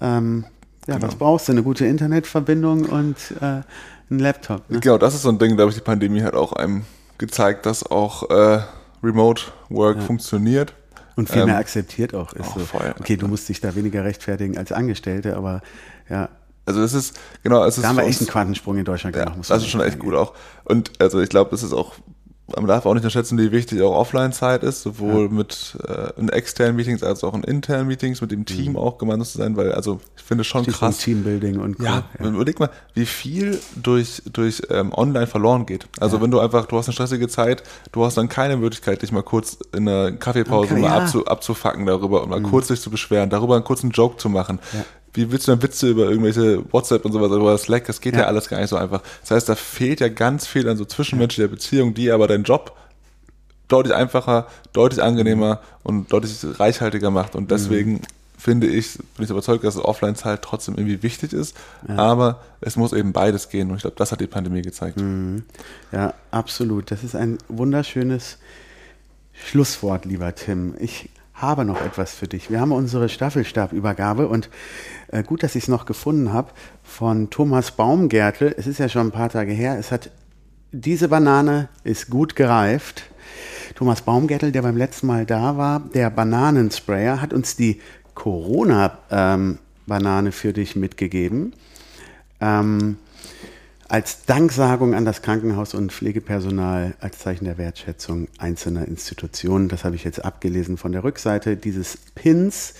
ähm, 0.00 0.44
ja, 0.86 0.94
genau. 0.94 1.06
was 1.06 1.14
brauchst 1.14 1.48
du? 1.48 1.52
Eine 1.52 1.62
gute 1.62 1.86
Internetverbindung 1.86 2.84
und 2.86 3.16
äh, 3.40 3.60
ein 4.10 4.18
Laptop. 4.18 4.68
Ne? 4.70 4.80
Genau, 4.80 4.98
das 4.98 5.14
ist 5.14 5.22
so 5.22 5.28
ein 5.28 5.38
Ding, 5.38 5.56
da 5.56 5.62
habe 5.62 5.70
ich 5.70 5.76
die 5.76 5.84
Pandemie 5.84 6.22
halt 6.22 6.34
auch 6.34 6.52
einem 6.52 6.84
gezeigt, 7.18 7.66
dass 7.66 7.88
auch 7.88 8.30
äh, 8.30 8.60
Remote 9.02 9.42
Work 9.68 9.98
ja. 9.98 10.02
funktioniert. 10.02 10.74
Und 11.16 11.28
viel 11.28 11.42
ähm, 11.42 11.48
mehr 11.48 11.58
akzeptiert 11.58 12.14
auch 12.14 12.32
ist. 12.32 12.50
Oh, 12.54 12.60
so. 12.60 12.64
voll, 12.64 12.94
okay, 12.98 13.16
du 13.16 13.28
musst 13.28 13.48
dich 13.48 13.60
da 13.60 13.74
weniger 13.74 14.04
rechtfertigen 14.04 14.56
als 14.56 14.72
Angestellte, 14.72 15.36
aber 15.36 15.60
ja. 16.08 16.28
Also 16.66 16.82
es 16.82 16.94
ist, 16.94 17.18
genau, 17.42 17.64
es 17.64 17.76
ist. 17.76 17.84
Da 17.84 17.88
haben 17.88 17.96
wir 17.96 18.04
echt 18.04 18.20
einen 18.20 18.28
Quantensprung 18.28 18.78
in 18.78 18.84
Deutschland 18.84 19.14
gemacht. 19.14 19.36
Ja, 19.36 19.54
das 19.54 19.62
ist 19.62 19.68
schon 19.68 19.80
echt 19.80 19.98
gut 19.98 20.14
auch. 20.14 20.34
Und 20.64 20.92
also 21.00 21.20
ich 21.20 21.28
glaube, 21.28 21.54
es 21.54 21.62
ist 21.62 21.72
auch 21.72 21.94
man 22.56 22.66
darf 22.66 22.86
auch 22.86 22.94
nicht 22.94 23.02
unterschätzen, 23.02 23.38
wie 23.38 23.52
wichtig 23.52 23.82
auch 23.82 23.96
Offline-Zeit 23.96 24.62
ist, 24.62 24.82
sowohl 24.82 25.24
ja. 25.24 25.28
mit 25.28 25.76
äh, 25.86 26.20
in 26.20 26.28
externen 26.28 26.76
Meetings 26.76 27.02
als 27.02 27.24
auch 27.24 27.34
in 27.34 27.42
internen 27.44 27.88
Meetings, 27.88 28.20
mit 28.20 28.30
dem 28.30 28.44
Team 28.44 28.72
mhm. 28.72 28.78
auch 28.78 28.98
gemeinsam 28.98 29.26
zu 29.26 29.38
sein, 29.38 29.56
weil 29.56 29.72
also 29.72 30.00
ich 30.16 30.22
finde 30.22 30.44
schon 30.44 30.62
Stichwort 30.62 30.92
krass. 30.92 30.98
Teambuilding 30.98 31.58
und 31.58 31.80
ja, 31.80 32.04
ja, 32.18 32.26
überleg 32.26 32.60
mal, 32.60 32.70
wie 32.94 33.06
viel 33.06 33.60
durch, 33.76 34.22
durch 34.32 34.62
ähm, 34.70 34.92
online 34.92 35.26
verloren 35.26 35.66
geht. 35.66 35.86
Also 35.98 36.16
ja. 36.16 36.22
wenn 36.22 36.30
du 36.30 36.40
einfach, 36.40 36.66
du 36.66 36.76
hast 36.76 36.86
eine 36.86 36.94
stressige 36.94 37.28
Zeit, 37.28 37.62
du 37.92 38.04
hast 38.04 38.16
dann 38.16 38.28
keine 38.28 38.56
Möglichkeit, 38.56 39.02
dich 39.02 39.12
mal 39.12 39.22
kurz 39.22 39.58
in 39.72 39.88
einer 39.88 40.12
Kaffeepause 40.12 40.72
okay, 40.72 40.82
mal 40.82 40.88
ja. 40.88 40.98
abzu, 40.98 41.26
abzufacken 41.26 41.86
darüber 41.86 42.22
und 42.22 42.30
mal 42.30 42.40
mhm. 42.40 42.44
kurz 42.44 42.68
dich 42.68 42.80
zu 42.80 42.90
beschweren, 42.90 43.30
darüber 43.30 43.54
einen 43.54 43.64
kurzen 43.64 43.90
Joke 43.90 44.16
zu 44.16 44.28
machen 44.28 44.58
wie 45.12 45.30
willst 45.30 45.48
du 45.48 45.52
dann 45.52 45.62
Witze 45.62 45.88
über 45.88 46.08
irgendwelche 46.08 46.64
WhatsApp 46.72 47.04
und 47.04 47.12
sowas, 47.12 47.32
über 47.32 47.58
Slack, 47.58 47.86
das 47.86 48.00
geht 48.00 48.14
ja. 48.14 48.20
ja. 48.20 48.26
alles 48.26 48.48
gar 48.48 48.60
nicht 48.60 48.70
so 48.70 48.76
einfach. 48.76 49.02
Das 49.22 49.32
heißt, 49.32 49.48
da 49.48 49.54
fehlt 49.54 50.00
ja 50.00 50.08
ganz 50.08 50.46
viel 50.46 50.68
an 50.68 50.76
so 50.76 50.84
zwischenmenschlicher 50.84 51.48
Beziehung, 51.48 51.94
die 51.94 52.10
aber 52.10 52.28
deinen 52.28 52.44
Job 52.44 52.76
deutlich 53.68 53.94
einfacher, 53.94 54.46
deutlich 54.72 55.02
angenehmer 55.02 55.60
und 55.82 56.12
deutlich 56.12 56.36
reichhaltiger 56.58 57.10
macht. 57.10 57.34
Und 57.34 57.50
deswegen 57.50 57.94
mhm. 57.94 58.00
finde 58.38 58.66
ich, 58.66 58.98
bin 59.16 59.24
ich 59.24 59.30
überzeugt, 59.30 59.64
dass 59.64 59.76
Offline-Zeit 59.76 60.42
trotzdem 60.42 60.76
irgendwie 60.76 61.02
wichtig 61.02 61.32
ist, 61.32 61.56
ja. 61.88 61.96
aber 61.96 62.40
es 62.60 62.76
muss 62.76 62.92
eben 62.92 63.12
beides 63.12 63.48
gehen. 63.48 63.70
Und 63.70 63.76
ich 63.76 63.82
glaube, 63.82 63.96
das 63.96 64.12
hat 64.12 64.20
die 64.20 64.26
Pandemie 64.26 64.62
gezeigt. 64.62 65.00
Mhm. 65.00 65.44
Ja, 65.92 66.14
absolut. 66.30 66.90
Das 66.90 67.04
ist 67.04 67.16
ein 67.16 67.38
wunderschönes 67.48 68.38
Schlusswort, 69.32 70.04
lieber 70.04 70.34
Tim. 70.34 70.74
Ich 70.78 71.08
habe 71.42 71.64
noch 71.64 71.80
etwas 71.80 72.14
für 72.14 72.28
dich. 72.28 72.50
Wir 72.50 72.60
haben 72.60 72.72
unsere 72.72 73.08
Staffelstabübergabe 73.08 74.28
und 74.28 74.50
äh, 75.08 75.22
gut, 75.22 75.42
dass 75.42 75.54
ich 75.54 75.64
es 75.64 75.68
noch 75.68 75.86
gefunden 75.86 76.32
habe 76.32 76.52
von 76.82 77.30
Thomas 77.30 77.72
Baumgärtel. 77.72 78.54
Es 78.56 78.66
ist 78.66 78.78
ja 78.78 78.88
schon 78.88 79.08
ein 79.08 79.12
paar 79.12 79.30
Tage 79.30 79.52
her. 79.52 79.78
Es 79.78 79.92
hat 79.92 80.10
diese 80.72 81.08
Banane 81.08 81.68
ist 81.82 82.10
gut 82.10 82.36
gereift. 82.36 83.02
Thomas 83.74 84.02
Baumgärtel, 84.02 84.52
der 84.52 84.62
beim 84.62 84.76
letzten 84.76 85.08
Mal 85.08 85.26
da 85.26 85.56
war, 85.56 85.80
der 85.80 86.10
Bananensprayer, 86.10 87.20
hat 87.20 87.32
uns 87.32 87.56
die 87.56 87.80
Corona-Banane 88.14 90.28
ähm, 90.28 90.32
für 90.32 90.52
dich 90.52 90.76
mitgegeben. 90.76 91.54
Ähm, 92.40 92.98
als 93.90 94.24
Danksagung 94.24 94.94
an 94.94 95.04
das 95.04 95.20
Krankenhaus 95.20 95.74
und 95.74 95.92
Pflegepersonal 95.92 96.94
als 97.00 97.18
Zeichen 97.18 97.44
der 97.44 97.58
Wertschätzung 97.58 98.28
einzelner 98.38 98.86
Institutionen. 98.86 99.68
Das 99.68 99.84
habe 99.84 99.96
ich 99.96 100.04
jetzt 100.04 100.24
abgelesen 100.24 100.76
von 100.76 100.92
der 100.92 101.02
Rückseite 101.02 101.56
dieses 101.56 101.98
Pins. 102.14 102.74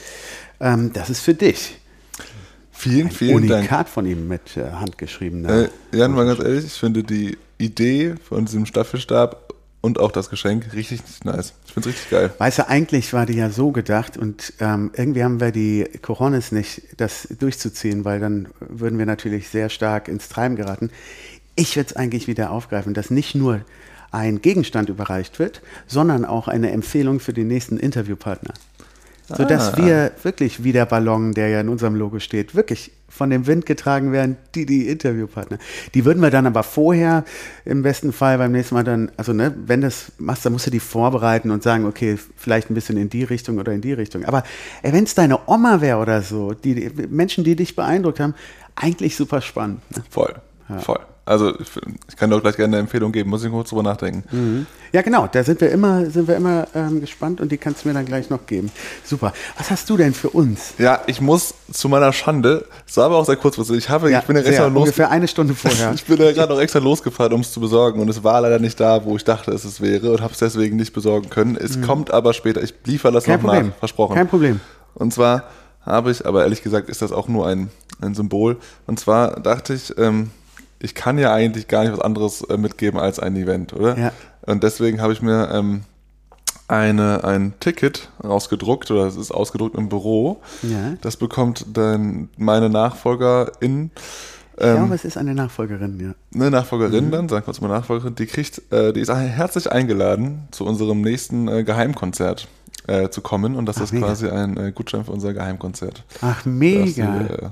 Ähm, 0.61 0.93
das 0.93 1.11
ist 1.11 1.21
für 1.21 1.35
dich. 1.35 1.79
Vielen, 2.71 3.09
Ein 3.09 3.13
vielen 3.13 3.35
Unikat 3.37 3.71
Dank. 3.71 3.89
von 3.89 4.07
ihm 4.07 4.29
mit 4.29 4.57
äh, 4.57 4.71
handgeschriebener. 4.71 5.65
Äh, 5.65 5.69
Jan, 5.93 6.13
mal 6.13 6.27
ganz 6.27 6.39
ehrlich, 6.39 6.65
ich 6.65 6.73
finde 6.75 7.03
die 7.03 7.37
Idee 7.59 8.15
von 8.23 8.47
diesem 8.47 8.65
Staffelstab 8.65 9.53
und 9.81 9.99
auch 9.99 10.13
das 10.13 10.31
Geschenk 10.31 10.73
richtig 10.75 11.03
nice. 11.25 11.55
Ich 11.71 11.75
finde 11.75 11.91
es 11.91 11.95
richtig 11.95 12.11
geil. 12.11 12.33
Weißt 12.37 12.59
du, 12.59 12.69
eigentlich 12.69 13.13
war 13.13 13.27
die 13.27 13.35
ja 13.35 13.49
so 13.49 13.71
gedacht 13.71 14.17
und 14.17 14.55
ähm, 14.59 14.91
irgendwie 14.97 15.23
haben 15.23 15.39
wir 15.39 15.53
die 15.53 15.89
Coronis 16.03 16.51
nicht, 16.51 16.83
das 16.97 17.29
durchzuziehen, 17.39 18.05
weil 18.05 18.19
dann 18.19 18.49
würden 18.59 18.99
wir 18.99 19.07
natürlich 19.07 19.49
sehr 19.51 19.69
stark 19.69 20.09
ins 20.09 20.29
Treiben 20.29 20.57
geraten. 20.57 20.91
Ich 21.55 21.77
würde 21.77 21.91
es 21.91 21.95
eigentlich 21.95 22.27
wieder 22.27 22.51
aufgreifen, 22.51 22.93
dass 22.93 23.11
nicht 23.11 23.37
nur 23.37 23.61
ein 24.11 24.43
Gegenstand 24.43 24.89
überreicht 24.89 25.39
wird, 25.39 25.63
sondern 25.87 26.25
auch 26.25 26.49
eine 26.49 26.73
Empfehlung 26.73 27.21
für 27.21 27.33
den 27.33 27.47
nächsten 27.47 27.77
Interviewpartner. 27.77 28.55
Sodass 29.37 29.75
ah. 29.75 29.77
wir 29.77 30.13
wirklich 30.23 30.65
wie 30.65 30.73
der 30.73 30.87
Ballon, 30.87 31.33
der 31.33 31.49
ja 31.49 31.61
in 31.61 31.69
unserem 31.69 31.95
Logo 31.95 32.19
steht, 32.19 32.55
wirklich 32.55 32.91
von 33.09 33.31
dem 33.31 33.47
Wind 33.47 33.67
getragen 33.67 34.13
werden, 34.13 34.37
die, 34.55 34.67
die 34.67 34.89
Interviewpartner. 34.89 35.59
Die 35.95 36.05
würden 36.05 36.23
wir 36.23 36.31
dann 36.31 36.47
aber 36.47 36.63
vorher 36.63 37.25
im 37.65 37.83
besten 37.83 38.13
Fall 38.13 38.39
beim 38.39 38.53
nächsten 38.53 38.75
Mal 38.75 38.85
dann, 38.85 39.11
also 39.17 39.33
ne, 39.33 39.55
wenn 39.67 39.81
das 39.81 40.13
machst, 40.19 40.47
dann 40.47 40.53
musst 40.53 40.67
du 40.67 40.71
die 40.71 40.81
vorbereiten 40.81 41.51
und 41.51 41.63
sagen, 41.63 41.87
okay, 41.87 42.19
vielleicht 42.37 42.71
ein 42.71 42.75
bisschen 42.75 42.97
in 42.97 43.11
die 43.11 43.25
Richtung 43.25 43.59
oder 43.59 43.73
in 43.73 43.81
die 43.81 43.93
Richtung. 43.93 44.25
Aber 44.25 44.45
wenn 44.83 45.05
es 45.05 45.15
deine 45.15 45.49
Oma 45.49 45.81
wäre 45.81 45.99
oder 45.99 46.23
so, 46.23 46.53
die, 46.53 46.75
die, 46.75 47.07
Menschen, 47.09 47.45
die 47.45 47.57
dich 47.57 47.75
beeindruckt 47.77 48.21
haben, 48.21 48.35
eigentlich 48.77 49.17
super 49.17 49.41
spannend. 49.41 49.81
Ne? 49.95 50.03
Voll, 50.09 50.35
ja. 50.69 50.79
voll. 50.79 51.01
Also 51.31 51.53
ich, 51.61 52.17
kann 52.17 52.29
doch 52.29 52.43
gleich 52.43 52.57
gerne 52.57 52.77
eine 52.77 52.81
Empfehlung 52.81 53.13
geben, 53.13 53.31
muss 53.31 53.45
ich 53.45 53.51
kurz 53.53 53.69
drüber 53.69 53.85
nachdenken. 53.85 54.25
Mhm. 54.35 54.67
Ja, 54.91 55.01
genau, 55.03 55.29
da 55.31 55.45
sind 55.45 55.61
wir 55.61 55.71
immer, 55.71 56.11
sind 56.11 56.27
wir 56.27 56.35
immer 56.35 56.67
ähm, 56.75 57.01
gespannt 57.01 57.41
und 57.41 57.53
die 57.53 57.57
kannst 57.57 57.85
du 57.85 57.89
mir 57.89 57.95
dann 57.95 58.05
gleich 58.05 58.31
noch 58.31 58.47
geben. 58.47 58.73
Super. 59.05 59.33
Was 59.57 59.71
hast 59.71 59.89
du 59.89 59.97
denn 59.97 60.13
für 60.13 60.31
uns? 60.31 60.75
Ja, 60.79 61.03
ich 61.07 61.21
muss 61.21 61.55
zu 61.73 61.89
meiner 61.89 62.13
Schande, 62.13 62.67
es 62.85 62.97
war 62.97 63.05
aber 63.05 63.19
auch 63.19 63.25
sehr 63.25 63.37
kurzfristig, 63.37 63.77
ich 63.79 63.89
habe, 63.89 64.11
Ja, 64.11 64.19
ich 64.19 64.25
bin 64.25 64.35
ja 64.35 64.43
extra 64.43 64.67
los, 64.67 64.81
ungefähr 64.81 65.09
eine 65.09 65.29
Stunde 65.29 65.55
vorher. 65.55 65.93
ich 65.95 66.05
bin 66.05 66.19
ja 66.19 66.33
gerade 66.33 66.53
noch 66.53 66.61
extra 66.61 66.81
losgefahren, 66.81 67.33
um 67.33 67.43
es 67.43 67.53
zu 67.53 67.61
besorgen 67.61 68.01
und 68.01 68.09
es 68.09 68.25
war 68.25 68.41
leider 68.41 68.59
nicht 68.59 68.81
da, 68.81 69.05
wo 69.05 69.15
ich 69.15 69.23
dachte, 69.23 69.53
es 69.53 69.65
es 69.65 69.81
wäre 69.81 70.11
und 70.11 70.23
habe 70.23 70.33
es 70.33 70.41
deswegen 70.41 70.75
nicht 70.75 70.93
besorgen 70.93 71.31
können. 71.31 71.57
Es 71.57 71.81
kommt 71.81 72.11
aber 72.11 72.35
später, 72.35 72.61
ich 72.61 72.75
liefere 72.85 73.13
das 73.13 73.29
Mhm. 73.29 73.31
Kein 73.31 73.41
noch 73.43 73.49
Problem. 73.49 73.67
nach, 73.69 73.77
versprochen. 73.77 74.15
Kein 74.17 74.27
Problem. 74.29 74.61
Und 74.95 75.15
zwar 75.15 75.45
habe 75.87 76.11
ich, 76.11 76.27
aber 76.27 76.43
ehrlich 76.43 76.65
gesagt 76.65 76.89
ist 76.89 77.03
das 77.03 77.13
auch 77.13 77.29
nur 77.29 77.47
ein, 77.47 77.71
ein 78.01 78.17
Symbol. 78.17 78.57
Und 78.89 78.99
zwar 78.99 79.39
dachte 79.39 79.75
ich, 79.75 79.97
ähm, 79.97 80.31
ich 80.81 80.95
kann 80.95 81.19
ja 81.19 81.33
eigentlich 81.33 81.69
gar 81.69 81.83
nicht 81.85 81.93
was 81.93 82.01
anderes 82.01 82.43
äh, 82.43 82.57
mitgeben 82.57 82.99
als 82.99 83.19
ein 83.19 83.37
Event, 83.37 83.73
oder? 83.73 83.99
Ja. 83.99 84.13
Und 84.47 84.63
deswegen 84.65 85.01
habe 85.01 85.13
ich 85.13 85.23
mir 85.23 85.51
ähm, 85.53 85.83
eine, 86.69 87.25
ein 87.25 87.55
Ticket 87.61 88.09
ausgedruckt, 88.23 88.91
oder 88.91 89.07
es 89.07 89.17
ist 89.17 89.31
ausgedruckt 89.31 89.77
im 89.77 89.89
Büro. 89.89 90.41
Ja. 90.63 90.95
Das 91.01 91.17
bekommt 91.17 91.67
dann 91.75 92.29
meine 92.37 92.71
Nachfolgerin, 92.71 93.91
Ich 94.57 94.61
glaube, 94.63 94.95
es 94.95 95.05
ist 95.05 95.17
eine 95.17 95.35
Nachfolgerin, 95.35 95.99
ja. 96.01 96.15
eine 96.35 96.51
Nachfolgerin 96.51 97.07
Mhm. 97.07 97.11
dann, 97.11 97.29
sagen 97.29 97.43
wir 97.43 97.45
kurz 97.47 97.61
mal 97.61 97.69
Nachfolgerin, 97.69 98.15
die 98.15 98.27
kriegt, 98.27 98.61
äh, 98.73 98.93
die 98.93 99.01
ist 99.01 99.13
herzlich 99.13 99.71
eingeladen, 99.73 100.49
zu 100.51 100.65
unserem 100.65 101.01
nächsten 101.01 101.49
äh, 101.49 101.65
Geheimkonzert 101.65 102.47
äh, 102.87 103.09
zu 103.11 103.21
kommen. 103.21 103.57
Und 103.57 103.67
das 103.67 103.79
Ach, 103.79 103.83
ist 103.83 103.93
mega. 103.93 104.07
quasi 104.07 104.29
ein 104.29 104.57
äh, 104.57 104.73
Gutschein 104.73 105.05
für 105.05 105.13
unser 105.13 105.33
Geheimkonzert 105.35 106.05
Ach, 106.21 106.37
dass 106.37 106.47
mega. 106.47 106.91
sie 106.93 107.49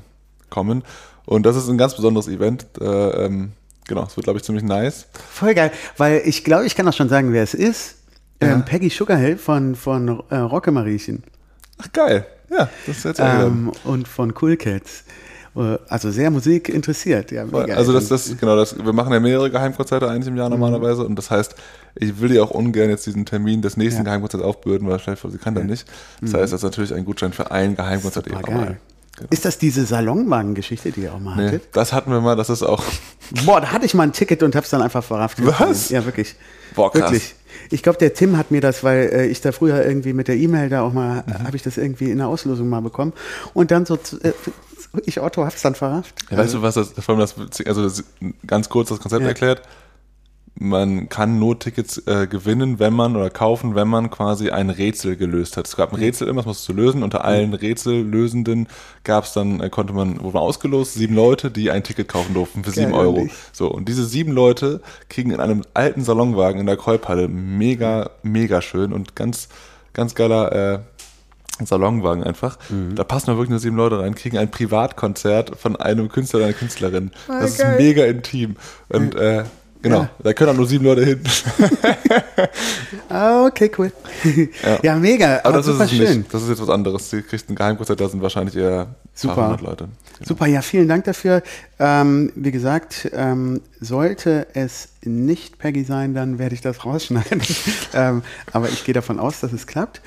kommen. 0.50 0.82
Und 1.28 1.44
das 1.44 1.56
ist 1.56 1.68
ein 1.68 1.76
ganz 1.76 1.94
besonderes 1.94 2.26
Event. 2.26 2.66
Äh, 2.80 2.84
ähm, 3.26 3.52
genau, 3.86 4.04
es 4.04 4.16
wird, 4.16 4.24
glaube 4.24 4.38
ich, 4.38 4.44
ziemlich 4.44 4.64
nice. 4.64 5.06
Voll 5.30 5.52
geil, 5.52 5.70
weil 5.98 6.22
ich 6.24 6.42
glaube, 6.42 6.64
ich 6.64 6.74
kann 6.74 6.88
auch 6.88 6.94
schon 6.94 7.10
sagen, 7.10 7.34
wer 7.34 7.42
es 7.42 7.52
ist. 7.52 7.96
Ja. 8.42 8.54
Ähm, 8.54 8.64
Peggy 8.64 8.88
Sugarhill 8.88 9.36
von, 9.36 9.74
von 9.74 10.22
äh, 10.30 10.36
Rockemariechen 10.36 11.22
Ach, 11.76 11.92
geil. 11.92 12.24
Ja, 12.50 12.70
das 12.86 12.96
ist 12.98 13.04
jetzt 13.04 13.20
ähm, 13.20 13.72
und 13.84 14.08
von 14.08 14.32
Cool 14.40 14.56
Cats. 14.56 15.04
Äh, 15.54 15.76
Also 15.88 16.10
sehr 16.10 16.30
Musik 16.30 16.70
interessiert. 16.70 17.30
Ja, 17.30 17.44
mega. 17.44 17.74
Also 17.74 17.92
das, 17.92 18.08
das, 18.08 18.34
genau, 18.38 18.56
das, 18.56 18.82
wir 18.82 18.92
machen 18.94 19.12
ja 19.12 19.20
mehrere 19.20 19.50
Geheimkonzerte 19.50 20.08
eigentlich 20.08 20.28
im 20.28 20.36
Jahr 20.36 20.48
normalerweise 20.48 21.04
und 21.04 21.16
das 21.16 21.30
heißt, 21.30 21.54
ich 21.96 22.18
will 22.20 22.32
ihr 22.32 22.42
auch 22.42 22.52
ungern 22.52 22.88
jetzt 22.88 23.04
diesen 23.04 23.26
Termin 23.26 23.60
des 23.60 23.76
nächsten 23.76 23.98
Ja. 23.98 24.04
Geheimkonzerts 24.04 24.42
aufbürden, 24.44 24.88
weil 24.88 24.98
vielleicht 24.98 25.20
sie 25.30 25.36
kann 25.36 25.54
dann 25.54 25.66
nicht. 25.66 25.86
Das 26.22 26.32
heißt, 26.32 26.54
das 26.54 26.60
ist 26.60 26.64
natürlich 26.64 26.94
ein 26.94 27.04
Gutschein 27.04 27.34
für 27.34 27.50
ein 27.50 27.76
Geheimkonzert 27.76 28.28
eben 28.28 28.40
einmal. 29.20 29.32
Ist 29.34 29.44
das 29.44 29.58
diese 29.58 29.84
Salonwagen-Geschichte, 29.84 30.90
die 30.92 31.02
ihr 31.02 31.14
auch 31.14 31.18
mal 31.20 31.36
Nee, 31.36 31.46
hattet? 31.48 31.62
das 31.72 31.92
hatten 31.92 32.10
wir 32.10 32.20
mal, 32.20 32.36
das 32.36 32.50
ist 32.50 32.62
auch. 32.62 32.82
Boah, 33.46 33.60
da 33.60 33.72
hatte 33.72 33.86
ich 33.86 33.94
mal 33.94 34.04
ein 34.04 34.12
Ticket 34.12 34.42
und 34.42 34.54
hab's 34.56 34.70
dann 34.70 34.82
einfach 34.82 35.04
verrafft. 35.04 35.38
Was? 35.44 35.90
Ja, 35.90 36.04
wirklich. 36.04 36.34
Boah, 36.74 36.90
krass. 36.92 37.10
Wirklich. 37.12 37.34
Ich 37.70 37.82
glaube, 37.82 37.98
der 37.98 38.14
Tim 38.14 38.36
hat 38.36 38.50
mir 38.50 38.60
das, 38.60 38.84
weil 38.84 39.10
äh, 39.12 39.26
ich 39.26 39.40
da 39.40 39.52
früher 39.52 39.84
irgendwie 39.84 40.12
mit 40.12 40.28
der 40.28 40.36
E-Mail 40.36 40.68
da 40.68 40.82
auch 40.82 40.92
mal, 40.92 41.24
Mhm. 41.26 41.44
habe 41.46 41.56
ich 41.56 41.62
das 41.62 41.76
irgendwie 41.76 42.10
in 42.10 42.18
der 42.18 42.28
Auslosung 42.28 42.68
mal 42.68 42.80
bekommen. 42.80 43.12
Und 43.54 43.70
dann 43.70 43.84
so, 43.86 43.94
äh, 44.22 44.32
ich 45.04 45.20
Otto 45.20 45.44
hab's 45.44 45.62
dann 45.62 45.74
verrafft. 45.74 46.14
Ja, 46.30 46.38
weißt 46.38 46.54
du, 46.54 46.62
was 46.62 46.74
das, 46.74 46.92
vor 46.98 47.14
allem 47.16 47.20
das, 47.20 47.34
also 47.66 47.82
das, 47.82 48.04
ganz 48.46 48.68
kurz 48.68 48.88
das 48.90 49.00
Konzept 49.00 49.22
Ja. 49.22 49.28
erklärt. 49.28 49.62
Man 50.61 51.09
kann 51.09 51.38
nur 51.38 51.59
Tickets 51.59 51.98
äh, 52.06 52.26
gewinnen, 52.26 52.80
wenn 52.80 52.92
man 52.92 53.14
oder 53.14 53.30
kaufen, 53.30 53.76
wenn 53.76 53.86
man 53.86 54.11
quasi 54.11 54.50
ein 54.50 54.70
Rätsel 54.70 55.16
gelöst 55.16 55.56
hat. 55.56 55.68
Es 55.68 55.76
gab 55.76 55.92
ein 55.92 55.98
Rätsel 55.98 56.26
immer, 56.26 56.40
das 56.40 56.46
musst 56.46 56.68
du 56.68 56.72
lösen. 56.72 57.04
Unter 57.04 57.24
allen 57.24 57.54
Rätsellösenden 57.54 58.66
gab 59.04 59.24
es 59.24 59.32
dann, 59.32 59.61
äh, 59.61 59.70
konnte 59.70 59.92
man, 59.92 60.20
wurde 60.20 60.34
man 60.34 60.42
ausgelost, 60.42 60.94
sieben 60.94 61.14
Leute, 61.14 61.52
die 61.52 61.70
ein 61.70 61.84
Ticket 61.84 62.09
kaufen 62.09 62.34
durften 62.34 62.64
für 62.64 62.72
sieben 62.72 62.92
Euro. 62.92 63.18
ehrlich. 63.18 63.32
So, 63.52 63.70
und 63.70 63.88
diese 63.88 64.04
sieben 64.04 64.32
Leute 64.32 64.80
kriegen 65.09 65.30
in 65.30 65.38
einem 65.38 65.62
alten 65.74 66.02
Salonwagen 66.02 66.61
in 66.61 66.66
der 66.66 66.76
Kolbhalle 66.76 67.28
mega, 67.28 68.11
mega 68.24 68.61
schön 68.61 68.92
und 68.92 69.14
ganz, 69.14 69.48
ganz 69.92 70.16
geiler 70.16 70.52
äh, 70.74 70.78
Salonwagen 71.64 72.24
einfach. 72.24 72.59
Mhm. 72.68 72.94
Da 72.94 73.04
passen 73.04 73.28
wirklich 73.28 73.50
nur 73.50 73.59
sieben 73.59 73.76
Leute 73.76 74.00
rein, 74.00 74.14
kriegen 74.14 74.38
ein 74.38 74.50
Privatkonzert 74.50 75.56
von 75.56 75.76
einem 75.76 76.09
Künstler 76.09 76.38
oder 76.38 76.46
einer 76.46 76.56
Künstlerin. 76.56 77.11
Ah, 77.28 77.40
das 77.40 77.59
geil. 77.59 77.72
ist 77.72 77.78
mega 77.78 78.04
intim. 78.04 78.56
Und 78.88 79.14
äh, 79.14 79.44
genau, 79.82 80.00
Ja. 80.02 80.10
da 80.22 80.32
können 80.32 80.50
auch 80.50 80.56
nur 80.56 80.66
sieben 80.66 80.84
Leute 80.84 81.04
hin. 81.04 81.20
Ah, 83.08 83.46
okay, 83.46 83.70
cool. 83.78 83.92
Ja, 84.82 84.96
mega. 84.96 85.40
Aber 85.44 85.58
das 85.58 85.66
ist 85.66 85.72
super 85.72 85.84
es 85.84 85.90
schön. 85.90 86.18
nicht. 86.18 86.34
Das 86.34 86.42
ist 86.42 86.48
jetzt 86.50 86.60
was 86.60 86.68
anderes. 86.68 87.10
Sie 87.10 87.22
kriegt 87.22 87.48
ein 87.48 87.54
Geheimkonzert, 87.56 88.00
da 88.00 88.08
sind 88.08 88.20
wahrscheinlich 88.22 88.56
eher 88.56 88.88
Super. 89.14 89.58
Leute. 89.62 89.88
Super, 90.22 90.46
ja, 90.46 90.62
vielen 90.62 90.88
Dank 90.88 91.04
dafür. 91.04 91.42
Ähm, 91.78 92.32
wie 92.34 92.50
gesagt, 92.50 93.08
ähm, 93.14 93.60
sollte 93.80 94.46
es 94.54 94.88
nicht 95.04 95.58
Peggy 95.58 95.84
sein, 95.84 96.14
dann 96.14 96.38
werde 96.38 96.54
ich 96.54 96.60
das 96.60 96.84
rausschneiden. 96.84 97.40
ähm, 97.94 98.22
aber 98.52 98.68
ich 98.68 98.84
gehe 98.84 98.94
davon 98.94 99.18
aus, 99.18 99.40
dass 99.40 99.52
es 99.52 99.66
klappt. 99.66 100.00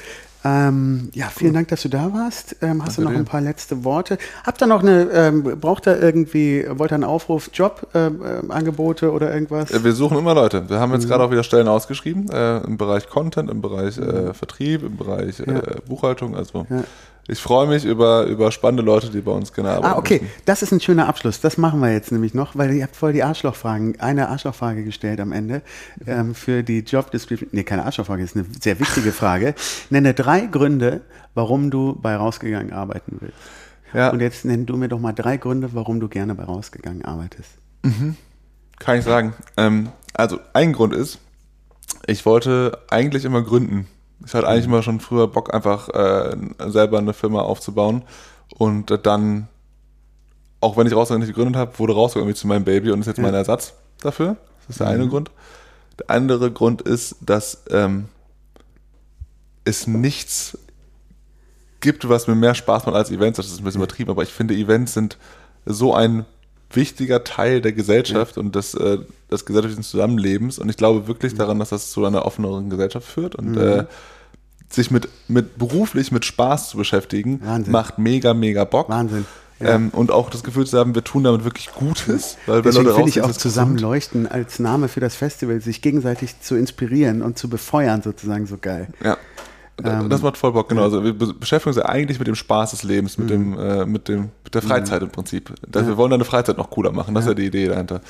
Ähm, 0.44 1.10
ja, 1.14 1.28
vielen 1.28 1.54
Dank, 1.54 1.68
dass 1.68 1.84
du 1.84 1.90
da 1.90 2.12
warst. 2.14 2.56
Ähm, 2.62 2.84
hast 2.84 2.98
du 2.98 3.04
noch 3.04 3.12
dir. 3.12 3.18
ein 3.18 3.26
paar 3.26 3.42
letzte 3.42 3.84
Worte? 3.84 4.18
Habt 4.44 4.62
ihr 4.62 4.68
noch 4.68 4.82
eine, 4.82 5.04
ähm, 5.14 5.44
braucht 5.62 5.88
ihr 5.88 6.02
irgendwie, 6.02 6.66
wollt 6.70 6.92
ihr 6.92 6.96
einen 6.96 7.04
Aufruf, 7.04 7.52
Jobangebote 7.54 8.40
ähm, 8.44 8.52
Angebote 8.52 9.12
oder 9.12 9.32
irgendwas? 9.34 9.70
Äh, 9.70 9.84
Wir 9.84 9.94
suchen 9.94 10.18
immer 10.18 10.34
Leute. 10.34 10.68
Wir 10.68 10.78
Mhm. 10.78 10.82
haben 10.82 10.94
jetzt 10.94 11.08
gerade 11.08 11.24
auch 11.24 11.32
wieder 11.32 11.44
Stellen 11.44 11.68
ausgeschrieben, 11.68 12.28
äh, 12.32 12.58
im 12.62 12.78
Bereich 12.78 13.08
Content, 13.08 13.52
im 13.52 13.62
Bereich 13.62 13.98
äh, 14.00 14.34
Vertrieb, 14.34 14.82
im 14.84 14.98
Bereich 14.98 15.40
äh, 15.42 15.50
Mhm. 15.52 15.56
Ja. 15.58 15.62
Buchhaltung. 15.88 16.36
Also 16.36 16.66
Ja. 16.70 16.84
Ich 17.28 17.40
freue 17.40 17.68
mich 17.68 17.86
über, 17.86 18.26
über 18.26 18.52
spannende 18.52 18.84
Leute, 18.84 19.10
die 19.10 19.22
bei 19.22 19.32
uns 19.32 19.54
gerne 19.54 19.72
arbeiten. 19.72 19.94
Ah, 19.94 19.98
okay, 19.98 20.20
möchten. 20.22 20.42
das 20.46 20.64
ist 20.64 20.72
ein 20.72 20.82
schöner 20.82 21.08
Abschluss. 21.08 21.40
Das 21.40 21.58
machen 21.58 21.80
wir 21.80 21.92
jetzt 21.92 22.12
nämlich 22.12 22.34
noch, 22.34 22.56
weil 22.56 22.74
ihr 22.74 22.84
habt 22.84 22.96
voll 22.96 23.14
die 23.14 23.24
Arschlochfragen, 23.24 24.00
eine 24.00 24.30
Arschlochfrage 24.30 24.84
gestellt 24.84 25.20
am 25.20 25.32
Ende 25.32 25.62
ähm, 26.08 26.36
für 26.36 26.64
die 26.64 26.80
Job 26.80 27.12
Description. 27.12 27.50
Nee, 27.52 27.64
keine 27.64 27.86
Arschlochfrage, 27.86 28.24
ist 28.24 28.36
eine 28.36 28.46
sehr 28.60 28.80
wichtige 28.80 29.12
Frage. 29.12 29.56
Nenne 29.90 30.14
drei 30.14 30.42
Gründe, 30.42 31.02
warum 31.34 31.70
du 31.72 31.98
bei 32.02 32.16
rausgegangen 32.16 32.74
arbeiten 32.74 33.18
willst. 33.20 33.38
Ja. 33.94 34.10
Und 34.10 34.22
jetzt 34.22 34.46
nenn 34.46 34.66
du 34.66 34.78
mir 34.78 34.88
doch 34.88 35.00
mal 35.00 35.14
drei 35.14 35.38
Gründe, 35.38 35.70
warum 35.74 36.00
du 36.00 36.08
gerne 36.08 36.34
bei 36.36 36.44
rausgegangen 36.44 37.04
arbeitest. 37.04 37.52
Kann 38.80 38.98
ich 38.98 39.06
sagen. 39.06 39.34
Ähm, 39.58 39.90
also, 40.14 40.40
ein 40.54 40.74
Grund 40.74 40.94
ist, 40.94 41.20
ich 42.08 42.26
wollte 42.26 42.80
eigentlich 42.90 43.26
immer 43.26 43.42
gründen. 43.42 43.88
Ich 44.26 44.34
hatte 44.34 44.48
eigentlich 44.48 44.66
immer 44.66 44.84
schon 44.84 45.00
früher 45.00 45.28
Bock, 45.28 45.54
einfach 45.54 45.90
äh, 45.90 46.36
selber 46.68 47.00
eine 47.00 47.14
Firma 47.14 47.42
aufzubauen. 47.42 48.04
Und 48.58 48.98
dann, 49.06 49.48
auch 50.60 50.78
wenn 50.78 50.88
ich 50.88 50.94
rausgegangen 50.94 51.26
nicht 51.26 51.36
gegründet 51.36 51.60
habe, 51.60 51.78
wurde 51.80 51.94
rausgegangen 51.94 52.28
irgendwie 52.28 52.40
zu 52.40 52.48
meinem 52.48 52.64
Baby 52.64 52.92
und 52.92 53.00
ist 53.00 53.08
jetzt 53.08 53.20
mein 53.20 53.34
Ersatz 53.34 53.74
dafür. 54.02 54.38
Das 54.68 54.76
ist 54.76 54.80
der 54.80 54.88
eine 54.88 55.08
Grund. 55.08 55.32
Der 56.00 56.10
andere 56.10 56.52
Grund 56.52 56.82
ist, 56.82 57.16
dass 57.22 57.64
ähm, 57.70 58.10
es 59.64 59.88
nichts 59.88 60.58
gibt, 61.80 62.08
was 62.08 62.28
mir 62.28 62.36
mehr 62.36 62.56
Spaß 62.56 62.86
macht 62.86 62.96
als 62.96 63.12
Events. 63.12 63.38
Das 63.38 63.48
ist 63.48 63.60
ein 63.60 63.64
bisschen 63.64 63.82
übertrieben, 63.82 64.12
aber 64.12 64.24
ich 64.24 64.32
finde, 64.32 64.54
Events 64.54 64.94
sind 64.94 65.18
so 65.66 65.94
ein 65.94 66.26
wichtiger 66.76 67.24
Teil 67.24 67.62
der 67.62 67.74
Gesellschaft 67.74 68.38
und 68.38 68.56
des, 68.56 68.74
äh, 68.74 69.00
des 69.30 69.46
gesellschaftlichen 69.46 69.84
Zusammenlebens. 69.84 70.60
Und 70.60 70.70
ich 70.70 70.78
glaube 70.78 71.08
wirklich 71.08 71.36
daran, 71.36 71.60
dass 71.60 71.70
das 71.70 71.92
zu 71.92 72.06
einer 72.06 72.26
offeneren 72.26 72.70
Gesellschaft 72.70 73.08
führt 73.08 73.36
und 73.36 73.58
äh, 73.58 73.86
sich 74.70 74.92
mit, 74.92 75.10
mit 75.28 75.58
beruflich 75.58 76.12
mit 76.12 76.26
Spaß 76.26 76.70
zu 76.70 76.78
beschäftigen, 76.78 77.42
Wahnsinn. 77.44 77.72
macht 77.72 77.98
mega, 77.98 78.34
mega 78.34 78.64
Bock. 78.64 78.90
Wahnsinn. 78.90 79.26
Ja. 79.60 79.76
Ähm, 79.76 79.90
und 79.90 80.12
auch 80.12 80.30
das 80.30 80.44
Gefühl 80.44 80.66
zu 80.66 80.78
haben, 80.78 80.96
wir 80.96 81.04
tun 81.04 81.24
damit 81.24 81.44
wirklich 81.44 81.72
Gutes. 81.74 82.38
Weil 82.48 82.62
Deswegen 82.64 82.94
finde 82.94 83.10
ich 83.10 83.22
auch 83.22 83.32
Zusammenleuchten 83.32 84.28
als 84.28 84.60
Name 84.60 84.88
für 84.88 85.00
das 85.00 85.16
Festival, 85.16 85.62
sich 85.62 85.82
gegenseitig 85.82 86.40
zu 86.42 86.56
inspirieren 86.56 87.22
und 87.22 87.38
zu 87.38 87.48
befeuern, 87.48 88.02
sozusagen 88.02 88.48
so 88.48 88.58
geil. 88.60 88.88
Ja. 89.04 89.18
Ähm, 89.84 90.10
das 90.10 90.22
macht 90.22 90.38
voll 90.38 90.52
Bock, 90.52 90.70
genau. 90.70 90.84
Also 90.84 91.04
wir 91.04 91.14
be- 91.14 91.34
beschäftigen 91.34 91.70
uns 91.70 91.78
ja 91.78 91.86
eigentlich 91.90 92.20
mit 92.20 92.28
dem 92.28 92.36
Spaß 92.36 92.72
des 92.72 92.84
Lebens, 92.84 93.18
Mhm. 93.18 93.24
mit 93.24 93.32
dem, 93.34 93.60
äh, 93.60 93.86
mit 93.86 94.08
dem, 94.08 94.30
mit 94.44 94.54
der 94.54 94.62
Freizeit 94.62 95.02
im 95.02 95.10
Prinzip. 95.10 95.54
Das, 95.68 95.88
Wir 95.88 95.98
wollen 95.98 96.12
deine 96.12 96.26
Freizeit 96.26 96.58
noch 96.58 96.70
cooler 96.70 96.92
machen. 96.92 97.16
Das 97.16 97.24
ist 97.24 97.30
ja 97.30 97.34
die 97.34 97.46
Idee 97.46 97.68
dahinter. 97.68 98.02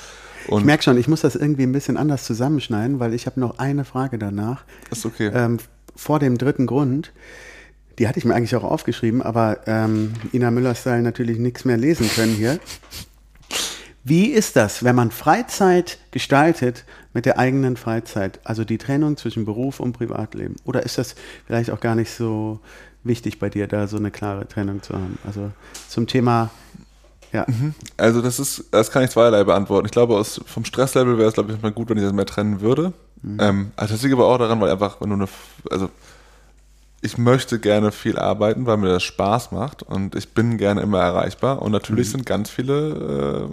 Ich 0.44 0.50
Und 0.52 0.64
merke 0.66 0.82
schon, 0.82 0.98
ich 0.98 1.08
muss 1.08 1.20
das 1.22 1.34
irgendwie 1.36 1.62
ein 1.62 1.72
bisschen 1.72 1.96
anders 1.96 2.24
zusammenschneiden, 2.24 2.98
weil 3.00 3.14
ich 3.14 3.26
habe 3.26 3.38
noch 3.40 3.58
eine 3.58 3.84
Frage 3.84 4.18
danach. 4.18 4.64
ist 4.90 5.06
okay. 5.06 5.30
Ähm, 5.32 5.58
vor 5.94 6.18
dem 6.18 6.36
dritten 6.36 6.66
Grund, 6.66 7.12
die 7.98 8.08
hatte 8.08 8.18
ich 8.18 8.24
mir 8.24 8.34
eigentlich 8.34 8.56
auch 8.56 8.64
aufgeschrieben, 8.64 9.22
aber 9.22 9.60
ähm, 9.66 10.14
Ina 10.32 10.50
Müller-Style 10.50 11.02
natürlich 11.02 11.38
nichts 11.38 11.64
mehr 11.64 11.76
lesen 11.76 12.08
können 12.14 12.34
hier. 12.34 12.58
Wie 14.04 14.26
ist 14.26 14.56
das, 14.56 14.82
wenn 14.82 14.96
man 14.96 15.10
Freizeit 15.12 15.98
gestaltet 16.10 16.84
mit 17.14 17.26
der 17.26 17.38
eigenen 17.38 17.76
Freizeit, 17.76 18.40
also 18.44 18.64
die 18.64 18.78
Trennung 18.78 19.16
zwischen 19.16 19.44
Beruf 19.44 19.80
und 19.80 19.92
Privatleben? 19.92 20.56
Oder 20.64 20.82
ist 20.82 20.98
das 20.98 21.14
vielleicht 21.46 21.70
auch 21.70 21.80
gar 21.80 21.94
nicht 21.94 22.10
so 22.10 22.60
wichtig 23.04 23.38
bei 23.38 23.48
dir, 23.50 23.66
da 23.66 23.86
so 23.86 23.96
eine 23.96 24.10
klare 24.10 24.46
Trennung 24.48 24.82
zu 24.82 24.94
haben? 24.94 25.18
Also 25.26 25.50
zum 25.88 26.06
Thema, 26.06 26.50
ja, 27.32 27.46
Also 27.96 28.20
das 28.22 28.38
ist, 28.38 28.64
das 28.70 28.90
kann 28.90 29.04
ich 29.04 29.10
zweierlei 29.10 29.44
beantworten. 29.44 29.86
Ich 29.86 29.92
glaube, 29.92 30.16
aus, 30.16 30.40
vom 30.46 30.64
Stresslevel 30.64 31.18
wäre 31.18 31.28
es, 31.28 31.34
glaube 31.34 31.52
ich, 31.52 31.62
mal 31.62 31.72
gut, 31.72 31.88
wenn 31.88 31.96
ich 31.96 32.04
das 32.04 32.12
mehr 32.12 32.26
trennen 32.26 32.60
würde. 32.60 32.92
Mhm. 33.22 33.38
Ähm, 33.40 33.72
also 33.76 33.94
das 33.94 34.02
liegt 34.02 34.14
aber 34.14 34.26
auch 34.26 34.38
daran, 34.38 34.60
weil 34.60 34.70
einfach, 34.70 35.00
wenn 35.00 35.08
du 35.10 35.14
eine, 35.16 35.28
also 35.70 35.88
ich 37.00 37.18
möchte 37.18 37.58
gerne 37.58 37.90
viel 37.90 38.18
arbeiten, 38.18 38.66
weil 38.66 38.76
mir 38.76 38.88
das 38.88 39.02
Spaß 39.02 39.50
macht 39.50 39.82
und 39.82 40.14
ich 40.14 40.34
bin 40.34 40.56
gerne 40.56 40.82
immer 40.82 41.00
erreichbar 41.00 41.60
und 41.62 41.72
natürlich 41.72 42.08
Mhm. 42.08 42.12
sind 42.12 42.26
ganz 42.26 42.48
viele 42.50 43.48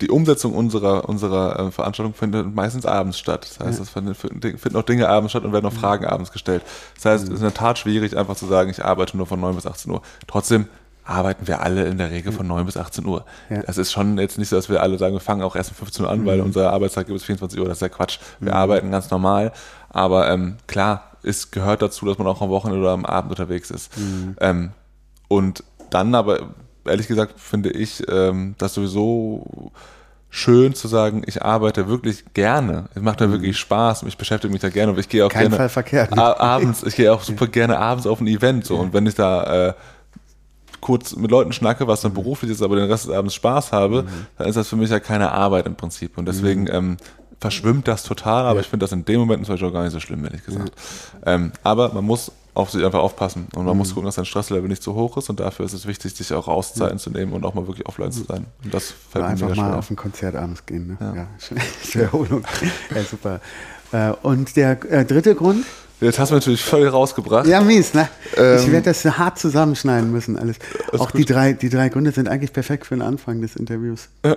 die 0.00 0.10
Umsetzung 0.10 0.54
unserer, 0.54 1.08
unserer 1.08 1.58
äh, 1.58 1.70
Veranstaltung 1.70 2.14
findet 2.14 2.54
meistens 2.54 2.84
abends 2.84 3.18
statt. 3.18 3.46
Das 3.48 3.64
heißt, 3.64 3.80
es 3.80 3.90
finden, 3.90 4.14
finden 4.14 4.76
auch 4.76 4.82
Dinge 4.82 5.08
abends 5.08 5.32
statt 5.32 5.44
und 5.44 5.52
werden 5.52 5.66
auch 5.66 5.72
Fragen 5.72 6.04
abends 6.04 6.32
gestellt. 6.32 6.62
Das 6.96 7.04
heißt, 7.04 7.24
es 7.24 7.30
ist 7.30 7.38
in 7.38 7.44
der 7.44 7.54
Tat 7.54 7.78
schwierig, 7.78 8.16
einfach 8.16 8.36
zu 8.36 8.46
sagen, 8.46 8.70
ich 8.70 8.84
arbeite 8.84 9.16
nur 9.16 9.26
von 9.26 9.40
9 9.40 9.54
bis 9.54 9.66
18 9.66 9.92
Uhr. 9.92 10.02
Trotzdem 10.26 10.66
arbeiten 11.04 11.46
wir 11.46 11.60
alle 11.60 11.84
in 11.84 11.98
der 11.98 12.10
Regel 12.10 12.32
von 12.32 12.46
9 12.46 12.64
bis 12.64 12.76
18 12.76 13.04
Uhr. 13.06 13.24
Ja. 13.50 13.62
Das 13.62 13.78
ist 13.78 13.92
schon 13.92 14.18
jetzt 14.18 14.38
nicht 14.38 14.48
so, 14.48 14.56
dass 14.56 14.68
wir 14.68 14.82
alle 14.82 14.98
sagen, 14.98 15.14
wir 15.14 15.20
fangen 15.20 15.42
auch 15.42 15.54
erst 15.54 15.70
um 15.70 15.76
15 15.76 16.04
Uhr 16.04 16.10
an, 16.10 16.20
mhm. 16.20 16.26
weil 16.26 16.40
unser 16.40 16.72
Arbeitstag 16.72 17.06
gibt 17.06 17.16
bis 17.16 17.24
24 17.24 17.60
Uhr. 17.60 17.66
Das 17.68 17.78
ist 17.78 17.82
ja 17.82 17.88
Quatsch. 17.88 18.18
Wir 18.40 18.52
mhm. 18.52 18.58
arbeiten 18.58 18.90
ganz 18.90 19.10
normal. 19.10 19.52
Aber 19.90 20.30
ähm, 20.30 20.56
klar, 20.66 21.12
es 21.22 21.50
gehört 21.50 21.82
dazu, 21.82 22.06
dass 22.06 22.18
man 22.18 22.26
auch 22.26 22.40
am 22.40 22.50
Wochenende 22.50 22.80
oder 22.80 22.92
am 22.92 23.04
Abend 23.04 23.30
unterwegs 23.30 23.70
ist. 23.70 23.96
Mhm. 23.96 24.36
Ähm, 24.40 24.70
und 25.28 25.62
dann 25.90 26.14
aber, 26.14 26.54
ehrlich 26.86 27.08
gesagt, 27.08 27.38
finde 27.38 27.70
ich 27.70 28.02
ähm, 28.08 28.54
das 28.58 28.74
sowieso 28.74 29.72
schön 30.30 30.74
zu 30.74 30.88
sagen, 30.88 31.22
ich 31.26 31.42
arbeite 31.42 31.88
wirklich 31.88 32.24
gerne. 32.34 32.86
Es 32.94 33.02
macht 33.02 33.20
mir 33.20 33.28
mhm. 33.28 33.32
wirklich 33.32 33.56
Spaß 33.56 34.02
und 34.02 34.08
ich 34.08 34.18
beschäftige 34.18 34.52
mich 34.52 34.60
da 34.60 34.68
gerne 34.68 34.92
und 34.92 34.98
ich 34.98 35.08
gehe 35.08 35.24
auch 35.24 35.30
Kein 35.30 35.42
gerne 35.42 35.56
Fall 35.56 35.68
verkehrt. 35.68 36.18
abends, 36.18 36.82
ich 36.82 36.96
gehe 36.96 37.12
auch 37.12 37.22
super 37.22 37.46
gerne 37.46 37.78
abends 37.78 38.06
auf 38.06 38.20
ein 38.20 38.26
Event 38.26 38.64
so 38.64 38.76
und 38.76 38.92
wenn 38.92 39.06
ich 39.06 39.14
da 39.14 39.68
äh, 39.68 39.74
kurz 40.80 41.14
mit 41.14 41.30
Leuten 41.30 41.52
schnacke, 41.52 41.86
was 41.86 42.00
dann 42.00 42.10
mhm. 42.10 42.16
beruflich 42.16 42.50
ist, 42.50 42.62
aber 42.62 42.74
den 42.74 42.90
Rest 42.90 43.06
des 43.06 43.14
Abends 43.14 43.34
Spaß 43.34 43.70
habe, 43.70 44.02
mhm. 44.02 44.08
dann 44.36 44.48
ist 44.48 44.56
das 44.56 44.68
für 44.68 44.76
mich 44.76 44.90
ja 44.90 44.98
keine 44.98 45.30
Arbeit 45.30 45.66
im 45.66 45.76
Prinzip 45.76 46.18
und 46.18 46.26
deswegen 46.26 46.62
mhm. 46.62 46.70
ähm, 46.72 46.96
verschwimmt 47.40 47.86
das 47.86 48.02
total, 48.02 48.44
aber 48.46 48.56
ja. 48.56 48.60
ich 48.62 48.66
finde 48.66 48.84
das 48.84 48.92
in 48.92 49.04
dem 49.04 49.20
Moment 49.20 49.46
zum 49.46 49.52
Beispiel 49.52 49.68
auch 49.68 49.72
gar 49.72 49.84
nicht 49.84 49.92
so 49.92 50.00
schlimm, 50.00 50.24
ehrlich 50.24 50.44
gesagt. 50.44 50.72
Ja. 51.24 51.34
Ähm, 51.34 51.52
aber 51.62 51.92
man 51.94 52.04
muss 52.04 52.32
auf 52.54 52.70
sich 52.70 52.84
einfach 52.84 53.00
aufpassen 53.00 53.48
und 53.54 53.64
man 53.64 53.74
mhm. 53.74 53.78
muss 53.78 53.90
gucken, 53.90 54.06
dass 54.06 54.14
dein 54.14 54.24
Stresslevel 54.24 54.68
nicht 54.68 54.82
zu 54.82 54.94
hoch 54.94 55.16
ist 55.16 55.28
und 55.28 55.40
dafür 55.40 55.66
ist 55.66 55.72
es 55.72 55.86
wichtig, 55.86 56.14
sich 56.14 56.32
auch 56.32 56.46
Auszeiten 56.46 56.98
ja. 56.98 57.02
zu 57.02 57.10
nehmen 57.10 57.32
und 57.32 57.44
auch 57.44 57.54
mal 57.54 57.66
wirklich 57.66 57.86
offline 57.86 58.12
zu 58.12 58.24
sein. 58.24 58.46
Und 58.62 58.72
das 58.72 58.90
fällt 59.10 59.24
Oder 59.24 59.34
mir 59.34 59.42
einfach 59.42 59.56
mal 59.56 59.74
auf 59.74 59.90
ein 59.90 59.96
Konzert 59.96 60.36
abends 60.36 60.64
gehen. 60.64 60.86
Ne? 60.86 60.96
Ja. 61.00 61.14
ja. 61.14 62.00
Erholung. 62.02 62.44
ja, 62.94 63.02
super. 63.02 63.40
Äh, 63.92 64.12
und 64.22 64.56
der 64.56 64.78
äh, 64.90 65.04
dritte 65.04 65.34
Grund? 65.34 65.66
Jetzt 66.00 66.18
hast 66.18 66.30
du 66.30 66.34
natürlich 66.34 66.62
völlig 66.62 66.92
rausgebracht. 66.92 67.46
Ja, 67.46 67.60
mies, 67.60 67.94
ne? 67.94 68.08
Ähm, 68.36 68.58
ich 68.58 68.70
werde 68.70 68.86
das 68.86 69.04
hart 69.04 69.38
zusammenschneiden 69.38 70.10
müssen, 70.12 70.36
alles. 70.36 70.56
Auch 70.92 71.10
die 71.10 71.24
drei, 71.24 71.52
die 71.52 71.70
drei 71.70 71.88
Gründe 71.88 72.12
sind 72.12 72.28
eigentlich 72.28 72.52
perfekt 72.52 72.86
für 72.86 72.94
den 72.94 73.02
Anfang 73.02 73.40
des 73.40 73.56
Interviews. 73.56 74.08
Ja, 74.24 74.36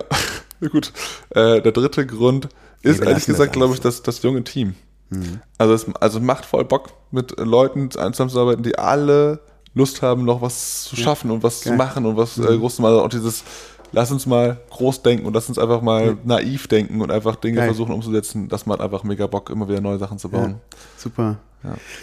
gut. 0.70 0.92
Äh, 1.30 1.60
der 1.60 1.72
dritte 1.72 2.06
Grund 2.06 2.48
ist 2.82 3.00
ehrlich 3.00 3.26
gesagt, 3.26 3.52
glaube 3.52 3.74
ich, 3.74 3.80
das, 3.80 4.02
das 4.02 4.22
junge 4.22 4.44
Team. 4.44 4.74
Mhm. 5.10 5.40
Also 5.56 5.74
es 5.74 5.86
also 6.00 6.20
macht 6.20 6.44
voll 6.44 6.64
Bock, 6.64 6.90
mit 7.10 7.38
Leuten 7.38 7.90
zusammenzuarbeiten, 7.90 8.62
die 8.62 8.78
alle 8.78 9.40
Lust 9.74 10.02
haben, 10.02 10.24
noch 10.24 10.42
was 10.42 10.84
zu 10.84 10.96
schaffen 10.96 11.28
ja. 11.28 11.34
und 11.34 11.42
was 11.42 11.62
Geil. 11.62 11.72
zu 11.72 11.76
machen 11.76 12.06
und 12.06 12.16
was 12.16 12.36
äh, 12.38 12.42
mhm. 12.42 12.60
groß 12.60 12.76
zu 12.76 12.82
machen. 12.82 13.00
Und 13.00 13.12
dieses, 13.12 13.44
lass 13.92 14.10
uns 14.10 14.26
mal 14.26 14.58
groß 14.70 15.02
denken 15.02 15.26
und 15.26 15.34
lass 15.34 15.48
uns 15.48 15.58
einfach 15.58 15.82
mal 15.82 16.06
ja. 16.06 16.16
naiv 16.24 16.66
denken 16.66 17.00
und 17.00 17.10
einfach 17.10 17.36
Dinge 17.36 17.56
geil. 17.56 17.66
versuchen 17.66 17.92
umzusetzen. 17.92 18.48
Das 18.48 18.66
macht 18.66 18.80
einfach 18.80 19.04
mega 19.04 19.26
Bock, 19.26 19.50
immer 19.50 19.68
wieder 19.68 19.80
neue 19.80 19.98
Sachen 19.98 20.18
zu 20.18 20.28
bauen. 20.28 20.50
Ja. 20.50 20.78
Super. 20.96 21.36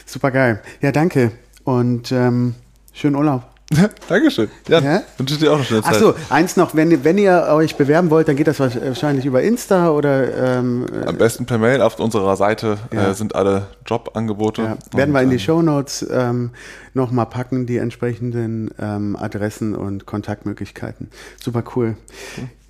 Super 0.05 0.31
geil. 0.31 0.61
Ja, 0.81 0.91
danke. 0.91 1.31
Und 1.63 2.11
ähm, 2.11 2.55
schönen 2.93 3.15
Urlaub. 3.15 3.54
Dankeschön. 4.09 4.49
Ja, 4.67 4.79
ja? 4.79 5.01
wünsche 5.17 5.33
ich 5.33 5.39
dir 5.39 5.51
auch 5.51 5.57
noch 5.57 5.65
schnell 5.65 5.81
Zeit. 5.81 5.95
Achso, 5.95 6.13
eins 6.29 6.55
noch, 6.55 6.75
wenn, 6.75 7.03
wenn 7.03 7.17
ihr 7.17 7.47
euch 7.49 7.75
bewerben 7.75 8.11
wollt, 8.11 8.27
dann 8.27 8.35
geht 8.35 8.47
das 8.47 8.59
wahrscheinlich 8.59 9.25
über 9.25 9.41
Insta 9.41 9.89
oder 9.89 10.57
ähm, 10.59 10.85
Am 11.05 11.17
besten 11.17 11.47
per 11.47 11.57
Mail. 11.57 11.81
Auf 11.81 11.99
unserer 11.99 12.35
Seite 12.35 12.77
ja. 12.93 13.09
äh, 13.09 13.13
sind 13.15 13.33
alle 13.33 13.67
Jobangebote. 13.87 14.61
Ja. 14.61 14.77
Werden 14.93 15.13
wir 15.13 15.21
in 15.21 15.29
die 15.29 15.35
ähm, 15.37 15.41
Show 15.41 15.61
Notes 15.63 16.05
ähm, 16.11 16.51
nochmal 16.93 17.25
packen, 17.25 17.65
die 17.65 17.77
entsprechenden 17.77 18.69
ähm, 18.79 19.15
Adressen 19.15 19.73
und 19.73 20.05
Kontaktmöglichkeiten. 20.05 21.09
Super 21.41 21.63
cool. 21.75 21.97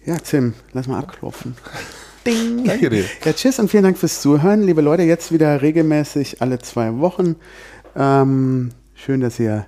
Ja, 0.05 0.15
Tim, 0.17 0.53
lass 0.71 0.87
mal 0.87 0.99
abklopfen. 0.99 1.55
Ding. 2.25 2.63
Danke 2.65 2.89
dir. 2.89 3.03
Ja, 3.23 3.33
tschüss 3.33 3.59
und 3.59 3.69
vielen 3.69 3.83
Dank 3.83 3.97
fürs 3.97 4.21
Zuhören. 4.21 4.63
Liebe 4.63 4.81
Leute, 4.81 5.03
jetzt 5.03 5.31
wieder 5.31 5.61
regelmäßig 5.61 6.41
alle 6.41 6.59
zwei 6.59 6.97
Wochen. 6.99 7.35
Ähm, 7.97 8.71
schön, 8.95 9.19
dass 9.19 9.39
ihr 9.39 9.67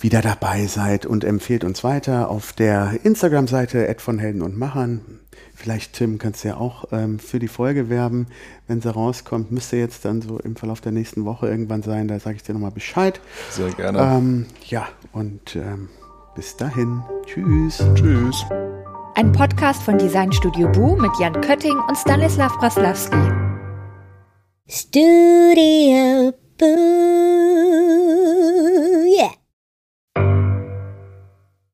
wieder 0.00 0.22
dabei 0.22 0.66
seid 0.66 1.06
und 1.06 1.24
empfehlt 1.24 1.64
uns 1.64 1.82
weiter 1.84 2.30
auf 2.30 2.52
der 2.52 3.00
Instagram-Seite 3.02 3.94
von 3.98 4.18
Helden 4.18 4.42
und 4.42 4.56
Machern. 4.56 5.20
Vielleicht, 5.54 5.94
Tim, 5.94 6.18
kannst 6.18 6.44
du 6.44 6.48
ja 6.48 6.56
auch 6.56 6.84
ähm, 6.92 7.18
für 7.18 7.40
die 7.40 7.48
Folge 7.48 7.90
werben, 7.90 8.28
wenn 8.68 8.80
sie 8.80 8.92
rauskommt. 8.92 9.50
Müsste 9.50 9.76
jetzt 9.76 10.04
dann 10.04 10.22
so 10.22 10.38
im 10.38 10.54
Verlauf 10.54 10.80
der 10.80 10.92
nächsten 10.92 11.24
Woche 11.24 11.48
irgendwann 11.48 11.82
sein. 11.82 12.06
Da 12.06 12.20
sage 12.20 12.36
ich 12.36 12.44
dir 12.44 12.52
nochmal 12.52 12.70
Bescheid. 12.70 13.20
Sehr 13.50 13.70
gerne. 13.72 13.98
Ähm, 13.98 14.46
ja, 14.68 14.86
und 15.12 15.56
ähm, 15.56 15.88
bis 16.36 16.56
dahin. 16.56 17.02
Tschüss. 17.26 17.82
Tschüss. 17.94 18.44
Ein 19.16 19.32
Podcast 19.32 19.82
von 19.82 19.98
Designstudio 19.98 20.68
Bu 20.70 20.94
mit 20.94 21.10
Jan 21.18 21.40
Kötting 21.40 21.76
und 21.88 21.96
Stanislav 21.96 22.56
Braslawski. 22.58 23.16
Studio 24.68 26.32
Boo. 26.56 28.17